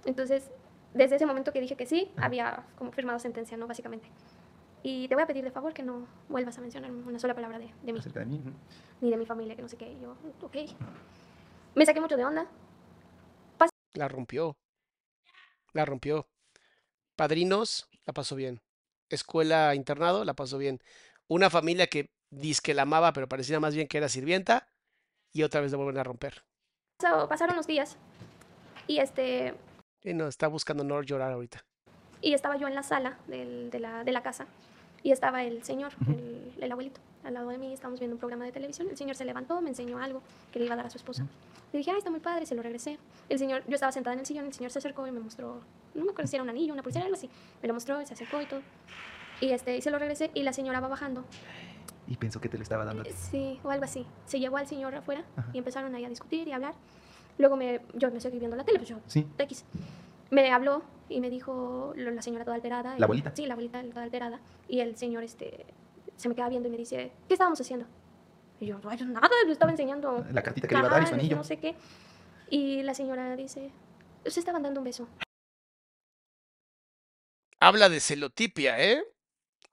Entonces, 0.06 0.50
desde 0.94 1.16
ese 1.18 1.26
momento 1.26 1.52
que 1.52 1.60
dije 1.62 1.76
que 1.76 1.86
sí, 1.86 2.12
había 2.18 2.66
como 2.78 2.92
firmado 2.92 3.20
sentencia, 3.20 3.58
¿no? 3.58 3.68
Básicamente. 3.68 4.10
Y 4.84 5.08
te 5.08 5.16
voy 5.16 5.24
a 5.24 5.28
pedir 5.28 5.44
de 5.44 5.52
favor 5.52 5.74
que 5.74 5.84
no 5.84 6.08
vuelvas 6.30 6.58
a 6.58 6.62
mencionar 6.62 6.92
una 6.92 7.20
sola 7.20 7.34
palabra 7.36 7.60
de, 7.60 7.74
de 7.84 7.94
mí, 7.94 8.00
Acerca 8.00 8.22
de 8.22 8.26
mí. 8.28 8.42
ni 9.02 9.10
de 9.10 9.18
mi 9.18 9.26
familia, 9.26 9.56
que 9.56 9.62
no 9.62 9.68
sé 9.68 9.76
qué, 9.78 9.92
y 9.92 10.00
yo, 10.00 10.16
ok. 10.42 10.56
Me 11.76 11.86
saqué 11.86 12.00
mucho 12.00 12.16
de 12.18 12.26
onda, 12.26 12.48
La 13.94 14.08
rompió. 14.08 14.56
La 15.74 15.86
rompió. 15.86 16.28
Padrinos, 17.16 17.90
la 18.06 18.14
pasó 18.14 18.36
bien. 18.36 18.62
Escuela 19.10 19.74
internado, 19.76 20.24
la 20.24 20.34
pasó 20.36 20.58
bien. 20.58 20.80
Una 21.28 21.50
familia 21.50 21.88
que 21.88 22.12
dice 22.30 22.62
que 22.64 22.74
la 22.74 22.84
amaba, 22.84 23.14
pero 23.14 23.28
parecía 23.28 23.60
más 23.60 23.74
bien 23.76 23.88
que 23.88 23.98
era 23.98 24.10
sirvienta. 24.10 24.68
Y 25.34 25.44
otra 25.44 25.62
vez 25.62 25.72
la 25.72 25.78
vuelven 25.78 25.98
a 25.98 26.04
romper. 26.04 26.44
Pasó- 27.00 27.28
pasaron 27.28 27.56
los 27.56 27.68
días, 27.68 27.98
y 28.88 29.00
este, 29.00 29.56
Y 30.08 30.14
no, 30.14 30.28
está 30.28 30.48
buscando 30.48 30.84
no 30.84 31.02
llorar 31.02 31.32
ahorita. 31.34 31.64
Y 32.22 32.34
estaba 32.34 32.56
yo 32.58 32.68
en 32.68 32.76
la 32.76 32.84
sala 32.84 33.18
del- 33.28 33.70
de, 33.70 33.80
la, 33.80 34.04
de 34.04 34.12
la 34.12 34.24
casa 34.24 34.46
y 35.04 35.12
estaba 35.12 35.44
el 35.44 35.64
señor, 35.64 35.94
Ujú. 36.02 36.12
el, 36.12 36.54
el 36.62 36.72
abuelito, 36.72 37.00
al 37.24 37.34
lado 37.34 37.50
de 37.50 37.58
mí. 37.58 37.74
Estábamos 37.74 38.00
viendo 38.00 38.16
un 38.16 38.20
programa 38.20 38.46
de 38.46 38.52
televisión. 38.52 38.88
El 38.90 38.98
señor 38.98 39.16
se 39.16 39.26
levantó, 39.26 39.60
me 39.62 39.70
enseñó 39.70 40.00
algo 40.00 40.22
que 40.52 40.60
le 40.60 40.66
iba 40.66 40.74
a 40.74 40.78
dar 40.78 40.86
a 40.86 40.90
su 40.90 40.98
esposa. 40.98 41.26
Le 41.74 41.80
dije, 41.80 41.92
ay, 41.92 41.98
está 41.98 42.10
muy 42.10 42.22
padre, 42.22 42.46
se 42.46 42.56
lo 42.56 42.62
regresé. 42.62 42.98
El 43.28 43.38
señor, 43.38 43.64
yo 43.68 43.76
estaba 43.76 43.92
sentada 43.92 44.14
en 44.14 44.22
el 44.22 44.26
sillón, 44.26 44.46
el 44.46 44.54
señor 44.54 44.72
se 44.72 44.80
acercó 44.80 45.06
y 45.08 45.12
me 45.12 45.20
mostró, 45.20 45.60
no 45.94 46.06
me 46.06 46.12
acuerdo 46.12 46.28
si 46.30 46.38
era 46.38 46.44
un 46.44 46.50
anillo, 46.50 46.72
una 46.74 46.84
pulsera, 46.84 47.06
algo 47.06 47.18
así. 47.18 47.30
Me 47.62 47.68
lo 47.68 47.74
mostró 47.74 48.02
y 48.02 48.06
se 48.06 48.14
acercó 48.14 48.42
y 48.42 48.46
todo. 48.46 48.62
Y, 49.42 49.50
este, 49.52 49.76
y 49.78 49.82
se 49.82 49.92
lo 49.92 50.00
regresé 50.00 50.32
y 50.34 50.44
la 50.44 50.54
señora 50.54 50.80
va 50.80 50.88
bajando. 50.88 51.26
Y 52.08 52.16
pensó 52.16 52.40
que 52.40 52.48
te 52.48 52.56
lo 52.58 52.64
estaba 52.64 52.86
dando. 52.86 53.02
a 53.02 53.06
ti. 53.06 53.12
Sí, 53.12 53.60
o 53.64 53.70
algo 53.70 53.84
así. 53.84 54.06
Se 54.26 54.40
llevó 54.40 54.56
al 54.58 54.66
señor 54.68 54.96
afuera 54.96 55.24
Ajá. 55.36 55.50
y 55.54 55.58
empezaron 55.58 55.94
ahí 55.94 56.06
a 56.06 56.10
discutir 56.10 56.48
y 56.48 56.54
a 56.54 56.56
hablar. 56.56 56.74
Luego 57.38 57.56
me, 57.56 57.82
yo 57.94 58.12
me 58.12 58.20
seguí 58.20 58.40
viendo 58.40 58.56
la 58.58 58.64
tele, 58.64 58.80
pues 58.80 58.90
yo 58.90 59.00
Sí. 59.08 59.28
Me 60.30 60.52
habló 60.52 60.82
y 61.10 61.22
me 61.22 61.30
dijo 61.30 61.94
lo- 61.96 62.12
la 62.12 62.22
señora 62.22 62.44
toda 62.44 62.56
alterada. 62.56 62.96
y- 62.96 63.00
¿La 63.00 63.06
abuelita? 63.06 63.32
Sí, 63.36 63.46
la 63.46 63.54
abuelita 63.54 63.82
toda 63.84 64.04
alterada. 64.04 64.40
Y 64.68 64.80
el 64.82 64.98
señor 64.98 65.24
este, 65.24 65.66
se 66.18 66.28
me 66.30 66.36
queda 66.36 66.50
viendo 66.50 66.68
y 66.68 66.72
me 66.72 66.78
dice, 66.78 67.12
¿qué 67.28 67.34
estábamos 67.36 67.62
haciendo? 67.62 67.86
Y 68.60 68.66
yo, 68.66 68.80
"Ay, 68.90 68.98
nada, 69.06 69.30
le 69.46 69.52
estaba 69.54 69.72
enseñando. 69.72 70.26
La 70.32 70.42
cartita 70.42 70.68
que 70.68 70.74
le 70.74 70.80
iba 70.80 70.88
a 70.90 70.92
dar 70.92 71.04
y 71.04 71.08
su 71.08 71.14
anillo. 71.14 71.38
No 71.38 71.44
sé 71.44 71.58
qué. 71.58 71.76
Y 72.50 72.82
la 72.84 72.94
señora 72.94 73.36
dice, 73.36 73.72
se 74.26 74.40
estaban 74.40 74.64
dando 74.64 74.80
un 74.80 74.86
beso. 74.86 75.08
Habla 77.60 77.90
de 77.90 78.00
celotipia, 78.00 78.80
¿eh? 78.84 79.04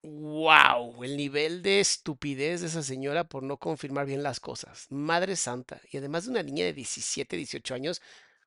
¡Wow! 0.06 1.02
El 1.02 1.16
nivel 1.16 1.62
de 1.62 1.80
estupidez 1.80 2.60
de 2.60 2.66
esa 2.66 2.82
señora 2.82 3.24
por 3.24 3.42
no 3.42 3.56
confirmar 3.56 4.04
bien 4.04 4.22
las 4.22 4.38
cosas. 4.38 4.86
Madre 4.90 5.34
santa. 5.34 5.80
Y 5.90 5.96
además 5.96 6.24
de 6.26 6.32
una 6.32 6.42
niña 6.42 6.66
de 6.66 6.74
17, 6.74 7.34
18 7.36 7.74
años 7.74 8.02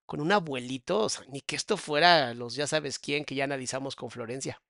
con 0.06 0.22
un 0.22 0.32
abuelito, 0.32 1.00
o 1.00 1.10
sea, 1.10 1.26
ni 1.30 1.42
que 1.42 1.56
esto 1.56 1.76
fuera 1.76 2.36
los 2.36 2.54
ya 2.54 2.68
sabes 2.68 3.00
quién 3.00 3.26
que 3.26 3.34
ya 3.34 3.44
analizamos 3.46 3.96
con 3.96 4.12
Florencia. 4.12 4.62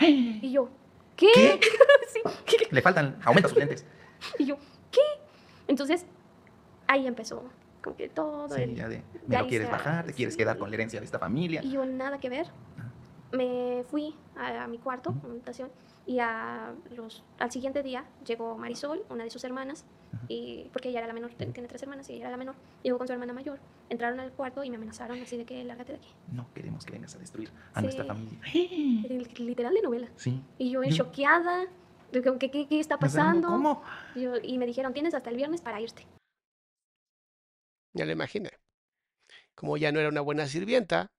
Y 0.00 0.50
yo, 0.50 0.70
¿qué? 1.16 1.28
¿Qué? 1.34 1.60
Sí. 2.46 2.56
Le 2.70 2.80
faltan, 2.80 3.18
aumenta 3.24 3.48
sus 3.48 3.58
lentes. 3.58 3.84
Y 4.38 4.46
yo, 4.46 4.56
¿qué? 4.92 5.00
Entonces, 5.66 6.06
ahí 6.86 7.06
empezó 7.06 7.42
como 7.82 7.96
que 7.96 8.08
todo 8.08 8.48
Sí, 8.54 8.62
el... 8.62 8.76
ya 8.76 8.88
de, 8.88 9.02
ya 9.26 9.38
me 9.38 9.42
lo 9.42 9.48
quieres 9.48 9.70
bajar, 9.70 10.06
te 10.06 10.12
quieres 10.12 10.36
quedar 10.36 10.56
con 10.56 10.70
la 10.70 10.76
herencia 10.76 11.00
de 11.00 11.06
esta 11.06 11.18
familia. 11.18 11.60
Y 11.62 11.72
yo 11.72 11.84
nada 11.84 12.18
que 12.18 12.30
ver. 12.30 12.46
Me 13.32 13.84
fui 13.90 14.14
a, 14.36 14.64
a 14.64 14.68
mi 14.68 14.78
cuarto, 14.78 15.10
a 15.10 15.26
mi 15.26 15.32
habitación, 15.32 15.70
Y 16.06 16.18
a 16.18 16.74
los, 16.94 17.24
al 17.38 17.50
siguiente 17.50 17.82
día 17.82 18.04
llegó 18.26 18.56
Marisol, 18.58 19.04
una 19.08 19.24
de 19.24 19.30
sus 19.30 19.42
hermanas, 19.44 19.84
y, 20.28 20.68
porque 20.72 20.90
ella 20.90 20.98
era 20.98 21.08
la 21.08 21.14
menor, 21.14 21.32
tiene 21.32 21.68
tres 21.68 21.82
hermanas 21.82 22.08
y 22.10 22.14
ella 22.14 22.22
era 22.22 22.30
la 22.30 22.36
menor, 22.36 22.54
llegó 22.82 22.98
con 22.98 23.06
su 23.06 23.12
hermana 23.12 23.32
mayor, 23.32 23.58
entraron 23.88 24.20
al 24.20 24.32
cuarto 24.32 24.62
y 24.64 24.70
me 24.70 24.76
amenazaron 24.76 25.20
así 25.20 25.36
de 25.36 25.44
que 25.44 25.64
lárgate 25.64 25.92
de 25.92 25.98
aquí. 25.98 26.08
No 26.30 26.46
queremos 26.52 26.84
que 26.84 26.92
vengas 26.92 27.14
a 27.14 27.18
destruir 27.18 27.50
a 27.72 27.80
nuestra 27.80 28.04
familia. 28.04 28.38
Literal 29.38 29.74
de 29.74 29.82
novela. 29.82 30.08
Sí. 30.16 30.42
Y 30.58 30.70
yo, 30.70 30.82
choqueada, 30.90 31.66
¿qué, 32.12 32.22
qué, 32.50 32.66
qué 32.68 32.80
está 32.80 32.98
pasando? 32.98 33.48
¿Cómo? 33.48 33.82
y 34.14 34.58
me 34.58 34.66
dijeron, 34.66 34.92
tienes 34.92 35.14
hasta 35.14 35.30
el 35.30 35.36
viernes 35.36 35.60
para 35.60 35.80
irte. 35.80 36.06
Ya 37.94 38.04
lo 38.04 38.12
imaginé. 38.12 38.50
Como 39.54 39.76
ya 39.76 39.92
no 39.92 40.00
era 40.00 40.08
una 40.08 40.20
buena 40.20 40.46
sirvienta, 40.46 41.12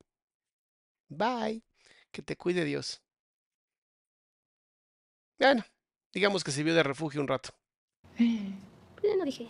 bye, 1.08 1.64
que 2.12 2.22
te 2.22 2.36
cuide 2.36 2.66
Dios. 2.66 3.02
Bueno, 5.40 5.64
digamos 6.14 6.44
que 6.44 6.52
sirvió 6.52 6.74
de 6.74 6.84
refugio 6.84 7.22
un 7.22 7.28
rato. 7.28 7.50
Pues 8.18 9.18
no 9.18 9.26
dije, 9.26 9.48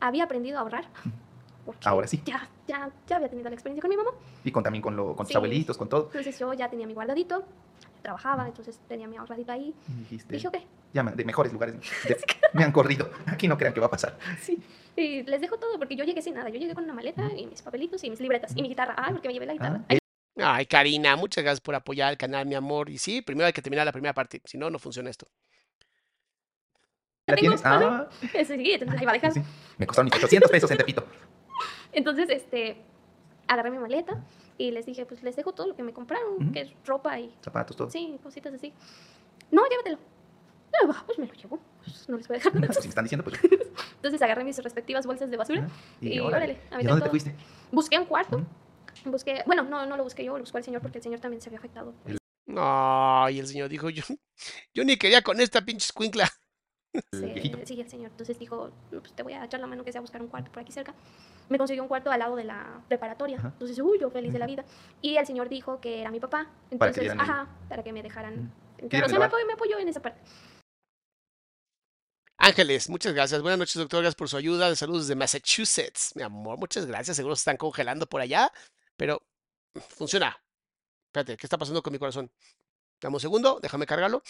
había 0.00 0.24
aprendido 0.24 0.58
a 0.58 0.62
ahorrar. 0.62 0.86
Ahora 1.84 2.06
sí. 2.06 2.22
Ya, 2.26 2.48
ya, 2.68 2.90
ya 3.06 3.16
había 3.16 3.28
tenido 3.28 3.48
la 3.48 3.54
experiencia 3.54 3.80
con 3.80 3.88
mi 3.88 3.96
mamá. 3.96 4.10
Y 4.44 4.50
con, 4.50 4.62
también 4.62 4.82
con, 4.82 4.96
lo, 4.96 5.16
con 5.16 5.26
tus 5.26 5.34
abuelitos, 5.34 5.78
con 5.78 5.88
todo. 5.88 6.06
Entonces 6.06 6.38
yo 6.38 6.52
ya 6.52 6.68
tenía 6.68 6.86
mi 6.86 6.92
guardadito, 6.92 7.44
trabajaba, 8.02 8.46
entonces 8.46 8.78
tenía 8.86 9.08
mi 9.08 9.16
ahorradito 9.16 9.52
ahí. 9.52 9.74
dijiste, 9.86 10.34
dije, 10.34 10.48
ok. 10.48 10.58
Ya, 10.92 11.02
de 11.02 11.24
mejores 11.24 11.52
lugares. 11.52 11.76
me 12.52 12.64
han 12.64 12.70
corrido. 12.70 13.10
Aquí 13.26 13.48
no 13.48 13.56
crean 13.56 13.72
que 13.72 13.80
va 13.80 13.86
a 13.86 13.90
pasar. 13.90 14.18
Sí. 14.40 14.62
Y 14.94 15.22
les 15.22 15.40
dejo 15.40 15.58
todo 15.58 15.78
porque 15.78 15.96
yo 15.96 16.04
llegué 16.04 16.22
sin 16.22 16.34
nada. 16.34 16.50
Yo 16.50 16.58
llegué 16.58 16.74
con 16.74 16.84
una 16.84 16.92
maleta 16.92 17.32
y 17.34 17.46
mis 17.46 17.62
papelitos 17.62 18.04
y 18.04 18.10
mis 18.10 18.20
libretas 18.20 18.52
y 18.54 18.62
mi 18.62 18.68
guitarra. 18.68 18.94
Ah, 18.96 19.08
porque 19.10 19.28
me 19.28 19.34
llevé 19.34 19.46
la 19.46 19.54
guitarra. 19.54 19.80
Ah, 19.88 19.94
Ay, 20.36 20.66
Karina, 20.66 21.16
muchas 21.16 21.44
gracias 21.44 21.60
por 21.60 21.74
apoyar 21.74 22.10
el 22.10 22.18
canal, 22.18 22.46
mi 22.46 22.54
amor. 22.54 22.90
Y 22.90 22.98
sí, 22.98 23.22
primero 23.22 23.46
hay 23.46 23.52
que 23.52 23.62
terminar 23.62 23.86
la 23.86 23.92
primera 23.92 24.12
parte, 24.12 24.40
si 24.44 24.58
no, 24.58 24.68
no 24.68 24.78
funciona 24.78 25.10
esto. 25.10 25.26
¿La 27.26 27.36
tienes? 27.36 27.64
Ah. 27.64 28.08
Sí, 28.20 28.72
entonces 28.72 29.00
ahí 29.00 29.06
va 29.06 29.12
a 29.12 29.14
dejar. 29.14 29.32
Me 29.78 29.86
costaron 29.86 30.06
mis 30.06 30.14
800 30.16 30.50
pesos 30.50 30.70
en 30.70 30.78
Tepito. 30.78 31.06
Entonces, 31.92 32.28
este, 32.28 32.76
agarré 33.46 33.70
mi 33.70 33.78
maleta 33.78 34.20
y 34.58 34.72
les 34.72 34.84
dije, 34.84 35.06
pues 35.06 35.22
les 35.22 35.36
dejo 35.36 35.52
todo 35.52 35.68
lo 35.68 35.76
que 35.76 35.84
me 35.84 35.92
compraron, 35.92 36.52
que 36.52 36.62
es 36.62 36.72
ropa 36.84 37.18
y... 37.20 37.32
Zapatos, 37.40 37.76
todo. 37.76 37.88
Sí, 37.88 38.18
cositas 38.22 38.52
así. 38.52 38.72
No, 39.52 39.62
llévatelo. 39.68 39.98
pues 41.06 41.18
me 41.20 41.26
lo 41.26 41.32
llevo. 41.34 41.60
Pues 41.84 42.08
no 42.08 42.16
les 42.16 42.26
voy 42.26 42.36
a 42.36 42.38
dejar. 42.38 42.52
Pues, 42.66 42.76
si 42.78 42.82
me 42.82 42.88
están 42.88 43.04
diciendo, 43.04 43.22
pues... 43.22 43.38
Entonces 43.96 44.20
agarré 44.20 44.42
mis 44.44 44.58
respectivas 44.58 45.06
bolsas 45.06 45.30
de 45.30 45.36
basura 45.36 45.68
y, 46.00 46.18
órale, 46.18 46.58
a 46.70 46.82
¿Y 46.82 46.84
dónde 46.84 47.04
te 47.04 47.10
fuiste? 47.10 47.34
Busqué 47.70 47.98
un 47.98 48.06
cuarto. 48.06 48.44
Busqué, 49.04 49.42
bueno, 49.46 49.62
no, 49.62 49.86
no 49.86 49.96
lo 49.96 50.04
busqué 50.04 50.24
yo, 50.24 50.32
lo 50.34 50.40
buscó 50.40 50.58
el 50.58 50.64
señor 50.64 50.80
porque 50.80 50.98
el 50.98 51.04
señor 51.04 51.20
también 51.20 51.40
se 51.40 51.48
había 51.48 51.58
afectado. 51.58 51.94
Ay, 52.56 53.38
el 53.38 53.46
señor 53.46 53.68
dijo, 53.68 53.90
yo, 53.90 54.02
yo 54.72 54.84
ni 54.84 54.96
quería 54.96 55.22
con 55.22 55.40
esta 55.40 55.64
pinche 55.64 55.86
escuincla. 55.86 56.30
Sí, 57.12 57.52
sí, 57.64 57.80
el 57.80 57.90
señor. 57.90 58.10
Entonces 58.12 58.38
dijo, 58.38 58.70
pues 58.90 59.12
te 59.14 59.22
voy 59.22 59.32
a 59.32 59.44
echar 59.44 59.60
la 59.60 59.66
mano 59.66 59.84
que 59.84 59.90
sea 59.90 59.98
a 59.98 60.02
buscar 60.02 60.22
un 60.22 60.28
cuarto 60.28 60.52
por 60.52 60.62
aquí 60.62 60.70
cerca. 60.70 60.94
Me 61.48 61.58
consiguió 61.58 61.82
un 61.82 61.88
cuarto 61.88 62.10
al 62.10 62.20
lado 62.20 62.36
de 62.36 62.44
la 62.44 62.82
preparatoria. 62.88 63.40
Entonces, 63.42 63.78
uy, 63.80 63.98
yo 64.00 64.10
feliz 64.10 64.32
de 64.32 64.38
la 64.38 64.46
vida. 64.46 64.64
Y 65.02 65.16
el 65.16 65.26
señor 65.26 65.48
dijo 65.48 65.80
que 65.80 66.00
era 66.00 66.10
mi 66.10 66.20
papá. 66.20 66.50
Entonces, 66.70 67.08
para 67.08 67.22
ajá, 67.22 67.48
para 67.68 67.82
que 67.82 67.92
me 67.92 68.02
dejaran. 68.02 68.54
Pero 68.88 69.08
se 69.08 69.18
me 69.18 69.24
apoyó, 69.24 69.46
me 69.46 69.54
apoyó 69.54 69.78
en 69.78 69.88
esa 69.88 70.00
parte. 70.00 70.20
Ángeles, 72.36 72.88
muchas 72.88 73.12
gracias. 73.12 73.42
Buenas 73.42 73.58
noches, 73.58 73.74
doctor. 73.74 74.00
Gracias 74.00 74.16
por 74.16 74.28
su 74.28 74.36
ayuda. 74.36 74.68
De 74.68 74.76
saludos 74.76 75.08
desde 75.08 75.18
Massachusetts. 75.18 76.12
Mi 76.14 76.22
amor, 76.22 76.58
muchas 76.58 76.86
gracias. 76.86 77.16
Seguro 77.16 77.34
se 77.34 77.40
están 77.40 77.56
congelando 77.56 78.06
por 78.06 78.20
allá. 78.20 78.52
Pero 78.96 79.22
funciona. 79.88 80.36
Espérate, 81.06 81.36
¿qué 81.36 81.46
está 81.46 81.58
pasando 81.58 81.82
con 81.82 81.92
mi 81.92 81.98
corazón? 81.98 82.30
Dame 83.00 83.16
un 83.16 83.20
segundo, 83.20 83.58
déjame 83.60 83.86
cargarlo. 83.86 84.22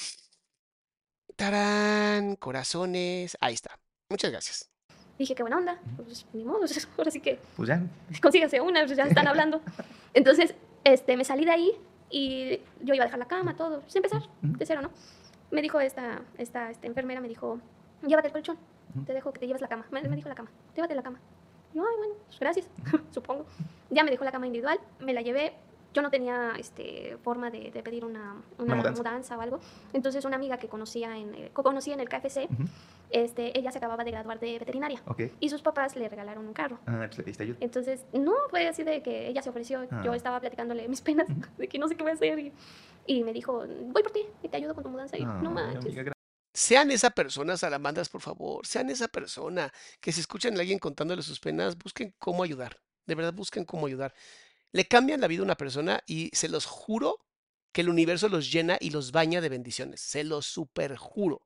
Tarán, 1.37 2.37
corazones. 2.37 3.37
Ahí 3.41 3.55
está. 3.55 3.79
Muchas 4.09 4.31
gracias. 4.31 4.71
Dije, 5.19 5.35
qué 5.35 5.43
buena 5.43 5.59
onda. 5.59 5.81
Pues 5.97 6.27
ni 6.33 6.45
modo, 6.45 6.67
ahora 6.99 7.11
sí 7.11 7.21
que. 7.21 7.39
Pues 7.57 7.69
ya. 7.69 7.83
Consígase 8.23 8.61
una, 8.61 8.85
pues 8.85 8.97
ya 8.97 9.05
están 9.05 9.29
hablando. 9.29 9.61
Entonces, 10.15 10.55
este, 10.85 11.17
me 11.17 11.25
salí 11.25 11.45
de 11.45 11.51
ahí 11.51 11.73
y 12.11 12.61
yo 12.81 12.95
iba 12.95 13.05
a 13.05 13.07
dejar 13.07 13.19
la 13.19 13.29
cama, 13.29 13.57
todo. 13.57 13.83
Sin 13.89 13.99
empezar, 13.99 14.23
de 14.43 14.67
cero, 14.67 14.83
¿no? 14.83 14.91
Me 15.51 15.63
dijo 15.63 15.81
esta, 15.81 16.23
esta, 16.39 16.71
esta 16.71 16.87
enfermera, 16.87 17.21
me 17.21 17.29
dijo, 17.29 17.61
llévate 18.07 18.29
el 18.29 18.33
colchón. 18.33 18.59
Te 19.07 19.13
dejo 19.13 19.33
que 19.33 19.41
te 19.41 19.47
lleves 19.47 19.63
la 19.63 19.69
cama. 19.69 19.87
Me, 19.91 20.03
me 20.03 20.17
dijo 20.17 20.29
la 20.29 20.35
cama. 20.35 20.51
Llévate 20.75 20.95
la 20.95 21.03
cama. 21.03 21.21
Yo, 21.75 21.83
ay, 21.83 21.97
bueno, 21.99 22.15
pues 22.27 22.39
gracias, 22.39 22.71
supongo. 23.11 23.47
Ya 23.91 24.05
me 24.05 24.11
dejó 24.11 24.25
la 24.25 24.33
cama 24.33 24.47
individual, 24.47 24.79
me 25.01 25.13
la 25.13 25.23
llevé. 25.23 25.53
Yo 25.93 26.03
no 26.03 26.11
tenía 26.11 26.55
este, 26.59 27.17
forma 27.23 27.51
de, 27.51 27.71
pedir 27.85 28.05
una, 28.05 28.43
una, 28.59 28.75
mudanza. 28.75 29.39
o 29.39 29.41
algo. 29.41 29.61
Entonces, 29.93 30.25
una 30.25 30.35
amiga 30.35 30.57
que 30.59 30.67
conocía 30.67 31.17
en, 31.17 31.33
eh, 31.35 31.51
conocía 31.53 31.95
en 31.95 32.01
el 32.01 32.09
KFC, 32.09 32.49
este, 33.11 33.57
ella 33.57 33.71
se 33.71 33.79
acababa 33.79 34.03
de 34.03 34.11
graduar 34.11 34.41
de 34.41 34.59
veterinaria. 34.59 35.01
Y 35.39 35.51
sus 35.51 35.63
papás 35.63 35.95
le 35.95 36.09
regalaron 36.09 36.47
un 36.47 36.53
carro. 36.53 36.81
Ah, 36.87 37.09
pues 37.15 37.39
le 37.39 37.57
Entonces, 37.61 38.07
no, 38.13 38.33
fue 38.51 38.67
así 38.67 38.83
de 38.83 39.03
que 39.03 39.29
ella 39.29 39.41
se 39.41 39.51
ofreció. 39.51 39.85
Yo 40.03 40.11
ah. 40.11 40.17
estaba 40.17 40.41
platicándole 40.41 40.89
mis 40.89 41.01
penas, 41.01 41.29
de 41.59 41.69
que 41.69 41.79
no 41.79 41.87
sé 41.87 41.95
qué 41.95 42.03
voy 42.03 42.11
a 42.11 42.15
hacer. 42.15 42.53
Y, 43.07 43.23
me 43.23 43.33
dijo, 43.33 43.65
voy 43.93 44.03
por 44.03 44.11
ti 44.11 44.27
y 44.43 44.49
te 44.49 44.57
ayudo 44.57 44.75
con 44.75 44.83
tu 44.83 44.91
mudanza. 44.91 45.17
Y 45.17 45.23
ah, 45.23 45.39
no 45.41 45.53
manches. 45.53 46.14
Sean 46.55 46.93
esa 46.93 47.11
persona, 47.11 47.57
salamandras, 47.57 48.09
por 48.09 48.21
favor. 48.21 48.65
Sean 48.65 48.89
esa 48.89 49.09
persona 49.09 49.73
que 50.01 50.13
si 50.13 50.21
escuchan 50.21 50.57
a 50.57 50.61
alguien 50.61 50.79
contándole 50.79 51.21
sus 51.23 51.41
penas, 51.41 51.77
busquen 51.77 52.15
cómo 52.17 52.45
ayudar. 52.45 52.81
De 53.07 53.17
verdad, 53.17 53.35
busquen 53.35 53.65
cómo 53.65 53.89
ayudar. 53.89 54.15
Le 54.71 54.87
cambian 54.87 55.21
la 55.21 55.27
vida 55.27 55.41
a 55.41 55.45
una 55.45 55.57
persona 55.57 56.01
y 56.07 56.31
se 56.33 56.49
los 56.49 56.65
juro 56.65 57.19
que 57.73 57.81
el 57.81 57.89
universo 57.89 58.29
los 58.29 58.53
llena 58.53 58.79
y 58.81 58.91
los 58.91 59.11
baña 59.11 59.41
de 59.41 59.49
bendiciones. 59.49 60.01
Se 60.01 60.23
los 60.23 60.47
superjuro. 60.47 61.43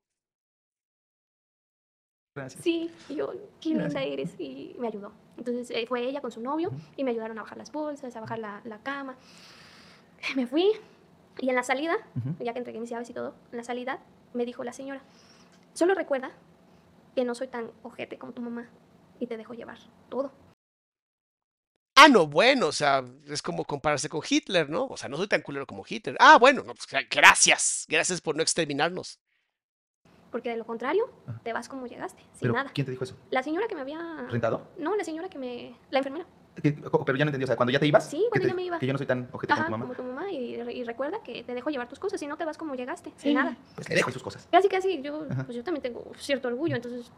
Gracias. 2.35 2.63
Sí, 2.63 2.91
yo, 3.09 3.33
qué 3.59 3.69
linda 3.69 4.03
eres. 4.03 4.39
Y 4.39 4.75
me 4.77 4.89
ayudó. 4.89 5.11
Entonces 5.37 5.71
eh, 5.71 5.87
fue 5.87 6.03
ella 6.03 6.21
con 6.21 6.31
su 6.31 6.39
novio 6.39 6.71
y 6.95 7.03
me 7.03 7.09
ayudaron 7.09 7.39
a 7.39 7.41
bajar 7.41 7.57
las 7.57 7.71
bolsas, 7.71 8.15
a 8.15 8.21
bajar 8.21 8.37
la, 8.37 8.79
cama. 8.83 9.17
Me 10.35 10.45
fui 10.45 10.69
y 11.39 11.49
en 11.49 11.55
la 11.55 11.63
salida, 11.63 11.97
ya 12.39 12.53
que 12.53 12.59
entregué 12.59 12.79
mis 12.79 12.91
llaves 12.91 13.09
y 13.09 13.13
todo, 13.13 13.33
en 13.51 13.57
la 13.57 13.63
salida 13.63 13.99
me 14.33 14.45
dijo 14.45 14.63
la 14.63 14.73
señora, 14.73 15.01
solo 15.73 15.95
recuerda 15.95 16.31
que 17.15 17.25
no 17.25 17.35
soy 17.35 17.47
tan 17.47 17.71
ojete 17.83 18.17
como 18.17 18.33
tu 18.33 18.41
mamá 18.41 18.69
y 19.19 19.27
te 19.27 19.37
dejo 19.37 19.53
llevar 19.53 19.77
todo. 20.09 20.31
Ah, 21.95 22.07
no, 22.07 22.27
bueno, 22.27 22.67
o 22.67 22.71
sea, 22.71 23.03
es 23.27 23.41
como 23.41 23.65
compararse 23.65 24.07
con 24.07 24.21
Hitler, 24.27 24.69
¿no? 24.69 24.85
O 24.85 24.95
sea, 24.95 25.09
no 25.09 25.17
soy 25.17 25.27
tan 25.27 25.41
culero 25.41 25.67
como 25.67 25.83
Hitler. 25.85 26.15
Ah, 26.19 26.37
bueno, 26.37 26.63
pues, 26.63 26.87
gracias, 27.09 27.85
gracias 27.89 28.21
por 28.21 28.37
no 28.37 28.41
exterminarnos. 28.41 29.19
Porque 30.31 30.49
de 30.49 30.57
lo 30.57 30.65
contrario, 30.65 31.11
te 31.43 31.51
vas 31.51 31.67
como 31.67 31.87
llegaste, 31.87 32.23
sin 32.39 32.53
nada. 32.53 32.71
¿Quién 32.73 32.85
te 32.85 32.91
dijo 32.91 33.03
eso? 33.03 33.17
La 33.31 33.43
señora 33.43 33.67
que 33.67 33.75
me 33.75 33.81
había... 33.81 34.27
¿Rentado? 34.29 34.65
No, 34.77 34.95
la 34.95 35.03
señora 35.03 35.27
que 35.27 35.39
me... 35.39 35.75
La 35.89 35.99
enfermera. 35.99 36.25
Pero 36.61 37.17
ya 37.17 37.25
no 37.25 37.29
entendí, 37.29 37.43
o 37.43 37.47
sea, 37.47 37.55
cuando 37.55 37.71
ya 37.71 37.79
te 37.79 37.87
ibas. 37.87 38.09
Sí, 38.09 38.25
cuando 38.29 38.47
ya 38.47 38.53
me 38.53 38.63
iba. 38.63 38.79
Que 38.79 38.87
yo 38.87 38.93
no 38.93 38.97
soy 38.97 39.07
tan 39.07 39.29
ojete 39.31 39.53
como 39.53 39.65
tu 39.65 39.71
mamá. 39.71 39.85
Como 39.85 39.95
tu 39.95 40.03
mamá, 40.03 40.31
y, 40.31 40.83
recuerda 40.83 41.21
que 41.23 41.43
te 41.43 41.53
dejo 41.53 41.69
llevar 41.69 41.87
tus 41.87 41.99
cosas, 41.99 42.21
y 42.21 42.27
no 42.27 42.37
te 42.37 42.45
vas 42.45 42.57
como 42.57 42.75
llegaste, 42.75 43.11
sin 43.17 43.35
nada. 43.35 43.55
Pues 43.75 43.89
le 43.89 43.95
dejo 43.95 44.11
sus 44.11 44.23
cosas. 44.23 44.47
Casi, 44.51 44.67
casi, 44.69 45.01
yo, 45.01 45.27
pues 45.45 45.55
yo 45.55 45.63
también 45.63 45.81
tengo 45.81 46.11
cierto 46.17 46.47
orgullo, 46.47 46.75
entonces 46.75 47.11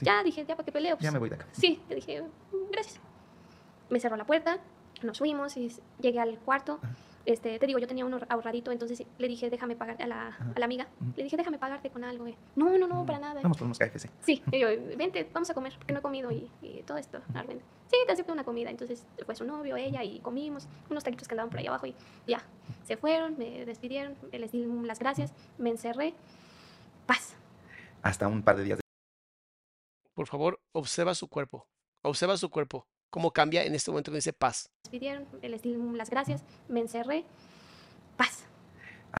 ya 0.00 0.22
dije, 0.22 0.44
ya 0.46 0.56
para 0.56 0.64
qué 0.64 0.72
peleo. 0.72 0.96
ya 0.96 0.98
pues". 0.98 1.12
me 1.12 1.18
voy 1.18 1.28
de 1.28 1.36
acá. 1.36 1.46
Sí, 1.52 1.80
le 1.88 1.96
dije, 1.96 2.22
gracias. 2.70 3.00
Me 3.88 4.00
cerró 4.00 4.16
la 4.16 4.26
puerta, 4.26 4.58
nos 5.02 5.18
fuimos 5.18 5.56
y 5.56 5.72
llegué 6.00 6.20
al 6.20 6.38
cuarto. 6.38 6.80
Este, 7.26 7.58
te 7.58 7.66
digo, 7.66 7.80
yo 7.80 7.88
tenía 7.88 8.04
uno 8.04 8.20
ahorradito, 8.28 8.70
entonces 8.70 9.04
le 9.18 9.26
dije, 9.28 9.50
déjame 9.50 9.74
pagar 9.74 10.00
a 10.00 10.06
la, 10.06 10.28
a 10.28 10.58
la 10.58 10.64
amiga. 10.64 10.86
Le 11.16 11.24
dije, 11.24 11.36
déjame 11.36 11.58
pagarte 11.58 11.90
con 11.90 12.04
algo. 12.04 12.24
No, 12.54 12.78
no, 12.78 12.86
no, 12.86 13.04
para 13.04 13.18
nada. 13.18 13.40
Vamos 13.42 13.58
por 13.58 13.66
unos 13.66 13.78
KFC. 13.80 14.08
Sí, 14.20 14.42
y 14.52 14.60
yo, 14.60 14.68
vente, 14.96 15.28
vamos 15.32 15.50
a 15.50 15.54
comer, 15.54 15.74
porque 15.76 15.92
no 15.92 15.98
he 15.98 16.02
comido 16.02 16.30
y, 16.30 16.48
todo 16.86 16.98
esto, 16.98 17.20
realmente. 17.32 17.64
Sí, 17.88 17.96
te 18.06 18.12
acepto 18.12 18.32
una 18.32 18.44
comida. 18.44 18.70
Entonces 18.70 19.04
fue 19.24 19.34
su 19.34 19.44
novio, 19.44 19.76
ella, 19.76 20.04
y 20.04 20.20
comimos 20.20 20.68
unos 20.88 21.02
taquitos 21.02 21.26
que 21.26 21.34
andaban 21.34 21.50
por 21.50 21.58
ahí 21.58 21.66
abajo 21.66 21.86
y 21.86 21.96
ya. 22.28 22.44
Se 22.84 22.96
fueron, 22.96 23.36
me 23.36 23.64
despidieron, 23.64 24.14
les 24.30 24.52
di 24.52 24.64
las 24.84 25.00
gracias, 25.00 25.32
me 25.58 25.70
encerré. 25.70 26.14
Paz. 27.06 27.34
Hasta 28.02 28.28
un 28.28 28.44
par 28.44 28.56
de 28.56 28.62
días. 28.62 28.80
Por 30.14 30.28
favor, 30.28 30.60
observa 30.72 31.14
su 31.16 31.26
cuerpo. 31.26 31.66
Observa 32.02 32.36
su 32.36 32.50
cuerpo 32.50 32.86
cómo 33.16 33.30
cambia 33.30 33.64
en 33.64 33.74
este 33.74 33.90
momento 33.90 34.10
que 34.10 34.16
dice 34.16 34.34
paz. 34.34 34.70
Pidieron, 34.90 35.26
les 35.40 35.64
las 35.64 36.10
gracias, 36.10 36.44
me 36.68 36.80
encerré, 36.80 37.24
paz. 38.18 38.44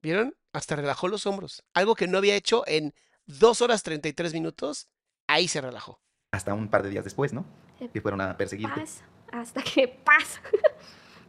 ¿Vieron? 0.02 0.34
Hasta 0.52 0.76
relajó 0.76 1.08
los 1.08 1.24
hombros. 1.24 1.64
Algo 1.72 1.94
que 1.94 2.06
no 2.06 2.18
había 2.18 2.34
hecho 2.34 2.62
en 2.66 2.92
dos 3.24 3.62
horas 3.62 3.82
33 3.82 4.34
minutos, 4.34 4.90
ahí 5.26 5.48
se 5.48 5.62
relajó. 5.62 5.98
Hasta 6.32 6.52
un 6.52 6.68
par 6.68 6.82
de 6.82 6.90
días 6.90 7.04
después, 7.04 7.32
¿no? 7.32 7.46
Eh, 7.80 7.88
que 7.90 8.02
fueron 8.02 8.20
a 8.20 8.36
perseguirte. 8.36 8.80
Paz, 8.80 9.02
hasta 9.32 9.62
que 9.62 9.88
paz. 10.04 10.42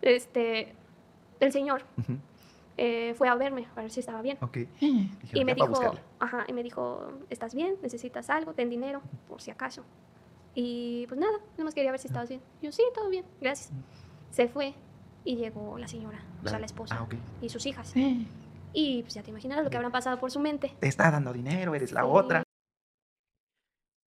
este, 0.01 0.75
el 1.39 1.53
señor 1.53 1.85
eh, 2.75 3.13
fue 3.17 3.29
a 3.29 3.35
verme, 3.35 3.65
a 3.77 3.81
ver 3.81 3.91
si 3.91 4.01
estaba 4.01 4.21
bien. 4.21 4.37
Ok. 4.41 4.57
y 4.81 5.45
me 5.45 5.55
dijo, 5.55 5.95
ajá, 6.19 6.43
y 6.49 6.51
me 6.51 6.63
dijo, 6.63 7.13
¿estás 7.29 7.55
bien? 7.55 7.77
¿Necesitas 7.81 8.29
algo? 8.29 8.53
Ten 8.53 8.69
dinero, 8.69 9.01
por 9.29 9.41
si 9.41 9.51
acaso. 9.51 9.85
Y 10.59 11.05
pues 11.05 11.19
nada, 11.19 11.37
nada 11.51 11.65
más 11.65 11.75
quería 11.75 11.91
ver 11.91 11.99
si 11.99 12.07
estabas 12.07 12.29
bien. 12.29 12.41
Yo, 12.63 12.71
sí, 12.71 12.81
todo 12.95 13.09
bien, 13.09 13.23
gracias. 13.39 13.69
Se 14.31 14.47
fue 14.47 14.73
y 15.23 15.35
llegó 15.35 15.77
la 15.77 15.87
señora, 15.87 16.25
o 16.43 16.49
sea, 16.49 16.57
la 16.57 16.65
esposa 16.65 16.97
ah, 16.99 17.07
y 17.43 17.49
sus 17.49 17.63
hijas. 17.67 17.93
Y 18.73 19.03
pues 19.03 19.13
ya 19.13 19.21
te 19.21 19.29
imaginarás 19.29 19.63
lo 19.63 19.69
que 19.69 19.77
habrán 19.77 19.91
pasado 19.91 20.19
por 20.19 20.31
su 20.31 20.39
mente. 20.39 20.75
Te 20.79 20.87
está 20.87 21.11
dando 21.11 21.31
dinero, 21.31 21.75
eres 21.75 21.91
la 21.91 22.07
otra. 22.07 22.41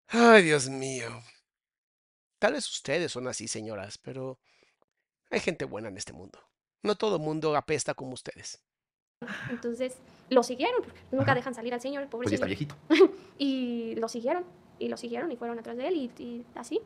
Ay, 0.09 0.43
Dios 0.43 0.69
mío. 0.69 1.19
Tal 2.37 2.53
vez 2.53 2.69
ustedes 2.69 3.11
son 3.11 3.27
así, 3.27 3.47
señoras, 3.47 3.97
pero 3.97 4.37
hay 5.31 5.39
gente 5.39 5.65
buena 5.65 5.87
en 5.87 5.97
este 5.97 6.13
mundo. 6.13 6.37
No 6.83 6.93
todo 6.93 7.17
mundo 7.17 7.55
apesta 7.55 7.95
como 7.95 8.13
ustedes. 8.13 8.63
Entonces, 9.49 9.97
lo 10.29 10.43
siguieron, 10.43 10.83
porque 10.83 10.99
nunca 11.11 11.33
dejan 11.33 11.55
salir 11.55 11.73
al 11.73 11.81
señor, 11.81 12.03
el 12.03 12.09
pobre 12.09 12.25
Pues 12.25 12.33
ya 12.33 12.35
está 12.35 12.45
viejito. 12.45 12.75
y 13.39 13.95
lo 13.95 14.07
siguieron, 14.07 14.45
y 14.79 14.87
lo 14.87 14.97
siguieron, 14.97 15.31
y 15.31 15.37
fueron 15.37 15.59
atrás 15.59 15.77
de 15.77 15.87
él, 15.87 15.95
y, 15.95 16.23
y 16.23 16.45
así. 16.55 16.81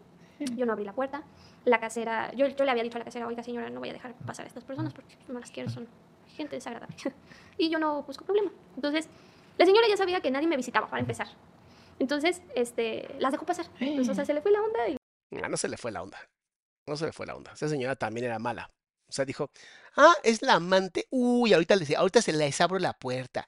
Yo 0.56 0.66
no 0.66 0.72
abrí 0.72 0.86
la 0.86 0.94
puerta. 0.94 1.24
La 1.66 1.80
casera, 1.80 2.32
yo, 2.34 2.48
yo 2.48 2.64
le 2.64 2.72
había 2.72 2.84
dicho 2.84 2.98
a 2.98 3.00
la 3.00 3.06
casera, 3.06 3.28
oiga 3.28 3.44
señora, 3.44 3.70
no 3.70 3.80
voy 3.80 3.90
a 3.90 3.94
dejar 3.94 4.14
pasar 4.26 4.46
a 4.46 4.48
estas 4.48 4.64
personas 4.64 4.94
porque 4.94 5.18
no 5.28 5.40
las 5.40 5.52
quiero, 5.52 5.70
son 5.70 5.88
gente 6.36 6.56
desagradable. 6.56 6.96
y 7.58 7.70
yo 7.70 7.80
no 7.80 8.04
busco 8.04 8.24
problema. 8.24 8.52
Entonces, 8.76 9.10
la 9.58 9.66
señora 9.66 9.88
ya 9.90 9.98
sabía 9.98 10.22
que 10.22 10.32
nadie 10.32 10.48
me 10.48 10.56
visitaba, 10.56 10.88
para 10.88 11.02
empezar. 11.02 11.28
Entonces, 12.00 12.42
este, 12.56 13.14
las 13.20 13.34
dejó 13.34 13.46
pasar. 13.46 13.66
Entonces, 13.80 14.10
o 14.10 14.16
sea, 14.16 14.26
se 14.26 14.34
le 14.34 14.42
fue 14.42 14.52
la 14.52 14.62
onda 14.62 14.88
y... 14.88 14.98
Ah, 15.44 15.50
no 15.50 15.58
se 15.58 15.68
le 15.68 15.78
fue 15.78 15.92
la 15.92 16.02
onda. 16.02 16.18
No 16.88 16.96
se 16.96 17.06
le 17.06 17.12
fue 17.12 17.26
la 17.26 17.36
onda. 17.36 17.52
Esa 17.52 17.68
señora 17.68 17.96
también 17.96 18.26
era 18.26 18.40
mala. 18.40 18.72
O 19.10 19.12
sea, 19.12 19.26
dijo, 19.26 19.52
ah, 19.98 20.14
es 20.24 20.42
la 20.42 20.54
amante. 20.54 21.08
Uy, 21.10 21.52
ahorita, 21.52 21.76
le, 21.76 21.96
ahorita 21.96 22.22
se 22.22 22.32
les 22.32 22.62
abro 22.62 22.80
la 22.80 22.94
puerta. 22.94 23.48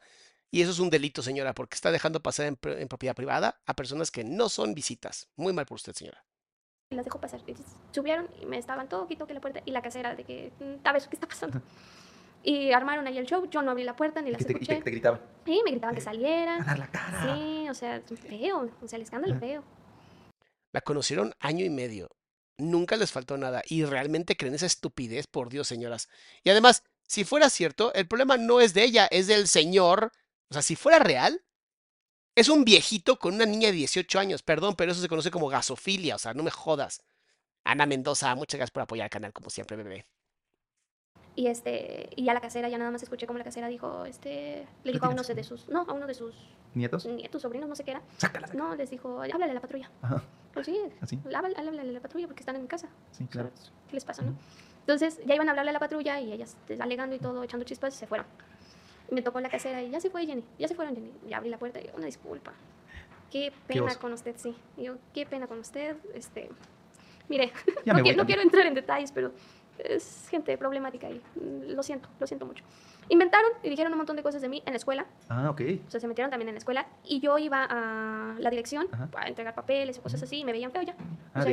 Y 0.52 0.62
eso 0.62 0.72
es 0.72 0.80
un 0.80 0.90
delito, 0.90 1.24
señora, 1.24 1.54
porque 1.54 1.76
está 1.76 1.92
dejando 1.92 2.22
pasar 2.22 2.46
en, 2.46 2.60
en 2.64 2.88
propiedad 2.88 3.16
privada 3.16 3.62
a 3.66 3.74
personas 3.74 4.12
que 4.12 4.24
no 4.24 4.50
son 4.50 4.74
visitas. 4.74 5.30
Muy 5.36 5.54
mal 5.54 5.66
por 5.66 5.76
usted, 5.76 5.94
señora 5.94 6.24
y 6.92 6.96
las 6.96 7.06
dejó 7.06 7.20
pasar. 7.20 7.42
Y 7.48 7.56
subieron 7.92 8.28
y 8.42 8.46
me 8.46 8.58
estaban 8.58 8.88
todo 8.88 9.08
quito 9.08 9.26
que 9.26 9.34
la 9.34 9.42
puerta 9.42 9.62
y 9.66 9.72
la 9.72 9.82
casera 9.82 10.16
de 10.16 10.24
que, 10.24 10.52
mm, 10.60 10.86
a 10.86 10.92
ver, 10.92 11.02
¿qué 11.04 11.16
está 11.16 11.28
pasando? 11.28 11.62
Y 12.44 12.72
armaron 12.72 13.08
ahí 13.08 13.18
el 13.18 13.26
show, 13.26 13.48
yo 13.50 13.62
no 13.62 13.72
abrí 13.72 13.84
la 13.84 13.96
puerta 13.96 14.22
ni 14.22 14.32
te, 14.32 14.38
escuché. 14.38 14.78
Y 14.78 14.82
te, 14.82 14.92
gritaban? 14.92 15.22
Sí, 15.46 15.62
me 15.64 15.72
gritaban 15.72 15.96
que 15.96 16.02
saliera. 16.02 16.58
A 16.58 16.64
dar 16.64 16.80
la 16.80 16.88
cara. 16.88 17.36
Sí, 17.36 17.70
o 17.70 17.74
sea, 17.74 18.02
feo, 18.02 18.70
o 18.82 18.88
sea, 18.88 18.98
el 18.98 19.04
escándalo 19.04 19.40
feo. 19.40 19.64
La 20.72 20.82
conocieron 20.82 21.34
año 21.40 21.64
y 21.64 21.70
medio. 21.70 22.10
Nunca 22.58 22.96
les 22.96 23.12
faltó 23.12 23.38
nada 23.38 23.62
y 23.68 23.86
realmente 23.86 24.36
creen 24.36 24.56
esa 24.56 24.66
estupidez, 24.66 25.28
por 25.28 25.50
Dios, 25.50 25.68
señoras. 25.68 26.10
Y 26.44 26.50
además, 26.50 26.84
si 27.08 27.24
fuera 27.24 27.50
cierto, 27.50 27.94
el 27.94 28.08
problema 28.08 28.38
no 28.38 28.60
es 28.60 28.74
de 28.74 28.84
ella, 28.84 29.08
es 29.12 29.28
del 29.28 29.48
señor. 29.48 30.12
O 30.52 30.54
sea, 30.54 30.62
si 30.62 30.76
fuera 30.76 31.00
real, 31.00 31.42
es 32.36 32.50
un 32.50 32.66
viejito 32.66 33.18
con 33.18 33.36
una 33.36 33.46
niña 33.46 33.70
de 33.70 33.76
18 33.76 34.20
años, 34.20 34.44
perdón, 34.44 34.76
pero 34.76 34.92
eso 34.92 35.02
se 35.02 35.08
conoce 35.08 35.32
como 35.32 35.48
gasofilia, 35.48 36.16
o 36.16 36.20
sea, 36.20 36.34
no 36.34 36.44
me 36.44 36.52
jodas. 36.52 37.02
Ana 37.64 37.86
Mendoza, 37.86 38.36
muchas 38.36 38.58
gracias 38.58 38.72
por 38.72 38.84
apoyar 38.84 39.06
el 39.06 39.10
canal, 39.10 39.32
como 39.32 39.50
siempre, 39.50 39.78
bebé. 39.78 40.06
Y 41.38 41.48
este, 41.48 42.10
y 42.18 42.28
a 42.28 42.34
la 42.34 42.42
casera 42.42 42.68
ya 42.68 42.78
nada 42.78 42.92
más 42.92 43.02
escuché 43.02 43.26
como 43.26 43.40
la 43.40 43.46
casera 43.46 43.70
dijo, 43.70 44.04
este, 44.04 44.68
le 44.84 44.92
dijo 44.92 45.06
a 45.06 45.10
uno 45.10 45.24
de 45.24 45.44
sus, 45.46 45.70
no, 45.70 45.84
a 45.88 45.94
uno 45.94 46.06
de 46.06 46.14
sus 46.14 46.36
nietos, 46.74 47.06
nietos, 47.06 47.42
sobrinos, 47.42 47.70
no 47.70 47.76
sé 47.76 47.86
qué 47.86 47.92
era. 47.92 48.02
Sácala. 48.18 48.48
No, 48.54 48.76
les 48.76 48.90
dijo, 48.90 49.22
háblale 49.22 49.52
a 49.52 49.54
la 49.54 49.62
patrulla. 49.62 49.90
Ajá. 50.02 50.22
Pues 50.54 50.66
sí, 50.66 50.78
¿Así? 51.00 51.18
Háblale, 51.34 51.56
háblale 51.56 51.80
a 51.82 51.94
la 51.94 52.02
patrulla 52.02 52.28
porque 52.28 52.42
están 52.42 52.58
en 52.58 52.64
mi 52.64 52.68
casa. 52.68 52.90
Sí, 53.14 53.26
claro. 53.28 53.52
¿Qué 53.88 53.94
les 53.94 54.04
pasa, 54.04 54.22
no? 54.24 54.36
Entonces 54.82 55.22
ya 55.26 55.36
iban 55.36 55.48
a 55.48 55.52
hablarle 55.52 55.70
a 55.70 55.74
la 55.74 55.80
patrulla 55.80 56.20
y 56.20 56.34
ellas 56.34 56.58
alegando 56.82 57.16
y 57.16 57.20
todo, 57.20 57.42
echando 57.44 57.64
chispas, 57.64 57.94
se 57.94 58.08
fueron 58.08 58.28
me 59.12 59.22
tocó 59.22 59.40
la 59.40 59.50
casera 59.50 59.82
y 59.84 59.90
ya 59.90 60.00
se 60.00 60.10
fue 60.10 60.26
Jenny, 60.26 60.44
ya 60.58 60.68
se 60.68 60.76
fueron 60.76 60.96
Jenny. 60.96 61.12
Y 61.28 61.34
abrí 61.34 61.50
la 61.50 61.58
puerta 61.58 61.80
y 61.80 61.86
yo, 61.86 61.92
una 61.96 62.06
disculpa. 62.06 62.54
Qué 63.30 63.54
pena 63.68 63.96
con 63.96 64.14
usted, 64.14 64.36
sí. 64.38 64.56
Y 64.78 64.84
yo, 64.84 64.96
qué 65.14 65.26
pena 65.26 65.48
con 65.48 65.60
usted. 65.60 65.96
Este, 66.14 66.50
mire, 67.30 67.52
no, 67.86 67.94
no 67.94 68.26
quiero 68.26 68.42
entrar 68.42 68.66
en 68.66 68.74
detalles, 68.74 69.12
pero 69.12 69.32
es 69.78 70.28
gente 70.30 70.58
problemática 70.58 71.10
y 71.10 71.22
mm, 71.36 71.72
lo 71.76 71.84
siento, 71.84 72.10
lo 72.20 72.28
siento 72.28 72.46
mucho. 72.46 72.64
Inventaron 73.10 73.52
y 73.64 73.70
dijeron 73.70 73.92
un 73.92 73.98
montón 73.98 74.16
de 74.16 74.24
cosas 74.24 74.42
de 74.42 74.50
mí 74.50 74.64
en 74.66 74.74
la 74.74 74.78
escuela. 74.78 75.06
Ah, 75.28 75.50
ok. 75.50 75.62
O 75.88 75.92
sea, 75.92 76.00
se 76.00 76.08
metieron 76.08 76.30
también 76.30 76.50
en 76.50 76.56
la 76.56 76.60
escuela 76.60 76.88
y 77.04 77.20
yo 77.20 77.38
iba 77.38 77.66
a 77.70 78.36
la 78.40 78.50
dirección 78.50 78.88
para 79.12 79.28
entregar 79.28 79.54
papeles 79.54 79.98
y 79.98 80.02
cosas 80.02 80.24
así 80.24 80.40
y 80.40 80.46
me 80.46 80.52
veían 80.52 80.72
feo 80.72 80.84
ya. 80.84 80.96
Ah, 81.34 81.46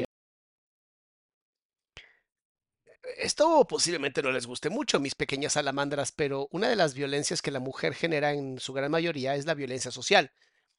esto 3.16 3.66
posiblemente 3.66 4.22
no 4.22 4.32
les 4.32 4.46
guste 4.46 4.70
mucho, 4.70 5.00
mis 5.00 5.14
pequeñas 5.14 5.54
salamandras, 5.54 6.12
pero 6.12 6.48
una 6.52 6.68
de 6.68 6.76
las 6.76 6.94
violencias 6.94 7.42
que 7.42 7.50
la 7.50 7.60
mujer 7.60 7.94
genera 7.94 8.32
en 8.32 8.58
su 8.60 8.72
gran 8.72 8.90
mayoría 8.90 9.36
es 9.36 9.46
la 9.46 9.54
violencia 9.54 9.90
social. 9.90 10.32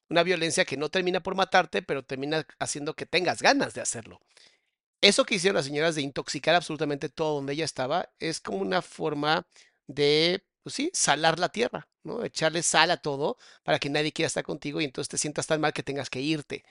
Una 0.08 0.22
violencia 0.22 0.64
que 0.64 0.76
no 0.76 0.90
termina 0.90 1.22
por 1.22 1.34
matarte, 1.34 1.82
pero 1.82 2.04
termina 2.04 2.46
haciendo 2.58 2.94
que 2.94 3.06
tengas 3.06 3.42
ganas 3.42 3.74
de 3.74 3.80
hacerlo. 3.80 4.20
Eso 5.00 5.24
que 5.24 5.36
hicieron 5.36 5.56
las 5.56 5.66
señoras 5.66 5.94
de 5.94 6.02
intoxicar 6.02 6.54
absolutamente 6.54 7.08
todo 7.08 7.36
donde 7.36 7.54
ella 7.54 7.64
estaba 7.64 8.10
es 8.18 8.40
como 8.40 8.58
una 8.58 8.82
forma 8.82 9.46
de, 9.86 10.44
pues 10.62 10.74
sí, 10.74 10.90
salar 10.94 11.38
la 11.38 11.50
tierra, 11.50 11.88
¿no? 12.04 12.24
Echarle 12.24 12.62
sal 12.62 12.90
a 12.90 12.98
todo 12.98 13.38
para 13.62 13.78
que 13.78 13.90
nadie 13.90 14.12
quiera 14.12 14.26
estar 14.28 14.44
contigo 14.44 14.80
y 14.80 14.84
entonces 14.84 15.08
te 15.08 15.18
sientas 15.18 15.46
tan 15.46 15.60
mal 15.60 15.72
que 15.72 15.82
tengas 15.82 16.10
que 16.10 16.20
irte. 16.20 16.64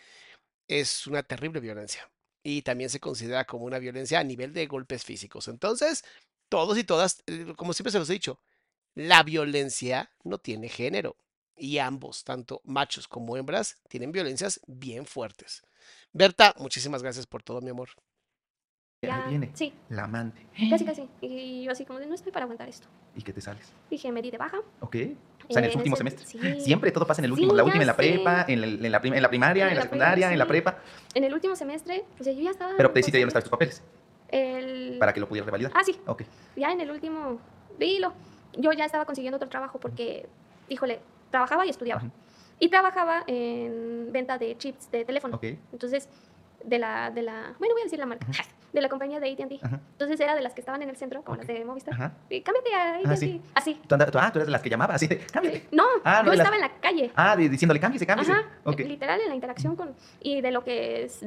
Es 0.68 1.08
una 1.08 1.24
terrible 1.24 1.60
violencia 1.60 2.10
y 2.44 2.62
también 2.62 2.90
se 2.90 3.00
considera 3.00 3.46
como 3.46 3.66
una 3.66 3.80
violencia 3.80 4.20
a 4.20 4.24
nivel 4.24 4.54
de 4.54 4.68
golpes 4.68 5.04
físicos. 5.04 5.48
Entonces, 5.48 6.04
todos 6.50 6.78
y 6.78 6.84
todas, 6.84 7.24
eh, 7.28 7.54
como 7.56 7.74
siempre 7.74 7.92
se 7.92 8.00
los 8.00 8.10
he 8.10 8.14
dicho, 8.14 8.40
la 8.96 9.24
violencia 9.24 10.12
no 10.24 10.40
tiene 10.40 10.70
género 10.70 11.16
y 11.56 11.78
ambos, 11.78 12.24
tanto 12.24 12.62
machos 12.64 13.08
como 13.08 13.38
hembras, 13.38 13.78
tienen 13.90 14.12
violencias 14.12 14.60
bien 14.68 15.06
fuertes. 15.06 15.62
Berta, 16.14 16.56
muchísimas 16.58 17.04
gracias 17.04 17.28
por 17.28 17.44
todo, 17.44 17.62
mi 17.62 17.70
amor. 17.70 17.90
Ya, 19.02 19.28
viene. 19.28 19.52
Sí. 19.54 19.74
La 19.90 20.06
amante. 20.06 20.46
Casi, 20.70 20.86
casi. 20.86 21.10
Y 21.22 21.64
yo 21.64 21.72
así 21.72 21.86
como 21.86 22.00
de, 22.00 22.08
no 22.08 22.16
estoy 22.16 22.32
para 22.32 22.44
aguantar 22.44 22.68
esto. 22.68 22.88
¿Y 23.16 23.22
qué 23.22 23.34
te 23.34 23.42
sales? 23.42 23.72
Dije, 23.90 24.12
me 24.12 24.22
di 24.22 24.32
de 24.32 24.38
baja. 24.38 24.60
Ok. 24.82 24.96
O 25.50 25.54
sea, 25.54 25.64
en 25.64 25.70
el 25.72 25.78
último 25.78 25.96
semestre. 25.96 26.26
Siempre 26.60 26.92
todo 26.92 27.08
pasa 27.08 27.22
en 27.22 27.26
el 27.26 27.32
último. 27.32 27.54
la 27.54 27.64
última 27.64 27.82
en 27.82 27.88
la 27.88 27.96
prepa, 27.96 28.46
en, 28.48 28.64
en, 28.64 28.92
la, 28.92 29.02
en 29.04 29.22
la 29.22 29.30
primaria, 29.30 29.70
en, 29.70 29.76
la, 29.76 29.82
secundaria, 29.82 30.32
en 30.32 30.38
la 30.38 30.48
prepa. 30.48 30.78
En 31.16 31.24
el 31.24 31.34
último 31.34 31.56
semestre, 31.56 32.06
o 32.20 32.24
sea, 32.24 32.34
yo 32.34 32.42
ya 32.42 32.52
estaba... 32.52 32.74
Pero 32.78 32.92
te 32.92 33.02
sí 33.02 33.12
te 33.12 33.18
dieron 33.18 33.34
tus 33.34 33.50
papeles. 33.50 33.82
El... 34.30 34.98
Para 35.00 35.12
que 35.12 35.20
lo 35.20 35.28
pudieras 35.28 35.48
revalidar. 35.48 35.72
Ah, 35.76 35.84
sí. 35.84 36.00
Ok. 36.06 36.24
Ya 36.56 36.72
en 36.72 36.82
el 36.82 36.92
último... 36.92 37.40
Dilo. 37.80 38.14
Yo 38.58 38.72
ya 38.74 38.86
estaba 38.86 39.06
consiguiendo 39.06 39.38
otro 39.38 39.50
trabajo 39.50 39.80
porque, 39.80 40.28
híjole, 40.68 41.00
trabajaba 41.32 41.66
y 41.66 41.70
estudiaba. 41.70 42.04
Y 42.60 42.70
trabajaba 42.70 43.24
en 43.26 44.12
venta 44.12 44.38
de 44.38 44.58
chips 44.58 44.92
de 44.92 45.06
teléfono. 45.06 45.38
Ok. 45.38 45.46
Entonces, 45.72 46.10
de 46.64 46.80
la, 46.80 47.12
de 47.12 47.22
la, 47.22 47.56
bueno, 47.60 47.74
voy 47.74 47.82
a 47.82 47.84
decir 47.86 48.00
la 48.00 48.06
marca, 48.06 48.28
de 48.72 48.82
la 48.82 48.90
compañía 48.90 49.20
de 49.20 49.32
AT&T. 49.32 49.60
Entonces 49.62 50.20
era 50.20 50.36
de 50.36 50.42
las 50.42 50.54
que 50.54 50.62
estaban 50.62 50.82
en 50.82 50.90
el 50.90 50.96
centro, 50.96 51.24
como 51.24 51.38
las 51.38 51.48
de 51.48 51.64
Movistar. 51.66 51.94
Ajá. 51.94 52.14
Y 52.30 52.42
cámbiate 52.42 52.74
a 52.74 52.96
AT&T, 52.96 53.10
ah, 53.10 53.16
sí. 53.16 53.42
así. 53.56 53.82
¿Tú, 53.88 53.96
ah, 53.96 54.32
tú 54.32 54.40
eres 54.40 54.46
de 54.46 54.52
las 54.52 54.62
que 54.62 54.70
llamaba, 54.70 54.96
así 54.96 55.08
cámbiate. 55.08 55.68
No, 55.72 55.86
ah, 56.04 56.24
yo 56.26 56.34
estaba 56.34 56.56
en 56.56 56.62
la 56.62 56.80
calle. 56.80 57.12
Ah, 57.16 57.36
diciéndole 57.36 57.80
cámbiese, 57.80 58.06
cámbiese. 58.06 58.32
Ajá, 58.32 58.48
okay. 58.64 58.88
literal 58.88 59.20
en 59.22 59.30
la 59.30 59.36
interacción 59.36 59.76
con, 59.76 59.96
y 60.22 60.42
de 60.42 60.52
lo 60.52 60.64
que 60.64 61.04
es... 61.04 61.26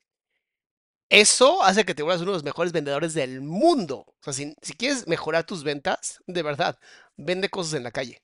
Eso 1.09 1.62
hace 1.62 1.85
que 1.85 1.95
te 1.95 2.03
vuelvas 2.03 2.22
uno 2.22 2.30
de 2.30 2.37
los 2.37 2.45
mejores 2.45 2.72
vendedores 2.72 3.12
del 3.12 3.43
mundo. 3.43 4.07
O 4.09 4.22
sea, 4.22 4.33
si, 4.33 4.55
si 4.62 4.72
quieres 4.72 5.07
mejorar 5.07 5.45
tus 5.45 5.62
ventas, 5.62 6.22
de 6.26 6.43
verdad, 6.43 6.78
vende 7.18 7.51
cosas 7.51 7.74
en 7.74 7.83
la 7.83 7.91
calle. 7.91 8.22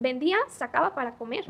Vendía, 0.00 0.38
sacaba 0.48 0.94
para 0.94 1.14
comer. 1.16 1.44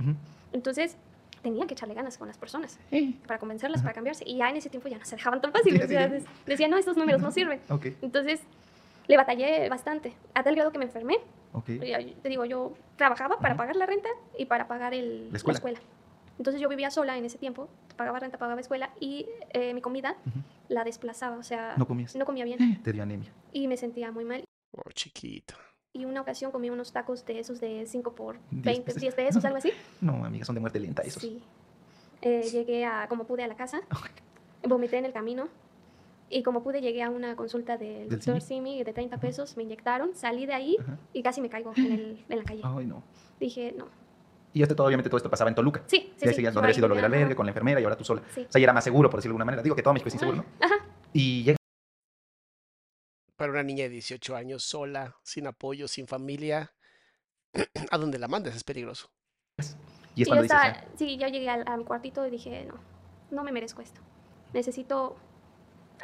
Entonces, 0.52 0.96
tenía 1.42 1.66
que 1.66 1.74
echarle 1.74 1.94
ganas 1.94 2.16
con 2.16 2.28
las 2.28 2.38
personas 2.38 2.78
para 3.26 3.38
convencerlas, 3.38 3.82
para 3.82 3.94
cambiarse. 3.94 4.24
Y 4.26 4.36
ya 4.36 4.48
en 4.48 4.56
ese 4.56 4.70
tiempo 4.70 4.88
ya 4.88 4.98
no 4.98 5.04
se 5.04 5.16
dejaban 5.16 5.40
tan 5.40 5.52
fácil. 5.52 5.78
decían, 6.46 6.70
no, 6.70 6.78
estos 6.78 6.96
números 6.96 7.20
no 7.20 7.30
sirven. 7.30 7.60
Entonces, 8.00 8.40
le 9.08 9.16
batallé 9.16 9.68
bastante, 9.68 10.14
a 10.34 10.42
tal 10.42 10.54
grado 10.54 10.72
que 10.72 10.78
me 10.78 10.84
enfermé. 10.84 11.18
Te 11.66 12.28
digo, 12.28 12.44
yo 12.44 12.74
trabajaba 12.96 13.38
para 13.38 13.56
pagar 13.56 13.76
la 13.76 13.86
renta 13.86 14.08
y 14.38 14.46
para 14.46 14.68
pagar 14.68 14.94
el, 14.94 15.30
la, 15.30 15.36
escuela. 15.36 15.80
Entonces 16.38 16.60
yo 16.60 16.68
vivía 16.68 16.90
sola 16.90 17.18
en 17.18 17.24
ese 17.24 17.36
tiempo, 17.36 17.68
pagaba 17.96 18.18
renta, 18.18 18.38
pagaba 18.38 18.60
escuela 18.60 18.90
y 19.00 19.26
eh, 19.50 19.74
mi 19.74 19.82
comida 19.82 20.16
la 20.68 20.82
desplazaba, 20.82 21.36
o 21.36 21.42
sea, 21.42 21.74
no, 21.76 21.86
comías. 21.86 22.16
no 22.16 22.24
comía 22.24 22.44
bien. 22.44 22.80
Te 22.82 22.92
dio 22.92 23.02
anemia. 23.02 23.30
Y 23.52 23.68
me 23.68 23.76
sentía 23.76 24.10
muy 24.12 24.24
mal. 24.24 24.44
Oh, 24.72 24.90
chiquito 24.92 25.54
y 25.92 26.04
una 26.04 26.22
ocasión 26.22 26.50
comí 26.50 26.70
unos 26.70 26.92
tacos 26.92 27.24
de 27.26 27.40
esos 27.40 27.60
de 27.60 27.84
5 27.86 28.14
por 28.14 28.38
20, 28.50 28.94
10 28.94 29.14
pesos, 29.14 29.44
algo 29.44 29.58
así. 29.58 29.72
No, 30.00 30.24
amiga, 30.24 30.44
son 30.44 30.54
de 30.54 30.60
muerte 30.60 30.80
lenta 30.80 31.02
esos. 31.02 31.22
Sí. 31.22 31.42
Eh, 32.22 32.42
llegué 32.50 32.84
a, 32.84 33.08
como 33.08 33.24
pude, 33.24 33.42
a 33.42 33.48
la 33.48 33.56
casa, 33.56 33.80
vomité 34.62 34.96
en 34.98 35.04
el 35.04 35.12
camino 35.12 35.48
y 36.30 36.42
como 36.42 36.62
pude 36.62 36.80
llegué 36.80 37.02
a 37.02 37.10
una 37.10 37.36
consulta 37.36 37.76
del, 37.76 38.08
doctor 38.08 38.40
Simi 38.40 38.82
de 38.82 38.92
30 38.92 39.18
pesos, 39.18 39.56
me 39.56 39.64
inyectaron, 39.64 40.14
salí 40.14 40.46
de 40.46 40.54
ahí 40.54 40.76
y 41.12 41.22
casi 41.22 41.40
me 41.40 41.50
caigo 41.50 41.72
en, 41.76 41.92
el, 41.92 42.24
en, 42.28 42.38
la 42.38 42.44
calle. 42.44 42.62
Ay, 42.64 42.86
no. 42.86 43.02
Dije, 43.38 43.74
no. 43.76 43.86
Y 44.54 44.62
este, 44.62 44.74
todo, 44.74 44.86
obviamente 44.86 45.10
todo 45.10 45.16
esto 45.16 45.30
pasaba 45.30 45.50
en 45.50 45.56
Toluca. 45.56 45.82
Sí, 45.86 46.12
sí. 46.16 46.32
sí, 46.32 46.42
donde 46.42 46.60
había 46.60 46.74
sido 46.74 46.88
lo 46.88 46.94
del 46.94 47.04
albergue, 47.04 47.34
con 47.34 47.46
la 47.46 47.50
enfermera 47.50 47.80
y 47.80 47.84
ahora 47.84 47.96
tú 47.96 48.04
sola. 48.04 48.22
Sí. 48.34 48.46
O 48.48 48.52
sea, 48.52 48.60
y 48.60 48.64
era 48.64 48.72
más 48.72 48.84
seguro, 48.84 49.10
por 49.10 49.18
decirlo 49.18 49.32
de 49.32 49.34
alguna 49.34 49.44
manera. 49.46 49.62
Digo 49.62 49.74
que 49.74 49.82
todo 49.82 49.92
México 49.94 50.08
es 50.08 50.14
inseguro, 50.14 50.38
¿no? 50.38 50.44
Ajá. 50.60 50.74
Y 51.12 51.42
llega 51.42 51.56
para 53.42 53.54
una 53.54 53.64
niña 53.64 53.82
de 53.82 53.90
18 53.90 54.36
años 54.36 54.62
sola, 54.62 55.16
sin 55.24 55.48
apoyo, 55.48 55.88
sin 55.88 56.06
familia, 56.06 56.72
a 57.90 57.98
donde 57.98 58.20
la 58.20 58.28
mandes 58.28 58.54
es 58.54 58.62
peligroso. 58.62 59.10
Y 60.14 60.22
es 60.22 60.28
sí, 60.28 60.38
dices, 60.42 60.58
sí, 60.94 61.16
yo 61.16 61.26
llegué 61.26 61.50
a, 61.50 61.76
mi 61.76 61.84
cuartito 61.84 62.24
y 62.24 62.30
dije, 62.30 62.64
no, 62.66 62.74
no 63.32 63.42
me 63.42 63.50
merezco 63.50 63.82
esto. 63.82 64.00
Necesito 64.52 65.16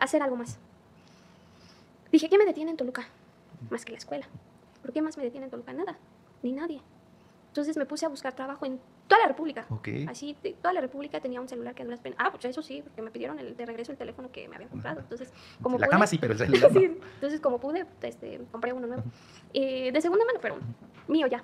hacer 0.01 0.21
algo 0.21 0.35
más. 0.35 0.59
Dije, 2.11 2.29
¿qué 2.29 2.39
me 2.39 2.45
detiene 2.45 2.73
en 2.73 2.77
Toluca? 2.77 3.07
Más 3.71 3.85
que 3.85 3.93
la 3.93 3.99
escuela. 3.99 4.27
¿Por 4.83 4.93
qué 4.93 5.01
más 5.01 5.17
me 5.17 5.23
detiene 5.23 5.45
en 5.45 5.53
Toluca? 5.53 5.73
Nada, 5.73 5.97
ni 6.43 6.51
nadie. 6.51 6.83
Entonces 7.51 7.77
me 7.77 7.87
puse 7.87 8.05
a 8.05 8.09
buscar 8.09 8.35
trabajo 8.35 8.67
en 8.67 8.81
toda 9.09 9.23
la 9.23 9.29
República. 9.29 9.67
Ok. 9.71 9.89
Así, 10.09 10.37
de- 10.43 10.53
toda 10.53 10.73
la 10.73 10.81
República 10.81 11.21
tenía 11.21 11.41
un 11.41 11.49
celular 11.49 11.75
que 11.75 11.83
a 11.83 11.85
duras 11.87 12.01
penas. 12.01 12.19
Ah, 12.21 12.31
pues 12.31 12.45
eso 12.45 12.63
sí, 12.63 12.83
porque 12.83 13.03
me 13.03 13.11
pidieron 13.11 13.39
el, 13.41 13.57
de 13.57 13.67
regreso 13.67 13.91
el 13.91 13.99
teléfono 13.99 14.31
que 14.31 14.47
me 14.49 14.55
habían 14.57 14.71
comprado. 14.71 15.01
Entonces, 15.01 15.33
como 15.63 15.79
la 15.79 15.87
pude- 15.87 15.91
cama 15.91 16.07
sí, 16.07 16.19
pero 16.19 16.35
el 16.35 16.39
celular 16.39 16.73
no. 16.73 16.79
Sí, 16.81 16.85
entonces, 16.85 17.41
como 17.41 17.59
pude, 17.59 17.87
este, 18.03 18.41
compré 18.53 18.73
uno 18.73 18.87
nuevo. 18.87 19.03
Eh, 19.53 19.91
de 19.91 20.01
segunda 20.01 20.25
mano, 20.25 20.39
pero 20.41 20.59
mío 21.09 21.27
ya. 21.27 21.43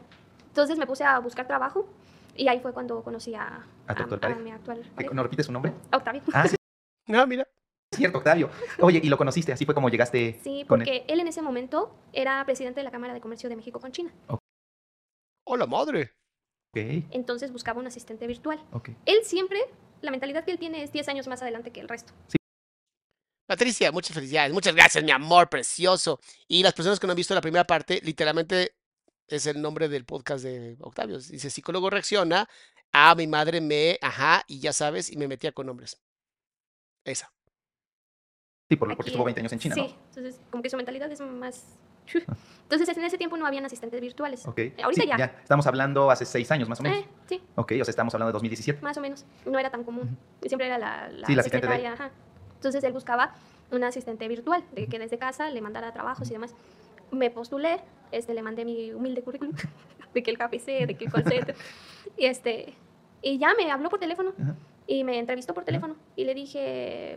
Entonces 0.48 0.78
me 0.78 0.86
puse 0.86 1.02
a 1.02 1.18
buscar 1.18 1.46
trabajo 1.48 1.88
y 2.36 2.46
ahí 2.48 2.60
fue 2.60 2.72
cuando 2.72 3.02
conocí 3.02 3.34
a, 3.34 3.64
¿A 3.86 3.94
tu 3.94 4.02
actual 4.04 4.20
pareja? 4.20 4.40
mi 4.40 4.50
actual 4.52 4.82
¿Qué- 4.82 4.90
pareja, 4.90 5.14
¿No 5.14 5.22
repites 5.22 5.46
su 5.46 5.52
nombre? 5.52 5.72
Octavio. 5.92 6.22
Ah, 6.32 6.46
sí, 6.46 6.54
Ah, 7.08 7.26
mira. 7.26 7.46
cierto, 7.92 8.18
Octavio. 8.18 8.50
Oye, 8.80 9.00
y 9.02 9.08
lo 9.08 9.16
conociste, 9.16 9.52
así 9.52 9.64
fue 9.64 9.74
como 9.74 9.88
llegaste 9.88 10.38
Sí, 10.42 10.64
con 10.68 10.80
él. 10.82 10.86
porque 10.88 11.04
él 11.12 11.20
en 11.20 11.28
ese 11.28 11.42
momento 11.42 11.94
era 12.12 12.44
presidente 12.44 12.80
de 12.80 12.84
la 12.84 12.90
Cámara 12.90 13.14
de 13.14 13.20
Comercio 13.20 13.48
de 13.48 13.56
México 13.56 13.80
con 13.80 13.90
China. 13.92 14.12
¡Hola, 15.46 15.66
madre! 15.66 16.12
Entonces 17.10 17.52
buscaba 17.52 17.80
un 17.80 17.86
asistente 17.86 18.26
virtual. 18.26 18.60
Él 19.06 19.18
siempre, 19.24 19.60
la 20.00 20.10
mentalidad 20.10 20.44
que 20.44 20.52
él 20.52 20.58
tiene 20.58 20.82
es 20.82 20.92
10 20.92 21.08
años 21.08 21.26
más 21.26 21.42
adelante 21.42 21.70
que 21.70 21.80
el 21.80 21.88
resto. 21.88 22.12
Patricia, 23.46 23.92
muchas 23.92 24.14
felicidades. 24.14 24.52
Muchas 24.52 24.74
gracias, 24.74 25.04
mi 25.04 25.10
amor 25.10 25.48
precioso. 25.48 26.18
Y 26.48 26.62
las 26.62 26.72
personas 26.72 26.98
que 26.98 27.06
no 27.06 27.12
han 27.12 27.16
visto 27.16 27.34
la 27.34 27.40
primera 27.40 27.64
parte, 27.64 28.00
literalmente 28.02 28.74
es 29.28 29.46
el 29.46 29.60
nombre 29.60 29.88
del 29.88 30.04
podcast 30.04 30.44
de 30.44 30.76
Octavio. 30.80 31.18
Dice, 31.18 31.50
psicólogo 31.50 31.90
reacciona 31.90 32.48
a 32.92 33.14
mi 33.14 33.26
madre 33.26 33.60
me, 33.60 33.98
ajá, 34.00 34.44
y 34.46 34.60
ya 34.60 34.72
sabes, 34.72 35.10
y 35.10 35.16
me 35.16 35.28
metía 35.28 35.52
con 35.52 35.66
nombres. 35.66 36.00
Esa. 37.04 37.32
Sí, 38.68 38.76
por, 38.76 38.88
porque 38.88 39.02
Aquí- 39.02 39.10
estuvo 39.10 39.24
20 39.24 39.40
años 39.40 39.52
en 39.52 39.58
China, 39.58 39.74
Sí, 39.74 39.94
entonces 40.08 40.40
como 40.50 40.62
que 40.62 40.70
su 40.70 40.76
mentalidad 40.76 41.10
es 41.12 41.20
más... 41.20 41.78
Entonces 42.64 42.96
en 42.96 43.04
ese 43.04 43.16
tiempo 43.18 43.36
no 43.38 43.46
habían 43.46 43.64
asistentes 43.64 43.98
virtuales. 44.00 44.44
¿no? 44.44 44.52
Ok. 44.52 44.60
Ahorita 44.82 45.02
Sí, 45.02 45.08
ya. 45.08 45.24
Estamos 45.42 45.66
hablando 45.66 46.10
hace 46.10 46.24
6 46.26 46.50
años 46.50 46.68
más 46.68 46.80
o 46.80 46.82
menos. 46.82 46.98
Eh, 46.98 47.06
sí, 47.26 47.42
Ok, 47.56 47.72
o 47.80 47.84
sea, 47.84 47.90
estamos 47.92 48.14
hablando 48.14 48.28
de 48.28 48.32
2017. 48.34 48.82
más 48.82 48.96
o 48.98 49.00
menos. 49.00 49.24
No 49.46 49.58
era 49.58 49.70
tan 49.70 49.84
común. 49.84 50.16
Siempre 50.46 50.66
era 50.66 50.76
la, 50.78 51.08
la 51.08 51.26
Sí, 51.26 51.34
la 51.34 51.40
asistente 51.40 51.66
de 51.66 51.72
él. 51.74 51.80
secretaria. 51.80 51.92
ajá. 51.92 52.10
Entonces 52.56 52.84
él 52.84 52.92
buscaba 52.92 53.34
una 53.70 53.88
asistente 53.88 54.28
virtual, 54.28 54.64
de 54.72 54.86
que 54.86 54.98
desde 54.98 55.16
casa 55.18 55.48
le 55.50 55.60
mandara 55.62 55.92
trabajos 55.92 56.28
y 56.30 56.32
demás. 56.34 56.54
Me 57.10 57.30
postulé, 57.30 57.80
este, 58.12 58.34
le 58.34 58.42
mandé 58.42 58.64
mi 58.66 58.92
humilde 58.92 59.22
currículum, 59.22 59.54
de 60.14 60.22
que 60.22 60.30
el 60.30 60.36
KPC, 60.38 60.86
de 60.86 60.96
que 60.98 61.04
el 61.06 61.12
call 61.12 61.24
center. 61.24 61.54
y, 62.18 62.26
este, 62.26 62.74
y 63.22 63.38
ya 63.38 63.52
me 63.56 63.70
habló 63.70 63.88
por 63.88 63.98
teléfono 64.00 64.32
Ajá. 64.40 64.56
y 64.86 65.04
me 65.04 65.18
entrevistó 65.18 65.54
por 65.54 65.64
teléfono. 65.64 65.96
Y 66.16 66.24
le 66.24 66.34
dije, 66.34 67.16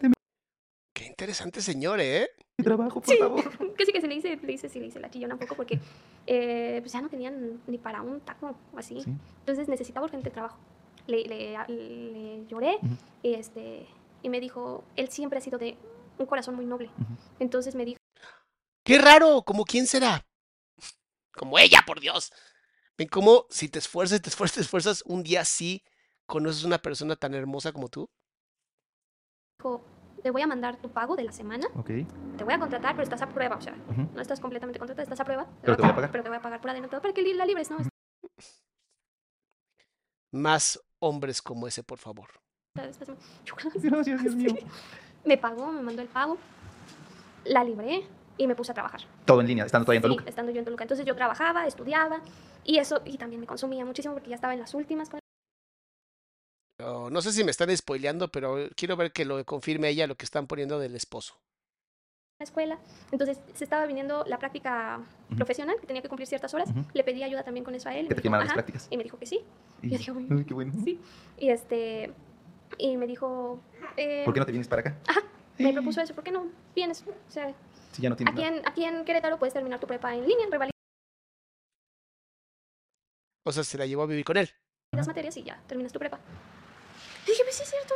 interesante 1.17 1.61
señor, 1.61 1.99
¿eh? 1.99 2.29
Mi 2.59 2.63
trabajo, 2.63 3.01
por 3.01 3.15
Sí. 3.15 3.17
favor. 3.19 3.43
que 3.75 3.85
sí, 3.87 3.91
que 3.91 4.01
se 4.01 4.07
le 4.07 4.13
hice, 4.15 4.35
le 4.37 4.53
hice, 4.53 4.69
sí, 4.69 4.79
le 4.79 4.85
hice 4.85 4.99
la 4.99 5.09
chillona 5.09 5.33
un 5.33 5.39
poco 5.39 5.55
porque 5.55 5.79
eh, 6.27 6.77
pues 6.81 6.93
ya 6.93 7.01
no 7.01 7.09
tenían 7.09 7.59
ni 7.65 7.79
para 7.79 8.03
un 8.03 8.19
taco 8.21 8.55
o 8.71 8.77
así. 8.77 9.01
Sí. 9.01 9.09
Entonces 9.39 9.67
necesitaba 9.67 10.05
urgente 10.05 10.29
trabajo. 10.29 10.59
Le, 11.07 11.23
le, 11.25 11.57
le 11.69 12.45
lloré 12.47 12.75
Ujú. 12.83 12.95
y, 13.23 13.33
este, 13.33 13.87
y 14.21 14.29
me 14.29 14.39
dijo, 14.39 14.83
él 14.95 15.09
siempre 15.09 15.39
ha 15.39 15.41
sido 15.41 15.57
de 15.57 15.75
un 16.19 16.27
corazón 16.27 16.53
muy 16.55 16.65
noble. 16.65 16.87
Ujú. 16.87 17.15
Entonces 17.39 17.73
me 17.73 17.83
dijo, 17.83 17.97
Qué 18.83 18.99
raro, 18.99 19.41
¿como 19.41 19.65
quién 19.65 19.87
será? 19.87 20.23
Como 21.33 21.57
ella, 21.57 21.83
por 21.85 21.99
Dios. 21.99 22.31
Ven 22.95 23.07
cómo 23.07 23.47
si 23.49 23.69
te 23.69 23.79
esfuerzas, 23.79 24.21
te 24.21 24.29
esfuerzas, 24.29 24.55
te 24.55 24.61
esfuerzas, 24.61 25.03
un 25.07 25.23
día 25.23 25.43
sí 25.45 25.83
conoces 26.27 26.63
una 26.63 26.77
persona 26.77 27.15
tan 27.15 27.33
hermosa 27.33 27.71
como 27.71 27.89
tú. 27.89 28.07
Te 30.27 30.31
voy 30.31 30.41
a 30.41 30.47
mandar 30.47 30.75
tu 30.75 30.89
pago 30.89 31.15
de 31.15 31.23
la 31.23 31.31
semana, 31.31 31.67
Ok. 31.73 31.89
te 32.37 32.43
voy 32.43 32.53
a 32.53 32.59
contratar, 32.59 32.91
pero 32.95 33.03
estás 33.03 33.21
a 33.21 33.29
prueba, 33.29 33.55
o 33.55 33.61
sea, 33.61 33.73
no 34.13 34.19
estás 34.21 34.41
completamente 34.41 34.77
contratada, 34.77 35.03
estás 35.03 35.21
a 35.21 35.23
prueba. 35.23 35.47
Pero 35.61 35.77
te 35.77 35.81
voy 35.83 35.91
a 35.91 35.95
pagar. 35.95 36.11
Pero 36.11 36.23
te 36.25 36.29
voy 36.29 36.37
a 36.37 36.41
pagar 36.41 36.59
por 36.59 36.69
adelantado 36.69 37.01
para 37.01 37.13
que 37.13 37.33
la 37.33 37.45
libres, 37.45 37.71
¿no? 37.71 37.77
Más 40.33 40.81
hombres 40.99 41.41
como 41.41 41.65
ese, 41.65 41.81
por 41.81 41.97
favor. 41.97 42.27
Gracias, 42.75 43.07
Dios 44.21 44.35
mío. 44.35 44.55
Me 45.23 45.37
pagó, 45.37 45.71
me 45.71 45.81
mandó 45.81 46.01
el 46.01 46.09
pago, 46.09 46.37
la 47.45 47.63
libré 47.63 48.05
y 48.37 48.47
me 48.47 48.55
puse 48.55 48.73
a 48.73 48.75
trabajar. 48.75 48.99
Todo 49.23 49.39
en 49.39 49.47
línea, 49.47 49.63
estando 49.63 49.85
todavía 49.85 49.99
en 49.99 50.03
Sí, 50.03 50.09
Toluca. 50.09 50.29
estando 50.29 50.51
yo 50.51 50.59
en 50.59 50.65
Toluca. 50.65 50.83
Entonces 50.83 51.05
yo 51.05 51.15
trabajaba, 51.15 51.65
estudiaba 51.67 52.19
y 52.65 52.79
eso, 52.79 53.01
y 53.05 53.17
también 53.17 53.39
me 53.39 53.47
consumía 53.47 53.85
muchísimo 53.85 54.13
porque 54.13 54.27
ya 54.31 54.35
estaba 54.35 54.53
en 54.53 54.59
las 54.59 54.73
últimas 54.73 55.07
con 55.09 55.21
Oh, 56.79 57.09
no 57.09 57.21
sé 57.21 57.31
si 57.31 57.43
me 57.43 57.51
están 57.51 57.75
spoileando, 57.75 58.27
pero 58.27 58.57
quiero 58.75 58.95
ver 58.95 59.11
que 59.11 59.25
lo 59.25 59.43
confirme 59.45 59.89
ella 59.89 60.05
lo 60.05 60.15
que 60.15 60.25
están 60.25 60.45
poniendo 60.47 60.77
del 60.79 60.95
esposo. 60.95 61.35
la 62.39 62.43
escuela. 62.43 62.77
Entonces 63.11 63.39
se 63.55 63.63
estaba 63.63 63.87
viniendo 63.87 64.23
la 64.27 64.37
práctica 64.37 65.01
profesional, 65.35 65.75
que 65.81 65.87
tenía 65.87 66.03
que 66.03 66.07
cumplir 66.07 66.27
ciertas 66.27 66.53
horas. 66.53 66.69
Le 66.93 67.03
pedí 67.03 67.23
ayuda 67.23 67.43
también 67.43 67.63
con 67.63 67.73
eso 67.73 67.89
a 67.89 67.95
él. 67.95 68.05
y 68.05 68.09
Que 68.09 68.15
me 68.15 68.21
te 68.21 68.29
dijo, 68.29 68.37
las 68.37 68.53
prácticas. 68.53 68.87
Y 68.91 68.97
me 68.97 69.03
dijo 69.03 69.17
que 69.17 69.25
sí. 69.25 69.41
Y- 69.81 69.89
yo 69.89 69.97
dije, 69.97 70.11
"Uy, 70.11 70.27
Ay, 70.29 70.45
qué 70.45 70.53
bueno. 70.53 70.71
Sí. 70.83 70.99
Y 71.39 71.49
este, 71.49 72.13
y 72.77 72.95
me 72.95 73.07
dijo, 73.07 73.59
eh, 73.95 74.21
¿Por 74.23 74.35
qué 74.35 74.39
no 74.39 74.45
te 74.45 74.51
vienes 74.51 74.67
para 74.67 74.81
acá? 74.81 74.97
Ajá, 75.07 75.21
me 75.57 75.73
propuso 75.73 75.99
eso, 75.99 76.13
¿por 76.13 76.23
qué 76.23 76.29
no 76.31 76.45
vienes? 76.75 77.03
O 77.07 77.31
sea, 77.31 77.55
Si 77.93 78.03
ya 78.03 78.09
no 78.11 78.15
tienes 78.15 78.31
aquí 78.35 78.43
nada. 78.43 78.55
en, 78.57 78.67
aquí 78.67 78.83
en 78.85 79.03
Querétaro 79.03 79.39
puedes 79.39 79.53
terminar 79.55 79.79
tu 79.79 79.87
prepa 79.87 80.13
en 80.13 80.27
línea, 80.27 80.45
en 80.45 80.51
revalidas 80.51 80.73
O 83.47 83.51
sea, 83.51 83.63
se 83.63 83.79
la 83.79 83.87
llevó 83.87 84.03
a 84.03 84.05
vivir 84.05 84.23
con 84.25 84.37
él. 84.37 84.47
las 84.91 85.07
materias 85.07 85.35
y 85.37 85.43
ya 85.43 85.59
terminas 85.67 85.91
tu 85.91 85.97
prepa. 85.97 86.19
Y 87.27 87.31
dije, 87.31 87.43
pues 87.43 87.55
sí 87.55 87.63
es 87.63 87.69
cierto. 87.69 87.93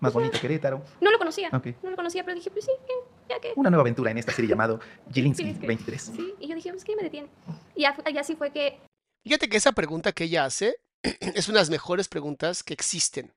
Más 0.00 0.12
bonito 0.12 0.40
Querétaro. 0.40 0.82
No 1.00 1.10
lo 1.10 1.18
conocía. 1.18 1.50
No 1.50 1.90
lo 1.90 1.96
conocía, 1.96 2.24
pero 2.24 2.34
dije, 2.34 2.50
pues 2.50 2.64
sí, 2.64 2.72
¿qué? 2.86 2.92
ya 3.28 3.40
que. 3.40 3.52
Una 3.56 3.70
nueva 3.70 3.82
aventura 3.82 4.10
en 4.10 4.18
esta 4.18 4.32
serie 4.32 4.48
llamado 4.48 4.80
Jelinski 5.12 5.44
Sí, 5.44 5.50
es 5.50 5.58
que- 5.58 5.66
23. 5.66 6.02
Sí, 6.02 6.34
y 6.40 6.48
yo 6.48 6.54
dije, 6.54 6.70
pues 6.70 6.84
¿qué 6.84 6.96
me 6.96 7.02
detiene? 7.02 7.28
Y 7.76 7.84
así 7.84 8.36
fue 8.36 8.50
que 8.52 8.80
Fíjate 9.24 9.48
que 9.48 9.56
esa 9.56 9.72
pregunta 9.72 10.12
que 10.12 10.24
ella 10.24 10.44
hace 10.44 10.76
es 11.02 11.48
una 11.48 11.58
de 11.58 11.62
las 11.62 11.70
mejores 11.70 12.08
preguntas 12.08 12.62
que 12.64 12.74
existen. 12.74 13.32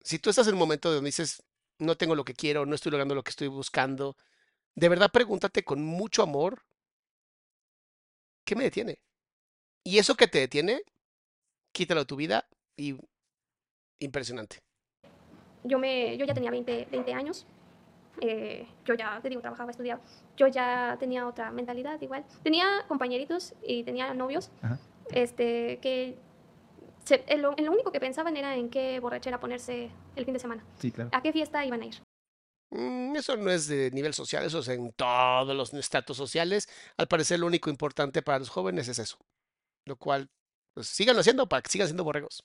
Si 0.00 0.18
tú 0.18 0.30
estás 0.30 0.46
en 0.48 0.54
un 0.54 0.58
momento 0.58 0.92
donde 0.92 1.06
dices, 1.08 1.42
no 1.78 1.96
tengo 1.96 2.14
lo 2.14 2.24
que 2.24 2.34
quiero, 2.34 2.66
no 2.66 2.74
estoy 2.74 2.90
logrando 2.90 3.14
lo 3.14 3.22
que 3.22 3.30
estoy 3.30 3.48
buscando, 3.48 4.16
de 4.74 4.88
verdad 4.88 5.10
pregúntate 5.12 5.64
con 5.64 5.82
mucho 5.84 6.22
amor, 6.22 6.64
¿qué 8.44 8.56
me 8.56 8.64
detiene? 8.64 9.00
Y 9.84 9.98
eso 9.98 10.16
que 10.16 10.26
te 10.28 10.40
detiene, 10.40 10.82
quítalo 11.72 12.00
de 12.00 12.06
tu 12.06 12.16
vida 12.16 12.48
y 12.76 12.96
impresionante. 14.04 14.58
yo, 15.64 15.78
me, 15.78 16.16
yo 16.18 16.26
ya 16.26 16.34
tenía 16.34 16.50
20, 16.50 16.86
20 16.90 17.12
años. 17.14 17.46
eh, 18.20 18.66
yo 18.84 18.94
ya, 18.94 19.18
te 19.20 19.28
digo, 19.28 19.40
trabajaba, 19.40 19.70
estudiaba. 19.70 20.00
Yo 20.36 20.46
ya 20.46 20.96
tenía 21.00 21.26
otra 21.26 21.50
mentalidad 21.50 22.00
igual. 22.00 22.24
Tenía 22.42 22.66
compañeritos 22.86 23.54
y 23.66 23.82
tenía 23.82 24.14
novios 24.14 24.50
Ajá. 24.62 24.78
este, 25.10 25.78
que 25.80 26.16
se- 27.04 27.24
en 27.26 27.42
lo, 27.42 27.54
en 27.58 27.64
lo 27.64 27.72
único 27.72 27.90
que 27.90 27.98
pensaban 28.00 28.36
era 28.36 28.54
en 28.56 28.70
qué 28.70 29.00
borrachera 29.00 29.40
ponerse 29.40 29.90
el 30.16 30.24
fin 30.24 30.34
de 30.34 30.40
semana. 30.40 30.64
Sí, 30.78 30.92
claro. 30.92 31.10
¿A 31.12 31.22
qué 31.22 31.32
fiesta 31.32 31.64
iban 31.66 31.82
a 31.82 31.86
ir? 31.86 31.94
Mm, 32.70 33.16
Eso 33.16 33.36
no 33.36 33.50
es 33.50 33.66
de 33.68 33.90
nivel 33.90 34.14
social, 34.14 34.44
eso 34.44 34.60
es 34.60 34.68
en 34.68 34.92
todos 34.92 35.54
los 35.56 35.72
estratos 35.74 36.16
sociales. 36.16 36.68
Al 36.96 37.08
parecer 37.08 37.40
lo 37.40 37.46
único 37.46 37.68
importante 37.70 38.22
para 38.22 38.38
los 38.38 38.48
jóvenes 38.48 38.86
es 38.88 38.98
eso. 38.98 39.16
Lo 39.86 39.96
cual, 39.96 40.28
pues 40.74 40.86
síganlo 40.88 41.20
haciendo 41.20 41.48
para 41.48 41.62
que 41.62 41.70
sigan 41.70 41.88
siendo 41.88 42.04
borregos. 42.04 42.44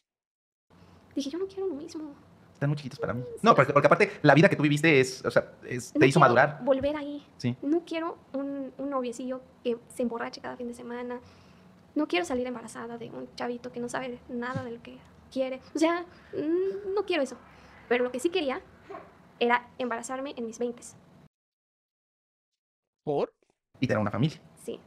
Dije, 1.16 1.30
yo 1.30 1.40
no 1.40 1.48
quiero 1.48 1.68
lo 1.68 1.76
mismo. 1.76 2.14
Están 2.54 2.70
muy 2.70 2.78
chiquitos 2.78 3.00
para 3.00 3.14
mí. 3.14 3.24
No, 3.42 3.56
porque, 3.56 3.72
porque 3.72 3.88
aparte 3.88 4.12
la 4.22 4.34
vida 4.34 4.50
que 4.50 4.56
tú 4.56 4.64
viviste 4.64 5.00
es, 5.00 5.24
o 5.26 5.32
sea, 5.32 5.54
es- 5.64 5.94
te 5.94 6.06
hizo 6.08 6.20
madurar. 6.20 6.60
Volver 6.64 6.96
ahí. 6.98 7.26
Sí. 7.38 7.56
No 7.62 7.84
quiero 7.86 8.18
un, 8.34 8.74
un 8.78 8.90
noviecillo 8.90 9.42
que 9.64 9.78
se 9.88 10.04
emborrache 10.04 10.42
cada 10.42 10.58
fin 10.58 10.68
de 10.68 10.74
semana. 10.74 11.20
No 11.96 12.08
quiero 12.08 12.26
salir 12.26 12.46
embarazada 12.48 12.98
de 12.98 13.10
un 13.10 13.34
chavito 13.36 13.72
que 13.72 13.80
no 13.80 13.88
sabe 13.90 14.20
nada 14.30 14.64
de 14.64 14.72
lo 14.72 14.82
que 14.84 14.98
quiere. 15.32 15.62
O 15.74 15.80
sea, 15.80 16.06
mm, 16.34 16.94
no 16.94 17.06
quiero 17.06 17.24
eso. 17.24 17.38
Pero 17.88 18.04
lo 18.04 18.12
que 18.12 18.20
sí 18.20 18.30
quería 18.30 18.62
era 19.40 19.70
embarazarme 19.78 20.34
en 20.36 20.46
mis 20.46 20.60
20. 20.60 20.84
¿Por? 23.06 23.32
Y 23.80 23.88
tener 23.88 24.02
una 24.02 24.12
familia. 24.12 24.40
Sí. 24.64 24.80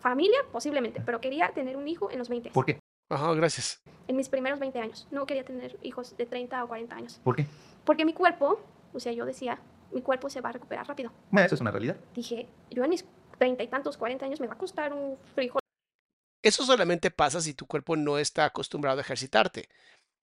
Familia, 0.00 0.38
posiblemente, 0.50 1.00
pero 1.04 1.20
quería 1.20 1.50
tener 1.52 1.76
un 1.76 1.86
hijo 1.88 2.10
en 2.10 2.18
los 2.18 2.28
20. 2.28 2.50
¿Por 2.50 2.64
qué? 2.66 2.78
Ajá, 3.12 3.34
gracias. 3.34 3.82
En 4.08 4.16
mis 4.16 4.30
primeros 4.30 4.58
20 4.58 4.78
años. 4.78 5.06
No 5.10 5.26
quería 5.26 5.44
tener 5.44 5.78
hijos 5.82 6.16
de 6.16 6.24
30 6.24 6.64
o 6.64 6.68
40 6.68 6.96
años. 6.96 7.20
¿Por 7.22 7.36
qué? 7.36 7.46
Porque 7.84 8.06
mi 8.06 8.14
cuerpo, 8.14 8.58
o 8.94 9.00
sea, 9.00 9.12
yo 9.12 9.26
decía, 9.26 9.60
mi 9.92 10.00
cuerpo 10.00 10.30
se 10.30 10.40
va 10.40 10.48
a 10.48 10.52
recuperar 10.52 10.88
rápido. 10.88 11.12
Bueno, 11.30 11.44
eso 11.44 11.54
es 11.54 11.60
una 11.60 11.70
realidad. 11.70 11.96
Dije, 12.14 12.48
yo 12.70 12.82
en 12.82 12.88
mis 12.88 13.04
30 13.36 13.62
y 13.62 13.68
tantos, 13.68 13.98
40 13.98 14.24
años 14.24 14.40
me 14.40 14.46
va 14.46 14.54
a 14.54 14.58
costar 14.58 14.94
un 14.94 15.18
frijol. 15.34 15.60
Eso 16.42 16.64
solamente 16.64 17.10
pasa 17.10 17.42
si 17.42 17.52
tu 17.52 17.66
cuerpo 17.66 17.96
no 17.96 18.16
está 18.16 18.46
acostumbrado 18.46 18.98
a 18.98 19.02
ejercitarte. 19.02 19.68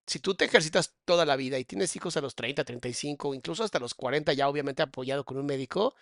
Si 0.07 0.17
tú 0.19 0.33
te 0.33 0.45
ejercitas 0.45 0.95
toda 1.05 1.27
la 1.27 1.35
vida 1.35 1.59
y 1.59 1.65
tienes 1.65 1.95
hijos 1.95 2.17
a 2.17 2.21
los 2.21 2.33
30, 2.33 2.63
35, 2.63 3.35
incluso 3.35 3.63
hasta 3.63 3.77
los 3.77 3.93
40, 3.93 4.33
ya 4.33 4.49
obviamente 4.49 4.81
apoyado 4.81 5.23
con 5.23 5.37
un 5.37 5.45
médico, 5.45 5.93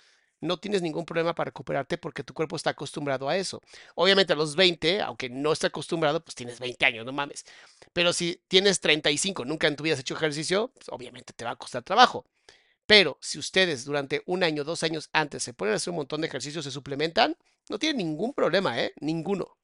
no 0.42 0.58
tienes 0.58 0.82
ningún 0.82 1.06
problema 1.06 1.34
para 1.34 1.50
recuperarte 1.50 1.98
porque 1.98 2.24
tu 2.24 2.34
cuerpo 2.34 2.56
está 2.56 2.72
acostumbrado 2.72 3.30
a 3.30 3.38
eso. 3.38 3.62
Obviamente 3.96 4.34
a 4.34 4.36
los 4.36 4.56
20, 4.56 5.02
aunque 5.02 5.30
no 5.30 5.52
esté 5.52 5.68
acostumbrado, 5.68 6.24
pues 6.24 6.36
tienes 6.36 6.60
20 6.60 6.86
años, 6.86 7.06
no 7.06 7.12
mames. 7.12 7.46
Pero 7.94 8.14
si 8.14 8.42
tienes 8.48 8.80
35, 8.80 9.46
nunca 9.46 9.68
en 9.68 9.76
tu 9.76 9.84
vida 9.84 9.94
has 9.96 10.00
hecho 10.00 10.16
ejercicio, 10.16 10.72
pues 10.74 10.88
obviamente 10.90 11.34
te 11.34 11.46
va 11.46 11.52
a 11.52 11.56
costar 11.56 11.84
trabajo. 11.84 12.26
Pero 12.86 13.18
si 13.20 13.38
ustedes 13.38 13.84
durante 13.84 14.24
un 14.26 14.44
año, 14.44 14.64
dos 14.64 14.82
años 14.84 15.10
antes 15.12 15.44
se 15.44 15.54
ponen 15.54 15.74
a 15.74 15.76
hacer 15.76 15.92
un 15.92 15.98
montón 15.98 16.22
de 16.22 16.28
ejercicios, 16.28 16.64
se 16.64 16.72
suplementan, 16.72 17.36
no 17.70 17.78
tienen 17.78 17.98
ningún 17.98 18.34
problema, 18.34 18.82
¿eh? 18.82 18.94
Ninguno. 19.02 19.58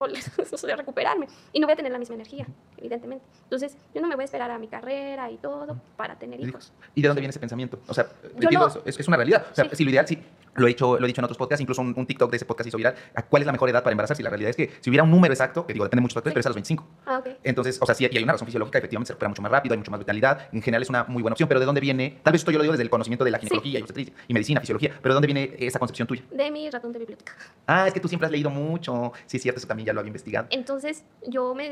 de 0.00 0.76
recuperarme. 0.76 1.28
Y 1.52 1.60
no 1.60 1.68
voy 1.68 1.74
a 1.74 1.76
tener 1.76 1.92
la 1.92 1.98
misma 1.98 2.16
energía, 2.16 2.46
evidentemente. 2.84 3.24
Entonces, 3.44 3.76
yo 3.94 4.00
no 4.00 4.08
me 4.08 4.14
voy 4.14 4.22
a 4.22 4.24
esperar 4.26 4.50
a 4.50 4.58
mi 4.58 4.68
carrera 4.68 5.30
y 5.30 5.36
todo 5.36 5.80
para 5.96 6.16
tener 6.18 6.40
hijos. 6.40 6.72
¿Y 6.94 7.02
de 7.02 7.08
dónde 7.08 7.20
viene 7.20 7.30
ese 7.30 7.40
pensamiento? 7.40 7.78
O 7.86 7.94
sea, 7.94 8.06
eso, 8.38 8.82
es, 8.84 9.08
una 9.08 9.16
realidad. 9.16 9.46
O 9.50 9.54
sea, 9.54 9.68
si 9.72 9.84
lo 9.84 9.90
ideal, 9.90 10.06
sí, 10.06 10.18
lo 10.56 10.66
he, 10.66 10.70
hecho, 10.70 10.98
lo 10.98 11.04
he 11.04 11.08
dicho 11.08 11.20
en 11.20 11.24
otros 11.24 11.38
podcasts, 11.38 11.60
incluso 11.60 11.82
un, 11.82 12.06
TikTok 12.06 12.30
de 12.30 12.36
ese 12.36 12.44
podcast 12.44 12.68
hizo 12.68 12.76
viral. 12.76 12.94
¿Cuál 13.28 13.42
es 13.42 13.46
la 13.46 13.52
mejor 13.52 13.68
edad 13.70 13.82
para 13.82 13.92
embarazarse? 13.92 14.22
Y 14.22 14.24
la 14.24 14.30
realidad 14.30 14.50
es 14.50 14.56
que 14.56 14.70
si 14.80 14.90
hubiera 14.90 15.02
un 15.02 15.10
número 15.10 15.32
exacto, 15.32 15.66
que 15.66 15.72
digo, 15.72 15.84
depende 15.84 16.02
mucho 16.02 16.14
de 16.14 16.20
factores, 16.20 16.34
pero 16.34 16.40
es 16.40 16.46
a 16.46 16.50
los 16.50 16.56
25. 16.56 16.88
Ah, 17.06 17.18
ok. 17.18 17.28
Entonces, 17.42 17.78
o 17.80 17.86
sea, 17.86 17.94
sí, 17.94 18.06
y 18.10 18.16
hay 18.16 18.22
una 18.22 18.32
razón 18.32 18.46
fisiológica, 18.46 18.78
efectivamente 18.78 19.08
se 19.08 19.12
recupera 19.14 19.28
mucho 19.30 19.42
más 19.42 19.50
rápido, 19.50 19.72
hay 19.72 19.78
mucho 19.78 19.90
más 19.90 20.00
vitalidad. 20.00 20.48
En 20.52 20.62
general 20.62 20.82
es 20.82 20.90
una 20.90 21.04
muy 21.04 21.22
buena 21.22 21.34
opción, 21.34 21.48
pero 21.48 21.60
¿de 21.60 21.66
dónde 21.66 21.80
viene? 21.80 22.18
Tal 22.22 22.32
vez 22.32 22.42
esto 22.42 22.50
yo 22.50 22.58
lo 22.58 22.62
digo 22.62 22.72
desde 22.72 22.84
el 22.84 22.90
conocimiento 22.90 23.24
de 23.24 23.30
la 23.30 23.38
ginecología 23.38 23.80
y, 23.80 24.12
y 24.28 24.34
medicina, 24.34 24.60
fisiología, 24.60 24.98
pero 25.02 25.14
¿de 25.14 25.14
dónde 25.14 25.26
viene 25.26 25.56
esa 25.58 25.78
concepción 25.78 26.06
tuya? 26.06 26.22
De 26.30 26.50
mi 26.50 26.70
ratón 26.70 26.92
de 26.92 26.98
biblioteca. 27.00 27.34
Ah, 27.66 27.88
es 27.88 27.94
que 27.94 28.00
tú 28.00 28.08
siempre 28.08 28.26
has 28.26 28.32
leído 28.32 28.50
mucho. 28.50 29.12
Sí, 29.26 29.38
es 29.38 29.42
cierto, 29.42 29.58
eso 29.58 29.66
también 29.66 29.86
ya 29.86 29.92
lo 29.92 30.00
había 30.00 30.08
investigado. 30.08 30.46
Entonces, 30.50 31.04
yo 31.26 31.54
me 31.54 31.68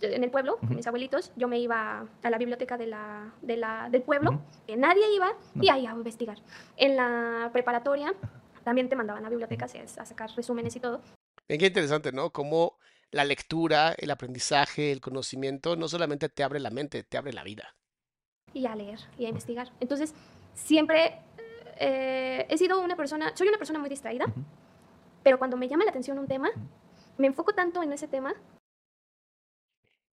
en 0.00 0.24
el 0.24 0.30
pueblo, 0.30 0.58
mis 0.62 0.86
abuelitos, 0.86 1.32
yo 1.36 1.48
me 1.48 1.58
iba 1.58 2.06
a 2.22 2.30
la 2.30 2.38
biblioteca 2.38 2.76
de 2.76 2.86
la, 2.86 3.32
de 3.42 3.56
la, 3.56 3.88
del 3.90 4.02
pueblo, 4.02 4.42
que 4.66 4.76
nadie 4.76 5.14
iba, 5.14 5.32
y 5.60 5.68
ahí 5.68 5.86
a 5.86 5.92
investigar. 5.92 6.38
En 6.76 6.96
la 6.96 7.50
preparatoria 7.52 8.14
también 8.64 8.88
te 8.88 8.96
mandaban 8.96 9.24
a 9.24 9.28
bibliotecas 9.28 9.74
a 9.98 10.04
sacar 10.04 10.30
resúmenes 10.36 10.74
y 10.76 10.80
todo. 10.80 11.00
Bien, 11.48 11.60
qué 11.60 11.66
interesante, 11.66 12.12
¿no? 12.12 12.30
Cómo 12.30 12.78
la 13.10 13.24
lectura, 13.24 13.94
el 13.96 14.10
aprendizaje, 14.10 14.92
el 14.92 15.00
conocimiento, 15.00 15.76
no 15.76 15.88
solamente 15.88 16.28
te 16.28 16.42
abre 16.42 16.60
la 16.60 16.70
mente, 16.70 17.04
te 17.04 17.16
abre 17.16 17.32
la 17.32 17.44
vida. 17.44 17.74
Y 18.52 18.66
a 18.66 18.74
leer 18.74 18.98
y 19.18 19.26
a 19.26 19.28
investigar. 19.28 19.70
Entonces, 19.80 20.14
siempre 20.54 21.20
eh, 21.78 22.46
he 22.48 22.58
sido 22.58 22.80
una 22.80 22.96
persona, 22.96 23.32
soy 23.36 23.48
una 23.48 23.58
persona 23.58 23.78
muy 23.78 23.88
distraída, 23.88 24.26
pero 25.22 25.38
cuando 25.38 25.56
me 25.56 25.68
llama 25.68 25.84
la 25.84 25.90
atención 25.90 26.18
un 26.18 26.26
tema, 26.26 26.50
me 27.18 27.26
enfoco 27.26 27.54
tanto 27.54 27.82
en 27.82 27.92
ese 27.92 28.08
tema 28.08 28.34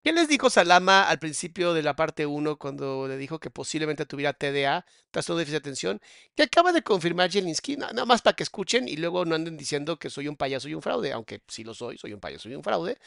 ¿Qué 0.04 0.12
les 0.12 0.28
dijo 0.28 0.50
Salama 0.50 1.08
al 1.08 1.18
principio 1.18 1.74
de 1.74 1.82
la 1.82 1.96
parte 1.96 2.26
1 2.26 2.58
cuando 2.58 3.08
le 3.08 3.16
dijo 3.16 3.40
que 3.40 3.50
posiblemente 3.50 4.06
tuviera 4.06 4.34
TDA, 4.34 4.86
trastorno 5.12 5.38
de 5.38 5.44
déficit 5.44 5.54
de 5.54 5.70
atención? 5.70 6.02
Que 6.36 6.44
acaba 6.44 6.74
de 6.74 6.84
confirmar 6.84 7.32
Jelinski, 7.32 7.78
nada 7.78 8.04
más 8.04 8.22
para 8.22 8.36
que 8.36 8.44
escuchen 8.44 8.90
y 8.90 8.98
luego 8.98 9.24
no 9.24 9.36
anden 9.36 9.56
diciendo 9.56 9.98
que 9.98 10.10
soy 10.10 10.28
un 10.28 10.36
payaso 10.36 10.68
y 10.68 10.74
un 10.74 10.82
fraude, 10.82 11.14
aunque 11.14 11.42
sí 11.48 11.64
lo 11.64 11.74
soy, 11.74 11.98
soy 11.98 12.12
un 12.12 12.20
payaso 12.20 12.50
y 12.50 12.56
un 12.56 12.64
fraude. 12.64 12.98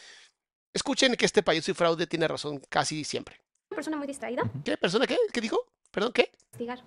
Escuchen 0.73 1.15
que 1.17 1.27
este 1.27 1.43
payaso 1.43 1.71
y 1.71 1.75
fraude 1.75 2.07
tiene 2.07 2.27
razón 2.29 2.63
casi 2.71 3.05
siempre. 3.05 3.43
Una 3.71 3.77
persona 3.77 3.99
muy 3.99 4.07
distraída. 4.07 4.51
¿Qué 4.65 4.79
persona 4.79 5.07
qué? 5.07 5.19
¿Qué 5.35 5.43
dijo? 5.43 5.67
Perdón, 5.91 6.13
¿qué? 6.15 6.31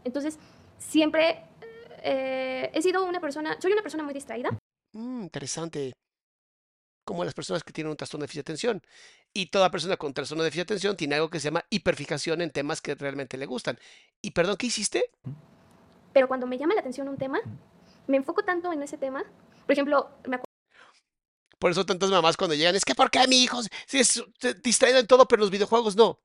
Entonces, 0.03 0.39
siempre 0.79 1.43
eh, 2.01 2.71
he 2.73 2.81
sido 2.81 3.05
una 3.05 3.19
persona, 3.21 3.61
soy 3.61 3.73
una 3.73 3.83
persona 3.83 4.01
muy 4.01 4.15
distraída. 4.15 4.49
Mm, 4.93 5.21
interesante 5.21 5.93
como 7.03 7.23
las 7.23 7.33
personas 7.33 7.63
que 7.63 7.73
tienen 7.73 7.91
un 7.91 7.97
trastorno 7.97 8.23
de 8.23 8.25
déficit 8.25 8.45
de 8.45 8.51
atención. 8.51 8.81
Y 9.33 9.47
toda 9.47 9.71
persona 9.71 9.97
con 9.97 10.13
trastorno 10.13 10.43
de 10.43 10.47
déficit 10.47 10.67
de 10.67 10.73
atención 10.73 10.95
tiene 10.95 11.15
algo 11.15 11.29
que 11.29 11.39
se 11.39 11.45
llama 11.45 11.65
hiperfijación 11.69 12.41
en 12.41 12.51
temas 12.51 12.81
que 12.81 12.95
realmente 12.95 13.37
le 13.37 13.45
gustan. 13.45 13.79
Y 14.21 14.31
perdón, 14.31 14.57
¿qué 14.57 14.67
hiciste? 14.67 15.11
Pero 16.13 16.27
cuando 16.27 16.47
me 16.47 16.57
llama 16.57 16.73
la 16.73 16.81
atención 16.81 17.07
un 17.07 17.17
tema, 17.17 17.39
me 18.07 18.17
enfoco 18.17 18.43
tanto 18.43 18.71
en 18.73 18.83
ese 18.83 18.97
tema. 18.97 19.23
Por 19.65 19.73
ejemplo, 19.73 20.09
me 20.27 20.35
acuerdo 20.35 20.49
por 21.59 21.71
eso 21.71 21.85
tantas 21.85 22.09
mamás 22.09 22.37
cuando 22.37 22.55
llegan, 22.55 22.75
es 22.75 22.85
que 22.85 22.95
¿por 22.95 23.11
qué 23.11 23.27
mi 23.27 23.43
hijo 23.43 23.61
si 23.85 23.99
es 23.99 24.23
distraído 24.63 24.97
en 24.97 25.07
todo, 25.07 25.27
pero 25.27 25.41
en 25.41 25.41
los 25.41 25.51
videojuegos 25.51 25.97
no? 25.97 26.21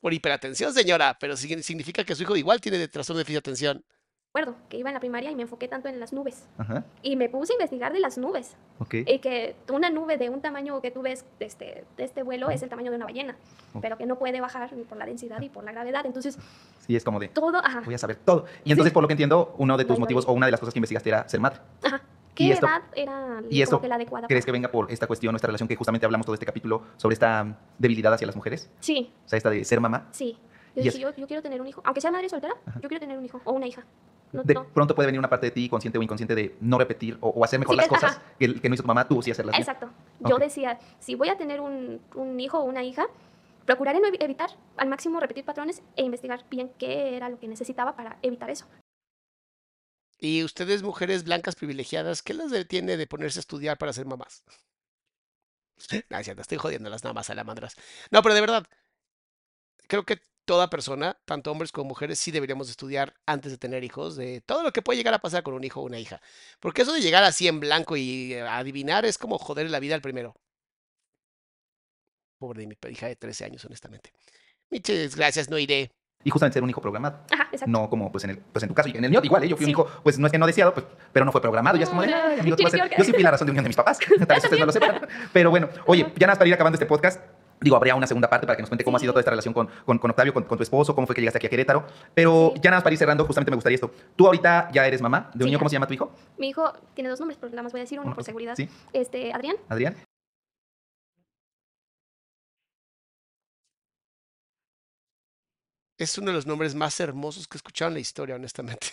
Por 0.00 0.12
hiperatención, 0.12 0.74
señora, 0.74 1.16
pero 1.18 1.36
significa 1.38 2.04
que 2.04 2.14
su 2.14 2.24
hijo 2.24 2.36
igual 2.36 2.60
tiene 2.60 2.86
trastorno 2.88 3.18
de 3.18 3.22
déficit 3.22 3.36
de 3.36 3.38
atención 3.38 3.84
recuerdo 4.34 4.58
que 4.70 4.78
iba 4.78 4.88
en 4.88 4.94
la 4.94 5.00
primaria 5.00 5.30
y 5.30 5.34
me 5.34 5.42
enfoqué 5.42 5.68
tanto 5.68 5.88
en 5.88 6.00
las 6.00 6.14
nubes. 6.14 6.48
Y 7.02 7.16
me 7.16 7.28
puse 7.28 7.52
a 7.52 7.56
investigar 7.56 7.92
de 7.92 8.00
las 8.00 8.16
nubes. 8.16 8.56
Y 8.90 9.18
que 9.18 9.54
una 9.70 9.90
nube 9.90 10.16
de 10.16 10.30
un 10.30 10.40
tamaño 10.40 10.80
que 10.80 10.90
tú 10.90 11.02
ves 11.02 11.26
de 11.38 11.44
este, 11.44 11.84
de 11.98 12.04
este 12.04 12.22
vuelo 12.22 12.48
es 12.48 12.62
el 12.62 12.70
tamaño 12.70 12.90
de 12.90 12.96
una 12.96 13.04
ballena, 13.04 13.36
pero 13.82 13.98
que 13.98 14.06
no 14.06 14.18
puede 14.18 14.40
bajar 14.40 14.72
ni 14.72 14.84
por 14.84 14.96
la 14.96 15.04
densidad 15.04 15.38
ni 15.38 15.50
por 15.50 15.64
la 15.64 15.72
gravedad. 15.72 16.06
Entonces, 16.06 16.38
sí, 16.86 16.96
es 16.96 17.04
como 17.04 17.20
de 17.20 17.28
todo. 17.28 17.60
Voy 17.84 17.94
a 17.94 17.98
saber 17.98 18.16
todo. 18.16 18.46
Y 18.64 18.70
entonces, 18.70 18.92
por 18.92 19.02
lo 19.02 19.08
que 19.08 19.12
entiendo, 19.12 19.54
uno 19.58 19.76
de 19.76 19.84
tus 19.84 19.98
motivos 19.98 20.26
o 20.26 20.32
una 20.32 20.46
de 20.46 20.52
las 20.52 20.60
cosas 20.60 20.72
que 20.72 20.78
investigaste 20.78 21.10
era 21.10 21.28
ser 21.28 21.40
madre. 21.40 21.60
Ajá. 21.82 22.00
¿Qué 22.34 22.52
edad 22.52 22.82
era 22.94 23.42
¿y 23.50 23.60
esto, 23.60 23.78
la 23.86 23.96
adecuada? 23.96 24.26
¿Crees 24.26 24.46
que 24.46 24.52
venga 24.52 24.70
por 24.70 24.90
esta 24.90 25.06
cuestión, 25.06 25.36
esta 25.36 25.48
relación 25.48 25.68
que 25.68 25.76
justamente 25.76 26.06
hablamos 26.06 26.24
todo 26.24 26.32
este 26.32 26.46
capítulo 26.46 26.82
sobre 26.96 27.12
esta 27.12 27.58
debilidad 27.78 28.14
hacia 28.14 28.26
las 28.26 28.36
mujeres? 28.36 28.70
Sí. 28.80 29.12
O 29.26 29.28
sea, 29.28 29.36
esta 29.36 29.50
de 29.50 29.62
ser 29.66 29.80
mamá. 29.80 30.08
Sí. 30.12 30.38
Yo 30.74 30.82
dije, 30.82 30.98
yo, 30.98 31.12
quiero 31.26 31.42
tener 31.42 31.60
un 31.60 31.66
hijo, 31.66 31.82
aunque 31.84 32.00
sea 32.00 32.10
madre 32.10 32.28
soltera, 32.28 32.54
yo 32.80 32.88
quiero 32.88 33.00
tener 33.00 33.18
un 33.18 33.24
hijo 33.24 33.40
o 33.44 33.52
una 33.52 33.66
hija 33.66 33.84
de 34.32 34.54
pronto 34.72 34.94
puede 34.94 35.06
venir 35.06 35.18
una 35.18 35.28
parte 35.28 35.46
de 35.46 35.50
ti, 35.50 35.68
consciente 35.68 35.98
o 35.98 36.02
inconsciente, 36.02 36.34
de 36.34 36.56
no 36.60 36.78
repetir 36.78 37.18
o, 37.20 37.44
hacer 37.44 37.58
mejor 37.58 37.76
las 37.76 37.88
cosas 37.88 38.20
que, 38.38 38.48
no 38.48 38.74
hizo 38.74 38.82
tu 38.82 38.86
mamá, 38.86 39.06
tú 39.06 39.22
sí 39.22 39.30
hacerlas 39.30 39.52
bien. 39.52 39.62
Exacto. 39.62 39.90
Yo 40.20 40.38
decía, 40.38 40.78
si 40.98 41.14
voy 41.14 41.28
a 41.28 41.36
tener 41.36 41.60
un, 41.60 42.00
hijo 42.40 42.58
o 42.58 42.64
una 42.64 42.82
hija, 42.82 43.06
procuraré 43.66 44.00
no 44.00 44.08
evitar 44.08 44.50
al 44.76 44.88
máximo 44.88 45.20
repetir 45.20 45.44
patrones 45.44 45.82
e 45.96 46.02
investigar 46.02 46.44
bien 46.50 46.72
qué 46.78 47.16
era 47.16 47.28
lo 47.28 47.38
que 47.38 47.46
necesitaba 47.46 47.94
para 47.94 48.18
evitar 48.22 48.50
eso. 48.50 48.66
Y 50.18 50.44
ustedes, 50.44 50.82
mujeres 50.82 51.24
blancas 51.24 51.56
privilegiadas, 51.56 52.22
¿qué 52.22 52.32
les 52.32 52.50
detiene 52.50 52.96
de 52.96 53.06
ponerse 53.06 53.38
a 53.38 53.40
estudiar 53.40 53.76
para 53.76 53.92
ser 53.92 54.06
mamás? 54.06 54.44
No, 56.10 56.18
estoy 56.18 56.58
jodiendo 56.58 56.88
las 56.90 57.02
nada 57.02 57.12
más 57.12 57.26
salamandras. 57.26 57.74
No, 58.12 58.22
pero 58.22 58.36
de 58.36 58.40
verdad, 58.40 58.64
creo 59.88 60.04
que 60.04 60.20
toda 60.44 60.68
persona, 60.70 61.16
tanto 61.24 61.50
hombres 61.50 61.72
como 61.72 61.88
mujeres, 61.88 62.18
sí 62.18 62.30
deberíamos 62.30 62.68
estudiar 62.70 63.14
antes 63.26 63.52
de 63.52 63.58
tener 63.58 63.84
hijos, 63.84 64.16
de 64.16 64.40
todo 64.40 64.62
lo 64.62 64.72
que 64.72 64.82
puede 64.82 64.96
llegar 64.96 65.14
a 65.14 65.20
pasar 65.20 65.42
con 65.42 65.54
un 65.54 65.64
hijo 65.64 65.80
o 65.80 65.84
una 65.84 65.98
hija. 65.98 66.20
Porque 66.60 66.82
eso 66.82 66.92
de 66.92 67.00
llegar 67.00 67.24
así 67.24 67.48
en 67.48 67.60
blanco 67.60 67.96
y 67.96 68.34
eh, 68.34 68.42
adivinar 68.42 69.04
es 69.04 69.18
como 69.18 69.38
joder 69.38 69.70
la 69.70 69.80
vida 69.80 69.94
al 69.94 70.02
primero. 70.02 70.34
Pobre 72.38 72.62
de 72.62 72.66
mi 72.66 72.76
hija 72.90 73.06
de 73.06 73.16
13 73.16 73.44
años, 73.44 73.64
honestamente. 73.64 74.12
Miches, 74.70 75.14
gracias, 75.14 75.48
no 75.48 75.58
iré. 75.58 75.90
Y 76.24 76.30
justamente 76.30 76.54
ser 76.54 76.62
un 76.62 76.70
hijo 76.70 76.80
programado. 76.80 77.18
Ajá, 77.30 77.48
exacto. 77.52 77.70
No 77.70 77.88
como 77.90 78.10
pues 78.12 78.24
en, 78.24 78.30
el, 78.30 78.38
pues 78.38 78.62
en 78.62 78.68
tu 78.68 78.74
caso 78.74 78.88
y 78.88 78.96
en 78.96 79.04
el 79.04 79.10
mío 79.10 79.20
igual, 79.22 79.42
¿eh? 79.44 79.48
yo 79.48 79.56
fui 79.56 79.64
un 79.64 79.70
hijo, 79.70 79.88
pues 80.02 80.18
no 80.18 80.26
es 80.26 80.32
que 80.32 80.38
no 80.38 80.46
deseado, 80.46 80.72
pues, 80.72 80.86
pero 81.12 81.24
no 81.24 81.32
fue 81.32 81.40
programado. 81.40 81.76
ya 81.76 81.84
es 81.84 81.88
como 81.88 82.02
de, 82.02 82.14
amigo, 82.14 82.56
tú 82.56 82.62
vas 82.62 82.74
a 82.74 82.76
ser... 82.78 82.90
Yo 82.96 83.04
sí 83.04 83.12
fui 83.12 83.22
la 83.22 83.32
razón 83.32 83.46
de 83.46 83.50
unión 83.50 83.64
de 83.64 83.68
mis 83.68 83.76
papás. 83.76 83.98
Tal 84.18 84.26
vez 84.26 84.44
ustedes 84.44 84.60
no 84.60 84.66
lo 84.66 84.72
sepan. 84.72 85.06
Pero 85.32 85.50
bueno, 85.50 85.68
oye, 85.86 86.02
ya 86.16 86.26
nada 86.26 86.32
más 86.32 86.38
para 86.38 86.48
ir 86.48 86.54
acabando 86.54 86.76
este 86.76 86.86
podcast. 86.86 87.20
Digo, 87.62 87.76
habría 87.76 87.94
una 87.94 88.06
segunda 88.06 88.28
parte 88.28 88.46
para 88.46 88.56
que 88.56 88.62
nos 88.62 88.68
cuente 88.68 88.84
cómo 88.84 88.96
ha 88.96 89.00
sido 89.00 89.12
toda 89.12 89.20
esta 89.20 89.30
relación 89.30 89.54
con, 89.54 89.68
con, 89.86 90.10
Octavio, 90.10 90.34
con, 90.34 90.44
tu 90.44 90.62
esposo, 90.62 90.94
cómo 90.94 91.06
fue 91.06 91.14
que 91.14 91.20
llegaste 91.20 91.38
aquí 91.38 91.46
a 91.46 91.50
Querétaro. 91.50 91.86
Pero 92.14 92.54
ya 92.56 92.70
nada 92.70 92.76
más 92.76 92.82
para 92.82 92.94
ir 92.94 92.98
cerrando, 92.98 93.24
justamente 93.24 93.50
me 93.50 93.56
gustaría 93.56 93.76
esto. 93.76 93.90
Tú 94.16 94.26
ahorita 94.26 94.70
ya 94.72 94.86
eres 94.86 95.00
mamá 95.00 95.30
de 95.34 95.44
un 95.44 95.46
niño, 95.46 95.58
¿cómo 95.58 95.68
se 95.68 95.74
llama 95.74 95.86
tu 95.86 95.94
hijo? 95.94 96.12
Mi 96.38 96.48
hijo 96.48 96.72
tiene 96.94 97.10
dos 97.10 97.20
nombres, 97.20 97.38
pero 97.40 97.50
nada 97.50 97.62
más 97.62 97.72
voy 97.72 97.80
a 97.80 97.84
decir 97.84 98.00
uno 98.00 98.14
por 98.14 98.24
seguridad. 98.24 98.54
¿Sí? 98.56 98.68
Este, 98.92 99.32
Adrián. 99.32 99.56
Adrián. 99.68 99.96
Es 105.98 106.18
uno 106.18 106.28
de 106.28 106.32
los 106.34 106.46
nombres 106.46 106.74
más 106.74 106.98
hermosos 106.98 107.46
que 107.46 107.56
he 107.56 107.58
escuchado 107.58 107.88
en 107.90 107.94
la 107.94 108.00
historia, 108.00 108.34
honestamente. 108.34 108.88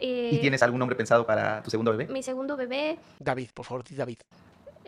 ¿Y 0.00 0.38
tienes 0.40 0.62
algún 0.62 0.80
nombre 0.80 0.96
pensado 0.96 1.24
para 1.24 1.62
tu 1.62 1.70
segundo 1.70 1.92
bebé? 1.92 2.12
Mi 2.12 2.24
segundo 2.24 2.56
bebé. 2.56 2.98
David, 3.20 3.50
por 3.54 3.64
favor, 3.64 3.84
David. 3.88 4.18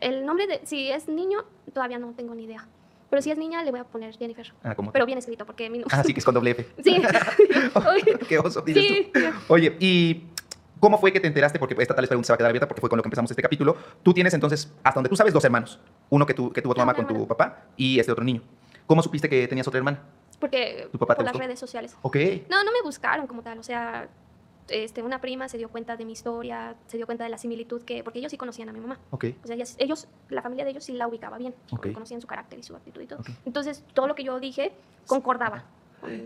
El 0.05 0.27
nombre 0.27 0.47
de, 0.47 0.61
si 0.65 0.91
es 0.91 1.09
niño, 1.09 1.45
todavía 1.73 1.99
no 1.99 2.13
tengo 2.13 2.35
ni 2.35 2.45
idea. 2.45 2.67
Pero 3.09 3.23
si 3.23 3.31
es 3.31 3.39
niña, 3.39 3.63
le 3.63 3.71
voy 3.71 3.81
a 3.81 3.85
poner 3.85 4.17
Jennifer. 4.17 4.53
Ah, 4.63 4.75
¿cómo? 4.75 4.93
Pero 4.93 5.07
bien 5.07 5.19
escrito, 5.19 5.47
porque 5.47 5.71
mi 5.71 5.83
Ah, 5.91 6.03
sí, 6.05 6.13
que 6.13 6.19
es 6.19 6.25
con 6.25 6.35
doble 6.35 6.51
F. 6.51 6.67
Sí. 6.83 7.01
Qué 8.29 8.39
oso, 8.39 8.61
dices 8.61 8.85
sí. 8.85 9.11
tú. 9.13 9.21
Oye, 9.49 9.77
y 9.81 10.25
¿Cómo 10.85 10.99
fue 10.99 11.15
que 11.15 11.21
te 11.21 11.27
enteraste? 11.27 11.59
Porque 11.59 11.75
esta 11.79 11.95
tal 11.95 12.07
pregunta 12.07 12.27
se 12.27 12.33
va 12.33 12.35
a 12.35 12.37
quedar 12.37 12.51
abierta 12.51 12.69
porque 12.69 12.83
fue 12.83 12.91
con 12.91 12.99
lo 12.99 13.03
que 13.03 13.07
empezamos 13.07 13.31
este 13.31 13.41
capítulo. 13.43 13.75
Tú 14.03 14.13
tienes 14.13 14.35
entonces, 14.35 14.71
hasta 14.83 14.99
donde 14.99 15.09
tú 15.09 15.17
sabes, 15.17 15.33
dos 15.33 15.43
hermanos. 15.43 15.81
Uno 16.11 16.27
que, 16.27 16.35
tu, 16.35 16.53
que 16.53 16.61
tuvo 16.61 16.75
tu 16.75 16.81
mamá 16.81 16.93
con 16.93 17.07
tu 17.07 17.27
papá 17.27 17.69
y 17.75 17.99
este 17.99 18.13
otro 18.13 18.23
niño. 18.23 18.43
¿Cómo 18.87 19.03
supiste 19.03 19.27
que 19.27 19.49
tenías 19.49 19.67
otra 19.67 19.79
hermana? 19.79 20.03
Porque 20.39 20.87
¿Tu 20.93 20.99
papá 20.99 21.15
por 21.15 21.25
las 21.25 21.35
redes 21.35 21.59
sociales. 21.59 21.97
Ok. 22.03 22.17
No, 22.51 22.63
no 22.65 22.71
me 22.71 22.83
buscaron 22.83 23.27
como 23.27 23.43
tal. 23.43 23.59
O 23.59 23.63
sea, 23.63 24.09
este, 24.69 25.03
una 25.03 25.21
prima 25.21 25.49
se 25.49 25.59
dio 25.59 25.69
cuenta 25.69 25.97
de 25.97 26.05
mi 26.05 26.13
historia, 26.13 26.77
se 26.87 26.97
dio 26.97 27.07
cuenta 27.07 27.25
de 27.25 27.31
la 27.31 27.39
similitud 27.39 27.83
que, 27.83 28.03
porque 28.03 28.19
ellos 28.19 28.31
sí 28.31 28.39
conocían 28.39 28.69
a 28.69 28.73
mi 28.73 28.81
mamá. 28.81 28.99
Okay. 29.11 29.37
O 29.43 29.47
sea, 29.47 29.57
ellos, 29.79 30.09
la 30.29 30.43
familia 30.43 30.65
de 30.65 30.71
ellos 30.71 30.85
sí 30.85 30.93
la 30.93 31.07
ubicaba 31.07 31.39
bien, 31.39 31.55
conocían 31.69 32.21
su 32.21 32.27
carácter 32.27 32.59
y 32.59 32.63
su 32.63 32.75
actitud 32.75 33.01
y 33.01 33.07
todo. 33.07 33.21
Entonces, 33.45 33.85
todo 33.93 34.07
lo 34.07 34.15
que 34.15 34.25
yo 34.25 34.41
dije 34.41 34.73
concordaba. 35.07 35.65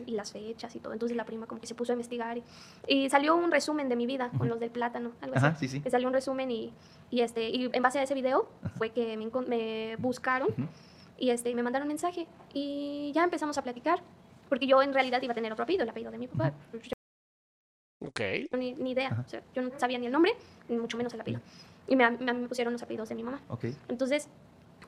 y 0.06 0.12
las 0.12 0.32
fechas 0.32 0.74
y 0.74 0.81
todo. 0.81 0.93
Entonces 0.93 1.16
la 1.16 1.24
prima 1.24 1.47
como 1.47 1.60
que 1.60 1.69
se 1.69 1.77
puso 1.77 1.93
a 1.93 1.94
investigar 1.94 2.40
y, 2.89 3.09
salió 3.10 3.36
un 3.36 3.52
resumen 3.52 3.89
de 3.89 3.94
mi 3.94 4.06
vida 4.06 4.31
con 4.36 4.48
los 4.48 4.59
del 4.59 4.70
plátano, 4.70 5.12
algo 5.20 5.36
así. 5.36 5.69
Sí, 5.69 5.81
sí. 5.81 5.90
salió 5.90 6.09
un 6.09 6.15
resumen 6.15 6.51
y, 6.51 6.73
y, 7.10 7.20
este, 7.20 7.48
y 7.48 7.70
en 7.73 7.82
base 7.82 8.01
a 8.01 8.02
ese 8.02 8.15
video 8.15 8.48
fue 8.77 8.90
que 8.90 9.16
me, 9.16 9.31
me 9.47 9.97
buscaron 9.97 10.48
y 11.16 11.31
este, 11.31 11.55
me 11.55 11.62
mandaron 11.62 11.86
un 11.86 11.89
mensaje 11.89 12.27
y 12.52 13.12
ya 13.15 13.23
empezamos 13.24 13.56
a 13.59 13.62
platicar. 13.62 14.01
Porque 14.48 14.66
yo 14.66 14.81
en 14.82 14.94
realidad 14.94 15.20
iba 15.23 15.32
a 15.32 15.35
tener 15.35 15.52
otro 15.52 15.65
apellido, 15.65 15.85
el 15.85 15.90
apellido 15.90 16.10
de 16.10 16.19
mi 16.19 16.27
papá. 16.27 16.55
Ok. 18.01 18.20
Ni, 18.53 18.75
ni 18.75 18.93
idea. 18.93 19.25
yo 19.55 19.62
no 19.62 19.70
sabía 19.79 19.99
ni 19.99 20.07
el 20.07 20.12
nombre, 20.12 20.35
ni 20.69 20.77
mucho 20.77 20.97
menos 20.97 21.12
el 21.15 21.20
apellido. 21.20 21.43
Y 21.87 21.97
me, 21.97 22.11
me, 22.11 22.49
pusieron 22.49 22.73
los 22.73 22.83
apellidos 22.83 23.09
de 23.09 23.15
mi 23.15 23.23
mamá. 23.23 23.41
Ok. 23.49 23.66
Entonces, 23.89 24.29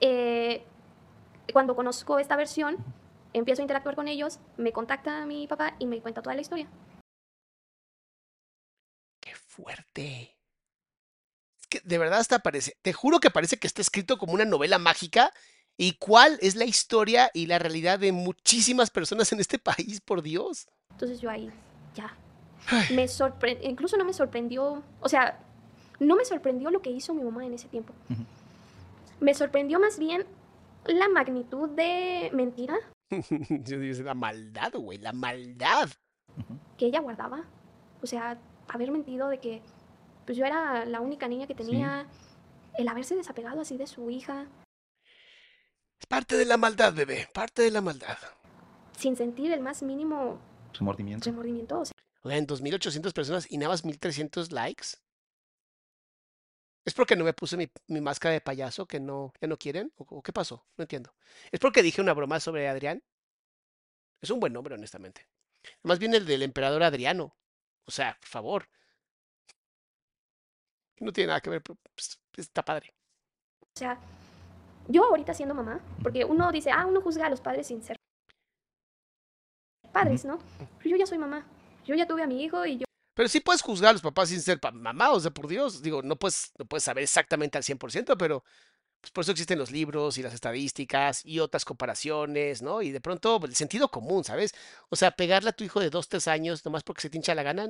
eh, 0.01 0.63
cuando 1.53 1.75
conozco 1.75 2.19
esta 2.19 2.37
versión, 2.37 2.77
empiezo 3.33 3.63
a 3.63 3.65
interactuar 3.65 3.97
con 3.97 4.09
ellos, 4.09 4.39
me 4.57 4.73
contacta 4.73 5.27
mi 5.27 5.47
papá 5.47 5.75
y 5.79 5.87
me 5.87 6.01
cuenta 6.01 6.23
toda 6.23 6.35
la 6.35 6.43
historia. 6.43 6.69
¡Qué 9.21 9.35
fuerte! 9.35 10.37
que 11.71 11.81
de 11.85 11.99
verdad 11.99 12.19
hasta 12.19 12.41
parece, 12.41 12.77
te 12.83 12.93
juro 12.93 13.21
que 13.21 13.31
parece 13.31 13.57
que 13.57 13.67
está 13.67 13.81
escrito 13.81 14.19
como 14.19 14.35
una 14.35 14.45
novela 14.45 14.79
mágica. 14.79 15.33
¿Y 15.79 15.95
cuál 15.95 16.39
es 16.43 16.57
la 16.57 16.67
historia 16.67 17.31
y 17.33 17.47
la 17.47 17.59
realidad 17.59 17.99
de 17.99 18.13
muchísimas 18.13 18.91
personas 18.91 19.33
en 19.33 19.41
este 19.41 19.59
país, 19.59 20.03
por 20.03 20.21
Dios? 20.21 20.69
Entonces 20.91 21.23
yo 21.23 21.31
ahí, 21.31 21.51
ya. 21.95 22.15
Me 22.95 23.09
sorprendió, 23.09 23.69
incluso 23.69 23.97
no 23.97 24.05
me 24.05 24.13
sorprendió, 24.13 24.83
o 25.01 25.09
sea, 25.09 25.39
no 25.99 26.17
me 26.17 26.25
sorprendió 26.25 26.71
lo 26.71 26.81
que 26.81 26.91
hizo 26.91 27.15
mi 27.15 27.23
mamá 27.23 27.45
en 27.45 27.55
ese 27.55 27.69
tiempo. 27.69 27.93
Me 29.21 29.35
sorprendió 29.35 29.79
más 29.79 29.99
bien 29.99 30.25
la 30.87 31.09
magnitud 31.09 31.69
de 31.71 32.31
mentira. 32.33 32.77
la 34.05 34.15
maldad, 34.15 34.73
güey, 34.75 34.99
la 34.99 35.13
maldad. 35.13 35.91
Que 36.77 36.87
ella 36.87 37.01
guardaba. 37.01 37.45
O 38.03 38.07
sea, 38.07 38.39
haber 38.69 38.91
mentido 38.91 39.29
de 39.29 39.39
que 39.39 39.63
pues 40.25 40.39
yo 40.39 40.45
era 40.45 40.85
la 40.85 41.01
única 41.01 41.29
niña 41.29 41.47
que 41.47 41.55
tenía, 41.55 42.07
el 42.75 42.89
haberse 42.89 43.17
desapegado 43.17 43.61
así 43.61 43.77
de 43.77 43.87
su 43.87 44.11
hija. 44.11 44.47
Es 45.99 46.07
parte 46.07 46.37
de 46.37 46.45
la 46.45 46.57
maldad, 46.57 46.95
bebé, 46.95 47.29
parte 47.35 47.63
de 47.63 47.71
la 47.71 47.81
maldad. 47.81 48.17
Sin 48.97 49.17
sentir 49.17 49.53
el 49.53 49.61
más 49.61 49.83
mínimo 49.83 50.39
remordimiento. 50.73 51.29
Remordimiento, 51.29 51.81
o 51.81 51.85
sea. 51.85 52.00
En 52.25 52.47
2.800 52.47 53.13
personas 53.13 53.51
y 53.51 53.59
nada 53.59 53.71
más 53.71 53.85
1.300 53.85 54.51
likes. 54.51 54.99
¿Es 56.85 56.95
porque 56.95 57.17
no 57.17 57.25
me 57.25 57.33
puse 57.33 57.57
mi, 57.57 57.71
mi, 57.89 58.01
máscara 58.01 58.33
de 58.33 58.41
payaso 58.41 58.87
que 58.87 59.01
no, 59.01 59.33
ya 59.41 59.49
no 59.49 59.59
quieren? 59.59 59.93
¿O, 59.97 60.23
qué 60.23 60.33
pasó? 60.33 60.67
No 60.77 60.83
entiendo. 60.83 61.15
¿Es 61.53 61.61
porque 61.61 61.83
dije 61.83 62.01
una 62.01 62.15
broma 62.15 62.41
sobre 62.41 62.69
Adrián? 62.69 63.03
Es 64.21 64.31
un 64.31 64.41
buen 64.41 64.53
nombre, 64.53 64.75
honestamente. 64.75 65.29
Más 65.83 65.99
bien 65.99 66.15
el 66.15 66.27
del 66.27 66.43
emperador 66.43 66.83
Adriano. 66.83 67.37
O 67.85 67.91
sea, 67.91 68.17
por 68.19 68.29
favor. 68.29 68.69
No 70.99 71.13
tiene 71.13 71.29
nada 71.29 71.41
que 71.41 71.51
ver, 71.51 71.63
pero 71.63 71.79
pues, 71.95 72.19
está 72.37 72.65
padre. 72.65 72.95
O 73.75 73.79
sea, 73.79 73.99
yo 74.89 75.05
ahorita 75.05 75.35
siendo 75.35 75.55
mamá, 75.55 75.81
porque 76.03 76.25
uno 76.25 76.51
dice, 76.51 76.71
ah, 76.71 76.87
uno 76.87 77.01
juzga 77.01 77.27
a 77.27 77.31
los 77.31 77.41
padres 77.41 77.67
sin 77.67 77.83
ser 77.83 77.97
padres, 79.93 80.25
¿no? 80.25 80.39
Pero 80.79 80.91
yo 80.91 80.97
ya 80.97 81.07
soy 81.07 81.19
mamá. 81.19 81.47
Yo 81.87 81.95
ya 81.95 82.07
tuve 82.07 82.23
a 82.23 82.27
mi 82.27 82.43
hijo 82.43 82.65
y 82.67 82.79
yo... 82.79 82.85
Pero 83.15 83.29
sí 83.29 83.41
puedes 83.41 83.63
juzgar 83.63 83.91
a 83.91 83.93
los 83.93 84.03
papás 84.03 84.29
sin 84.29 84.41
ser 84.41 84.59
mamá, 84.73 85.11
o 85.11 85.21
sea, 85.21 85.31
por 85.31 85.49
Dios. 85.49 85.83
Digo, 85.83 86.03
no 86.03 86.17
puedes, 86.17 86.53
no 86.59 86.65
puedes 86.65 86.85
saber 86.85 87.03
exactamente 87.03 87.59
al 87.59 87.65
100%, 87.65 88.17
pero 88.17 88.45
pues 89.01 89.11
por 89.13 89.23
eso 89.23 89.33
existen 89.33 89.59
los 89.59 89.71
libros 89.71 90.19
y 90.19 90.23
las 90.23 90.35
estadísticas 90.35 91.25
y 91.25 91.41
otras 91.41 91.65
comparaciones, 91.65 92.61
¿no? 92.63 92.83
Y 92.83 92.91
de 92.91 93.01
pronto 93.01 93.41
el 93.43 93.55
sentido 93.55 93.89
común, 93.89 94.25
¿sabes? 94.25 94.55
O 94.91 94.97
sea, 94.97 95.11
pegarle 95.11 95.51
a 95.51 95.53
tu 95.53 95.65
hijo 95.65 95.81
de 95.81 95.91
dos, 95.91 96.09
tres 96.09 96.29
años 96.29 96.65
nomás 96.65 96.83
porque 96.83 97.03
se 97.03 97.11
te 97.11 97.17
hincha 97.17 97.35
la 97.35 97.43
gana. 97.43 97.67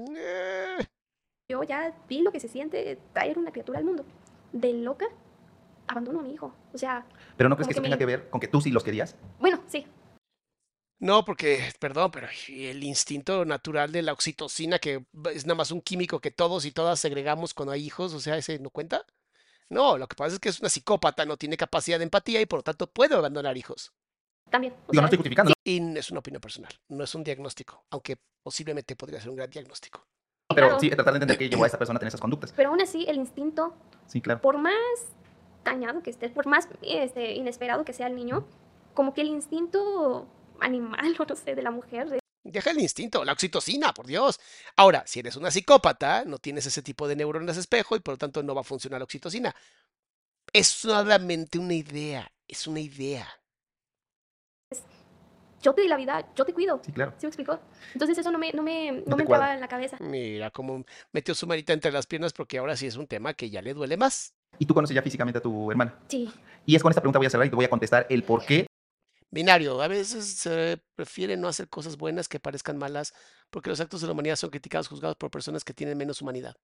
Yo 1.49 1.63
ya 1.63 1.97
vi 2.09 2.23
lo 2.23 2.33
que 2.33 2.41
se 2.41 2.49
siente 2.49 2.99
traer 3.13 3.39
una 3.39 3.53
criatura 3.53 3.79
al 3.79 3.85
mundo. 3.85 4.05
De 4.53 4.73
loca, 4.73 5.07
abandono 5.87 6.21
a 6.21 6.23
mi 6.23 6.33
hijo. 6.33 6.53
O 6.73 6.79
sea. 6.79 7.07
¿Pero 7.37 7.49
no 7.49 7.57
crees 7.57 7.69
que 7.69 7.73
eso 7.73 7.83
tenga 7.83 7.99
que 7.99 8.07
ver 8.07 8.29
con 8.29 8.41
que 8.41 8.49
tú 8.49 8.61
sí 8.61 8.71
los 8.71 8.83
querías? 8.83 9.17
Bueno, 9.39 9.61
sí. 9.69 9.87
No, 11.01 11.25
porque, 11.25 11.73
perdón, 11.79 12.11
pero 12.11 12.29
el 12.49 12.85
instinto 12.85 13.47
natural 13.47 13.91
de 13.91 14.03
la 14.03 14.13
oxitocina, 14.13 14.79
que 14.79 15.03
es 15.33 15.47
nada 15.47 15.55
más 15.55 15.71
un 15.71 15.81
químico 15.81 16.21
que 16.21 16.31
todos 16.31 16.67
y 16.67 16.73
todas 16.73 17.01
segregamos 17.01 17.55
cuando 17.55 17.73
hay 17.73 17.85
hijos, 17.85 18.13
o 18.13 18.21
sea, 18.21 18.37
¿ese 18.37 18.59
no 18.59 18.69
cuenta? 18.69 19.07
No, 19.71 19.97
lo 19.97 20.07
que 20.07 20.15
pasa 20.15 20.35
es 20.35 20.41
que 20.41 20.51
es 20.51 20.61
una 20.61 20.69
psicópata, 20.69 21.25
no 21.25 21.39
tiene 21.39 21.57
capacidad 21.57 21.99
de 21.99 22.05
empatía 22.05 22.41
y 22.43 22.47
por 22.47 22.59
lo 22.59 22.63
tanto 22.63 22.87
puede 22.87 23.15
abandonar 23.15 23.57
hijos. 23.57 23.95
También. 24.51 24.75
Yo 24.93 25.01
no 25.01 25.07
estoy 25.07 25.17
justificando. 25.17 25.53
Y 25.65 25.97
es 25.97 26.11
una 26.11 26.21
opinión 26.21 26.43
personal, 26.43 26.73
no 26.89 27.03
es 27.03 27.15
un 27.15 27.25
diagnóstico, 27.25 27.87
aunque 27.89 28.19
posiblemente 28.43 28.95
podría 28.95 29.21
ser 29.21 29.31
un 29.31 29.37
gran 29.37 29.49
diagnóstico. 29.49 30.07
Pero 30.55 30.79
sí, 30.79 30.91
tratar 30.91 31.15
de 31.15 31.19
entender 31.19 31.39
que 31.39 31.49
llevó 31.49 31.65
a 31.65 31.69
esa 31.69 31.79
persona 31.79 31.97
a 31.97 32.01
tener 32.01 32.09
esas 32.09 32.21
conductas. 32.21 32.53
Pero 32.55 32.71
aún 32.71 32.83
así, 32.83 33.07
el 33.09 33.17
instinto, 33.17 33.75
sí, 34.07 34.21
claro. 34.21 34.43
por 34.43 34.59
más 34.59 34.75
dañado 35.65 36.03
que 36.03 36.11
esté, 36.11 36.29
por 36.29 36.47
más 36.47 36.69
este, 36.83 37.33
inesperado 37.35 37.85
que 37.85 37.93
sea 37.93 38.09
el 38.09 38.17
niño, 38.17 38.47
como 38.93 39.15
que 39.15 39.21
el 39.21 39.29
instinto 39.29 40.27
animal 40.61 41.17
o 41.19 41.25
no 41.25 41.37
sé, 41.37 41.55
de 41.55 41.63
la 41.63 41.71
mujer. 41.71 42.21
Deja 42.43 42.71
el 42.71 42.81
instinto, 42.81 43.25
la 43.25 43.33
oxitocina, 43.33 43.93
por 43.93 44.07
Dios. 44.07 44.41
Ahora, 44.77 45.05
si 45.07 45.21
eres 45.21 45.37
una 45.37 45.51
psicópata, 45.51 46.25
no 46.25 46.39
tienes 46.39 46.67
ese 46.67 46.83
tipo 46.83 47.07
de 47.07 47.17
neuronas 47.17 47.57
espejo 47.57 47.97
y 47.97 48.01
por 48.01 48.15
lo 48.15 48.19
tanto 48.19 48.43
no 48.43 48.55
va 48.55 48.63
a 48.63 48.65
funcionar 48.65 49.01
la 49.01 49.05
oxitocina. 49.05 49.55
Es 50.53 50.69
solamente 50.69 51.59
una 51.59 51.75
idea, 51.75 52.31
es 52.49 52.67
una 52.67 52.81
idea. 52.81 53.29
Yo 55.63 55.75
te 55.75 55.83
di 55.83 55.89
la 55.89 55.97
vida, 55.97 56.27
yo 56.35 56.45
te 56.47 56.55
cuido. 56.55 56.81
Sí, 56.83 56.91
claro. 56.93 57.13
¿Sí 57.19 57.27
me 57.27 57.29
explicó? 57.29 57.61
Entonces 57.93 58.17
eso 58.17 58.33
no 58.33 58.39
me, 58.39 58.51
no 58.53 58.63
me, 58.63 59.03
no 59.07 59.17
me 59.17 59.23
entraba 59.23 59.53
en 59.53 59.61
la 59.61 59.69
cabeza. 59.69 59.99
Mira 60.01 60.51
cómo 60.51 60.85
metió 61.13 61.35
su 61.35 61.47
marita 61.47 61.75
entre 61.75 61.93
las 61.93 62.07
piernas 62.07 62.33
porque 62.33 62.57
ahora 62.57 62.75
sí 62.77 62.87
es 62.87 62.97
un 62.97 63.07
tema 63.07 63.35
que 63.35 63.51
ya 63.51 63.61
le 63.61 63.75
duele 63.75 63.99
más. 63.99 64.33
¿Y 64.59 64.65
tú 64.65 64.73
conoces 64.73 64.95
ya 64.95 65.03
físicamente 65.03 65.39
a 65.39 65.43
tu 65.43 65.71
hermana? 65.71 65.99
Sí. 66.09 66.31
Y 66.65 66.75
es 66.75 66.83
con 66.83 66.91
esta 66.91 67.03
pregunta 67.03 67.19
voy 67.19 67.27
a 67.27 67.31
cerrar 67.31 67.47
y 67.47 67.51
te 67.51 67.57
voy 67.57 67.67
a 67.67 67.71
contestar 67.71 68.07
el 68.09 68.23
por 68.23 68.45
qué 68.45 68.67
binario. 69.31 69.81
A 69.83 69.89
veces 69.89 70.25
se 70.39 70.83
prefiere 70.95 71.37
no 71.37 71.49
hacer 71.49 71.69
cosas 71.69 71.97
buenas 71.97 72.29
que 72.29 72.41
parezcan 72.41 72.79
malas 72.79 73.15
porque 73.51 73.71
los 73.71 73.81
actos 73.81 74.01
de 74.01 74.07
la 74.07 74.13
humanidad 74.13 74.37
son 74.37 74.51
criticados, 74.51 74.89
juzgados 74.89 75.17
por 75.17 75.31
personas 75.31 75.65
que 75.65 75.75
tienen 75.75 75.99
menos 75.99 76.23
humanidad. 76.23 76.57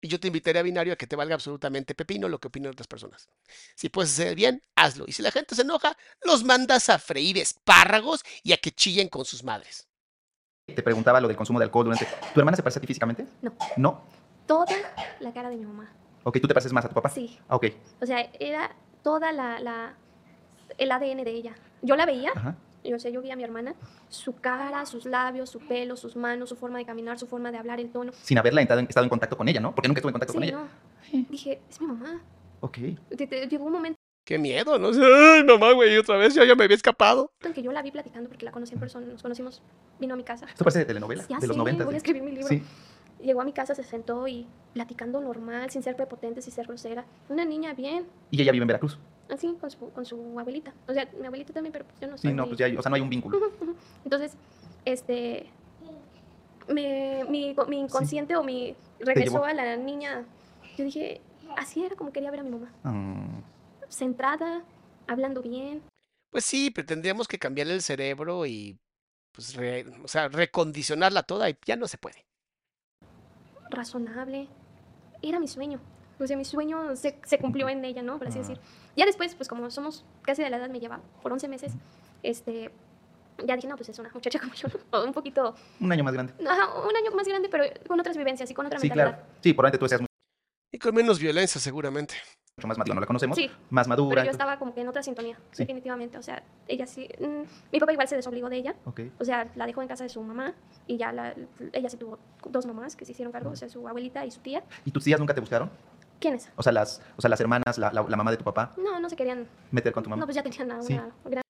Y 0.00 0.08
yo 0.08 0.20
te 0.20 0.26
invitaría 0.28 0.60
a 0.60 0.62
binario 0.62 0.92
a 0.92 0.96
que 0.96 1.06
te 1.06 1.16
valga 1.16 1.34
absolutamente 1.34 1.94
pepino 1.94 2.28
lo 2.28 2.38
que 2.38 2.48
opinan 2.48 2.72
otras 2.72 2.86
personas. 2.86 3.28
Si 3.74 3.88
puedes 3.88 4.12
hacer 4.12 4.34
bien, 4.34 4.62
hazlo. 4.74 5.04
Y 5.08 5.12
si 5.12 5.22
la 5.22 5.30
gente 5.30 5.54
se 5.54 5.62
enoja, 5.62 5.96
los 6.22 6.44
mandas 6.44 6.90
a 6.90 6.98
freír 6.98 7.38
espárragos 7.38 8.22
y 8.42 8.52
a 8.52 8.58
que 8.58 8.72
chillen 8.72 9.08
con 9.08 9.24
sus 9.24 9.42
madres. 9.42 9.88
Te 10.66 10.82
preguntaba 10.82 11.20
lo 11.20 11.28
del 11.28 11.36
consumo 11.36 11.58
de 11.58 11.64
alcohol 11.64 11.84
durante... 11.86 12.06
¿Tu 12.34 12.40
hermana 12.40 12.56
se 12.56 12.62
parece 12.62 12.78
a 12.78 12.82
ti 12.82 12.86
físicamente? 12.86 13.26
No. 13.40 13.56
¿No? 13.76 14.04
Toda 14.46 14.76
la 15.20 15.32
cara 15.32 15.48
de 15.48 15.56
mi 15.56 15.64
mamá. 15.64 15.92
Ok, 16.24 16.40
¿tú 16.40 16.48
te 16.48 16.54
pareces 16.54 16.72
más 16.72 16.84
a 16.84 16.88
tu 16.88 16.94
papá? 16.94 17.08
Sí. 17.08 17.38
Ah, 17.48 17.56
ok. 17.56 17.66
O 18.00 18.06
sea, 18.06 18.20
era 18.38 18.76
toda 19.02 19.32
la, 19.32 19.96
el 20.78 20.92
ADN 20.92 21.24
de 21.24 21.30
ella. 21.30 21.54
Yo 21.82 21.96
la 21.96 22.06
veía, 22.06 22.32
yo 22.84 22.98
sé, 22.98 23.12
yo 23.12 23.22
vi 23.22 23.30
a 23.30 23.36
mi 23.36 23.44
hermana, 23.44 23.74
su 24.08 24.34
cara, 24.36 24.86
sus 24.86 25.06
labios, 25.06 25.50
su 25.50 25.60
pelo, 25.60 25.96
sus 25.96 26.16
manos, 26.16 26.48
su 26.48 26.56
forma 26.56 26.78
de 26.78 26.84
caminar, 26.84 27.18
su 27.18 27.26
forma 27.26 27.50
de 27.50 27.58
hablar, 27.58 27.80
el 27.80 27.90
tono. 27.90 28.12
Sin 28.22 28.38
haberla 28.38 28.62
estado 28.62 28.80
en 28.80 29.08
contacto 29.08 29.36
con 29.36 29.48
ella, 29.48 29.60
¿no? 29.60 29.74
Porque 29.74 29.88
nunca 29.88 30.00
estuve 30.00 30.10
en 30.10 30.14
contacto 30.14 30.34
con 30.34 30.42
ella. 30.42 30.58
No. 31.12 31.26
Dije, 31.30 31.60
es 31.68 31.80
mi 31.80 31.86
mamá. 31.86 32.22
Ok. 32.60 32.78
Llegó 33.48 33.64
un 33.64 33.72
momento. 33.72 33.98
Qué 34.24 34.38
miedo, 34.38 34.76
¿no? 34.78 34.88
Ay, 34.88 35.44
mamá, 35.44 35.72
güey, 35.72 35.96
otra 35.98 36.16
vez, 36.16 36.34
yo 36.34 36.42
ya 36.44 36.56
me 36.56 36.64
había 36.64 36.74
escapado. 36.74 37.30
En 37.44 37.52
que 37.52 37.62
yo 37.62 37.70
la 37.70 37.80
vi 37.82 37.92
platicando 37.92 38.28
porque 38.28 38.44
la 38.44 38.50
conocí 38.50 38.74
en 38.74 38.80
persona, 38.80 39.06
nos 39.06 39.22
conocimos, 39.22 39.62
vino 40.00 40.14
a 40.14 40.16
mi 40.16 40.24
casa. 40.24 40.46
Esto 40.46 40.64
parece 40.64 40.80
de 40.80 40.84
telenovela, 40.86 41.24
de 41.28 41.46
los 41.46 41.56
90. 41.56 41.84
voy 41.84 41.94
a 41.94 41.96
escribir 41.96 42.22
mi 42.22 42.32
libro. 42.32 42.48
Sí. 42.48 42.60
Llegó 43.22 43.40
a 43.40 43.44
mi 43.44 43.52
casa, 43.52 43.74
se 43.74 43.84
sentó 43.84 44.26
y 44.26 44.46
platicando 44.74 45.20
normal, 45.20 45.70
sin 45.70 45.82
ser 45.82 45.94
prepotente, 45.94 46.42
sin 46.42 46.52
ser 46.52 46.66
grosera. 46.66 47.06
Una 47.28 47.44
niña 47.44 47.72
bien. 47.72 48.06
¿Y 48.30 48.42
ella 48.42 48.52
vive 48.52 48.64
en 48.64 48.68
Veracruz? 48.68 48.98
Así, 49.28 49.56
con 49.60 49.70
su, 49.70 49.90
con 49.90 50.04
su 50.04 50.38
abuelita. 50.38 50.72
O 50.86 50.92
sea, 50.92 51.08
mi 51.18 51.26
abuelita 51.26 51.52
también, 51.52 51.72
pero 51.72 51.84
pues 51.84 51.98
yo 52.00 52.08
no 52.08 52.16
sé. 52.16 52.28
Sí, 52.28 52.34
no, 52.34 52.46
pues 52.46 52.58
ya, 52.58 52.66
o 52.78 52.82
sea, 52.82 52.90
no 52.90 52.96
hay 52.96 53.02
un 53.02 53.10
vínculo. 53.10 53.38
Entonces, 54.04 54.36
este, 54.84 55.46
me, 56.68 57.24
mi, 57.28 57.54
mi 57.68 57.78
inconsciente 57.78 58.36
o 58.36 58.44
mi 58.44 58.76
regresó 59.00 59.44
a 59.44 59.52
la 59.52 59.76
niña. 59.76 60.24
Yo 60.76 60.84
dije, 60.84 61.20
así 61.56 61.84
era 61.84 61.96
como 61.96 62.12
quería 62.12 62.30
ver 62.30 62.40
a 62.40 62.42
mi 62.44 62.50
mamá. 62.50 62.72
Ah. 62.84 63.42
Centrada, 63.88 64.62
hablando 65.06 65.42
bien. 65.42 65.82
Pues 66.30 66.44
sí, 66.44 66.70
pero 66.70 66.86
tendríamos 66.86 67.28
que 67.28 67.38
cambiarle 67.38 67.74
el 67.74 67.82
cerebro 67.82 68.46
y, 68.46 68.78
pues, 69.32 69.56
o 70.02 70.08
sea, 70.08 70.28
recondicionarla 70.28 71.22
toda 71.22 71.48
y 71.50 71.56
ya 71.64 71.76
no 71.76 71.88
se 71.88 71.98
puede. 71.98 72.24
Razonable. 73.70 74.48
Era 75.22 75.40
mi 75.40 75.48
sueño. 75.48 75.80
O 76.18 76.26
sea, 76.26 76.36
mi 76.36 76.44
sueño 76.44 76.96
se, 76.96 77.18
se 77.24 77.38
cumplió 77.38 77.68
en 77.68 77.84
ella, 77.84 78.02
¿no? 78.02 78.18
Por 78.18 78.28
así 78.28 78.38
decir. 78.38 78.58
Ya 78.96 79.04
después, 79.04 79.34
pues 79.34 79.48
como 79.48 79.70
somos 79.70 80.04
casi 80.22 80.42
de 80.42 80.50
la 80.50 80.56
edad, 80.56 80.70
me 80.70 80.80
lleva 80.80 81.00
por 81.22 81.32
11 81.32 81.48
meses, 81.48 81.72
este, 82.22 82.70
ya 83.44 83.56
dije, 83.56 83.68
no, 83.68 83.76
pues 83.76 83.88
es 83.88 83.98
una 83.98 84.10
muchacha 84.12 84.38
como 84.40 84.54
yo, 84.54 84.68
o 84.90 85.04
un 85.04 85.12
poquito... 85.12 85.54
Un 85.80 85.92
año 85.92 86.04
más 86.04 86.14
grande. 86.14 86.32
Ajá, 86.46 86.80
un 86.80 86.96
año 86.96 87.10
más 87.14 87.26
grande, 87.26 87.48
pero 87.48 87.64
con 87.86 88.00
otras 88.00 88.16
vivencias 88.16 88.50
y 88.50 88.54
con 88.54 88.66
otra 88.66 88.78
sí, 88.78 88.88
mentalidad. 88.88 89.18
Claro. 89.18 89.32
Sí, 89.42 89.52
probablemente 89.52 89.78
tú 89.78 89.88
seas 89.88 90.00
muy... 90.00 90.06
Y 90.72 90.78
con 90.78 90.94
menos 90.94 91.18
violencia, 91.18 91.60
seguramente. 91.60 92.14
Mucho 92.58 92.68
más 92.68 92.78
madura, 92.78 92.94
no 92.94 93.00
la 93.02 93.06
conocemos. 93.06 93.36
Sí. 93.36 93.50
Más 93.68 93.86
madura. 93.86 94.14
Pero 94.14 94.24
yo 94.24 94.30
estaba 94.30 94.58
como 94.58 94.74
que 94.74 94.80
en 94.80 94.88
otra 94.88 95.02
sintonía, 95.02 95.38
definitivamente. 95.56 96.16
O 96.16 96.22
sea, 96.22 96.42
ella 96.66 96.86
sí... 96.86 97.08
Mm, 97.20 97.42
mi 97.70 97.80
papá 97.80 97.92
igual 97.92 98.08
se 98.08 98.16
desobligó 98.16 98.48
de 98.48 98.56
ella. 98.56 98.74
Okay. 98.86 99.12
O 99.18 99.24
sea, 99.24 99.50
la 99.56 99.66
dejó 99.66 99.82
en 99.82 99.88
casa 99.88 100.04
de 100.04 100.10
su 100.10 100.22
mamá 100.22 100.54
y 100.86 100.96
ya 100.96 101.12
la, 101.12 101.34
ella 101.72 101.90
sí 101.90 101.98
tuvo 101.98 102.18
dos 102.48 102.64
mamás 102.64 102.96
que 102.96 103.04
se 103.04 103.12
hicieron 103.12 103.30
cargo, 103.32 103.50
o 103.50 103.56
sea, 103.56 103.68
su 103.68 103.86
abuelita 103.86 104.24
y 104.24 104.30
su 104.30 104.40
tía. 104.40 104.64
¿Y 104.86 104.90
tus 104.90 105.04
tías 105.04 105.20
nunca 105.20 105.34
te 105.34 105.40
buscaron? 105.40 105.70
¿Quiénes? 106.20 106.50
O 106.56 106.62
sea, 106.62 106.72
las, 106.72 107.02
o 107.16 107.20
sea, 107.20 107.30
las 107.30 107.40
hermanas, 107.40 107.78
la, 107.78 107.92
la, 107.92 108.16
mamá 108.16 108.30
de 108.30 108.36
tu 108.36 108.44
papá. 108.44 108.72
No, 108.76 108.98
no 109.00 109.10
se 109.10 109.16
querían 109.16 109.46
meter 109.70 109.92
con 109.92 110.02
tu 110.02 110.10
mamá. 110.10 110.20
No, 110.20 110.26
pues 110.26 110.36
ya 110.36 110.42
tenían 110.42 110.66
una, 110.66 110.80
una 110.80 111.12
gran... 111.24 111.42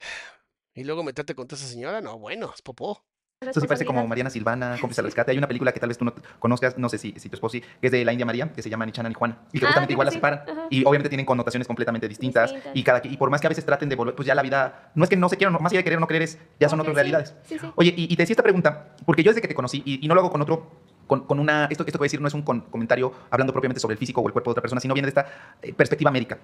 Y 0.74 0.84
luego 0.84 1.02
meterte 1.02 1.34
con 1.34 1.48
toda 1.48 1.60
esa 1.60 1.68
señora, 1.68 2.00
no, 2.00 2.18
bueno, 2.18 2.52
es 2.54 2.62
popó. 2.62 3.02
Eso 3.40 3.60
sí 3.60 3.68
parece 3.68 3.84
como 3.84 4.04
Mariana 4.04 4.30
Silvana, 4.30 4.76
cómplice 4.80 5.00
al 5.00 5.04
rescate. 5.04 5.30
Hay 5.30 5.38
una 5.38 5.46
película 5.46 5.70
que 5.70 5.78
tal 5.78 5.88
vez 5.88 5.96
tú 5.96 6.04
no 6.04 6.12
conozcas, 6.40 6.76
no 6.76 6.88
sé 6.88 6.98
si, 6.98 7.14
si 7.16 7.28
tu 7.28 7.36
esposo 7.36 7.52
sí, 7.52 7.60
que 7.60 7.86
es 7.86 7.92
de 7.92 8.04
la 8.04 8.12
India 8.12 8.26
María, 8.26 8.52
que 8.52 8.62
se 8.62 8.68
llama 8.68 8.84
Nichana 8.84 9.08
ni 9.08 9.14
Juana. 9.14 9.38
Y 9.52 9.60
que 9.60 9.64
ah, 9.64 9.68
justamente 9.68 9.92
igual 9.92 10.06
las 10.06 10.14
separan. 10.14 10.42
Y 10.70 10.84
obviamente 10.84 11.08
tienen 11.08 11.24
connotaciones 11.24 11.68
completamente 11.68 12.08
distintas. 12.08 12.52
Y, 12.74 12.82
cada, 12.82 13.00
y 13.04 13.16
por 13.16 13.30
más 13.30 13.40
que 13.40 13.46
a 13.46 13.50
veces 13.50 13.64
traten 13.64 13.88
de 13.88 13.94
volver, 13.94 14.16
pues 14.16 14.26
ya 14.26 14.34
la 14.34 14.42
vida, 14.42 14.90
no 14.96 15.04
es 15.04 15.10
que 15.10 15.16
no 15.16 15.28
se 15.28 15.36
quieran, 15.36 15.52
más 15.52 15.70
allá 15.70 15.78
de 15.78 15.84
querer 15.84 15.98
o 15.98 16.00
no 16.00 16.08
querer, 16.08 16.22
es, 16.22 16.36
ya 16.58 16.68
son 16.68 16.80
otras 16.80 16.96
realidades. 16.96 17.32
Oye, 17.76 17.94
y, 17.96 18.08
te 18.16 18.24
decía 18.24 18.32
esta 18.32 18.42
pregunta, 18.42 18.96
porque 19.06 19.22
yo 19.22 19.30
desde 19.30 19.40
que 19.40 19.46
te 19.46 19.54
conocí, 19.54 19.84
y, 19.84 20.08
no 20.08 20.16
lo 20.16 20.20
hago 20.20 20.32
con 20.32 20.42
otro 20.42 20.72
con, 21.08 21.24
con, 21.24 21.40
una, 21.40 21.64
esto, 21.64 21.82
esto 21.82 21.92
que 21.92 21.98
voy 21.98 22.04
a 22.04 22.06
decir 22.06 22.20
no 22.20 22.28
es 22.28 22.34
un 22.34 22.42
comentario 22.42 23.12
hablando 23.30 23.52
propiamente 23.52 23.80
sobre 23.80 23.94
el 23.94 23.98
físico 23.98 24.20
o 24.20 24.26
el 24.28 24.32
cuerpo 24.32 24.50
de 24.50 24.52
otra 24.52 24.62
persona, 24.62 24.80
sino 24.80 24.94
viene 24.94 25.06
de 25.06 25.10
esta 25.10 25.56
eh, 25.60 25.72
perspectiva 25.72 26.12
médica. 26.12 26.38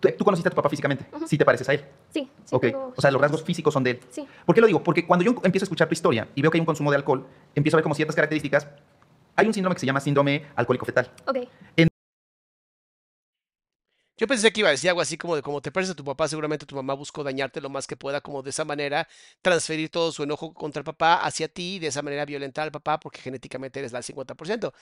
¿Tú, 0.00 0.24
conociste 0.24 0.48
a 0.48 0.50
tu 0.50 0.56
papá 0.56 0.68
físicamente? 0.68 1.06
¿Sí 1.26 1.38
te 1.38 1.44
pareces 1.44 1.68
a 1.68 1.74
él? 1.74 1.84
Sí. 2.10 2.28
sí 2.44 2.54
ok. 2.54 2.66
O 2.96 3.00
sea, 3.00 3.10
los 3.10 3.20
rasgos 3.20 3.42
físicos 3.42 3.72
son 3.72 3.84
de 3.84 3.92
él. 3.92 4.00
Sí. 4.10 4.26
¿Por 4.44 4.54
qué 4.54 4.60
lo 4.60 4.66
digo? 4.66 4.82
Porque 4.82 5.06
cuando 5.06 5.24
yo 5.24 5.34
empiezo 5.42 5.64
a 5.64 5.66
escuchar 5.66 5.88
tu 5.88 5.94
historia 5.94 6.28
y 6.34 6.42
veo 6.42 6.50
que 6.50 6.56
hay 6.56 6.60
un 6.60 6.66
consumo 6.66 6.90
de 6.90 6.96
alcohol, 6.96 7.26
empiezo 7.54 7.76
a 7.76 7.78
ver 7.78 7.82
como 7.82 7.94
ciertas 7.94 8.16
características. 8.16 8.68
Hay 9.36 9.46
un 9.46 9.54
síndrome 9.54 9.74
que 9.74 9.80
se 9.80 9.86
llama 9.86 10.00
síndrome 10.00 10.44
alcohólico 10.56 10.84
fetal. 10.84 11.10
Ok. 11.26 11.38
Yo 14.18 14.26
pensé 14.26 14.52
que 14.52 14.60
iba 14.60 14.68
a 14.68 14.72
decir 14.72 14.90
algo 14.90 15.00
así 15.00 15.16
como 15.16 15.36
de 15.36 15.42
como 15.42 15.60
te 15.62 15.70
pareces 15.70 15.92
a 15.92 15.96
tu 15.96 16.04
papá, 16.04 16.26
seguramente 16.26 16.66
tu 16.66 16.74
mamá 16.74 16.92
buscó 16.94 17.22
dañarte 17.22 17.60
lo 17.60 17.70
más 17.70 17.86
que 17.86 17.96
pueda, 17.96 18.20
como 18.20 18.42
de 18.42 18.50
esa 18.50 18.64
manera 18.64 19.06
transferir 19.42 19.90
todo 19.90 20.10
su 20.10 20.24
enojo 20.24 20.52
contra 20.52 20.80
el 20.80 20.84
papá 20.84 21.22
hacia 21.22 21.46
ti 21.46 21.76
y 21.76 21.78
de 21.78 21.86
esa 21.86 22.02
manera 22.02 22.24
violentar 22.24 22.64
al 22.64 22.72
papá 22.72 22.98
porque 22.98 23.20
genéticamente 23.20 23.78
eres 23.78 23.92
la 23.92 24.02
50%. 24.02 24.72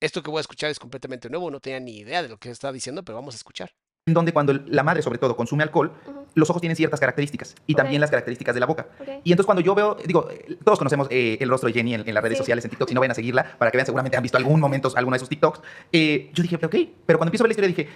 Esto 0.00 0.22
que 0.24 0.30
voy 0.32 0.38
a 0.38 0.40
escuchar 0.40 0.70
es 0.70 0.80
completamente 0.80 1.30
nuevo, 1.30 1.52
no 1.52 1.60
tenía 1.60 1.78
ni 1.78 1.98
idea 1.98 2.20
de 2.20 2.30
lo 2.30 2.38
que 2.38 2.50
está 2.50 2.72
diciendo, 2.72 3.04
pero 3.04 3.14
vamos 3.14 3.34
a 3.34 3.36
escuchar. 3.36 3.70
En 4.06 4.14
donde 4.14 4.32
cuando 4.32 4.54
la 4.54 4.82
madre, 4.82 5.02
sobre 5.02 5.18
todo, 5.18 5.36
consume 5.36 5.62
alcohol, 5.62 5.92
los 6.34 6.50
ojos 6.50 6.60
tienen 6.60 6.74
ciertas 6.74 6.98
características 6.98 7.54
y 7.68 7.76
también 7.76 8.00
las 8.00 8.10
características 8.10 8.54
de 8.54 8.60
la 8.60 8.66
boca. 8.66 8.88
Y 9.22 9.30
entonces 9.30 9.46
cuando 9.46 9.60
yo 9.60 9.74
veo, 9.76 9.98
digo, 10.04 10.26
todos 10.64 10.78
conocemos 10.78 11.06
eh, 11.10 11.38
el 11.40 11.48
rostro 11.48 11.68
de 11.68 11.74
Jenny 11.74 11.94
en, 11.94 12.14
las 12.14 12.22
redes 12.24 12.38
sociales, 12.38 12.64
en 12.64 12.70
TikTok, 12.70 12.88
si 12.88 12.94
no 12.94 13.00
vayan 13.00 13.12
a 13.12 13.14
seguirla, 13.14 13.56
para 13.56 13.70
que 13.70 13.76
vean, 13.76 13.86
seguramente 13.86 14.16
han 14.16 14.22
visto 14.24 14.36
algún 14.36 14.58
momento 14.58 14.90
alguno 14.96 15.14
de 15.14 15.20
sus 15.20 15.28
TikToks. 15.28 15.60
Eh, 15.92 16.30
yo 16.32 16.42
dije, 16.42 16.56
ok, 16.56 16.74
pero 17.06 17.18
cuando 17.18 17.28
empiezo 17.28 17.44
a 17.44 17.46
ver 17.46 17.56
la 17.56 17.66
historia 17.66 17.68
dije, 17.68 17.88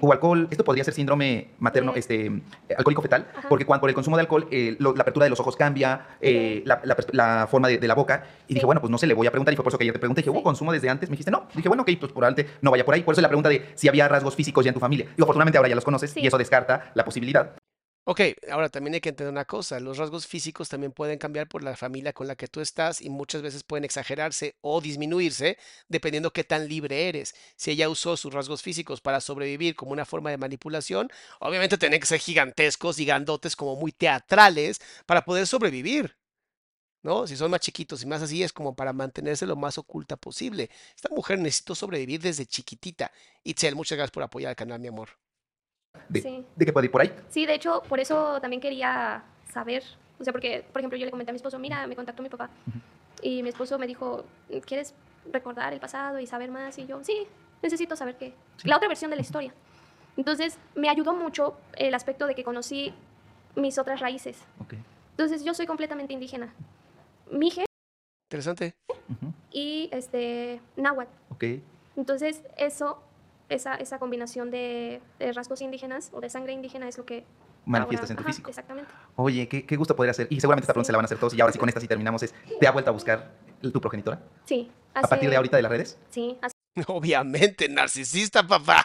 o 0.00 0.12
alcohol, 0.12 0.48
esto 0.50 0.64
podría 0.64 0.84
ser 0.84 0.94
síndrome 0.94 1.48
materno, 1.58 1.94
este, 1.94 2.42
alcohólico 2.76 3.02
fetal, 3.02 3.26
porque 3.48 3.64
cuando 3.64 3.80
por 3.80 3.90
el 3.90 3.94
consumo 3.94 4.16
de 4.16 4.22
alcohol 4.22 4.48
eh, 4.50 4.76
la 4.78 4.90
apertura 4.90 5.24
de 5.24 5.30
los 5.30 5.40
ojos 5.40 5.56
cambia, 5.56 6.06
eh, 6.20 6.62
la, 6.64 7.46
forma 7.48 7.68
de, 7.68 7.86
la 7.86 7.94
boca, 7.94 8.24
y 8.46 8.54
dije, 8.54 8.66
bueno, 8.66 8.80
pues 8.80 8.90
no 8.90 8.98
sé, 8.98 9.06
le 9.06 9.14
voy 9.14 9.26
a 9.26 9.30
preguntar, 9.30 9.52
y 9.52 9.56
fue 9.56 9.64
por 9.64 9.70
eso 9.70 9.78
que 9.78 9.84
ayer 9.84 9.92
te 9.92 9.98
pregunté, 9.98 10.20
dije, 10.20 10.30
¿hubo 10.30 10.42
consumo 10.42 10.72
desde 10.72 10.88
antes? 10.88 11.08
Me 11.08 11.14
dijiste, 11.14 11.30
no. 11.30 11.48
Dije, 11.54 11.68
bueno, 11.68 11.82
ok, 11.82 11.90
pues 11.98 12.12
probablemente 12.12 12.52
no 12.60 12.70
vaya 12.70 12.84
por 12.84 12.94
ahí. 12.94 13.02
Por 13.02 13.12
eso 13.12 13.20
la 13.20 13.28
pregunta 13.28 13.48
de 13.48 13.70
si 13.74 13.88
había 13.88 14.08
rasgos 14.08 14.34
físicos 14.34 14.64
ya 14.64 14.70
en 14.70 14.74
tu 14.74 14.80
familia. 14.80 15.06
Digo, 15.06 15.24
afortunadamente 15.24 15.58
ahora 15.58 15.68
ya 15.68 15.74
los 15.74 15.84
conoces, 15.84 16.16
y 16.16 16.26
eso 16.26 16.38
descarta 16.38 16.92
la 16.94 17.04
posibilidad. 17.04 17.52
Ok, 18.10 18.22
ahora 18.50 18.70
también 18.70 18.94
hay 18.94 19.02
que 19.02 19.10
entender 19.10 19.30
una 19.30 19.44
cosa, 19.44 19.78
los 19.80 19.98
rasgos 19.98 20.26
físicos 20.26 20.70
también 20.70 20.92
pueden 20.92 21.18
cambiar 21.18 21.46
por 21.46 21.62
la 21.62 21.76
familia 21.76 22.14
con 22.14 22.26
la 22.26 22.36
que 22.36 22.48
tú 22.48 22.62
estás 22.62 23.02
y 23.02 23.10
muchas 23.10 23.42
veces 23.42 23.64
pueden 23.64 23.84
exagerarse 23.84 24.56
o 24.62 24.80
disminuirse 24.80 25.58
dependiendo 25.88 26.32
qué 26.32 26.42
tan 26.42 26.68
libre 26.68 27.10
eres. 27.10 27.34
Si 27.56 27.70
ella 27.70 27.90
usó 27.90 28.16
sus 28.16 28.32
rasgos 28.32 28.62
físicos 28.62 29.02
para 29.02 29.20
sobrevivir 29.20 29.76
como 29.76 29.92
una 29.92 30.06
forma 30.06 30.30
de 30.30 30.38
manipulación, 30.38 31.10
obviamente 31.38 31.76
tienen 31.76 32.00
que 32.00 32.06
ser 32.06 32.18
gigantescos 32.18 32.98
y 32.98 33.04
grandotes 33.04 33.54
como 33.54 33.76
muy 33.76 33.92
teatrales 33.92 34.80
para 35.04 35.22
poder 35.26 35.46
sobrevivir. 35.46 36.16
¿No? 37.02 37.26
Si 37.26 37.36
son 37.36 37.50
más 37.50 37.60
chiquitos 37.60 38.02
y 38.02 38.06
más 38.06 38.22
así 38.22 38.42
es 38.42 38.54
como 38.54 38.74
para 38.74 38.94
mantenerse 38.94 39.46
lo 39.46 39.56
más 39.56 39.76
oculta 39.76 40.16
posible. 40.16 40.70
Esta 40.96 41.10
mujer 41.10 41.38
necesitó 41.38 41.74
sobrevivir 41.74 42.20
desde 42.22 42.46
chiquitita. 42.46 43.12
Itzel, 43.44 43.74
muchas 43.76 43.96
gracias 43.96 44.12
por 44.12 44.22
apoyar 44.22 44.50
al 44.50 44.56
canal, 44.56 44.80
mi 44.80 44.88
amor 44.88 45.10
de, 46.08 46.44
de 46.54 46.66
que 46.66 46.72
puede 46.72 46.86
ir 46.86 46.90
por 46.90 47.00
ahí. 47.00 47.14
Sí, 47.28 47.46
de 47.46 47.54
hecho, 47.54 47.82
por 47.88 48.00
eso 48.00 48.40
también 48.40 48.60
quería 48.60 49.22
saber, 49.52 49.82
o 50.18 50.24
sea, 50.24 50.32
porque, 50.32 50.64
por 50.72 50.80
ejemplo, 50.80 50.98
yo 50.98 51.04
le 51.04 51.10
comenté 51.10 51.30
a 51.30 51.34
mi 51.34 51.36
esposo, 51.36 51.58
mira, 51.58 51.86
me 51.86 51.96
contactó 51.96 52.22
mi 52.22 52.28
papá, 52.28 52.50
y 53.22 53.42
mi 53.42 53.48
esposo 53.48 53.78
me 53.78 53.86
dijo, 53.86 54.24
¿quieres 54.66 54.94
recordar 55.32 55.72
el 55.72 55.80
pasado 55.80 56.18
y 56.18 56.26
saber 56.26 56.50
más? 56.50 56.78
Y 56.78 56.86
yo, 56.86 57.02
sí, 57.02 57.26
necesito 57.62 57.96
saber 57.96 58.16
qué, 58.16 58.34
la 58.64 58.76
otra 58.76 58.88
versión 58.88 59.10
de 59.10 59.16
la 59.16 59.22
historia. 59.22 59.52
Entonces, 60.16 60.58
me 60.74 60.88
ayudó 60.88 61.14
mucho 61.14 61.56
el 61.76 61.94
aspecto 61.94 62.26
de 62.26 62.34
que 62.34 62.42
conocí 62.42 62.92
mis 63.54 63.78
otras 63.78 64.00
raíces. 64.00 64.42
Entonces, 65.10 65.44
yo 65.44 65.54
soy 65.54 65.66
completamente 65.66 66.12
indígena. 66.12 66.52
Mije. 67.30 67.64
Interesante. 68.30 68.74
Y 69.50 69.88
este, 69.92 70.60
náhuatl. 70.76 71.10
Ok. 71.30 71.44
Entonces, 71.96 72.42
eso 72.56 73.02
esa, 73.48 73.74
esa 73.76 73.98
combinación 73.98 74.50
de, 74.50 75.00
rasgos 75.34 75.60
indígenas 75.62 76.10
o 76.12 76.20
de 76.20 76.30
sangre 76.30 76.52
indígena 76.52 76.88
es 76.88 76.98
lo 76.98 77.04
que 77.04 77.24
manifiestas 77.64 78.10
en 78.10 78.16
tu 78.16 78.24
físico. 78.24 78.50
Exactamente. 78.50 78.90
Oye, 79.16 79.48
qué, 79.48 79.76
gusto 79.76 79.96
poder 79.96 80.10
hacer. 80.10 80.26
Y 80.30 80.40
seguramente 80.40 80.64
esta 80.64 80.72
pregunta 80.72 80.86
se 80.86 80.92
la 80.92 80.98
van 80.98 81.04
a 81.04 81.06
hacer 81.06 81.18
todos. 81.18 81.34
Y 81.34 81.40
ahora 81.40 81.52
sí, 81.52 81.58
con 81.58 81.68
esta 81.68 81.80
sí 81.80 81.88
terminamos. 81.88 82.22
Es, 82.22 82.34
¿Te 82.60 82.66
ha 82.66 82.72
vuelto 82.72 82.90
a 82.90 82.92
buscar 82.92 83.32
tu 83.60 83.80
progenitora? 83.80 84.20
Sí. 84.44 84.70
¿A 84.94 85.02
partir 85.02 85.30
de 85.30 85.36
ahorita 85.36 85.56
de 85.56 85.62
las 85.62 85.70
redes? 85.70 85.98
Sí. 86.10 86.38
Obviamente, 86.86 87.68
narcisista, 87.68 88.46
papá. 88.46 88.84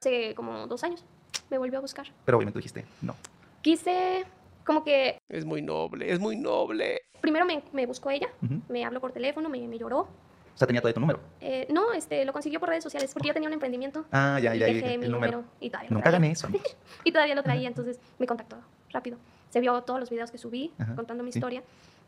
Hace 0.00 0.34
como 0.34 0.66
dos 0.66 0.84
años 0.84 1.04
me 1.50 1.58
volvió 1.58 1.78
a 1.78 1.80
buscar. 1.82 2.06
Pero 2.24 2.36
obviamente 2.36 2.58
dijiste, 2.58 2.84
no. 3.02 3.16
Quise, 3.62 4.24
como 4.64 4.84
que... 4.84 5.18
Es 5.28 5.44
muy 5.44 5.62
noble, 5.62 6.12
es 6.12 6.20
muy 6.20 6.36
noble. 6.36 7.00
Primero 7.20 7.46
me, 7.46 7.86
buscó 7.86 8.10
ella, 8.10 8.28
me 8.68 8.84
habló 8.84 9.00
por 9.00 9.12
teléfono, 9.12 9.48
me, 9.48 9.66
me 9.66 9.78
lloró 9.78 10.08
o 10.54 10.56
sea, 10.56 10.66
tenía 10.66 10.80
todavía 10.80 10.94
tu 10.94 11.00
número. 11.00 11.20
Eh, 11.40 11.66
no, 11.70 11.92
este, 11.92 12.24
lo 12.24 12.32
consiguió 12.32 12.60
por 12.60 12.68
redes 12.68 12.84
sociales 12.84 13.12
porque 13.12 13.28
yo 13.28 13.34
tenía 13.34 13.48
un 13.48 13.54
emprendimiento. 13.54 14.04
Ah, 14.12 14.38
ya, 14.40 14.54
ya, 14.54 14.66
dejé 14.66 14.98
mi 14.98 15.08
número. 15.08 15.44
y 15.60 15.68
todavía 15.68 15.90
Nunca 15.90 16.10
gané 16.12 16.30
eso. 16.30 16.48
y 17.04 17.10
todavía 17.10 17.34
lo 17.34 17.42
traía, 17.42 17.66
entonces 17.66 17.98
me 18.18 18.26
contactó 18.26 18.56
rápido. 18.90 19.18
Se 19.50 19.60
vio 19.60 19.82
todos 19.82 19.98
los 19.98 20.10
videos 20.10 20.30
que 20.30 20.38
subí 20.38 20.72
contando 20.94 21.24
mi 21.24 21.30
historia. 21.30 21.62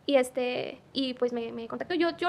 Y 0.06 0.14
este, 0.14 0.81
y 0.93 1.14
pues 1.14 1.32
me, 1.32 1.52
me, 1.52 1.66
contactó. 1.66 1.94
Yo, 1.94 2.16
yo, 2.16 2.28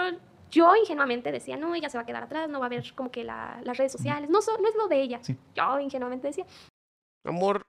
yo 0.49 0.75
ingenuamente 0.75 1.31
decía, 1.31 1.55
no, 1.57 1.75
ella 1.75 1.89
se 1.89 1.97
va 1.99 2.03
a 2.03 2.05
quedar 2.07 2.23
atrás, 2.23 2.49
no 2.49 2.59
va 2.59 2.65
a 2.65 2.69
ver 2.69 2.93
como 2.95 3.11
que 3.11 3.23
la, 3.23 3.61
las 3.63 3.77
redes 3.77 3.91
sociales. 3.91 4.29
No, 4.31 4.39
no 4.59 4.67
es 4.67 4.75
lo 4.75 4.87
de 4.87 5.01
ella. 5.01 5.21
Yo 5.53 5.79
ingenuamente 5.79 6.27
decía. 6.27 6.45
Amor, 7.23 7.67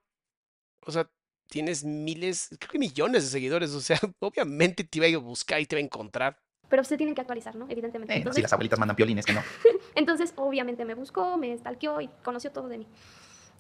o 0.86 0.90
sea, 0.90 1.10
tienes 1.50 1.84
miles, 1.84 2.48
creo 2.58 2.70
que 2.70 2.78
millones 2.78 3.24
de 3.24 3.28
seguidores. 3.28 3.74
O 3.74 3.80
sea, 3.80 3.98
obviamente 4.20 4.84
te 4.84 4.98
iba 4.98 5.06
a 5.06 5.10
ir 5.10 5.16
a 5.16 5.18
buscar 5.18 5.60
y 5.60 5.66
te 5.66 5.76
iba 5.76 5.82
a 5.82 5.84
encontrar 5.84 6.38
pero 6.68 6.84
se 6.84 6.96
tienen 6.96 7.14
que 7.14 7.20
actualizar, 7.20 7.54
¿no? 7.54 7.66
Evidentemente. 7.68 8.16
Eh, 8.16 8.24
si 8.32 8.42
las 8.42 8.52
abuelitas 8.52 8.78
mandan 8.78 8.96
piolines, 8.96 9.24
que 9.24 9.32
no. 9.32 9.40
Entonces, 9.94 10.32
obviamente 10.36 10.84
me 10.84 10.94
buscó, 10.94 11.36
me 11.36 11.56
stalkeó 11.56 12.00
y 12.00 12.08
conoció 12.22 12.52
todo 12.52 12.68
de 12.68 12.78
mí. 12.78 12.86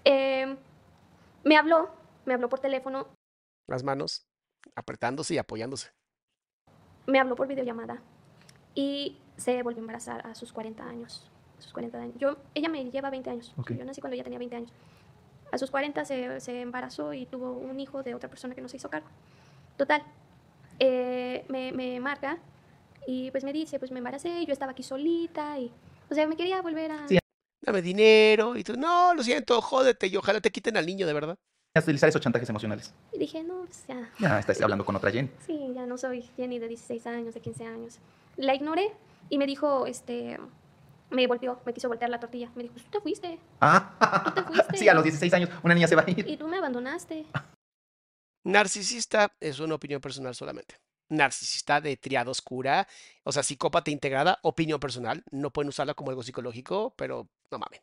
Em, 0.04 0.56
me 1.44 1.56
habló, 1.56 1.90
me 2.26 2.34
habló 2.34 2.48
por 2.48 2.60
teléfono. 2.60 3.08
Las 3.66 3.82
manos 3.82 4.26
apretándose 4.74 5.34
y 5.34 5.38
apoyándose. 5.38 5.90
Me 7.06 7.18
habló 7.18 7.36
por 7.36 7.46
videollamada 7.46 8.02
y 8.74 9.18
se 9.36 9.62
volvió 9.62 9.78
a 9.78 9.82
embarazar 9.82 10.26
a 10.26 10.34
sus 10.34 10.52
40 10.52 10.84
años. 10.84 11.30
A 11.58 11.62
sus 11.62 11.72
40 11.72 11.98
años. 11.98 12.14
Yo, 12.18 12.36
ella 12.54 12.68
me 12.68 12.90
lleva 12.90 13.10
20 13.10 13.30
años. 13.30 13.54
Yo 13.68 13.84
nací 13.84 14.00
cuando 14.00 14.14
ella 14.14 14.24
tenía 14.24 14.38
20 14.38 14.56
años. 14.56 14.72
A 15.50 15.56
sus 15.56 15.70
40 15.70 16.04
se, 16.04 16.40
se, 16.40 16.60
embarazó 16.60 17.14
y 17.14 17.24
tuvo 17.24 17.52
un 17.52 17.80
hijo 17.80 18.02
de 18.02 18.14
otra 18.14 18.28
persona 18.28 18.54
que 18.54 18.60
no 18.60 18.68
se 18.68 18.76
hizo 18.76 18.90
cargo. 18.90 19.08
Total. 19.78 20.02
Eh, 20.78 21.46
me, 21.48 21.72
me 21.72 21.98
marca 22.00 22.38
y 23.10 23.30
pues 23.30 23.42
me 23.42 23.54
dice, 23.54 23.78
pues 23.78 23.90
me 23.90 24.00
embaracé, 24.00 24.44
yo 24.44 24.52
estaba 24.52 24.72
aquí 24.72 24.82
solita 24.82 25.58
y, 25.58 25.72
o 26.10 26.14
sea, 26.14 26.26
me 26.26 26.36
quería 26.36 26.60
volver 26.60 26.92
a... 26.92 27.08
Sí. 27.08 27.18
Dame 27.62 27.80
dinero 27.80 28.54
y 28.54 28.62
tú, 28.62 28.76
no, 28.76 29.14
lo 29.14 29.22
siento, 29.22 29.62
jódete 29.62 30.08
y 30.08 30.16
ojalá 30.18 30.42
te 30.42 30.50
quiten 30.50 30.76
al 30.76 30.84
niño, 30.84 31.06
de 31.06 31.14
verdad. 31.14 31.38
A 31.74 31.80
utilizar 31.80 32.10
esos 32.10 32.20
chantajes 32.20 32.50
emocionales. 32.50 32.92
Y 33.14 33.18
dije, 33.18 33.42
no, 33.42 33.64
pues 33.64 33.86
ya. 33.88 34.10
Ya 34.18 34.38
estás 34.38 34.60
hablando 34.60 34.84
con 34.84 34.94
otra 34.94 35.10
Jen. 35.10 35.32
Sí, 35.46 35.72
ya 35.74 35.86
no 35.86 35.96
soy 35.96 36.20
Jenny 36.36 36.58
de 36.58 36.68
16 36.68 37.06
años, 37.06 37.32
de 37.32 37.40
15 37.40 37.64
años. 37.64 37.98
La 38.36 38.54
ignoré 38.54 38.92
y 39.30 39.38
me 39.38 39.46
dijo, 39.46 39.86
este, 39.86 40.38
me 41.08 41.26
volvió, 41.26 41.62
me 41.64 41.72
quiso 41.72 41.88
voltear 41.88 42.10
la 42.10 42.20
tortilla. 42.20 42.50
Me 42.56 42.64
dijo, 42.64 42.74
tú 42.74 42.90
te 42.90 43.00
fuiste. 43.00 43.38
Ah, 43.62 44.22
tú 44.26 44.32
te 44.32 44.42
fuiste. 44.42 44.76
sí, 44.76 44.86
a 44.86 44.92
los 44.92 45.02
16 45.02 45.32
años 45.32 45.48
una 45.62 45.72
niña 45.72 45.88
se 45.88 45.96
va 45.96 46.04
a 46.06 46.10
ir. 46.10 46.28
Y 46.28 46.36
tú 46.36 46.46
me 46.46 46.58
abandonaste. 46.58 47.24
Narcisista 48.44 49.32
es 49.40 49.60
una 49.60 49.76
opinión 49.76 50.02
personal 50.02 50.34
solamente 50.34 50.76
narcisista 51.08 51.80
de 51.80 51.96
triada 51.96 52.30
oscura, 52.30 52.86
o 53.24 53.32
sea, 53.32 53.42
psicópata 53.42 53.90
integrada, 53.90 54.38
opinión 54.42 54.80
personal. 54.80 55.24
No 55.30 55.50
pueden 55.50 55.68
usarla 55.68 55.94
como 55.94 56.10
algo 56.10 56.22
psicológico, 56.22 56.94
pero 56.96 57.28
no 57.50 57.58
mames. 57.58 57.80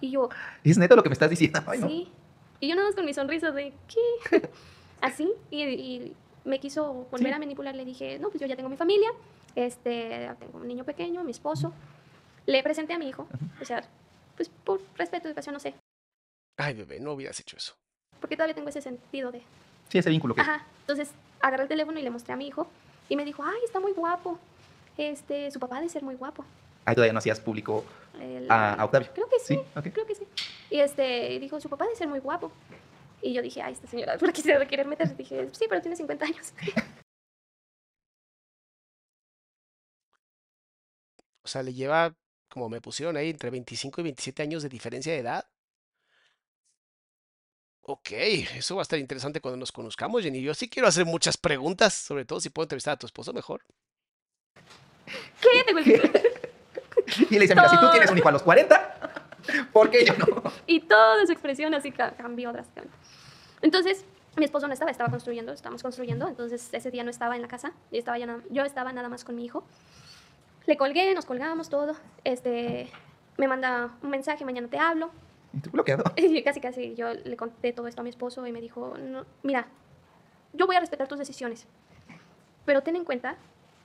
Y 0.00 0.10
yo. 0.10 0.28
Es 0.64 0.78
neto 0.78 0.96
lo 0.96 1.02
que 1.02 1.08
me 1.08 1.14
estás 1.14 1.30
diciendo. 1.30 1.60
sí. 1.80 2.12
Y 2.60 2.68
yo 2.68 2.76
nada 2.76 2.86
más 2.86 2.94
con 2.94 3.04
mi 3.04 3.12
sonrisa 3.12 3.50
de, 3.50 3.72
¿qué? 3.88 4.48
Así. 5.00 5.28
Y, 5.50 6.12
me 6.44 6.60
quiso 6.60 7.06
volver 7.10 7.34
a 7.34 7.38
manipular. 7.38 7.74
Le 7.74 7.84
dije, 7.84 8.18
no, 8.20 8.28
pues 8.28 8.40
yo 8.40 8.46
ya 8.46 8.54
tengo 8.54 8.68
mi 8.68 8.76
familia. 8.76 9.10
Este, 9.56 10.30
tengo 10.38 10.58
un 10.58 10.68
niño 10.68 10.84
pequeño, 10.84 11.24
mi 11.24 11.32
esposo. 11.32 11.72
Le 12.46 12.62
presenté 12.62 12.94
a 12.94 12.98
mi 12.98 13.08
hijo. 13.08 13.26
O 13.60 13.64
sea, 13.64 13.82
pues 14.36 14.48
por 14.48 14.80
respeto, 14.96 15.28
educación, 15.28 15.54
no 15.54 15.60
sé. 15.60 15.74
Ay, 16.56 16.74
bebé, 16.74 17.00
no 17.00 17.12
hubieras 17.12 17.38
hecho 17.40 17.56
eso. 17.56 17.74
Porque 18.20 18.36
todavía 18.36 18.54
tengo 18.54 18.68
ese 18.68 18.80
sentido 18.80 19.32
de. 19.32 19.42
Sí, 19.88 19.98
ese 19.98 20.10
vínculo 20.10 20.34
que. 20.34 20.40
Ajá. 20.40 20.64
Entonces, 20.80 21.10
agarré 21.42 21.64
el 21.64 21.68
teléfono 21.68 21.98
y 21.98 22.02
le 22.02 22.10
mostré 22.10 22.32
a 22.32 22.36
mi 22.36 22.46
hijo 22.46 22.66
y 23.08 23.16
me 23.16 23.24
dijo, 23.24 23.44
ay, 23.44 23.58
está 23.64 23.80
muy 23.80 23.92
guapo. 23.92 24.38
Este, 24.96 25.50
su 25.50 25.60
papá 25.60 25.78
ha 25.78 25.80
de 25.80 25.88
ser 25.88 26.02
muy 26.02 26.14
guapo. 26.14 26.44
Ahí 26.84 26.94
todavía 26.94 27.12
no 27.12 27.18
hacías 27.18 27.40
público 27.40 27.84
a, 28.48 28.84
Octavio. 28.84 29.08
Creo 29.12 29.28
que 29.28 29.38
sí, 29.38 29.58
creo 29.74 30.06
que 30.06 30.14
sí. 30.14 30.26
Y 30.70 30.80
este, 30.80 31.38
dijo, 31.38 31.60
su 31.60 31.68
papá 31.68 31.84
ha 31.84 31.88
de 31.88 31.96
ser 31.96 32.08
muy 32.08 32.20
guapo. 32.20 32.50
Y 33.20 33.32
yo 33.32 33.42
dije, 33.42 33.62
ay, 33.62 33.74
esta 33.74 33.86
señora, 33.86 34.18
¿por 34.18 34.32
qué 34.32 34.42
se 34.42 34.52
debe 34.52 34.66
querer 34.66 34.86
meter? 34.86 35.16
Dije, 35.16 35.48
sí, 35.52 35.66
pero 35.68 35.80
tiene 35.80 35.96
50 35.96 36.24
años. 36.24 36.54
O 41.44 41.48
sea, 41.48 41.64
le 41.64 41.74
lleva, 41.74 42.14
como 42.48 42.68
me 42.68 42.80
pusieron 42.80 43.16
ahí, 43.16 43.28
entre 43.28 43.50
25 43.50 44.00
y 44.00 44.04
27 44.04 44.42
años 44.44 44.62
de 44.62 44.68
diferencia 44.68 45.12
de 45.12 45.18
edad. 45.18 45.44
Ok, 47.84 48.12
eso 48.12 48.76
va 48.76 48.82
a 48.82 48.84
estar 48.84 48.98
interesante 48.98 49.40
cuando 49.40 49.58
nos 49.58 49.72
conozcamos, 49.72 50.22
Jenny. 50.22 50.40
Yo 50.40 50.54
sí 50.54 50.68
quiero 50.68 50.86
hacer 50.86 51.04
muchas 51.04 51.36
preguntas, 51.36 51.92
sobre 51.92 52.24
todo 52.24 52.40
si 52.40 52.48
puedo 52.48 52.64
entrevistar 52.64 52.94
a 52.94 52.96
tu 52.96 53.06
esposo 53.06 53.32
mejor. 53.32 53.62
¿Qué? 55.40 55.64
Tengo 55.66 55.80
el 55.80 55.84
título. 55.84 56.12
y 57.30 57.34
le 57.34 57.40
dice, 57.40 57.56
mira, 57.56 57.68
si 57.68 57.80
tú 57.80 57.90
tienes 57.90 58.08
un 58.10 58.18
hijo 58.18 58.28
a 58.28 58.32
los 58.32 58.42
40, 58.44 59.30
¿por 59.72 59.90
qué 59.90 60.04
yo 60.04 60.14
no? 60.14 60.42
Y 60.66 60.80
toda 60.80 61.26
su 61.26 61.32
expresión 61.32 61.74
así 61.74 61.90
cambió 61.90 62.52
drásticamente. 62.52 62.96
Entonces, 63.62 64.04
mi 64.36 64.44
esposo 64.44 64.68
no 64.68 64.74
estaba, 64.74 64.92
estaba 64.92 65.10
construyendo, 65.10 65.52
estábamos 65.52 65.82
construyendo, 65.82 66.28
entonces 66.28 66.68
ese 66.72 66.90
día 66.92 67.02
no 67.02 67.10
estaba 67.10 67.34
en 67.34 67.42
la 67.42 67.48
casa, 67.48 67.72
yo 67.90 67.98
estaba, 67.98 68.16
ya 68.16 68.38
yo 68.48 68.62
estaba 68.64 68.92
nada 68.92 69.08
más 69.08 69.24
con 69.24 69.34
mi 69.34 69.44
hijo. 69.44 69.64
Le 70.66 70.76
colgué, 70.76 71.12
nos 71.14 71.26
colgamos 71.26 71.68
todo, 71.68 71.96
este, 72.22 72.88
me 73.36 73.48
manda 73.48 73.90
un 74.02 74.10
mensaje, 74.10 74.44
mañana 74.44 74.68
te 74.68 74.78
hablo. 74.78 75.10
¿Y 75.52 75.60
tú 75.60 75.70
bloqueado? 75.70 76.04
casi, 76.44 76.60
casi, 76.60 76.94
yo 76.94 77.12
le 77.12 77.36
conté 77.36 77.72
todo 77.72 77.86
esto 77.86 78.00
a 78.00 78.04
mi 78.04 78.10
esposo 78.10 78.46
y 78.46 78.52
me 78.52 78.60
dijo, 78.60 78.96
no, 78.98 79.26
mira, 79.42 79.68
yo 80.52 80.66
voy 80.66 80.76
a 80.76 80.80
respetar 80.80 81.08
tus 81.08 81.18
decisiones, 81.18 81.66
pero 82.64 82.82
ten 82.82 82.96
en 82.96 83.04
cuenta 83.04 83.38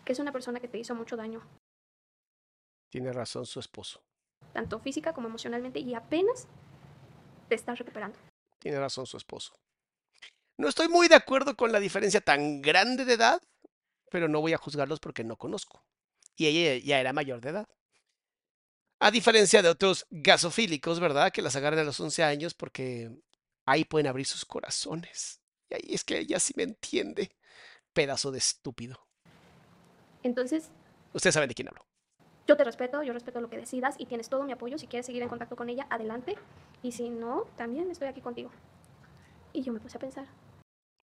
que 0.06 0.14
es 0.14 0.20
una 0.20 0.32
persona 0.32 0.60
que 0.60 0.68
te 0.68 0.78
hizo 0.78 0.96
mucho 0.96 1.18
daño. 1.18 1.42
Tiene 2.90 3.12
razón 3.12 3.46
su 3.46 3.60
esposo. 3.60 4.02
Tanto 4.54 4.80
física 4.80 5.14
como 5.14 5.28
emocionalmente 5.28 5.80
y 5.80 5.94
apenas 5.94 6.48
te 7.50 7.56
estás 7.56 7.78
recuperando. 7.78 8.18
Tiene 8.60 8.80
razón 8.80 9.06
su 9.06 9.18
esposo. 9.18 9.54
No 10.58 10.68
estoy 10.68 10.88
muy 10.88 11.08
de 11.08 11.16
acuerdo 11.16 11.56
con 11.56 11.72
la 11.72 11.80
diferencia 11.80 12.22
tan 12.22 12.62
grande 12.62 13.06
de 13.06 13.14
edad, 13.14 13.42
pero 14.10 14.28
no 14.28 14.42
voy 14.42 14.54
a 14.54 14.58
juzgarlos 14.58 15.00
porque 15.00 15.24
no 15.24 15.36
conozco. 15.36 15.84
Y 16.36 16.48
ella 16.48 16.84
ya 16.84 17.00
era 17.00 17.14
mayor 17.14 17.42
de 17.42 17.50
edad. 17.50 17.68
A 19.00 19.12
diferencia 19.12 19.62
de 19.62 19.70
otros 19.70 20.08
gasofílicos, 20.10 21.00
¿verdad? 21.00 21.32
Que 21.32 21.42
las 21.42 21.56
agarran 21.56 21.80
a 21.80 21.84
los 21.84 22.00
11 22.00 22.24
años 22.24 22.54
porque 22.54 23.12
ahí 23.66 23.86
pueden 23.86 24.08
abrir 24.08 24.26
sus 24.26 24.44
corazones. 24.44 25.42
Y 25.70 25.76
ahí 25.76 25.94
es 25.94 26.04
que 26.04 26.20
ella 26.20 26.40
sí 26.40 26.54
me 26.58 26.64
entiende. 26.64 27.32
Pedazo 27.94 28.32
de 28.32 28.40
estúpido. 28.40 29.00
Entonces... 30.24 30.72
Ustedes 31.14 31.34
saben 31.34 31.50
de 31.50 31.56
quién 31.56 31.68
hablo. 31.68 31.86
Yo 32.48 32.56
te 32.56 32.64
respeto, 32.64 33.04
yo 33.04 33.14
respeto 33.14 33.42
lo 33.42 33.50
que 33.50 33.58
decidas 33.58 33.96
y 33.98 34.06
tienes 34.06 34.30
todo 34.30 34.44
mi 34.44 34.52
apoyo. 34.52 34.78
Si 34.78 34.88
quieres 34.88 35.06
seguir 35.06 35.22
en 35.22 35.30
contacto 35.30 35.56
con 35.56 35.70
ella, 35.70 35.86
adelante. 35.90 36.36
Y 36.82 36.94
si 36.94 37.10
no, 37.10 37.46
también 37.56 37.92
estoy 37.92 38.08
aquí 38.08 38.22
contigo. 38.22 38.50
Y 39.54 39.64
yo 39.64 39.74
me 39.74 39.80
puse 39.80 39.98
a 39.98 40.00
pensar, 40.00 40.28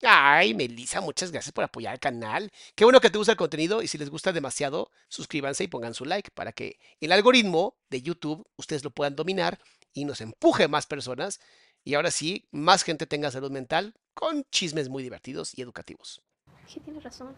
Ay, 0.02 0.54
Melissa, 0.54 1.02
muchas 1.02 1.32
gracias 1.32 1.52
por 1.52 1.64
apoyar 1.64 1.94
el 1.94 2.00
canal. 2.00 2.52
Qué 2.76 2.86
bueno 2.86 3.02
que 3.02 3.10
te 3.10 3.18
gusta 3.18 3.34
el 3.34 3.38
contenido 3.38 3.82
y 3.82 3.88
si 3.88 3.98
les 3.98 4.10
gusta 4.10 4.32
demasiado, 4.32 4.92
suscríbanse 5.10 5.66
y 5.66 5.68
pongan 5.68 5.94
su 5.94 6.06
like 6.06 6.32
para 6.32 6.54
que 6.54 6.80
el 7.02 7.12
algoritmo 7.12 7.76
de 7.90 8.02
YouTube 8.02 8.48
ustedes 8.56 8.84
lo 8.84 8.92
puedan 8.92 9.16
dominar 9.16 9.60
y 9.94 10.06
nos 10.06 10.22
empuje 10.22 10.68
más 10.68 10.86
personas 10.86 11.40
y 11.84 11.96
ahora 11.96 12.12
sí, 12.12 12.48
más 12.52 12.84
gente 12.84 13.08
tenga 13.08 13.32
salud 13.32 13.52
mental 13.52 13.96
con 14.14 14.44
chismes 14.52 14.90
muy 14.90 15.04
divertidos 15.04 15.58
y 15.58 15.62
educativos. 15.62 16.22
Sí, 16.68 16.80
tienes 16.80 17.04
razón. 17.04 17.36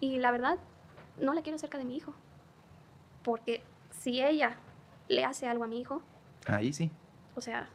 Y 0.00 0.18
la 0.18 0.30
verdad, 0.30 0.58
no 1.18 1.34
la 1.34 1.42
quiero 1.42 1.58
cerca 1.58 1.78
de 1.78 1.84
mi 1.84 1.96
hijo. 1.96 2.14
Porque 3.22 3.62
si 3.90 4.22
ella 4.22 4.58
le 5.08 5.24
hace 5.24 5.46
algo 5.46 5.64
a 5.64 5.66
mi 5.66 5.80
hijo. 5.80 6.02
Ahí 6.46 6.72
sí. 6.72 6.90
O 7.34 7.40
sea, 7.40 7.68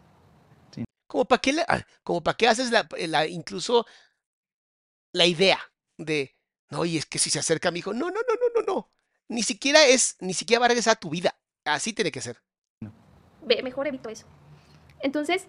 como 1.13 1.25
para 1.25 1.41
qué, 1.41 1.63
ah, 1.67 1.85
como 2.01 2.23
para 2.23 2.35
qué 2.35 2.47
haces 2.47 2.71
la, 2.71 2.89
la, 3.07 3.27
incluso 3.27 3.85
la 5.11 5.27
idea 5.27 5.59
de, 5.95 6.35
no, 6.71 6.85
y 6.85 6.97
es 6.97 7.05
que 7.05 7.19
si 7.19 7.29
se 7.29 7.37
acerca 7.37 7.69
a 7.69 7.71
mi 7.71 7.79
hijo, 7.79 7.93
no, 7.93 8.07
no, 8.07 8.19
no, 8.27 8.33
no, 8.33 8.61
no, 8.61 8.73
no. 8.73 8.91
Ni 9.27 9.43
siquiera 9.43 9.85
es, 9.85 10.17
ni 10.21 10.33
siquiera 10.33 10.61
va 10.61 10.65
a 10.65 10.69
regresar 10.69 10.93
a 10.93 10.99
tu 10.99 11.11
vida. 11.11 11.39
Así 11.65 11.93
tiene 11.93 12.11
que 12.11 12.19
ser. 12.19 12.41
Mejor 13.45 13.85
evito 13.85 14.09
eso. 14.09 14.25
Entonces, 15.01 15.45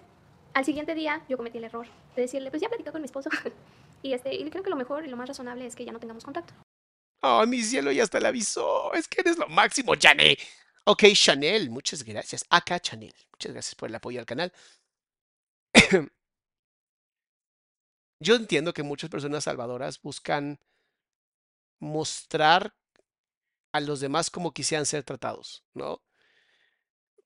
al 0.52 0.66
siguiente 0.66 0.94
día 0.94 1.24
yo 1.30 1.38
cometí 1.38 1.56
el 1.56 1.64
error 1.64 1.86
de 2.14 2.20
decirle, 2.20 2.50
pues 2.50 2.60
ya 2.60 2.68
platicé 2.68 2.92
con 2.92 3.00
mi 3.00 3.06
esposo. 3.06 3.30
y, 4.02 4.12
este, 4.12 4.34
y 4.34 4.50
creo 4.50 4.62
que 4.62 4.68
lo 4.68 4.76
mejor 4.76 5.06
y 5.06 5.08
lo 5.08 5.16
más 5.16 5.28
razonable 5.28 5.64
es 5.64 5.74
que 5.74 5.86
ya 5.86 5.92
no 5.92 5.98
tengamos 5.98 6.24
contacto. 6.24 6.52
Oh, 7.22 7.46
mi 7.46 7.62
cielo 7.62 7.90
ya 7.90 8.02
hasta 8.02 8.20
le 8.20 8.28
avisó. 8.28 8.92
Es 8.92 9.08
que 9.08 9.22
eres 9.22 9.38
lo 9.38 9.48
máximo, 9.48 9.94
Janet. 9.98 10.38
Ok, 10.84 11.04
Chanel, 11.14 11.70
muchas 11.70 12.04
gracias. 12.04 12.44
Acá, 12.50 12.78
Chanel. 12.78 13.14
Muchas 13.32 13.52
gracias 13.52 13.74
por 13.74 13.88
el 13.88 13.94
apoyo 13.94 14.20
al 14.20 14.26
canal. 14.26 14.52
Yo 18.19 18.35
entiendo 18.35 18.73
que 18.74 18.82
muchas 18.82 19.09
personas 19.09 19.44
salvadoras 19.44 20.02
buscan 20.02 20.59
mostrar 21.78 22.74
a 23.73 23.81
los 23.81 24.01
demás 24.01 24.31
como 24.31 24.52
quisieran 24.55 24.86
ser 24.86 25.05
tratados, 25.05 25.65
¿no? 25.74 26.02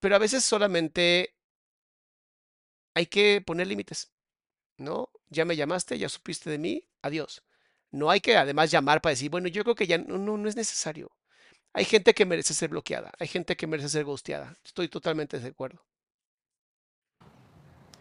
Pero 0.00 0.16
a 0.16 0.18
veces 0.18 0.44
solamente 0.44 1.34
hay 2.94 3.06
que 3.06 3.40
poner 3.44 3.66
límites, 3.66 4.10
¿no? 4.78 5.10
Ya 5.30 5.44
me 5.46 5.56
llamaste, 5.56 5.98
ya 5.98 6.08
supiste 6.10 6.50
de 6.50 6.58
mí, 6.58 6.84
adiós. 7.02 7.44
No 7.92 8.10
hay 8.10 8.20
que 8.20 8.36
además 8.36 8.70
llamar 8.70 9.00
para 9.02 9.12
decir, 9.12 9.30
bueno, 9.30 9.48
yo 9.48 9.64
creo 9.64 9.76
que 9.76 9.86
ya 9.88 9.98
no, 9.98 10.18
no, 10.18 10.38
no 10.38 10.48
es 10.48 10.56
necesario. 10.56 11.10
Hay 11.74 11.84
gente 11.86 12.14
que 12.14 12.26
merece 12.26 12.54
ser 12.54 12.70
bloqueada, 12.70 13.12
hay 13.18 13.28
gente 13.28 13.56
que 13.56 13.66
merece 13.68 13.90
ser 13.90 14.04
ghosteada. 14.04 14.56
Estoy 14.64 14.88
totalmente 14.88 15.40
de 15.40 15.48
acuerdo 15.48 15.84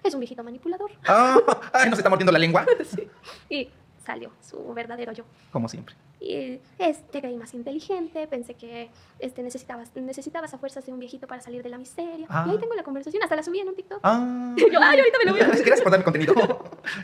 es 0.08 0.14
un 0.14 0.20
viejito 0.20 0.44
manipulador. 0.44 0.92
Ah, 1.08 1.38
ay, 1.74 1.90
¿nos 1.90 2.00
está 2.00 2.10
mordiendo 2.10 2.32
la 2.32 2.40
lengua? 2.40 2.66
sí. 2.96 3.08
Y 3.50 3.70
salió 4.06 4.32
su 4.42 4.74
verdadero 4.74 5.12
yo. 5.12 5.26
Como 5.52 5.68
siempre. 5.68 5.96
Y 6.20 6.60
este 6.80 7.20
creí 7.22 7.36
más 7.36 7.54
inteligente, 7.54 8.26
pensé 8.28 8.56
que 8.56 8.90
este, 9.20 9.44
necesitabas, 9.44 9.96
necesitabas 9.96 10.54
a 10.54 10.58
fuerzas 10.58 10.86
de 10.86 10.94
un 10.94 11.00
viejito 11.00 11.28
para 11.28 11.42
salir 11.42 11.62
de 11.62 11.70
la 11.70 11.78
miseria. 11.78 12.20
Y 12.20 12.24
ahí 12.24 12.56
ah. 12.56 12.58
tengo 12.60 12.74
la 12.74 12.84
conversación, 12.84 13.22
hasta 13.22 13.36
la 13.36 13.44
subí 13.44 13.60
en 13.60 13.68
un 13.68 13.76
TikTok. 13.76 14.00
Ah. 14.04 14.56
yo, 14.58 14.80
ay, 14.82 15.00
ahorita 15.00 15.18
me 15.20 15.26
lo 15.26 15.32
voy 15.34 15.42
a 15.42 15.48
Gracias 15.48 15.82
por 15.82 15.92
darme 15.92 16.06
contenido. 16.06 16.34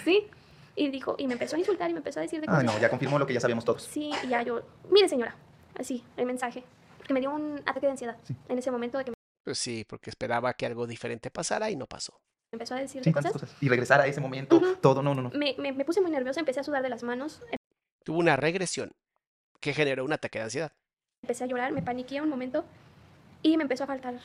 sí. 0.04 0.28
Y 0.76 0.90
dijo, 0.90 1.16
y 1.20 1.28
me 1.28 1.34
empezó 1.34 1.56
a 1.56 1.60
insultar 1.60 1.90
y 1.92 1.94
me 1.94 2.00
empezó 2.00 2.20
a 2.20 2.24
decir 2.24 2.42
de 2.42 2.48
cosas. 2.48 2.64
Ah, 2.64 2.66
no, 2.66 2.80
ya 2.80 2.90
confirmó 2.90 3.20
lo 3.20 3.28
que 3.28 3.34
ya 3.34 3.40
sabíamos 3.40 3.64
todos. 3.64 3.84
Sí, 3.84 4.12
y 4.24 4.28
ya 4.30 4.42
yo, 4.42 4.64
mire 4.90 5.08
señora, 5.08 5.36
así, 5.78 6.04
el 6.18 6.26
mensaje. 6.26 6.64
Que 7.06 7.14
me 7.14 7.20
dio 7.20 7.32
un 7.32 7.60
ataque 7.66 7.86
de 7.86 7.92
ansiedad 7.92 8.18
en 8.50 8.58
ese 8.58 8.72
momento 8.72 8.98
de 8.98 9.06
que... 9.06 9.14
Pues 9.44 9.60
sí, 9.60 9.86
porque 9.88 10.10
esperaba 10.10 10.54
que 10.54 10.66
algo 10.66 10.88
diferente 10.88 11.30
pasara 11.30 11.70
y 11.70 11.76
no 11.76 11.86
pasó 11.86 12.20
empezó 12.54 12.76
a 12.76 12.80
decir 12.80 13.02
cosas. 13.12 13.34
Y 13.60 13.70
regresar 13.70 14.00
a 14.00 14.08
ese 14.08 14.22
momento, 14.22 14.62
todo, 14.82 15.02
no, 15.02 15.14
no, 15.14 15.22
no. 15.24 15.30
Me, 15.32 15.56
me, 15.58 15.74
me, 15.74 15.86
puse 15.86 16.02
muy 16.02 16.12
nerviosa, 16.12 16.40
empecé 16.40 16.60
a 16.60 16.64
sudar 16.64 16.82
de 16.82 16.90
las 16.90 17.04
manos. 17.04 17.42
Tuvo 18.04 18.20
una 18.20 18.36
regresión 18.36 18.92
que 19.60 19.74
generó 19.74 20.06
un 20.06 20.14
ataque 20.14 20.40
de 20.40 20.46
ansiedad. 20.46 20.72
Empecé 21.24 21.44
a 21.44 21.48
llorar, 21.48 21.72
me 21.72 21.82
paniqué 21.82 22.22
un 22.22 22.30
momento 22.30 22.64
y 23.42 23.58
me 23.58 23.64
empezó 23.64 23.84
a 23.84 23.88
faltar 23.88 24.20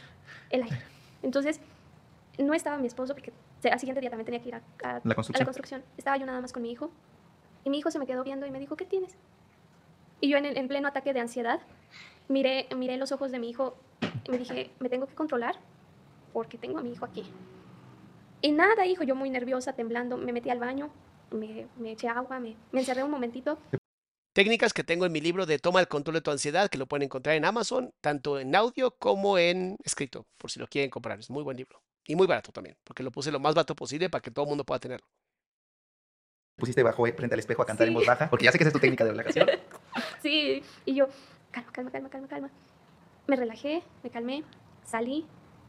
el 0.50 0.62
aire. 0.62 0.78
Entonces, 1.22 1.60
no 2.38 2.54
estaba 2.54 2.76
mi 2.78 2.86
esposo 2.86 3.14
porque 3.14 3.32
al 3.70 3.80
siguiente 3.80 4.00
día 4.00 4.10
también 4.10 4.26
tenía 4.26 4.40
que 4.40 4.48
ir 4.48 4.54
a, 4.54 4.62
¿La, 5.04 5.14
construcción? 5.14 5.36
a 5.36 5.38
la 5.38 5.44
construcción. 5.44 5.84
Estaba 5.96 6.16
yo 6.16 6.26
nada 6.26 6.40
más 6.40 6.52
con 6.52 6.62
mi 6.62 6.70
hijo 6.70 6.90
y 7.64 7.70
mi 7.70 7.78
hijo 7.78 7.90
se 7.90 7.98
me 7.98 8.06
quedó 8.06 8.24
viendo 8.24 8.46
y 8.46 8.50
me 8.50 8.60
dijo, 8.60 8.76
¿qué 8.76 8.84
tienes? 8.84 9.16
Y 10.20 10.28
yo 10.28 10.38
en, 10.38 10.44
en 10.44 10.68
pleno 10.68 10.88
ataque 10.88 11.12
de 11.12 11.20
ansiedad 11.20 11.60
miré, 12.28 12.68
miré 12.76 12.96
los 12.96 13.12
ojos 13.12 13.30
de 13.32 13.38
mi 13.38 13.48
hijo 13.50 13.76
y 14.24 14.30
me 14.30 14.38
dije, 14.38 14.70
me 14.80 14.88
tengo 14.88 15.06
que 15.06 15.14
controlar 15.14 15.56
porque 16.32 16.58
tengo 16.58 16.78
a 16.78 16.82
mi 16.82 16.92
hijo 16.92 17.04
aquí. 17.04 17.24
Y 18.40 18.52
nada, 18.52 18.86
hijo, 18.86 19.02
yo 19.02 19.14
muy 19.14 19.30
nerviosa, 19.30 19.72
temblando, 19.72 20.16
me 20.16 20.32
metí 20.32 20.50
al 20.50 20.60
baño, 20.60 20.90
me, 21.30 21.66
eché 21.90 22.08
agua, 22.08 22.38
me, 22.38 22.56
encerré 22.72 23.02
un 23.02 23.10
momentito. 23.10 23.58
Técnicas 24.32 24.72
que 24.72 24.84
tengo 24.84 25.04
en 25.04 25.12
mi 25.12 25.20
libro 25.20 25.46
de 25.46 25.58
Toma 25.58 25.80
el 25.80 25.88
control 25.88 26.14
de 26.14 26.20
tu 26.20 26.30
ansiedad, 26.30 26.68
que 26.68 26.78
lo 26.78 26.86
pueden 26.86 27.04
encontrar 27.04 27.34
en 27.34 27.44
Amazon, 27.44 27.92
tanto 28.00 28.38
en 28.38 28.54
audio 28.54 28.92
como 28.92 29.38
en 29.38 29.76
escrito, 29.82 30.26
por 30.36 30.50
si 30.50 30.60
lo 30.60 30.68
quieren 30.68 30.90
comprar. 30.90 31.18
Es 31.18 31.30
muy 31.30 31.42
buen 31.42 31.56
libro. 31.56 31.82
Y 32.06 32.14
muy 32.14 32.26
barato 32.26 32.52
también, 32.52 32.76
porque 32.84 33.02
lo 33.02 33.10
puse 33.10 33.32
lo 33.32 33.40
más 33.40 33.54
barato 33.54 33.74
posible 33.74 34.08
para 34.08 34.22
que 34.22 34.30
todo 34.30 34.44
el 34.44 34.50
mundo 34.50 34.64
pueda 34.64 34.78
tenerlo. 34.78 35.06
Pusiste 36.56 36.82
bajo 36.82 37.06
eh, 37.06 37.12
frente 37.12 37.34
al 37.34 37.40
espejo 37.40 37.62
a 37.62 37.66
cantar 37.66 37.88
en 37.88 37.94
voz 37.94 38.06
baja, 38.06 38.30
porque 38.30 38.44
ya 38.44 38.52
sé 38.52 38.58
que 38.58 38.64
esa 38.64 38.68
es 38.68 38.72
tu 38.72 38.80
técnica 38.80 39.04
de 39.04 39.10
relajación. 39.10 39.48
sí, 40.22 40.62
y 40.84 40.94
yo, 40.94 41.08
calma, 41.50 41.72
calma, 41.72 41.90
calma, 41.90 42.08
calma, 42.08 42.28
calma. 42.28 42.50
Me 43.26 43.36
relajé, 43.36 43.82
me 44.02 44.10
calmé, 44.10 44.44
salí, 44.84 45.26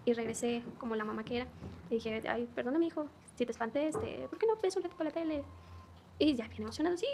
y 0.10 0.14
regresé 0.14 0.64
como 0.78 0.96
la 0.96 1.06
mamá 1.06 1.24
que 1.24 1.38
era. 1.38 1.48
Y 1.90 1.96
dije, 1.96 2.22
ay, 2.28 2.48
perdóname, 2.56 2.88
hijo, 2.88 3.08
si 3.36 3.46
te 3.46 3.52
espanté, 3.52 3.88
este, 3.88 4.28
¿por 4.30 4.40
qué 4.40 4.48
no 4.48 4.56
ves 4.62 4.76
un 4.76 4.84
rato 4.84 4.96
por 4.96 5.06
la 5.06 5.12
tele? 5.12 5.44
Y 6.18 6.36
ya 6.36 6.48
bien 6.48 6.64
emocionado, 6.64 6.98
sí, 6.98 7.08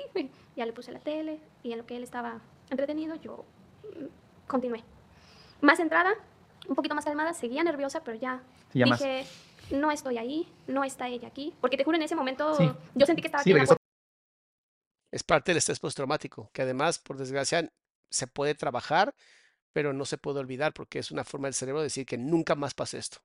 ya 0.56 0.66
le 0.66 0.74
puse 0.74 0.92
la 0.92 1.00
tele 1.00 1.40
y 1.62 1.72
en 1.72 1.78
lo 1.78 1.86
que 1.86 1.96
él 1.96 2.04
estaba 2.04 2.42
entretenido, 2.70 3.16
yo 3.16 3.46
mm, 3.84 4.48
continué. 4.48 4.84
Más 5.62 5.80
entrada, 5.80 6.14
un 6.68 6.76
poquito 6.76 6.96
más 6.96 7.06
calmada, 7.06 7.34
seguía 7.34 7.64
nerviosa, 7.64 8.04
pero 8.04 8.18
ya, 8.18 8.42
dije, 8.74 9.26
no 9.72 9.92
estoy 9.92 10.18
ahí, 10.18 10.52
no 10.68 10.84
está 10.84 11.08
ella 11.08 11.28
aquí, 11.28 11.54
porque 11.62 11.78
te 11.78 11.84
juro, 11.84 11.98
en 11.98 12.04
ese 12.04 12.16
momento 12.16 12.58
yo 12.96 13.06
sentí 13.06 13.22
que 13.22 13.28
estaba 13.28 13.42
aquí. 13.42 13.54
Es 15.12 15.24
parte 15.24 15.52
del 15.52 15.60
estrés 15.60 15.80
postraumático, 15.80 16.50
que 16.52 16.64
además, 16.64 17.00
por 17.00 17.18
desgracia, 17.18 17.70
se 18.10 18.28
puede 18.28 18.56
trabajar 18.56 19.14
pero 19.76 19.92
no 19.92 20.06
se 20.06 20.18
puede 20.18 20.40
olvidar 20.40 20.72
porque 20.72 21.00
es 21.00 21.12
una 21.12 21.26
forma 21.26 21.48
del 21.48 21.54
cerebro 21.54 21.82
de 21.82 21.88
decir 21.88 22.06
que 22.06 22.18
nunca 22.18 22.56
más 22.56 22.74
pase 22.74 22.98
esto. 22.98 23.18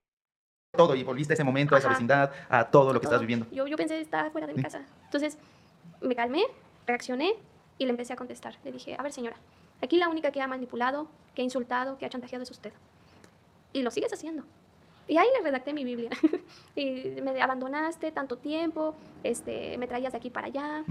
Todo, 0.76 0.96
y 0.96 1.04
volviste 1.04 1.32
a 1.32 1.34
ese 1.34 1.44
momento, 1.44 1.76
a 1.76 1.78
esa 1.78 1.90
vecindad, 1.90 2.32
a 2.48 2.68
todo 2.68 2.92
lo 2.92 3.00
que 3.00 3.06
estás 3.06 3.20
viviendo. 3.20 3.46
Yo, 3.52 3.68
yo 3.68 3.76
pensé 3.76 4.00
estaba 4.00 4.32
fuera 4.32 4.48
de 4.48 4.54
mi 4.54 4.62
casa. 4.64 4.84
Entonces 5.04 5.38
me 6.00 6.16
calmé, 6.16 6.42
reaccioné 6.88 7.34
y 7.78 7.84
le 7.84 7.90
empecé 7.90 8.14
a 8.14 8.16
contestar. 8.16 8.56
Le 8.64 8.72
dije, 8.72 8.96
a 8.98 9.02
ver 9.04 9.12
señora, 9.12 9.36
aquí 9.80 9.96
la 9.96 10.08
única 10.08 10.32
que 10.32 10.42
ha 10.42 10.48
manipulado, 10.48 11.06
que 11.36 11.42
ha 11.42 11.44
insultado, 11.44 11.98
que 11.98 12.06
ha 12.06 12.08
chantajeado 12.08 12.42
es 12.42 12.50
usted. 12.50 12.72
Y 13.72 13.82
lo 13.82 13.92
sigues 13.92 14.12
haciendo. 14.12 14.42
Y 15.06 15.18
ahí 15.18 15.28
le 15.36 15.44
redacté 15.44 15.72
mi 15.72 15.84
Biblia. 15.84 16.10
y 16.74 17.20
me 17.22 17.40
abandonaste 17.40 18.10
tanto 18.10 18.38
tiempo, 18.38 18.96
este, 19.22 19.78
me 19.78 19.86
traías 19.86 20.10
de 20.10 20.18
aquí 20.18 20.30
para 20.30 20.48
allá. 20.48 20.84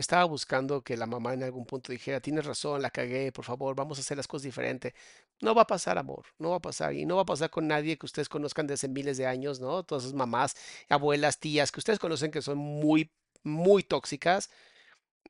Estaba 0.00 0.24
buscando 0.24 0.82
que 0.82 0.96
la 0.96 1.06
mamá 1.06 1.34
en 1.34 1.42
algún 1.42 1.66
punto 1.66 1.92
dijera, 1.92 2.20
tienes 2.20 2.46
razón, 2.46 2.80
la 2.82 2.90
cagué, 2.90 3.32
por 3.32 3.44
favor, 3.44 3.76
vamos 3.76 3.98
a 3.98 4.00
hacer 4.00 4.16
las 4.16 4.26
cosas 4.26 4.44
diferente. 4.44 4.94
No 5.42 5.54
va 5.54 5.62
a 5.62 5.66
pasar, 5.66 5.98
amor, 5.98 6.24
no 6.38 6.50
va 6.50 6.56
a 6.56 6.60
pasar. 6.60 6.94
Y 6.94 7.04
no 7.06 7.16
va 7.16 7.22
a 7.22 7.26
pasar 7.26 7.50
con 7.50 7.68
nadie 7.68 7.98
que 7.98 8.06
ustedes 8.06 8.28
conozcan 8.28 8.66
desde 8.66 8.88
miles 8.88 9.18
de 9.18 9.26
años, 9.26 9.60
¿no? 9.60 9.82
Todas 9.84 10.04
sus 10.04 10.14
mamás, 10.14 10.56
abuelas, 10.88 11.38
tías, 11.38 11.70
que 11.70 11.80
ustedes 11.80 11.98
conocen 11.98 12.30
que 12.30 12.42
son 12.42 12.58
muy, 12.58 13.10
muy 13.44 13.82
tóxicas. 13.82 14.50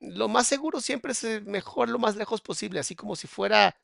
Lo 0.01 0.27
más 0.29 0.47
seguro 0.47 0.81
siempre 0.81 1.13
es 1.13 1.23
mejor 1.45 1.89
lo 1.89 1.99
más 1.99 2.15
lejos 2.17 2.41
posible, 2.41 2.79
así 2.79 2.95
como 2.95 3.15
si 3.15 3.27
fuera 3.27 3.75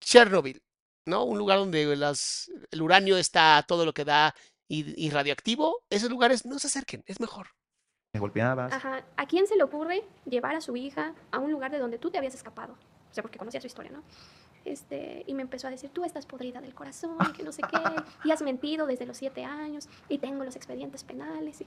Chernobyl, 0.00 0.62
¿no? 1.06 1.24
Un 1.24 1.38
lugar 1.38 1.58
donde 1.58 1.82
el 1.82 2.82
uranio 2.82 3.16
está 3.16 3.64
todo 3.68 3.84
lo 3.86 3.94
que 3.94 4.04
da 4.04 4.34
y, 4.68 5.06
y 5.06 5.10
radioactivo. 5.10 5.84
Esos 5.90 6.10
lugares 6.10 6.44
no 6.46 6.58
se 6.58 6.68
acerquen, 6.68 7.02
es 7.06 7.20
mejor. 7.20 7.48
Me 8.12 8.20
golpeabas. 8.20 8.72
Ajá. 8.72 9.04
¿A 9.16 9.26
quién 9.26 9.46
se 9.46 9.56
le 9.56 9.62
ocurre 9.62 10.02
llevar 10.24 10.56
a 10.56 10.60
su 10.60 10.76
hija 10.76 11.14
a 11.30 11.38
un 11.38 11.52
lugar 11.52 11.70
de 11.70 11.78
donde 11.78 11.98
tú 11.98 12.10
te 12.10 12.18
habías 12.18 12.34
escapado? 12.34 12.72
O 12.72 13.14
sea, 13.14 13.22
porque 13.22 13.38
conocía 13.38 13.60
su 13.60 13.68
historia, 13.68 13.92
¿no? 13.92 14.02
Este, 14.64 15.24
y 15.26 15.34
me 15.34 15.42
empezó 15.42 15.68
a 15.68 15.70
decir, 15.70 15.90
tú 15.90 16.04
estás 16.04 16.26
podrida 16.26 16.60
del 16.60 16.74
corazón, 16.74 17.16
que 17.36 17.42
no 17.42 17.52
sé 17.52 17.62
qué, 17.62 17.78
y 18.24 18.30
has 18.30 18.42
mentido 18.42 18.86
desde 18.86 19.06
los 19.06 19.16
siete 19.16 19.44
años, 19.44 19.88
y 20.08 20.18
tengo 20.18 20.44
los 20.44 20.54
expedientes 20.54 21.02
penales. 21.04 21.60
Y... 21.60 21.66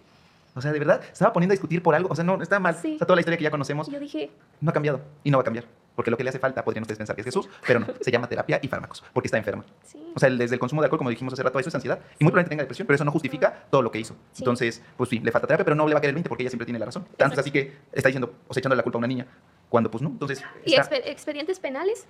O 0.53 0.61
sea, 0.61 0.72
de 0.72 0.80
verdad, 0.80 1.02
estaba 1.11 1.34
poniendo 1.34 1.53
a 1.53 1.56
discutir 1.56 1.82
por 1.82 1.95
algo. 1.95 2.10
O 2.11 2.15
sea, 2.15 2.24
no, 2.24 2.41
está 2.41 2.60
mal. 2.60 2.76
Sí. 2.76 2.95
O 2.95 2.98
sea, 2.98 3.07
toda 3.07 3.15
la 3.15 3.22
historia 3.22 3.38
que 3.38 3.44
ya 3.44 3.52
conocemos. 3.52 3.88
Yo 3.88 3.99
dije. 3.99 4.30
No 4.61 4.70
ha 4.70 4.74
cambiado 4.74 5.02
y 5.24 5.32
no 5.32 5.38
va 5.38 5.41
a 5.41 5.45
cambiar. 5.45 5.65
Porque 5.95 6.11
lo 6.11 6.18
que 6.18 6.24
le 6.24 6.30
hace 6.30 6.40
falta, 6.40 6.64
podrían 6.64 6.84
ustedes 6.84 6.98
pensar 6.98 7.15
que 7.15 7.22
es 7.22 7.26
Jesús, 7.26 7.49
pero 7.68 7.80
no. 7.80 7.88
Se 8.02 8.11
llama 8.11 8.28
terapia 8.28 8.60
y 8.61 8.68
fármacos, 8.68 9.03
porque 9.14 9.28
está 9.28 9.38
enferma. 9.38 9.64
Sí. 9.84 9.99
O 10.15 10.20
sea, 10.20 10.30
desde 10.30 10.56
el 10.56 10.60
consumo 10.60 10.82
de 10.82 10.88
alcohol, 10.88 10.99
como 10.99 11.10
dijimos 11.10 11.34
hace 11.34 11.44
rato, 11.44 11.60
eso 11.60 11.70
es 11.70 11.76
ansiedad. 11.76 11.99
Y 12.20 12.24
muy 12.24 12.32
probablemente 12.32 12.49
tenga 12.49 12.64
depresión, 12.64 12.88
pero 12.88 12.95
eso 12.95 13.06
no 13.06 13.11
justifica 13.11 13.65
todo 13.70 13.82
lo 13.82 13.91
que 13.91 13.99
hizo. 13.99 14.15
Entonces, 14.38 14.82
pues 14.98 15.10
sí, 15.10 15.20
le 15.20 15.32
falta 15.32 15.48
terapia, 15.48 15.65
pero 15.65 15.76
no 15.76 15.88
le 15.88 15.94
va 15.94 15.99
a 15.99 16.02
caer 16.02 16.10
el 16.10 16.15
20 16.15 16.30
porque 16.30 16.44
ella 16.44 16.49
siempre 16.49 16.65
tiene 16.65 16.80
la 16.80 16.86
razón. 16.86 17.06
Tanto 17.18 17.34
es 17.34 17.40
así 17.40 17.52
que 17.52 17.78
está 17.91 18.10
diciendo, 18.10 18.34
o 18.48 18.53
sea, 18.53 18.61
echándole 18.61 18.78
la 18.78 18.84
culpa 18.84 18.98
a 18.98 18.99
una 18.99 19.07
niña, 19.07 19.28
cuando 19.70 19.90
pues 19.90 20.02
no. 20.02 20.10
Entonces. 20.10 20.44
¿Y 20.65 20.76
expedientes 20.76 21.60
penales 21.60 22.07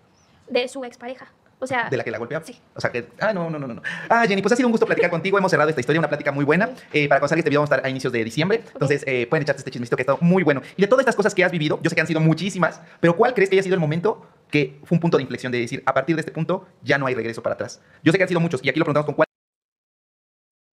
de 0.48 0.68
su 0.68 0.84
expareja? 0.86 1.32
O 1.64 1.68
sea, 1.68 1.90
de 1.90 1.96
la 1.96 2.04
que 2.04 2.12
la 2.12 2.18
golpea. 2.18 2.44
Sí. 2.44 2.60
O 2.76 2.82
sea 2.82 2.92
que, 2.92 3.08
ah, 3.22 3.32
no, 3.34 3.50
no, 3.50 3.58
no, 3.58 3.68
no. 3.68 3.82
Ah, 4.10 4.26
Jenny, 4.28 4.42
pues 4.42 4.52
ha 4.52 4.56
sido 4.58 4.68
un 4.68 4.74
gusto 4.74 4.86
platicar 4.86 5.10
contigo. 5.10 5.38
Hemos 5.38 5.50
cerrado 5.50 5.70
esta 5.70 5.80
historia, 5.80 6.00
una 6.00 6.10
plática 6.10 6.34
muy 6.34 6.44
buena. 6.44 6.72
Eh, 6.92 7.08
para 7.08 7.22
que 7.22 7.26
este 7.26 7.50
video 7.50 7.62
vamos 7.62 7.72
a 7.72 7.76
estar 7.76 7.86
a 7.86 7.90
inicios 7.90 8.12
de 8.12 8.22
diciembre. 8.22 8.62
Entonces, 8.74 9.04
eh, 9.08 9.28
pueden 9.28 9.44
echarte 9.44 9.62
este 9.62 9.72
chismito 9.72 9.96
que 9.96 10.02
ha 10.02 10.04
estado 10.04 10.18
muy 10.20 10.44
bueno. 10.44 10.62
Y 10.76 10.82
de 10.82 10.88
todas 10.90 11.04
estas 11.04 11.16
cosas 11.16 11.34
que 11.34 11.42
has 11.42 11.52
vivido, 11.54 11.80
yo 11.82 11.90
sé 11.90 11.96
que 11.96 12.02
han 12.02 12.08
sido 12.08 12.20
muchísimas, 12.20 12.82
pero 13.00 13.16
¿cuál 13.16 13.34
crees 13.34 13.50
que 13.50 13.56
haya 13.56 13.64
sido 13.64 13.76
el 13.76 13.80
momento 13.80 14.28
que 14.52 14.78
fue 14.84 14.98
un 14.98 15.00
punto 15.00 15.16
de 15.16 15.24
inflexión 15.24 15.54
de 15.54 15.60
decir, 15.60 15.82
a 15.86 15.94
partir 15.94 16.18
de 16.18 16.20
este 16.20 16.34
punto 16.34 16.68
ya 16.82 16.98
no 16.98 17.06
hay 17.06 17.16
regreso 17.16 17.42
para 17.42 17.56
atrás? 17.56 17.82
Yo 18.04 18.12
sé 18.12 18.18
que 18.18 18.24
han 18.24 18.28
sido 18.28 18.42
muchos 18.42 18.62
y 18.62 18.70
aquí 18.70 18.80
lo 18.80 18.84
preguntamos 18.84 19.06
con 19.06 19.16
cuál. 19.16 19.28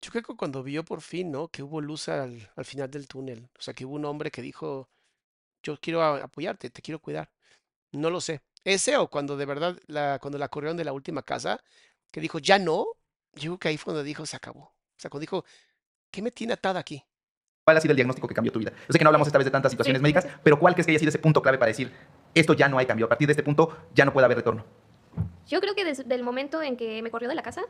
Yo 0.02 0.10
creo 0.10 0.24
que 0.24 0.34
cuando 0.34 0.64
vio 0.64 0.84
por 0.84 1.02
fin, 1.02 1.30
¿no? 1.30 1.46
Que 1.46 1.62
hubo 1.62 1.80
luz 1.80 2.08
al, 2.08 2.50
al 2.56 2.64
final 2.64 2.90
del 2.90 3.06
túnel. 3.06 3.48
O 3.56 3.62
sea, 3.62 3.74
que 3.74 3.84
hubo 3.84 3.94
un 3.94 4.06
hombre 4.06 4.32
que 4.32 4.42
dijo, 4.42 4.88
yo 5.62 5.78
quiero 5.80 6.02
apoyarte, 6.02 6.68
te 6.70 6.82
quiero 6.82 6.98
cuidar. 6.98 7.30
No 7.92 8.10
lo 8.10 8.20
sé. 8.20 8.40
Ese 8.64 8.96
o 8.96 9.08
cuando 9.08 9.36
de 9.36 9.46
verdad, 9.46 9.78
la, 9.86 10.18
cuando 10.20 10.38
la 10.38 10.48
corrieron 10.48 10.76
de 10.76 10.84
la 10.84 10.92
última 10.92 11.22
casa, 11.22 11.62
que 12.10 12.20
dijo, 12.20 12.38
ya 12.38 12.58
no, 12.58 12.86
yo 13.34 13.52
creo 13.52 13.58
que 13.58 13.68
ahí 13.68 13.76
fue 13.76 13.92
cuando 13.92 14.02
dijo, 14.02 14.26
se 14.26 14.36
acabó. 14.36 14.60
O 14.60 14.74
sea, 14.96 15.10
cuando 15.10 15.22
dijo, 15.22 15.44
¿qué 16.10 16.22
me 16.22 16.30
tiene 16.30 16.52
atada 16.52 16.80
aquí? 16.80 17.02
¿Cuál 17.64 17.76
ha 17.76 17.80
sido 17.80 17.92
el 17.92 17.96
diagnóstico 17.96 18.26
que 18.26 18.34
cambió 18.34 18.52
tu 18.52 18.58
vida? 18.58 18.72
Yo 18.72 18.92
sé 18.92 18.98
que 18.98 19.04
no 19.04 19.08
hablamos 19.08 19.28
esta 19.28 19.38
vez 19.38 19.44
de 19.44 19.50
tantas 19.50 19.70
situaciones 19.70 20.02
médicas, 20.02 20.26
pero 20.42 20.58
¿cuál 20.58 20.74
crees 20.74 20.86
que 20.86 20.92
haya 20.92 20.98
sido 20.98 21.10
ese 21.10 21.18
punto 21.18 21.40
clave 21.40 21.58
para 21.58 21.68
decir, 21.68 21.92
esto 22.34 22.54
ya 22.54 22.68
no 22.68 22.78
hay 22.78 22.86
cambio? 22.86 23.06
A 23.06 23.08
partir 23.08 23.28
de 23.28 23.32
este 23.32 23.42
punto 23.42 23.76
ya 23.94 24.04
no 24.04 24.12
puede 24.12 24.24
haber 24.24 24.38
retorno. 24.38 24.64
Yo 25.46 25.60
creo 25.60 25.74
que 25.74 25.84
desde 25.84 26.14
el 26.14 26.22
momento 26.22 26.62
en 26.62 26.76
que 26.76 27.02
me 27.02 27.10
corrió 27.10 27.28
de 27.28 27.34
la 27.34 27.42
casa, 27.42 27.62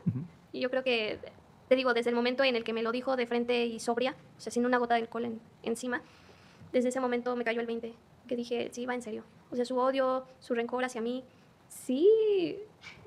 y 0.51 0.59
yo 0.59 0.69
creo 0.69 0.83
que, 0.83 1.19
te 1.67 1.75
digo, 1.75 1.93
desde 1.93 2.09
el 2.09 2.15
momento 2.15 2.43
en 2.43 2.55
el 2.55 2.63
que 2.63 2.73
me 2.73 2.83
lo 2.83 2.91
dijo 2.91 3.15
de 3.15 3.27
frente 3.27 3.65
y 3.65 3.79
sobria, 3.79 4.15
o 4.37 4.41
sea, 4.41 4.51
sin 4.51 4.65
una 4.65 4.77
gota 4.77 4.95
de 4.95 5.01
alcohol 5.01 5.39
encima, 5.63 6.01
desde 6.71 6.89
ese 6.89 6.99
momento 6.99 7.35
me 7.35 7.43
cayó 7.43 7.61
el 7.61 7.67
20, 7.67 7.93
que 8.27 8.35
dije, 8.35 8.69
sí, 8.71 8.85
va 8.85 8.93
en 8.93 9.01
serio. 9.01 9.23
O 9.51 9.55
sea, 9.55 9.65
su 9.65 9.77
odio, 9.77 10.25
su 10.39 10.53
rencor 10.55 10.83
hacia 10.83 11.01
mí, 11.01 11.23
sí 11.67 12.57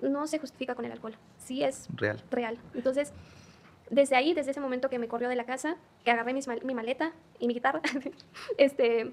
no 0.02 0.26
se 0.26 0.38
justifica 0.38 0.74
con 0.74 0.84
el 0.84 0.92
alcohol. 0.92 1.16
Sí 1.38 1.62
es 1.62 1.88
real. 1.94 2.22
real. 2.30 2.58
Entonces, 2.74 3.12
desde 3.90 4.16
ahí, 4.16 4.34
desde 4.34 4.50
ese 4.50 4.60
momento 4.60 4.88
que 4.88 4.98
me 4.98 5.08
corrió 5.08 5.28
de 5.28 5.36
la 5.36 5.44
casa, 5.44 5.76
que 6.04 6.10
agarré 6.10 6.34
mi 6.34 6.74
maleta 6.74 7.12
y 7.38 7.46
mi 7.46 7.54
guitarra, 7.54 7.80
este, 8.58 9.12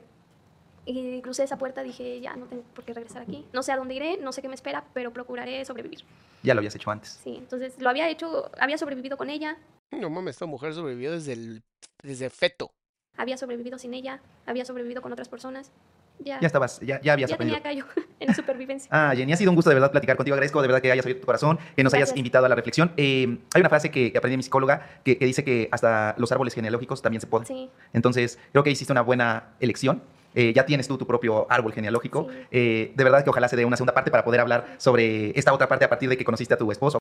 y 0.85 1.21
crucé 1.21 1.43
esa 1.43 1.57
puerta, 1.57 1.83
dije, 1.83 2.19
ya 2.21 2.35
no 2.35 2.47
tengo 2.47 2.63
por 2.73 2.83
qué 2.83 2.93
regresar 2.93 3.21
aquí. 3.21 3.45
No 3.53 3.63
sé 3.63 3.71
a 3.71 3.77
dónde 3.77 3.95
iré, 3.95 4.17
no 4.17 4.31
sé 4.31 4.41
qué 4.41 4.47
me 4.47 4.55
espera, 4.55 4.85
pero 4.93 5.11
procuraré 5.11 5.63
sobrevivir. 5.65 5.99
Ya 6.43 6.53
lo 6.53 6.59
habías 6.59 6.75
hecho 6.75 6.89
antes. 6.89 7.19
Sí, 7.23 7.35
entonces 7.37 7.79
lo 7.79 7.89
había 7.89 8.09
hecho, 8.09 8.49
había 8.59 8.77
sobrevivido 8.77 9.17
con 9.17 9.29
ella. 9.29 9.57
No 9.91 10.09
mames, 10.09 10.35
esta 10.35 10.45
mujer 10.45 10.73
sobrevivió 10.73 11.11
desde 11.11 11.33
el 11.33 11.61
desde 12.01 12.29
feto. 12.29 12.71
Había 13.17 13.37
sobrevivido 13.37 13.77
sin 13.77 13.93
ella, 13.93 14.21
había 14.45 14.65
sobrevivido 14.65 15.01
con 15.01 15.11
otras 15.11 15.29
personas. 15.29 15.71
Ya, 16.23 16.39
ya 16.39 16.47
estabas, 16.47 16.79
ya, 16.79 17.01
ya 17.01 17.13
habías 17.13 17.29
ya 17.29 17.35
aprendido. 17.35 17.61
tenía 17.61 17.83
callo 17.83 18.05
en 18.19 18.35
supervivencia. 18.35 18.89
Ah, 18.91 19.13
Jenny, 19.15 19.33
ha 19.33 19.37
sido 19.37 19.51
un 19.51 19.55
gusto 19.55 19.69
de 19.69 19.75
verdad 19.75 19.91
platicar 19.91 20.17
contigo. 20.17 20.35
Agradezco 20.35 20.61
de 20.61 20.67
verdad 20.67 20.81
que 20.81 20.91
hayas 20.91 21.05
abierto 21.05 21.21
tu 21.21 21.25
corazón, 21.25 21.59
que 21.75 21.83
nos 21.83 21.93
hayas 21.93 22.15
invitado 22.15 22.45
a 22.45 22.49
la 22.49 22.55
reflexión. 22.55 22.91
Eh, 22.97 23.39
hay 23.53 23.59
una 23.59 23.69
frase 23.69 23.89
que, 23.89 24.07
aprendí 24.15 24.31
de 24.31 24.37
mi 24.37 24.43
psicóloga 24.43 25.01
que, 25.03 25.15
dice 25.15 25.43
que 25.43 25.67
hasta 25.71 26.15
los 26.17 26.31
árboles 26.31 26.53
genealógicos 26.53 27.01
también 27.01 27.21
se 27.21 27.27
pueden. 27.27 27.47
Sí. 27.47 27.69
Entonces, 27.93 28.39
creo 28.51 28.63
que 28.63 28.71
hiciste 28.71 28.91
una 28.91 29.01
buena 29.01 29.55
elección. 29.59 30.03
Eh, 30.33 30.53
ya 30.55 30.65
tienes 30.65 30.87
tú 30.87 30.97
tu 30.97 31.05
propio 31.05 31.47
árbol 31.49 31.73
genealógico. 31.73 32.27
Eh, 32.51 32.93
de 32.95 33.03
verdad 33.03 33.23
que 33.23 33.29
ojalá 33.29 33.47
se 33.47 33.55
dé 33.55 33.65
una 33.65 33.77
segunda 33.77 33.93
parte 33.93 34.11
para 34.11 34.23
poder 34.23 34.39
hablar 34.39 34.75
sobre 34.77 35.37
esta 35.37 35.53
otra 35.53 35.67
parte 35.67 35.85
a 35.85 35.89
partir 35.89 36.09
de 36.09 36.17
que 36.17 36.23
conociste 36.23 36.53
a 36.53 36.57
tu 36.57 36.71
esposo. 36.71 36.99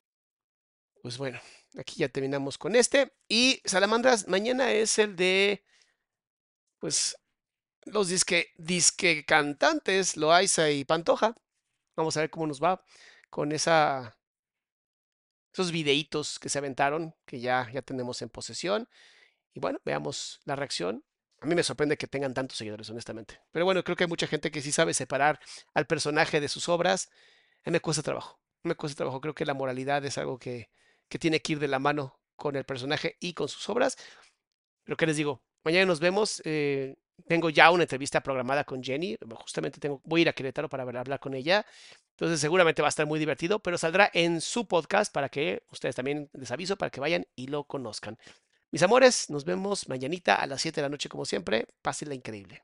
Pues 1.01 1.17
bueno, 1.17 1.39
aquí 1.77 1.99
ya 1.99 2.09
terminamos 2.09 2.57
con 2.57 2.75
este. 2.75 3.13
Y 3.27 3.61
Salamandras, 3.65 4.27
mañana 4.27 4.71
es 4.71 4.99
el 4.99 5.15
de, 5.15 5.63
pues, 6.79 7.17
los 7.85 8.09
disque, 8.09 8.53
disque 8.57 9.25
cantantes, 9.25 10.17
Loaiza 10.17 10.69
y 10.69 10.85
Pantoja. 10.85 11.35
Vamos 11.95 12.17
a 12.17 12.21
ver 12.21 12.29
cómo 12.29 12.47
nos 12.47 12.61
va 12.61 12.83
con 13.29 13.51
esa, 13.51 14.17
esos 15.53 15.71
videitos 15.71 16.39
que 16.39 16.49
se 16.49 16.57
aventaron, 16.57 17.15
que 17.25 17.39
ya, 17.39 17.69
ya 17.71 17.81
tenemos 17.81 18.21
en 18.21 18.29
posesión. 18.29 18.87
Y 19.53 19.59
bueno, 19.59 19.79
veamos 19.83 20.39
la 20.45 20.55
reacción. 20.55 21.03
A 21.39 21.45
mí 21.47 21.55
me 21.55 21.63
sorprende 21.63 21.97
que 21.97 22.07
tengan 22.07 22.33
tantos 22.33 22.57
seguidores, 22.57 22.89
honestamente. 22.89 23.41
Pero 23.51 23.65
bueno, 23.65 23.83
creo 23.83 23.95
que 23.95 24.03
hay 24.03 24.09
mucha 24.09 24.27
gente 24.27 24.51
que 24.51 24.61
sí 24.61 24.71
sabe 24.71 24.93
separar 24.93 25.39
al 25.73 25.87
personaje 25.87 26.39
de 26.39 26.47
sus 26.47 26.69
obras. 26.69 27.09
Me 27.65 27.79
cuesta 27.79 28.03
trabajo. 28.03 28.39
Me 28.63 28.75
cuesta 28.75 28.97
trabajo. 28.97 29.21
Creo 29.21 29.33
que 29.33 29.45
la 29.45 29.53
moralidad 29.53 30.05
es 30.05 30.17
algo 30.17 30.37
que, 30.37 30.69
que 31.09 31.19
tiene 31.19 31.41
que 31.41 31.53
ir 31.53 31.59
de 31.59 31.67
la 31.67 31.79
mano 31.79 32.19
con 32.35 32.55
el 32.55 32.63
personaje 32.63 33.17
y 33.19 33.33
con 33.33 33.47
sus 33.49 33.67
obras. 33.69 33.97
Pero 34.83 34.97
¿qué 34.97 35.07
les 35.07 35.17
digo? 35.17 35.43
Mañana 35.63 35.85
nos 35.85 35.99
vemos. 35.99 36.41
Eh, 36.45 36.95
tengo 37.27 37.49
ya 37.49 37.71
una 37.71 37.83
entrevista 37.83 38.21
programada 38.21 38.63
con 38.63 38.83
Jenny. 38.83 39.17
Justamente 39.35 39.79
tengo, 39.79 40.01
voy 40.03 40.21
a 40.21 40.23
ir 40.23 40.29
a 40.29 40.33
Querétaro 40.33 40.69
para 40.69 40.83
hablar 40.83 41.19
con 41.19 41.33
ella. 41.33 41.65
Entonces 42.11 42.39
seguramente 42.39 42.81
va 42.81 42.87
a 42.87 42.89
estar 42.89 43.05
muy 43.05 43.19
divertido, 43.19 43.59
pero 43.59 43.77
saldrá 43.77 44.09
en 44.13 44.41
su 44.41 44.67
podcast 44.67 45.11
para 45.11 45.29
que 45.29 45.63
ustedes 45.71 45.95
también 45.95 46.29
les 46.33 46.51
aviso 46.51 46.77
para 46.77 46.91
que 46.91 46.99
vayan 46.99 47.25
y 47.35 47.47
lo 47.47 47.63
conozcan. 47.63 48.17
Mis 48.71 48.83
amores, 48.83 49.29
nos 49.29 49.43
vemos 49.43 49.89
mañanita 49.89 50.35
a 50.35 50.45
las 50.45 50.61
7 50.61 50.75
de 50.75 50.81
la 50.83 50.89
noche 50.89 51.09
como 51.09 51.25
siempre. 51.25 51.67
Pásenla 51.81 52.15
increíble. 52.15 52.63